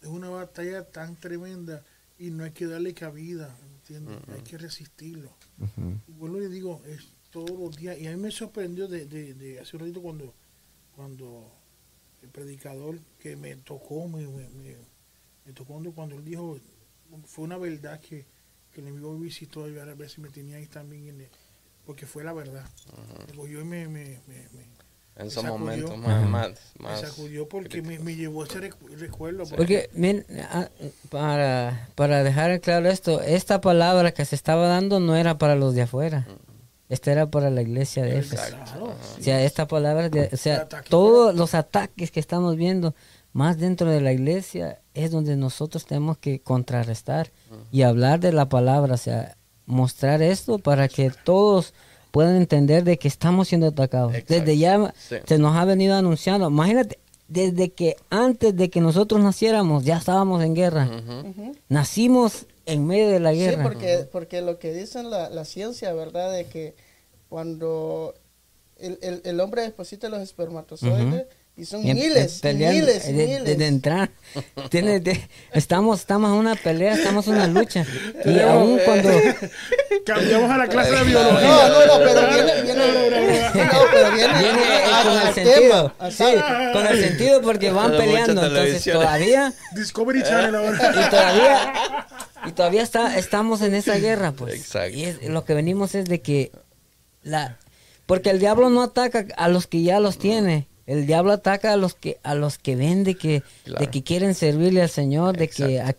es 0.00 0.08
una 0.08 0.28
batalla 0.30 0.84
tan 0.84 1.16
tremenda 1.16 1.84
y 2.18 2.30
no 2.30 2.44
hay 2.44 2.50
que 2.50 2.66
darle 2.66 2.94
cabida, 2.94 3.56
¿entiendes? 3.76 4.18
Hay 4.34 4.42
que 4.42 4.58
resistirlo. 4.58 5.30
Ujú. 5.60 5.98
Y 6.08 6.12
vuelvo 6.12 6.38
y 6.38 6.40
le 6.42 6.48
digo, 6.48 6.82
es 6.86 7.08
todos 7.32 7.50
los 7.58 7.74
días. 7.76 7.98
Y 7.98 8.06
a 8.06 8.10
mí 8.10 8.16
me 8.16 8.30
sorprendió 8.30 8.86
de, 8.86 9.06
de, 9.06 9.34
de 9.34 9.58
hace 9.60 9.76
un 9.76 9.80
ratito 9.80 10.00
cuando, 10.02 10.32
cuando 10.94 11.50
el 12.22 12.28
predicador 12.28 12.98
que 13.18 13.34
me 13.36 13.56
tocó, 13.56 14.06
me, 14.06 14.26
me, 14.28 14.48
me- 14.50 14.76
me 15.44 15.52
tocó 15.52 15.72
cuando, 15.72 15.90
cuando 15.92 16.16
él 16.16 16.24
dijo, 16.24 16.56
fue 17.26 17.44
una 17.44 17.58
verdad 17.58 17.98
que, 18.00 18.24
que 18.72 18.80
el 18.80 18.86
enemigo 18.86 19.18
visitó 19.18 19.68
y 19.68 19.76
a 19.78 19.84
ver 19.86 20.08
si 20.08 20.20
me 20.20 20.28
tenía 20.28 20.56
ahí 20.58 20.66
también, 20.66 21.08
en 21.08 21.20
el- 21.22 21.28
porque 21.84 22.06
fue 22.06 22.22
la 22.22 22.32
verdad. 22.32 22.64
Me 23.26 23.34
cogió 23.34 23.60
y 23.60 23.64
me, 23.64 23.88
me, 23.88 24.04
me, 24.28 24.36
me- 24.52 24.82
En 25.16 25.26
esos 25.26 25.42
sacudió. 25.42 25.58
momentos 25.58 25.98
más, 25.98 26.28
más, 26.30 26.50
Me 26.78 26.96
sacudió 27.08 27.48
porque 27.48 27.82
me, 27.82 27.98
me 27.98 28.14
llevó 28.14 28.44
ese 28.44 28.60
recu- 28.70 28.88
recuerdo. 28.96 29.44
Porque, 29.56 29.90
miren, 29.94 30.24
ah, 30.50 30.68
para, 31.10 31.88
para 31.96 32.22
dejar 32.22 32.60
claro 32.60 32.88
esto, 32.88 33.20
esta 33.20 33.60
palabra 33.60 34.12
que 34.12 34.24
se 34.24 34.36
estaba 34.36 34.68
dando 34.68 35.00
no 35.00 35.16
era 35.16 35.38
para 35.38 35.56
los 35.56 35.74
de 35.74 35.82
afuera. 35.82 36.26
Esta 36.88 37.12
era 37.12 37.30
para 37.30 37.48
la 37.50 37.62
iglesia 37.62 38.02
de 38.04 38.18
Éfeso. 38.18 38.42
Claro, 38.48 38.94
O 39.18 39.22
sea, 39.22 39.42
esta 39.44 39.66
palabra, 39.66 40.08
de- 40.10 40.28
o 40.32 40.36
sea, 40.36 40.68
todos 40.88 41.34
los 41.34 41.54
ataques 41.54 42.10
que 42.10 42.20
estamos 42.20 42.56
viendo 42.56 42.94
más 43.32 43.56
dentro 43.58 43.88
de 43.88 44.00
la 44.02 44.12
iglesia 44.12 44.80
es 44.92 45.10
donde 45.10 45.36
nosotros 45.36 45.86
tenemos 45.86 46.18
que 46.18 46.40
contrarrestar 46.40 47.30
y 47.70 47.82
hablar 47.82 48.20
de 48.20 48.32
la 48.32 48.48
palabra, 48.48 48.94
o 48.94 48.98
sea, 48.98 49.36
mostrar 49.64 50.20
esto 50.20 50.58
para 50.58 50.88
que 50.88 51.10
todos 51.24 51.72
puedan 52.10 52.36
entender 52.36 52.84
de 52.84 52.98
que 52.98 53.08
estamos 53.08 53.48
siendo 53.48 53.68
atacados. 53.68 54.12
Exacto. 54.12 54.34
Desde 54.34 54.58
ya 54.58 54.92
Sí. 54.98 55.16
se 55.24 55.38
nos 55.38 55.56
ha 55.56 55.64
venido 55.64 55.94
anunciando, 55.94 56.48
imagínate, 56.48 56.98
desde 57.26 57.72
que 57.72 57.96
antes 58.10 58.54
de 58.54 58.68
que 58.68 58.82
nosotros 58.82 59.22
naciéramos 59.22 59.84
ya 59.84 59.96
estábamos 59.96 60.44
en 60.44 60.54
guerra. 60.54 60.90
Nacimos 61.70 62.46
en 62.66 62.86
medio 62.86 63.08
de 63.10 63.20
la 63.20 63.32
Sí, 63.32 63.38
guerra. 63.38 63.62
porque, 63.62 64.08
porque 64.10 64.40
lo 64.40 64.58
que 64.58 64.72
dicen 64.72 65.10
la, 65.10 65.30
la 65.30 65.44
ciencia, 65.44 65.92
¿verdad? 65.92 66.32
De 66.32 66.46
que 66.46 66.74
cuando 67.28 68.14
el, 68.76 68.98
el, 69.02 69.22
el 69.24 69.40
hombre 69.40 69.62
deposita 69.62 70.08
los 70.08 70.20
espermatozoides, 70.20 71.26
y 71.54 71.64
son 71.66 71.86
Y 71.86 71.92
miles, 71.92 72.38
y 72.38 72.40
peleando, 72.40 72.80
miles, 72.86 73.04
y 73.06 73.10
eh, 73.10 73.12
de- 73.12 73.26
miles. 73.26 73.44
Desde 73.44 73.66
entrar. 73.66 74.10
Tiene 74.70 75.00
de- 75.00 75.28
estamos, 75.52 76.00
estamos 76.00 76.30
en 76.30 76.36
una 76.36 76.54
pelea, 76.54 76.94
estamos 76.94 77.26
en 77.28 77.34
una 77.34 77.46
lucha. 77.46 77.84
Y 78.24 78.38
aún 78.40 78.78
cuando. 78.84 79.10
Cambiamos 80.06 80.50
a 80.50 80.56
la 80.58 80.66
clase 80.66 80.90
de 80.90 80.98
No, 80.98 81.04
biología. 81.04 81.68
no, 81.68 81.86
no, 81.86 81.98
pero 81.98 82.28
viene, 82.28 82.62
viene, 82.62 82.86
no, 83.64 83.78
pero 83.92 84.10
viene, 84.12 84.38
Viene 84.38 84.62
eh, 84.62 84.84
al- 84.92 85.04
con 85.04 85.12
el 85.12 85.34
tema, 85.34 85.34
sentido. 85.34 85.92
Sí, 86.10 86.16
tema. 86.24 86.72
con 86.72 86.86
el 86.86 87.00
sentido 87.04 87.42
porque 87.42 87.70
van 87.70 87.92
De 87.92 87.98
peleando. 87.98 88.46
Entonces 88.46 88.84
todavía. 88.92 89.52
Discovery 89.74 90.22
Channel 90.22 90.52
Y 90.52 90.56
ahora. 90.56 91.10
todavía. 91.10 91.72
Y 92.46 92.52
todavía 92.52 92.82
está, 92.82 93.16
estamos 93.18 93.60
en 93.62 93.74
esa 93.74 93.96
guerra, 93.98 94.32
pues. 94.32 94.54
Exacto. 94.54 94.96
Y 94.96 95.04
es- 95.04 95.22
lo 95.22 95.44
que 95.44 95.54
venimos 95.54 95.94
es 95.94 96.06
de 96.06 96.22
que. 96.22 96.50
la 97.22 97.58
Porque 98.06 98.30
el 98.30 98.38
diablo 98.40 98.70
no 98.70 98.82
ataca 98.82 99.26
a 99.36 99.48
los 99.48 99.66
que 99.66 99.82
ya 99.82 100.00
los 100.00 100.18
tiene. 100.18 100.66
El 100.86 101.06
diablo 101.06 101.32
ataca 101.32 101.72
a 101.72 101.76
los 101.76 101.94
que 101.94 102.18
a 102.22 102.34
los 102.34 102.58
que 102.58 102.76
ven 102.76 103.04
de 103.04 103.14
que, 103.14 103.42
Claro. 103.64 103.80
de 103.84 103.90
que 103.90 104.02
quieren 104.02 104.34
servirle 104.34 104.82
al 104.82 104.90
Señor, 104.90 105.36
de 105.36 105.48
que, 105.48 105.80
a- 105.80 105.94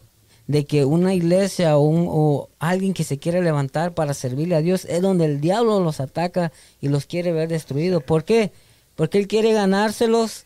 de 0.48 0.66
que 0.66 0.84
una 0.84 1.14
iglesia 1.14 1.78
o, 1.78 1.82
un, 1.84 2.06
o 2.10 2.50
alguien 2.60 2.94
que 2.94 3.06
se 3.06 3.18
quiere 3.18 3.42
levantar 3.42 3.94
para 3.94 4.14
servirle 4.14 4.56
a 4.56 4.62
Dios 4.62 4.84
es 4.86 5.02
donde 5.02 5.26
el 5.26 5.40
diablo 5.40 5.80
los 5.80 6.00
ataca 6.02 6.52
y 6.82 6.90
los 6.90 7.06
quiere 7.06 7.32
ver 7.32 7.48
destruidos. 7.48 8.04
¿Por 8.04 8.26
qué? 8.26 8.52
Porque 8.96 9.18
él 9.20 9.28
quiere 9.28 9.54
ganárselos 9.54 10.46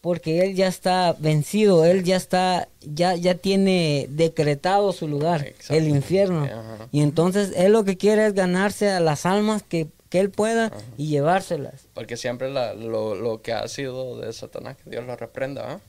porque 0.00 0.42
él 0.44 0.54
ya 0.54 0.68
está 0.68 1.16
vencido, 1.18 1.84
él 1.84 2.04
ya 2.04 2.14
está, 2.16 2.68
ya, 2.82 3.16
ya 3.16 3.34
tiene 3.34 4.06
decretado 4.10 4.92
su 4.92 5.08
lugar, 5.08 5.52
el 5.68 5.88
infierno. 5.88 6.44
Ajá. 6.44 6.88
Y 6.92 7.00
entonces 7.02 7.52
él 7.56 7.72
lo 7.72 7.82
que 7.84 7.96
quiere 7.96 8.24
es 8.26 8.34
ganarse 8.34 8.88
a 8.90 9.00
las 9.00 9.26
almas 9.26 9.64
que, 9.68 9.88
que 10.08 10.20
él 10.20 10.30
pueda 10.30 10.70
y 10.96 11.08
llevárselas. 11.08 11.86
Porque 11.94 12.16
siempre 12.16 12.50
la- 12.50 12.74
lo, 12.74 13.14
lo 13.14 13.42
que 13.42 13.52
ha 13.52 13.66
sido 13.68 14.18
de 14.18 14.32
Satanás, 14.32 14.76
que 14.82 14.90
Dios 14.90 15.04
lo 15.04 15.16
reprenda, 15.16 15.72
¿ah? 15.72 15.80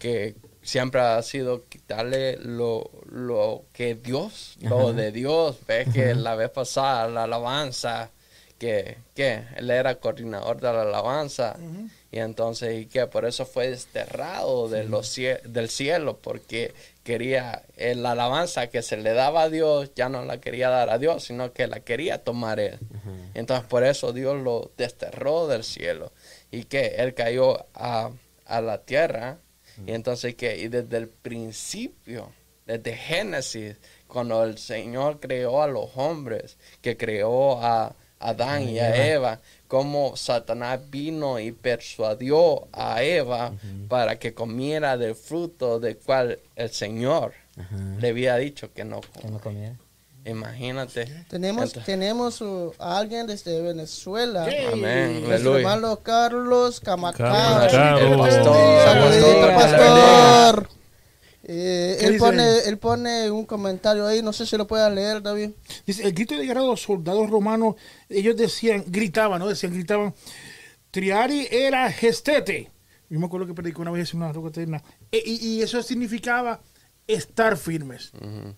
que 0.00 0.36
siempre 0.62 1.00
ha 1.00 1.20
sido 1.22 1.64
quitarle 1.68 2.36
lo, 2.36 2.90
lo 3.10 3.64
que 3.72 3.94
Dios, 3.94 4.56
lo 4.60 4.92
de 4.92 5.12
Dios. 5.12 5.56
Ves 5.66 5.88
que 5.92 6.14
la 6.14 6.34
vez 6.34 6.50
pasada, 6.50 7.08
la 7.08 7.24
alabanza, 7.24 8.10
que, 8.58 8.98
que 9.14 9.44
él 9.56 9.70
era 9.70 9.94
coordinador 9.96 10.56
de 10.60 10.72
la 10.72 10.82
alabanza. 10.82 11.56
Y 12.10 12.18
entonces, 12.18 12.80
y 12.82 12.86
que 12.86 13.06
por 13.06 13.24
eso 13.26 13.44
fue 13.46 13.68
desterrado 13.70 14.68
de 14.68 14.84
los 14.84 15.16
cie- 15.16 15.42
del 15.42 15.68
cielo, 15.68 16.18
porque 16.20 16.74
quería 17.08 17.62
eh, 17.78 17.94
la 17.94 18.10
alabanza 18.10 18.66
que 18.66 18.82
se 18.82 18.98
le 18.98 19.14
daba 19.14 19.44
a 19.44 19.48
Dios, 19.48 19.92
ya 19.94 20.10
no 20.10 20.26
la 20.26 20.42
quería 20.42 20.68
dar 20.68 20.90
a 20.90 20.98
Dios, 20.98 21.24
sino 21.24 21.54
que 21.54 21.66
la 21.66 21.80
quería 21.80 22.22
tomar 22.22 22.60
él. 22.60 22.78
Entonces, 23.32 23.66
por 23.66 23.82
eso 23.82 24.12
Dios 24.12 24.36
lo 24.42 24.72
desterró 24.76 25.46
del 25.46 25.64
cielo 25.64 26.12
y 26.50 26.64
que 26.64 26.96
él 26.98 27.14
cayó 27.14 27.64
a, 27.72 28.10
a 28.44 28.60
la 28.60 28.82
tierra. 28.82 29.38
Y 29.86 29.92
entonces, 29.92 30.34
que 30.34 30.58
y 30.58 30.68
desde 30.68 30.98
el 30.98 31.08
principio, 31.08 32.30
desde 32.66 32.94
Génesis, 32.94 33.76
cuando 34.06 34.44
el 34.44 34.58
Señor 34.58 35.18
creó 35.18 35.62
a 35.62 35.66
los 35.66 35.88
hombres, 35.96 36.58
que 36.82 36.98
creó 36.98 37.58
a 37.64 37.96
Adán 38.20 38.68
y 38.68 38.78
a 38.78 39.06
Eva, 39.12 39.40
como 39.68 40.16
Satanás 40.16 40.80
vino 40.90 41.38
y 41.38 41.52
persuadió 41.52 42.66
a 42.72 43.02
Eva 43.02 43.52
para 43.88 44.18
que 44.18 44.34
comiera 44.34 44.96
del 44.96 45.14
fruto 45.14 45.78
del 45.80 45.96
cual 45.98 46.38
el 46.56 46.70
Señor 46.70 47.32
le 48.00 48.08
había 48.08 48.36
dicho 48.36 48.72
que 48.72 48.84
no 48.84 49.00
Que 49.20 49.28
no 49.28 49.38
comiera. 49.40 49.74
Imagínate. 50.24 51.06
Tenemos, 51.30 51.64
Entonces- 51.64 51.84
tenemos 51.86 52.40
uh, 52.42 52.74
a 52.78 52.98
alguien 52.98 53.26
desde 53.26 53.62
Venezuela. 53.62 54.42
Amén, 54.72 55.22
Nuestro 55.26 55.52
aleluya. 55.54 55.58
hermano 55.58 55.96
Carlos. 56.00 56.80
Camacaro. 56.80 57.98
El 57.98 58.18
pastor. 58.18 58.84
Saludito, 58.84 59.48
pastor. 59.54 60.68
Eh, 61.50 61.96
¿Qué 61.98 62.06
él, 62.06 62.18
pone, 62.18 62.58
él 62.66 62.76
pone 62.76 63.30
un 63.30 63.46
comentario 63.46 64.06
ahí, 64.06 64.20
no 64.22 64.34
sé 64.34 64.44
si 64.44 64.56
lo 64.58 64.66
puedan 64.66 64.94
leer, 64.94 65.22
David. 65.22 65.52
Dice, 65.86 66.04
el 66.04 66.12
grito 66.12 66.36
de 66.36 66.44
guerra 66.44 66.60
de 66.60 66.66
los 66.66 66.82
soldados 66.82 67.30
romanos, 67.30 67.76
ellos 68.10 68.36
decían, 68.36 68.84
gritaban, 68.86 69.38
¿no? 69.38 69.48
Decían, 69.48 69.72
gritaban, 69.72 70.14
Triari 70.90 71.48
era 71.50 71.90
gestete. 71.90 72.70
Yo 73.08 73.18
me 73.18 73.24
acuerdo 73.26 73.46
que 73.46 73.54
predicó 73.54 73.80
una 73.80 73.90
vez 73.90 74.12
en 74.12 74.20
una 74.22 74.32
roca 74.32 74.48
eterna. 74.48 74.82
E- 75.10 75.22
y, 75.24 75.34
y 75.54 75.62
eso 75.62 75.82
significaba 75.82 76.60
estar 77.06 77.56
firmes. 77.56 78.12
Ujú. 78.14 78.54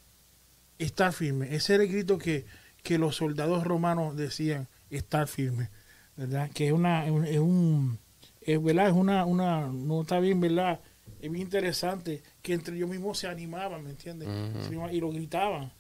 Estar 0.79 1.13
firmes. 1.13 1.53
Ese 1.53 1.75
era 1.75 1.85
el 1.85 1.91
grito 1.93 2.19
que, 2.19 2.45
que 2.83 2.99
los 2.99 3.15
soldados 3.17 3.63
romanos 3.65 4.17
decían, 4.17 4.67
estar 4.91 5.29
firmes. 5.29 5.69
¿Verdad? 6.17 6.51
Que 6.53 6.67
es 6.67 6.73
una, 6.73 7.07
es 7.07 7.13
un- 7.13 7.25
es 7.25 7.39
un, 7.39 7.99
es, 8.41 8.61
¿verdad? 8.63 8.89
Es 8.89 8.95
una, 8.95 9.25
una, 9.27 9.69
no 9.69 10.03
está 10.03 10.19
bien, 10.19 10.41
¿verdad? 10.41 10.81
Es 11.21 11.31
bien 11.31 11.37
interesante 11.43 12.23
que 12.43 12.55
entre 12.55 12.75
ellos 12.77 12.89
mismos 12.89 13.19
se 13.19 13.27
animaban, 13.29 13.85
¿me 13.85 13.91
entiendes? 13.91 14.29
Ujú. 14.29 14.61
Se 14.63 14.67
animaban 14.69 14.95
y 14.95 15.01
lo 15.01 15.11
gritaban. 15.11 15.73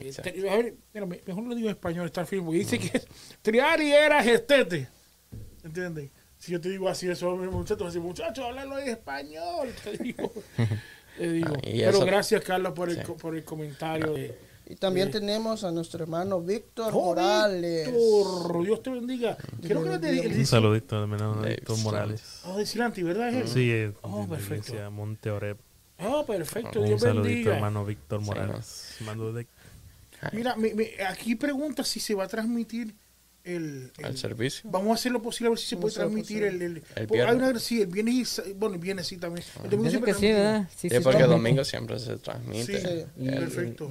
Eh, 0.00 0.12
te- 0.22 0.50
a 0.50 0.56
ver, 0.56 0.74
mira, 0.92 1.06
me- 1.06 1.20
mejor 1.24 1.44
lo 1.44 1.54
digo 1.54 1.68
en 1.68 1.74
español, 1.74 2.06
estar 2.06 2.26
firme, 2.26 2.44
porque 2.46 2.58
dice 2.58 2.78
que 2.78 3.00
Triari 3.42 3.92
era 3.92 4.22
gestete. 4.22 4.88
¿Entiendes? 5.64 6.10
Si 6.36 6.52
yo 6.52 6.60
te 6.60 6.68
digo 6.68 6.88
así, 6.88 7.08
eso, 7.08 7.34
muchachos, 7.36 7.88
así, 7.88 7.98
muchachos, 7.98 8.44
háblalo 8.44 8.78
en 8.78 8.88
español. 8.88 9.70
Te 9.82 9.96
digo. 9.98 10.32
Te 11.16 11.32
digo. 11.32 11.48
Ah, 11.56 11.60
Pero 11.62 11.90
eso- 11.90 12.04
gracias, 12.04 12.44
Carlos, 12.44 12.72
por 12.74 12.90
el, 12.90 12.96
Sí. 13.04 13.12
por 13.20 13.34
el 13.34 13.42
comentario. 13.44 14.12
De, 14.14 14.38
Y 14.70 14.76
también 14.76 15.06
Sí. 15.06 15.12
tenemos 15.14 15.64
a 15.64 15.70
nuestro 15.70 16.02
hermano 16.02 16.42
Víctor 16.42 16.92
Oh, 16.94 17.06
Morales. 17.06 17.86
Víctor, 17.86 18.64
Dios 18.64 18.82
te 18.82 18.90
bendiga. 18.90 19.36
Creo 19.62 19.82
que 19.82 19.98
de, 19.98 20.20
Un 20.28 20.36
de, 20.36 20.46
saludito 20.46 21.00
hermano 21.00 21.40
Víctor 21.40 21.78
Morales. 21.78 22.22
oh, 22.44 22.58
de 22.58 22.66
Silanti, 22.66 23.02
¿verdad? 23.02 23.32
Es? 23.32 23.50
Sí, 23.50 23.70
es 23.70 23.92
Oh, 24.02 24.26
perfecto. 24.28 24.74
Monte 24.90 25.30
Oreb. 25.30 25.56
Oh, 26.00 26.24
perfecto, 26.26 26.80
Un 26.80 26.86
Dios 26.88 27.00
saludito 27.00 27.28
bendiga. 27.28 27.54
hermano 27.54 27.84
Víctor 27.86 28.20
Morales. 28.20 28.96
Mando 29.06 29.32
de 29.32 29.46
Mira, 30.32 30.54
me- 30.56 30.74
me- 30.74 30.90
aquí 31.08 31.34
pregunta 31.36 31.82
si 31.84 31.98
se 32.00 32.14
va 32.14 32.24
a 32.24 32.28
transmitir 32.28 32.94
el, 33.44 33.90
el- 33.96 34.04
¿El 34.04 34.18
servicio? 34.18 34.68
Vamos 34.70 34.90
a 34.90 34.94
hacer 34.94 35.12
lo 35.12 35.22
posible 35.22 35.46
a 35.46 35.50
ver 35.50 35.58
si 35.60 35.66
se 35.66 35.76
puede 35.78 35.94
transmitir 35.94 36.42
el, 36.42 36.60
el, 36.60 36.76
El 36.96 37.06
pues, 37.06 37.20
hay 37.22 37.26
viernes. 37.36 37.50
una- 37.50 37.58
sí, 37.60 37.80
el 37.80 37.86
viernes 37.86 38.42
y 38.46 38.52
bueno, 38.52 38.74
el 38.74 38.80
viernes 38.80 39.06
sí 39.06 39.16
también. 39.16 39.46
El 39.64 39.70
domingo 39.70 39.82
Pienso 39.90 39.90
siempre 39.90 40.12
que 40.12 40.18
sí. 40.18 40.68
Sí, 40.76 40.88
Sí, 40.90 40.96
sí, 40.96 41.02
porque 41.02 41.18
está. 41.18 41.30
domingo 41.30 41.64
siempre 41.64 41.98
se 42.00 42.16
transmite. 42.18 43.06
Sí, 43.16 43.24
perfecto. 43.24 43.90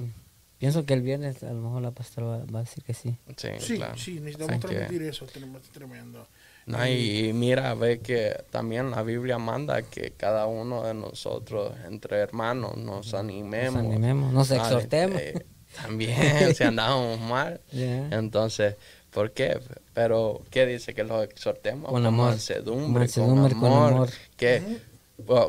Pienso 0.58 0.84
que 0.84 0.94
el 0.94 1.02
viernes 1.02 1.42
a 1.44 1.52
lo 1.52 1.60
mejor 1.60 1.82
la 1.82 1.92
pastora 1.92 2.26
va, 2.26 2.38
va 2.52 2.58
a 2.60 2.62
decir 2.62 2.82
que 2.82 2.92
sí. 2.94 3.16
Sí, 3.36 3.48
Sí, 3.58 3.76
claro. 3.76 3.96
sí, 3.96 4.14
necesitamos 4.20 4.60
que- 4.64 4.68
transmitir 4.74 5.02
eso, 5.02 5.24
tenemos 5.26 5.62
tremendo. 5.70 6.26
No, 6.66 6.86
y, 6.86 7.28
y 7.28 7.32
mira, 7.32 7.72
ve 7.74 8.00
que 8.00 8.44
también 8.50 8.90
la 8.90 9.02
Biblia 9.02 9.38
manda 9.38 9.80
que 9.82 10.10
cada 10.16 10.46
uno 10.46 10.82
de 10.84 10.92
nosotros, 10.94 11.72
entre 11.88 12.18
hermanos, 12.18 12.76
nos 12.76 13.14
animemos. 13.14 13.82
Nos 13.82 13.92
animemos, 13.92 14.32
nos 14.34 14.50
Ah, 14.50 14.56
exhortemos. 14.56 15.18
eh, 15.20 15.46
también, 15.80 16.54
si 16.54 16.64
andamos 16.64 17.18
mal. 17.20 17.60
Ya. 17.72 18.08
Entonces, 18.10 18.74
¿por 19.10 19.30
qué? 19.32 19.58
Pero, 19.94 20.42
¿qué 20.50 20.66
dice? 20.66 20.92
Que 20.92 21.04
los 21.04 21.24
exhortemos 21.24 21.90
Con 21.90 22.04
amor. 22.04 22.30
mansedumbre, 22.30 23.00
Mansedumbre, 23.00 23.52
con 23.54 23.60
con 23.62 23.72
amor. 23.72 23.92
amor. 23.92 24.10
Que, 24.36 24.60
bueno, 24.60 24.78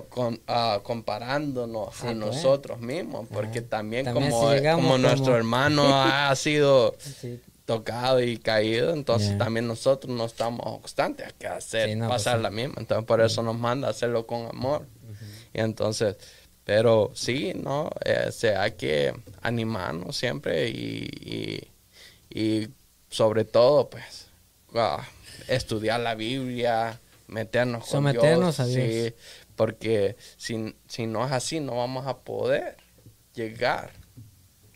con, 0.10 0.40
ah, 0.48 0.80
comparándonos 0.84 1.94
Sí, 1.96 2.02
a 2.02 2.06
pues. 2.06 2.16
nosotros 2.18 2.80
mismos, 2.80 3.28
porque 3.32 3.62
también, 3.62 4.06
También 4.06 4.32
como, 4.32 4.52
llegamos 4.52 4.84
como 4.86 4.98
nuestro 4.98 5.26
como- 5.26 5.38
hermano 5.38 5.84
ha 6.04 6.36
sido 6.36 6.96
Sí. 7.00 7.40
tocado 7.66 8.20
y 8.22 8.38
caído, 8.40 8.94
entonces 8.94 9.38
también 9.38 9.68
nosotros 9.68 10.12
no 10.16 10.26
estamos 10.26 10.80
constantes 10.80 11.34
que 11.34 11.46
hacer, 11.48 11.90
Sí, 11.90 11.96
no, 11.96 12.08
pues 12.08 12.24
pasar 12.24 12.38
sí. 12.38 12.44
la 12.44 12.50
misma, 12.50 12.76
entonces 12.78 13.06
por 13.06 13.22
eso 13.22 13.44
nos 13.44 13.58
manda 13.58 13.88
a 13.88 13.92
hacerlo 13.92 14.26
con 14.26 14.48
amor. 14.48 14.88
Y 15.54 15.60
entonces, 15.60 16.16
pero 16.64 17.12
sí, 17.14 17.54
¿no? 17.56 17.90
Eh, 18.06 18.32
se 18.32 18.56
hay 18.56 18.72
que 18.72 19.14
animarnos 19.42 20.16
siempre 20.18 20.68
y, 20.70 21.70
y, 22.32 22.40
y 22.40 22.70
sobre 23.10 23.46
todo, 23.46 23.90
pues, 23.90 24.28
ah, 24.76 25.04
estudiar 25.48 26.00
la 26.00 26.16
Biblia, 26.16 27.00
meternos 27.28 27.82
con 27.84 27.90
Someternos 27.92 28.58
Dios. 28.58 28.60
a 28.60 28.66
Dios. 28.66 28.94
Sí, 28.94 29.14
porque 29.60 30.16
si, 30.38 30.74
si 30.88 31.06
no 31.06 31.26
es 31.26 31.34
así, 31.34 31.60
no 31.60 31.76
vamos 31.76 32.08
a 32.08 32.20
poder 32.20 32.78
llegar 33.34 33.92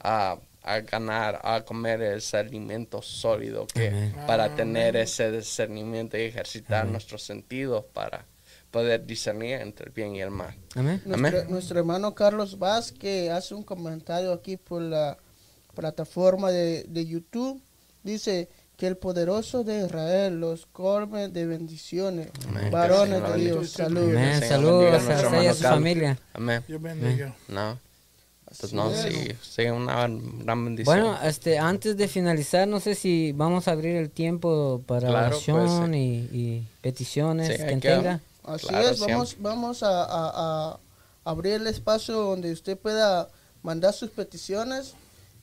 a, 0.02 0.38
a 0.62 0.80
ganar, 0.82 1.40
a 1.42 1.64
comer 1.64 2.02
ese 2.02 2.36
alimento 2.36 3.02
sólido 3.02 3.66
que 3.66 3.88
Amén. 3.88 4.14
para 4.28 4.54
tener 4.58 4.98
ese 4.98 5.32
discernimiento 5.32 6.18
y 6.18 6.24
ejercitar 6.24 6.86
nuestros 6.86 7.24
sentidos 7.24 7.86
para 7.94 8.26
poder 8.72 9.06
discernir 9.06 9.62
entre 9.62 9.86
el 9.86 9.94
bien 9.94 10.18
y 10.18 10.22
el 10.22 10.32
mal. 10.32 10.54
Amén. 10.76 11.02
Nuestro, 11.06 11.46
nuestro 11.46 11.80
hermano 11.80 12.14
Carlos 12.14 12.60
Vázquez 12.60 13.32
hace 13.32 13.56
un 13.56 13.64
comentario 13.64 14.34
aquí 14.34 14.58
por 14.58 14.82
la 14.82 15.18
plataforma 15.74 16.52
de, 16.52 16.84
de 16.90 17.06
YouTube. 17.06 17.64
Dice 18.04 18.50
que 18.78 18.88
el 18.88 18.98
poderoso 18.98 19.64
de 19.64 19.86
Israel 19.86 20.40
los 20.40 20.66
colme 20.66 21.28
de 21.30 21.46
bendiciones. 21.46 22.30
Amén. 22.48 22.72
Varones 22.72 23.22
de 23.24 23.36
Dios, 23.40 23.70
salud. 23.72 24.10
Amén. 24.16 24.42
Saludos 24.48 24.94
a 24.94 24.98
usted 24.98 25.44
y 25.44 25.48
a 25.48 25.54
su 25.54 25.62
Carlos. 25.62 25.80
familia. 25.80 26.20
Amén. 26.34 26.64
Dios 26.68 26.82
bendiga. 26.82 27.36
No. 27.48 27.80
Así 28.50 28.76
no, 28.76 28.94
sí, 28.94 29.30
sí, 29.42 29.64
una 29.64 30.08
gran 30.08 30.64
bendición. 30.66 30.86
Bueno, 30.86 31.18
este, 31.24 31.58
antes 31.58 31.98
de 31.98 32.08
finalizar, 32.08 32.68
no 32.68 32.80
sé 32.80 32.94
si 32.94 33.32
vamos 33.32 33.68
a 33.68 33.72
abrir 33.72 33.96
el 33.96 34.12
tiempo 34.12 34.84
para 34.86 35.08
Claro, 35.08 35.28
oración 35.36 35.90
pues, 35.90 36.00
y, 36.00 36.30
y 36.32 36.68
peticiones, 36.82 37.48
Sí, 37.48 37.54
que- 37.58 37.64
tenga. 37.80 38.20
Así 38.44 38.68
Claro, 38.68 38.90
es, 38.90 39.00
vamos, 39.00 39.30
siempre. 39.30 39.50
vamos 39.50 39.82
a, 39.84 40.04
a- 40.04 40.32
a 40.74 40.80
abrir 41.24 41.54
el 41.54 41.66
espacio 41.68 42.16
donde 42.16 42.52
usted 42.52 42.78
pueda 42.78 43.28
mandar 43.64 43.92
sus 43.94 44.12
peticiones. 44.12 44.94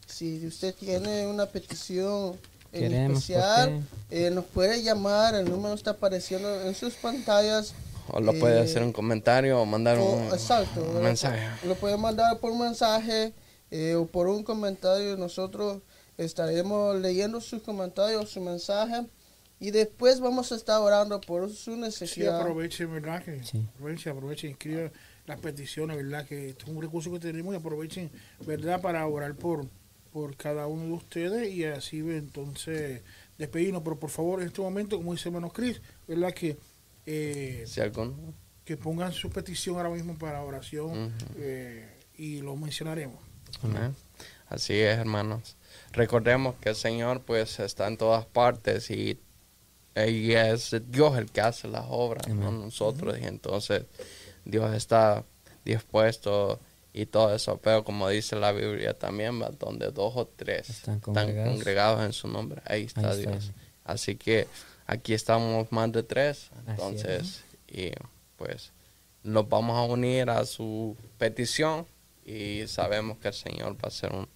Si 0.06 0.46
usted 0.46 0.72
tiene 0.78 1.26
una 1.26 1.46
petición 1.46 2.36
en 2.72 2.80
Queremos, 2.82 3.18
especial, 3.18 3.82
eh, 4.10 4.30
nos 4.30 4.44
puede 4.44 4.82
llamar, 4.82 5.34
el 5.34 5.48
número 5.50 5.74
está 5.74 5.92
apareciendo 5.92 6.62
en 6.62 6.74
sus 6.74 6.94
pantallas. 6.94 7.74
o 8.08 8.20
lo 8.20 8.32
puede 8.38 8.58
eh, 8.58 8.62
hacer 8.62 8.82
un 8.82 8.92
comentario 8.92 9.60
o 9.60 9.66
mandar 9.66 9.98
o- 9.98 10.04
un, 10.12 10.24
exacto, 10.32 10.82
un 10.82 10.94
lo- 10.94 11.00
mensaje. 11.00 11.48
Lo 11.66 11.74
puede 11.74 11.96
mandar 11.96 12.38
por 12.38 12.54
mensaje 12.56 13.32
eh, 13.70 13.94
o 13.94 14.06
por 14.06 14.26
un 14.28 14.42
comentario. 14.42 15.16
Nosotros 15.16 15.80
estaremos 16.18 16.96
leyendo 16.96 17.40
sus 17.40 17.62
comentarios, 17.62 18.30
su 18.30 18.40
mensaje. 18.40 19.06
Y 19.60 19.70
después 19.72 20.20
vamos 20.20 20.50
a 20.52 20.56
estar 20.56 20.80
orando 20.80 21.20
por 21.20 21.50
su 21.50 21.74
Sí, 21.74 21.80
necesidad. 21.80 22.40
aprovechen, 22.40 22.90
¿verdad? 22.92 23.22
Que 23.22 23.44
Sí. 23.44 23.64
Aprovechen, 23.76 24.12
aprovechen, 24.16 24.50
escriban 24.52 24.90
las 25.26 25.38
peticiones, 25.38 25.96
¿verdad? 25.98 26.26
Que 26.26 26.48
esto 26.50 26.64
es 26.64 26.70
un 26.72 26.80
recurso 26.82 27.12
que 27.12 27.18
tenemos 27.20 27.52
y 27.54 27.58
aprovechen, 27.58 28.10
¿verdad? 28.46 28.80
Para 28.80 29.06
orar 29.06 29.34
por, 29.34 29.66
por 30.12 30.36
cada 30.36 30.66
uno 30.66 30.84
de 30.84 30.92
ustedes 30.92 31.52
y 31.52 31.64
así 31.64 31.98
entonces 31.98 33.02
despedirnos. 33.38 33.82
Pero 33.82 33.98
por 33.98 34.10
favor, 34.10 34.40
en 34.40 34.48
este 34.48 34.60
momento, 34.60 34.96
como 34.96 35.12
dice 35.12 35.28
hermano 35.28 35.50
Cris, 35.50 35.80
¿verdad? 36.06 36.32
Que, 36.32 36.56
eh, 37.06 37.64
que 38.64 38.76
pongan 38.76 39.12
su 39.12 39.30
petición 39.30 39.76
ahora 39.76 39.90
mismo 39.90 40.16
para 40.18 40.42
oración 40.42 41.12
eh, 41.36 41.88
y 42.16 42.40
lo 42.40 42.56
mencionaremos. 42.56 43.18
Amén. 43.62 43.94
Así 44.48 44.74
es, 44.74 44.98
hermanos. 44.98 45.56
Recordemos 45.92 46.56
que 46.60 46.70
el 46.70 46.76
Señor 46.76 47.22
pues 47.22 47.60
está 47.60 47.86
en 47.86 47.96
todas 47.96 48.26
partes 48.26 48.90
y, 48.90 49.20
y 49.96 50.32
es 50.32 50.76
Dios 50.88 51.16
el 51.16 51.30
que 51.30 51.40
hace 51.40 51.68
las 51.68 51.86
obras, 51.88 52.28
no 52.28 52.50
nosotros. 52.50 53.18
Y 53.20 53.24
entonces 53.24 53.84
Dios 54.44 54.74
está 54.74 55.24
dispuesto 55.64 56.60
y 56.92 57.06
todo 57.06 57.34
eso. 57.34 57.58
Pero 57.62 57.84
como 57.84 58.08
dice 58.08 58.36
la 58.36 58.52
Biblia 58.52 58.94
también, 58.94 59.40
¿va? 59.40 59.50
donde 59.50 59.90
dos 59.90 60.12
o 60.16 60.26
tres 60.26 60.68
Están 60.70 60.96
están 60.96 61.14
congregados. 61.44 62.04
en 62.04 62.12
su 62.12 62.28
nombre, 62.28 62.62
ahí 62.66 62.84
está 62.84 63.00
Ahí 63.10 63.18
está 63.20 63.30
Dios. 63.30 63.52
Así 63.84 64.16
que 64.16 64.46
aquí 64.86 65.14
estamos 65.14 65.70
más 65.72 65.90
de 65.92 66.02
tres. 66.02 66.50
Entonces, 66.66 67.44
y 67.68 67.90
pues 68.36 68.72
nos 69.22 69.48
vamos 69.48 69.76
a 69.76 69.82
unir 69.82 70.30
a 70.30 70.44
su 70.46 70.96
petición 71.18 71.86
y 72.24 72.66
sabemos 72.68 73.18
que 73.18 73.28
el 73.28 73.34
Señor 73.34 73.74
va 73.74 73.80
a 73.84 73.88
hacer 73.88 74.12
un- 74.12 74.28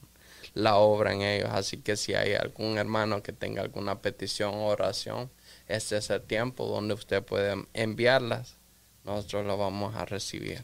la 0.54 0.76
obra 0.76 1.12
en 1.12 1.22
ellos. 1.22 1.48
Así 1.52 1.78
que 1.78 1.96
si 1.96 2.14
hay 2.14 2.34
algún 2.34 2.78
hermano 2.78 3.22
que 3.22 3.32
tenga 3.32 3.62
alguna 3.62 4.00
petición 4.00 4.54
o 4.54 4.66
oración, 4.66 5.30
este 5.68 5.96
es 5.96 6.10
el 6.10 6.20
tiempo 6.22 6.66
donde 6.66 6.94
usted 6.94 7.22
puede 7.24 7.66
enviarlas. 7.72 8.56
Nosotros 9.04 9.46
lo 9.46 9.56
vamos 9.56 9.94
a 9.96 10.04
recibir. 10.04 10.62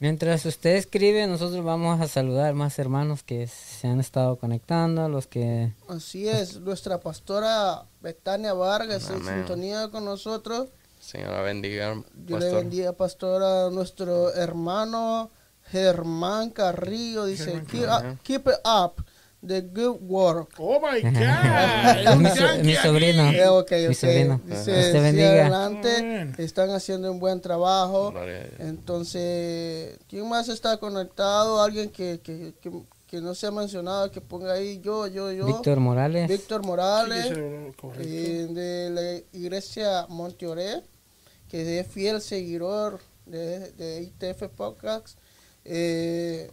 Mientras 0.00 0.46
usted 0.46 0.76
escribe, 0.76 1.26
nosotros 1.26 1.62
vamos 1.62 2.00
a 2.00 2.08
saludar 2.08 2.54
más 2.54 2.78
hermanos 2.78 3.22
que 3.22 3.46
se 3.46 3.86
han 3.86 4.00
estado 4.00 4.36
conectando, 4.36 5.08
los 5.10 5.26
que... 5.26 5.74
Así 5.88 6.26
es, 6.26 6.58
nuestra 6.60 7.00
pastora 7.00 7.84
Betania 8.00 8.54
Vargas 8.54 9.10
en 9.10 9.16
Amén. 9.16 9.34
sintonía 9.40 9.88
con 9.90 10.06
nosotros. 10.06 10.70
Señor 10.98 11.28
la 11.32 11.42
bendiga. 11.42 12.02
Yo 12.26 12.38
le 12.38 12.50
bendiga, 12.50 12.92
pastora, 12.94 13.66
a 13.66 13.70
nuestro 13.70 14.32
hermano 14.34 15.30
Germán 15.66 16.48
Carrillo. 16.50 17.26
Dice, 17.26 17.62
Germán 17.66 17.66
keep, 17.66 17.82
up- 17.84 18.18
keep 18.22 18.46
it 18.46 18.60
up, 18.66 19.04
the 19.46 19.60
good 19.62 19.98
work. 20.02 20.54
¡Oh, 20.58 20.78
my 20.80 21.00
God! 21.00 22.16
Mi, 22.18 22.28
so- 22.30 22.64
mi 22.64 22.74
sobrino. 22.74 23.30
Eh, 23.32 23.46
ok, 23.48 23.70
Mi 23.72 23.86
ok. 23.86 23.92
sobrino. 23.94 24.40
Dice, 24.44 24.54
Dios 24.54 24.64
te 24.64 24.82
"Sigue 24.92 25.00
bendiga. 25.00 25.30
adelante, 25.30 25.96
Amén. 25.96 26.34
están 26.38 26.70
haciendo 26.70 27.10
un 27.10 27.18
buen 27.20 27.40
trabajo. 27.40 28.12
Entonces, 28.58 29.98
¿quién 30.08 30.28
más 30.28 30.48
está 30.48 30.76
conectado? 30.78 31.62
Alguien 31.62 31.90
que, 31.90 32.20
que, 32.22 32.52
que, 32.60 32.70
que 33.06 33.20
no 33.20 33.34
se 33.34 33.46
ha 33.46 33.50
mencionado, 33.50 34.10
que 34.10 34.20
ponga 34.20 34.52
ahí 34.52 34.80
yo, 34.82 35.06
yo, 35.06 35.32
yo. 35.32 35.46
Víctor 35.46 35.80
Morales. 35.80 36.28
Víctor 36.28 36.60
Sí, 36.62 36.66
Morales. 36.66 37.26
correcto. 37.76 37.92
eh, 38.00 38.46
de 38.50 38.90
la 38.90 39.38
iglesia 39.38 40.06
Monteoré, 40.08 40.82
que 41.48 41.80
es 41.80 41.86
fiel 41.86 42.20
seguidor 42.20 43.00
de, 43.26 43.70
de 43.72 44.02
ITF 44.02 44.48
Podcast. 44.54 45.18
Eh, 45.64 46.50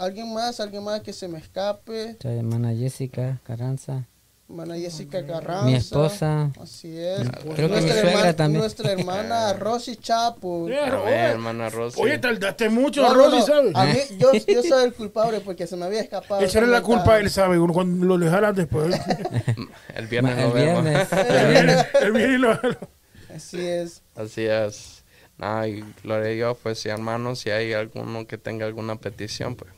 ¿Alguien 0.00 0.32
más? 0.32 0.60
¿Alguien 0.60 0.82
más 0.82 1.00
que 1.02 1.12
se 1.12 1.28
me 1.28 1.38
escape? 1.38 2.04
Nuestra 2.06 2.32
hermana 2.32 2.74
Jessica 2.74 3.38
Carranza. 3.44 4.06
Hermana 4.48 4.76
Jessica 4.76 5.24
Carranza. 5.26 5.66
Mi 5.66 5.74
esposa. 5.76 6.50
Así 6.60 6.98
es. 6.98 7.20
Creo 7.54 7.54
que 7.54 7.62
mi 7.62 7.68
Nuestra 7.68 7.92
suegra 7.92 8.10
hermana- 8.10 8.32
también. 8.36 8.60
Nuestra 8.62 8.92
hermana 8.92 9.52
Rosy 9.58 9.96
Chapo. 9.96 10.62
Oye, 10.64 10.74
hermana 10.76 11.68
Rosy. 11.68 12.00
Oye, 12.00 12.18
tardaste 12.18 12.68
mucho, 12.68 13.02
No, 13.02 13.14
Rosy, 13.14 13.36
no. 13.38 13.46
¿sabes? 13.46 13.72
A 13.76 13.84
mí, 13.84 13.98
yo, 14.18 14.32
yo 14.32 14.62
soy 14.62 14.84
el 14.86 14.94
culpable 14.94 15.40
porque 15.40 15.66
se 15.68 15.76
me 15.76 15.84
había 15.84 16.00
escapado. 16.00 16.40
Echarle 16.40 16.68
la 16.70 16.82
culpa 16.82 17.14
a 17.14 17.18
él, 17.20 17.30
¿sabe? 17.30 17.58
Uno 17.60 17.72
cuando 17.72 18.04
lo 18.06 18.18
dejaras 18.18 18.56
después. 18.56 18.92
El 19.94 20.06
viernes 20.06 20.36
el 20.38 20.44
nos 20.44 20.54
vemos. 20.54 20.82
viernes. 20.84 21.12
el 21.12 21.52
viene, 21.52 21.86
el 22.00 22.12
viene 22.12 22.34
y 22.34 22.38
lo- 22.38 22.58
Así 23.34 23.60
es. 23.64 24.02
Así 24.16 24.46
es. 24.46 25.04
Nada, 25.38 25.68
y 25.68 25.84
gloria 26.02 26.28
a 26.28 26.32
Dios, 26.32 26.58
pues 26.62 26.78
si 26.80 26.88
hermanos, 26.88 27.38
si 27.38 27.50
hay 27.50 27.72
alguno 27.72 28.26
que 28.26 28.36
tenga 28.38 28.66
alguna 28.66 28.96
petición, 28.96 29.54
pues. 29.56 29.70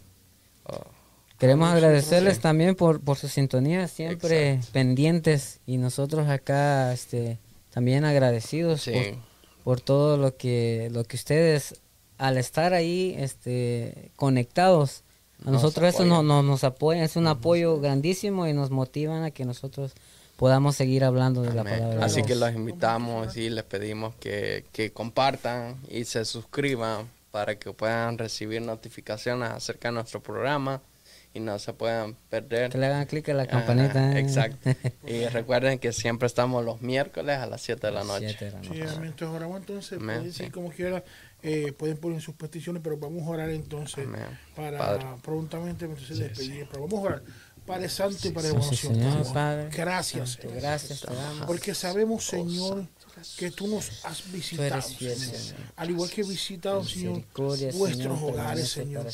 Queremos 1.42 1.70
agradecerles 1.70 2.38
también 2.38 2.76
por, 2.76 3.00
por 3.00 3.16
su 3.16 3.26
sintonía, 3.26 3.88
siempre 3.88 4.60
pendientes 4.70 5.58
y 5.66 5.76
nosotros 5.76 6.28
acá 6.28 6.92
este, 6.92 7.40
también 7.70 8.04
agradecidos 8.04 8.82
sí, 8.82 8.92
por, 8.92 9.18
por 9.64 9.80
todo 9.80 10.16
lo 10.16 10.36
que, 10.36 10.88
lo 10.92 11.02
que 11.02 11.16
ustedes, 11.16 11.80
al 12.16 12.38
estar 12.38 12.74
ahí 12.74 13.16
este, 13.18 14.12
conectados, 14.14 15.02
a 15.40 15.46
Nos 15.50 15.54
nosotros 15.54 15.92
eso 15.92 16.04
no, 16.04 16.22
nos 16.22 16.62
apoya, 16.62 17.02
es 17.02 17.16
un 17.16 17.26
apoyo 17.26 17.80
grandísimo 17.80 18.46
y 18.46 18.52
nos 18.52 18.70
motivan 18.70 19.24
a 19.24 19.32
que 19.32 19.44
nosotros 19.44 19.94
podamos 20.36 20.76
seguir 20.76 21.02
hablando 21.02 21.42
de 21.42 21.54
la 21.54 21.64
palabra 21.64 21.96
de 21.96 22.04
Así 22.04 22.16
Dios. 22.16 22.28
que 22.28 22.34
los 22.36 22.54
invitamos 22.54 23.36
y 23.36 23.50
les 23.50 23.64
pedimos 23.64 24.14
que, 24.14 24.64
que 24.70 24.92
compartan 24.92 25.80
y 25.88 26.04
se 26.04 26.24
suscriban 26.24 27.08
para 27.32 27.58
que 27.58 27.72
puedan 27.72 28.18
recibir 28.18 28.62
notificaciones 28.62 29.50
acerca 29.50 29.88
de 29.88 29.94
nuestro 29.94 30.22
programa 30.22 30.80
y 31.34 31.40
no 31.40 31.58
se 31.58 31.72
puedan 31.72 32.14
perder. 32.28 32.70
Que 32.70 32.76
le 32.78 32.86
hagan 32.86 33.06
clic 33.06 33.26
a 33.30 33.34
la 33.34 33.42
Ajá, 33.44 33.50
campanita. 33.50 34.12
¿eh? 34.12 34.20
exacto. 34.20 34.70
Y 35.06 35.26
recuerden 35.28 35.78
que 35.78 35.92
siempre 35.92 36.26
estamos 36.26 36.62
los 36.64 36.82
miércoles 36.82 37.38
a 37.38 37.46
las 37.46 37.62
7 37.62 37.86
de 37.86 37.92
la 37.92 38.04
noche. 38.04 38.28
Siete 38.28 38.44
de 38.44 38.50
la 38.52 38.62
Sí, 38.62 38.68
noche. 38.68 38.82
amén. 38.96 39.08
Entonces 39.10 39.34
oramos 39.36 39.58
entonces, 39.60 39.92
Amén, 39.98 40.06
pueden 40.16 40.24
decir 40.24 40.46
sí. 40.46 40.52
como 40.52 40.70
quiera, 40.70 41.02
eh, 41.42 41.72
pueden 41.72 41.96
poner 41.96 42.20
sus 42.20 42.34
peticiones, 42.34 42.82
pero 42.84 42.98
vamos 42.98 43.22
a 43.26 43.30
orar 43.30 43.48
entonces 43.50 44.06
Amén. 44.06 44.38
para 44.54 44.76
Padre. 44.78 45.06
prontamente 45.22 45.86
entonces 45.86 46.18
despedir. 46.18 46.68
Pero 46.70 46.86
vamos 46.86 47.00
a 47.00 47.06
orar. 47.08 47.22
Padre 47.66 47.88
Santo 47.88 48.28
y 48.28 48.30
Padre 48.32 48.50
Sí, 48.60 48.68
sí, 48.76 48.88
Señor, 48.88 49.32
Padre. 49.32 49.68
Gracias, 49.74 50.30
Santo. 50.32 50.48
Gracias 50.54 51.00
damos. 51.02 51.46
Porque 51.46 51.74
sabemos, 51.74 52.24
Señor, 52.26 52.86
que 53.36 53.50
tú 53.50 53.66
nos 53.68 54.04
has 54.04 54.30
visitado, 54.32 54.82
fiel, 54.82 55.16
Señor. 55.16 55.36
Señor. 55.40 55.60
Al 55.76 55.90
igual 55.90 56.10
que 56.10 56.20
he 56.20 56.24
visitado, 56.24 56.84
Señor, 56.84 57.22
vuestros 57.34 58.18
Señor, 58.18 58.18
hogares, 58.22 58.68
Señor. 58.68 59.06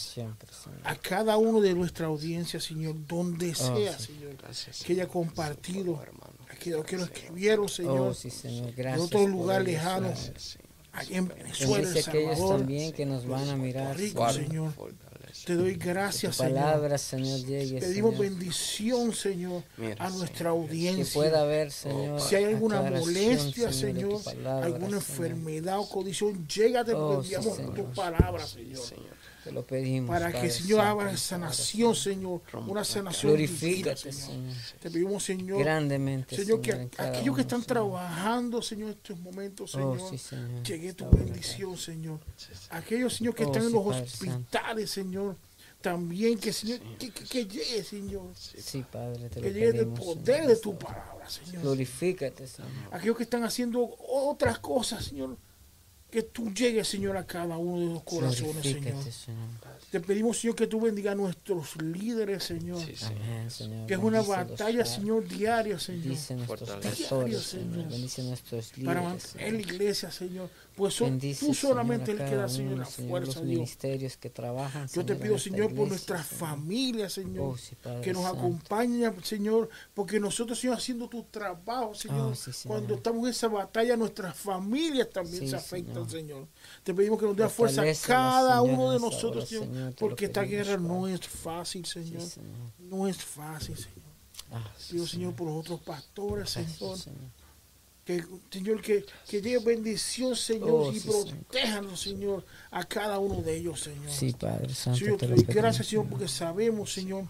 A 0.85 0.97
cada 0.97 1.37
uno 1.37 1.61
de 1.61 1.75
nuestra 1.75 2.07
audiencia, 2.07 2.61
Señor, 2.61 2.95
donde 3.07 3.55
sea, 3.55 3.73
Oh, 3.73 3.99
sí. 3.99 4.07
Señor, 4.07 4.37
Gracias, 4.37 4.83
que 4.85 4.93
haya 4.93 5.07
compartido, 5.09 6.01
aquellos 6.51 6.85
que 6.85 6.97
lo 6.97 7.05
escribieron, 7.05 7.69
Señor, 7.69 8.01
Oh, 8.01 8.15
sí, 8.15 8.31
Señor, 8.31 8.73
gracias. 8.75 9.07
otro 9.07 9.21
por 9.21 9.31
lugar 9.31 9.63
lejano, 9.63 10.13
allá 10.93 11.17
en 11.17 11.29
Venezuela, 11.29 11.89
aquellos 11.91 12.05
Salvador, 12.05 12.59
también 12.59 12.93
que 12.93 13.07
nos 13.07 13.27
van 13.27 13.49
a 13.49 13.57
mirar. 13.57 13.97
Rico, 13.97 14.33
Señor. 14.33 14.73
Te 15.49 15.55
doy 15.55 15.77
gracias, 15.77 16.37
Tu 16.37 16.43
Señor. 16.43 16.61
palabra, 16.61 16.99
Señor, 16.99 17.41
llegue, 17.47 17.81
Pedimos 17.81 18.15
Señor. 18.17 18.31
bendición, 18.31 19.15
Señor, 19.15 19.63
Mira, 19.79 19.97
a 20.05 20.11
nuestra 20.11 20.39
Que 20.45 20.49
audiencia. 20.49 21.15
pueda 21.15 21.41
haber, 21.41 21.73
Señor. 21.73 22.21
Si 22.21 22.35
hay 22.35 22.45
alguna 22.45 22.83
molestia, 22.83 23.73
Señor, 23.73 24.23
palabra, 24.23 24.67
alguna 24.67 24.97
enfermedad 24.99 25.79
o 25.79 25.89
condición, 25.89 26.47
llégate 26.47 26.93
Oh, 26.93 27.15
porque 27.15 27.35
enviamos 27.35 27.75
tu 27.75 27.85
palabra, 27.95 28.47
Señor. 28.47 28.83
Te 29.49 29.55
lo 29.55 29.67
pedimos. 29.67 30.11
Para 30.11 30.31
que, 30.31 30.51
Señor, 30.51 30.81
haga 30.81 31.17
sanación, 31.17 31.95
Señor. 31.95 32.43
Una 32.67 32.85
sanación 32.85 33.33
Glorifícate, 33.33 34.13
Señor. 34.13 34.55
Te 34.81 34.91
pedimos, 34.91 35.23
Señor, 35.25 35.59
Grandemente, 35.61 36.37
Señor, 36.37 36.61
que 36.61 36.91
aquellos 36.99 37.35
que 37.35 37.41
están 37.41 37.63
trabajando, 37.63 38.61
Señor, 38.61 38.91
en 38.91 38.97
estos 38.97 39.19
momentos, 39.21 39.75
Oh, 39.75 39.97
Señor, 40.19 40.63
llegue 40.63 40.93
tu 40.93 41.09
bendición, 41.11 41.77
Señor. 41.79 42.21
Aquellos, 42.71 43.15
Señor, 43.17 43.35
que 43.35 43.45
Oh, 43.45 43.47
están 43.47 43.63
en 43.67 43.73
los 43.73 43.87
hospitales, 43.87 44.91
Señor, 44.91 45.37
también 45.81 46.39
que, 46.39 46.53
Señor, 46.53 46.81
que, 46.99 47.47
llegue, 47.47 47.83
Señor, 47.85 48.27
Sí, 48.35 48.85
Padre, 48.93 49.31
te 49.31 49.41
que 49.41 49.51
llegue 49.53 49.67
el 49.69 49.73
pedimos. 49.77 49.99
poder 50.01 50.37
Señor. 50.37 50.47
de 50.49 50.57
tu 50.57 50.79
palabra, 50.79 51.31
Señor. 51.31 51.63
Glorifícate, 51.63 52.47
Señor. 52.47 52.71
Aquellos 52.93 53.17
que 53.17 53.23
están 53.23 53.45
haciendo 53.45 53.97
otras 54.09 54.59
cosas, 54.59 55.05
Señor, 55.07 55.39
que 56.11 56.23
tú 56.23 56.51
llegues, 56.55 56.89
Señor, 56.89 57.17
a 57.19 57.27
cada 57.27 57.59
uno 57.59 57.81
de 57.87 57.93
los 57.95 58.03
corazones, 58.03 58.63
Señor. 58.63 58.95
Te 59.91 60.01
pedimos, 60.01 60.39
Señor, 60.39 60.57
que 60.57 60.67
tú 60.67 60.81
bendiga 60.81 61.13
a 61.13 61.15
nuestros 61.15 61.77
líderes, 61.83 62.45
Señor. 62.45 62.81
Amén, 63.07 63.51
Señor. 63.51 63.87
Que 63.87 63.95
es 63.95 64.01
una 64.01 64.23
batalla. 64.23 64.85
Señor, 64.85 65.27
diaria, 65.29 65.79
Señor. 65.79 66.03
Bendice 66.05 66.35
nuestros 66.35 66.71
pastores, 66.71 67.43
Señor. 67.43 67.89
Bendice 67.89 68.23
nuestros 68.23 68.71
Para 68.85 69.01
líderes, 69.01 69.05
mantener 69.35 69.53
la 69.53 69.61
iglesia, 69.61 70.11
Señor. 70.11 70.51
Pues 70.77 70.95
son- 70.95 71.11
Bendice, 71.11 71.45
tú 71.45 71.55
solamente 71.55 72.07
Señor, 72.13 72.23
el 72.23 72.31
que 72.31 72.37
da, 72.37 72.49
Señor, 72.49 72.73
uno, 72.75 72.83
la 72.83 72.87
Señor, 72.87 73.11
fuerza, 73.11 73.27
los 73.27 73.35
Dios. 73.49 73.59
ministerios 73.59 74.17
que 74.17 74.31
trabajan, 74.31 74.89
Yo 74.89 75.05
te 75.05 75.15
pido, 75.17 75.39
Señor, 75.39 75.75
por 75.75 75.87
iglesia, 75.87 75.89
nuestra 75.89 76.23
Señor. 77.09 77.55
Oh, 77.55 77.57
sí, 77.59 77.77
que 78.03 78.13
nos 78.13 78.25
acompaña, 78.27 79.13
Señor, 79.25 79.69
porque 79.95 80.21
nosotros, 80.21 80.59
Señor, 80.61 80.77
haciendo 80.77 81.09
tu 81.09 81.25
trabajo, 81.25 81.95
Señor, 81.95 82.33
Oh, 82.33 82.35
sí, 82.35 82.53
Señor. 82.53 82.77
cuando 82.79 82.95
estamos 82.95 83.25
en 83.25 83.31
esa 83.31 83.49
batalla, 83.49 83.97
nuestras 83.97 84.37
familias 84.37 85.09
también 85.11 85.41
Sí, 85.45 85.49
se 85.49 85.57
afectan, 85.57 85.98
Señor. 86.07 86.11
Señor. 86.11 86.49
Te 86.85 86.95
pedimos 86.95 87.19
que 87.19 87.27
nos 87.27 87.37
dé 87.37 87.49
fuerza 87.49 87.83
a 87.83 87.95
cada 88.07 88.63
uno 88.63 88.91
de 88.93 89.01
nosotros, 89.01 89.49
Señor, 89.49 89.95
porque 89.99 90.27
esta 90.27 90.43
guerra 90.43 90.77
no 90.77 91.07
es 91.09 91.21
fácil, 91.27 91.85
Sí, 91.85 92.05
Señor. 92.05 92.23
No 92.79 93.09
es 93.09 93.17
fácil, 93.17 93.77
Señor. 93.77 94.09
Ah, 94.51 94.73
sí, 94.79 94.95
Pido, 94.95 95.07
Señor, 95.07 95.35
por 95.35 95.47
los 95.49 95.57
otros 95.59 95.81
pastores, 95.81 96.55
Gracias, 96.55 96.79
Señor, 96.79 96.99
que, 98.05 98.25
Señor, 98.51 98.81
que, 98.81 99.05
que 99.29 99.43
llegue 99.43 99.59
bendición, 99.59 100.35
Señor, 100.35 100.71
Oh, 100.71 100.91
y 100.93 100.99
sí, 100.99 101.11
Señor. 101.11 101.27
protéjanos, 101.45 102.01
Señor, 102.01 102.45
a 102.71 102.85
cada 102.85 103.19
uno 103.19 103.43
de 103.43 103.57
ellos, 103.57 103.81
Señor. 103.83 104.11
Sí, 104.11 104.33
Padre 104.33 104.75
Santo, 104.75 104.99
Señor, 104.99 105.19
te 105.19 105.29
lo 105.29 105.37
gracias, 105.47 105.87
Señor, 105.89 106.07
porque 106.09 106.29
sabemos, 106.29 106.91
Señor, 106.93 107.25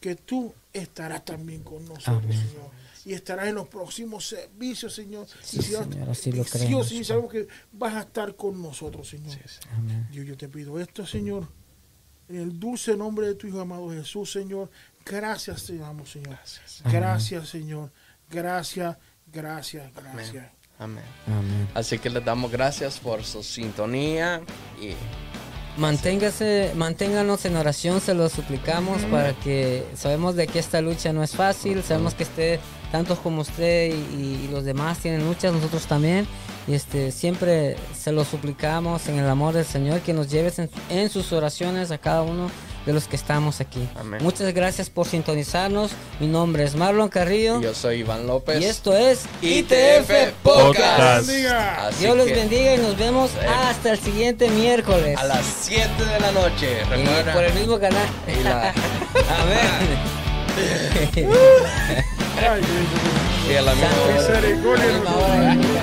que 0.00 0.14
tú 0.16 0.54
estarás 0.72 1.24
también 1.26 1.62
con 1.62 1.84
nosotros, 1.84 2.24
Amén. 2.24 2.38
Señor. 2.38 2.83
Y 3.04 3.12
estarás 3.12 3.48
en 3.48 3.56
los 3.56 3.68
próximos 3.68 4.26
servicios, 4.26 4.94
Señor. 4.94 5.26
Sí, 5.42 5.58
y 5.58 5.62
Señor, 5.62 5.92
Señor, 5.92 6.10
así 6.10 6.32
lo 6.32 6.44
creemos, 6.44 6.88
Señor, 6.88 7.04
sabemos 7.04 7.32
que 7.32 7.48
vas 7.72 7.94
a 7.94 8.00
estar 8.00 8.34
con 8.34 8.60
nosotros, 8.62 9.08
Señor. 9.08 9.36
Amén. 9.76 10.08
Dios, 10.10 10.26
yo 10.26 10.36
te 10.36 10.48
pido 10.48 10.80
esto, 10.80 11.06
Señor, 11.06 11.46
en 12.28 12.36
el 12.36 12.58
dulce 12.58 12.96
nombre 12.96 13.26
de 13.26 13.34
tu 13.34 13.46
Hijo 13.46 13.60
amado 13.60 13.90
Jesús, 13.90 14.32
Señor. 14.32 14.70
Gracias 15.04 15.66
te 15.66 15.76
damos, 15.76 16.10
Señor. 16.10 16.38
Gracias, 16.90 17.48
Señor. 17.48 17.92
Gracias, 18.30 18.96
gracias, 19.26 19.92
gracias. 19.94 20.50
Amén. 20.78 21.04
Amén. 21.26 21.68
Así 21.74 21.98
que 21.98 22.08
les 22.08 22.24
damos 22.24 22.50
gracias 22.50 22.98
por 22.98 23.22
su 23.22 23.42
sintonía 23.42 24.42
y 24.80 24.94
Manténgase, 25.76 26.72
manténganos 26.76 27.44
en 27.46 27.56
oración, 27.56 28.00
se 28.00 28.14
lo 28.14 28.28
suplicamos 28.28 29.02
para 29.06 29.32
que 29.32 29.84
sabemos 29.96 30.36
de 30.36 30.46
que 30.46 30.60
esta 30.60 30.80
lucha 30.80 31.12
no 31.12 31.24
es 31.24 31.34
fácil, 31.34 31.82
sabemos 31.82 32.14
que 32.14 32.22
esté 32.22 32.60
tantos 32.94 33.18
como 33.18 33.40
usted 33.42 33.92
y, 33.92 34.44
y 34.44 34.48
los 34.52 34.64
demás 34.64 34.98
tienen 34.98 35.26
luchas, 35.26 35.52
nosotros 35.52 35.84
también. 35.86 36.28
Y 36.68 36.74
este 36.74 37.10
siempre 37.10 37.74
se 37.92 38.12
lo 38.12 38.24
suplicamos 38.24 39.08
en 39.08 39.18
el 39.18 39.28
amor 39.28 39.52
del 39.52 39.64
Señor 39.64 39.98
que 39.98 40.12
nos 40.12 40.30
lleves 40.30 40.60
en, 40.60 40.70
en 40.90 41.10
sus 41.10 41.32
oraciones 41.32 41.90
a 41.90 41.98
cada 41.98 42.22
uno 42.22 42.52
de 42.86 42.92
los 42.92 43.08
que 43.08 43.16
estamos 43.16 43.60
aquí. 43.60 43.80
Amén. 43.98 44.22
Muchas 44.22 44.54
gracias 44.54 44.90
por 44.90 45.08
sintonizarnos. 45.08 45.90
Mi 46.20 46.28
nombre 46.28 46.62
es 46.62 46.76
Marlon 46.76 47.08
Carrillo 47.08 47.60
yo 47.60 47.74
soy 47.74 47.96
Iván 48.00 48.28
López. 48.28 48.62
y 48.62 48.64
esto 48.66 48.94
es 48.96 49.24
ITF 49.42 50.30
Podcast. 50.44 51.26
Dios 51.98 52.16
les 52.16 52.26
que 52.28 52.34
bendiga 52.34 52.76
y 52.76 52.78
nos 52.78 52.96
vemos 52.96 53.32
hasta 53.66 53.90
el 53.90 53.98
siguiente 53.98 54.48
miércoles. 54.50 55.18
A 55.18 55.24
las 55.24 55.44
7 55.62 55.88
de 55.98 56.20
la 56.20 56.30
noche. 56.30 56.78
Y 56.86 56.90
Recuerda. 56.90 57.32
por 57.32 57.42
el 57.42 57.54
mismo 57.54 57.80
canal. 57.80 58.06
Y 58.28 58.44
la- 58.44 58.68
Amén. 59.40 60.14
Ay, 62.36 62.60
y 63.50 63.54
a 63.56 63.62
la 63.62 63.72
misma 63.72 63.88
hora. 64.04 64.14
misericordia. 64.14 64.84
Misma 64.86 65.16
hora, 65.16 65.50
Ay, 65.50 65.56
mismo 65.58 65.74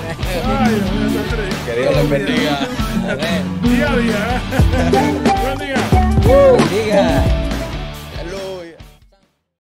canal. 0.44 0.70
Dios 0.70 0.92
mío, 0.92 1.22
Que 1.66 1.74
Dios 1.82 1.96
les 1.96 2.10
bendiga. 2.10 2.60
Amén. 3.10 3.62
Día 3.64 3.92
a 3.92 3.98
día. 3.98 4.42
Buen 5.42 5.58
día. 5.60 5.78
Bendiga. 6.58 7.51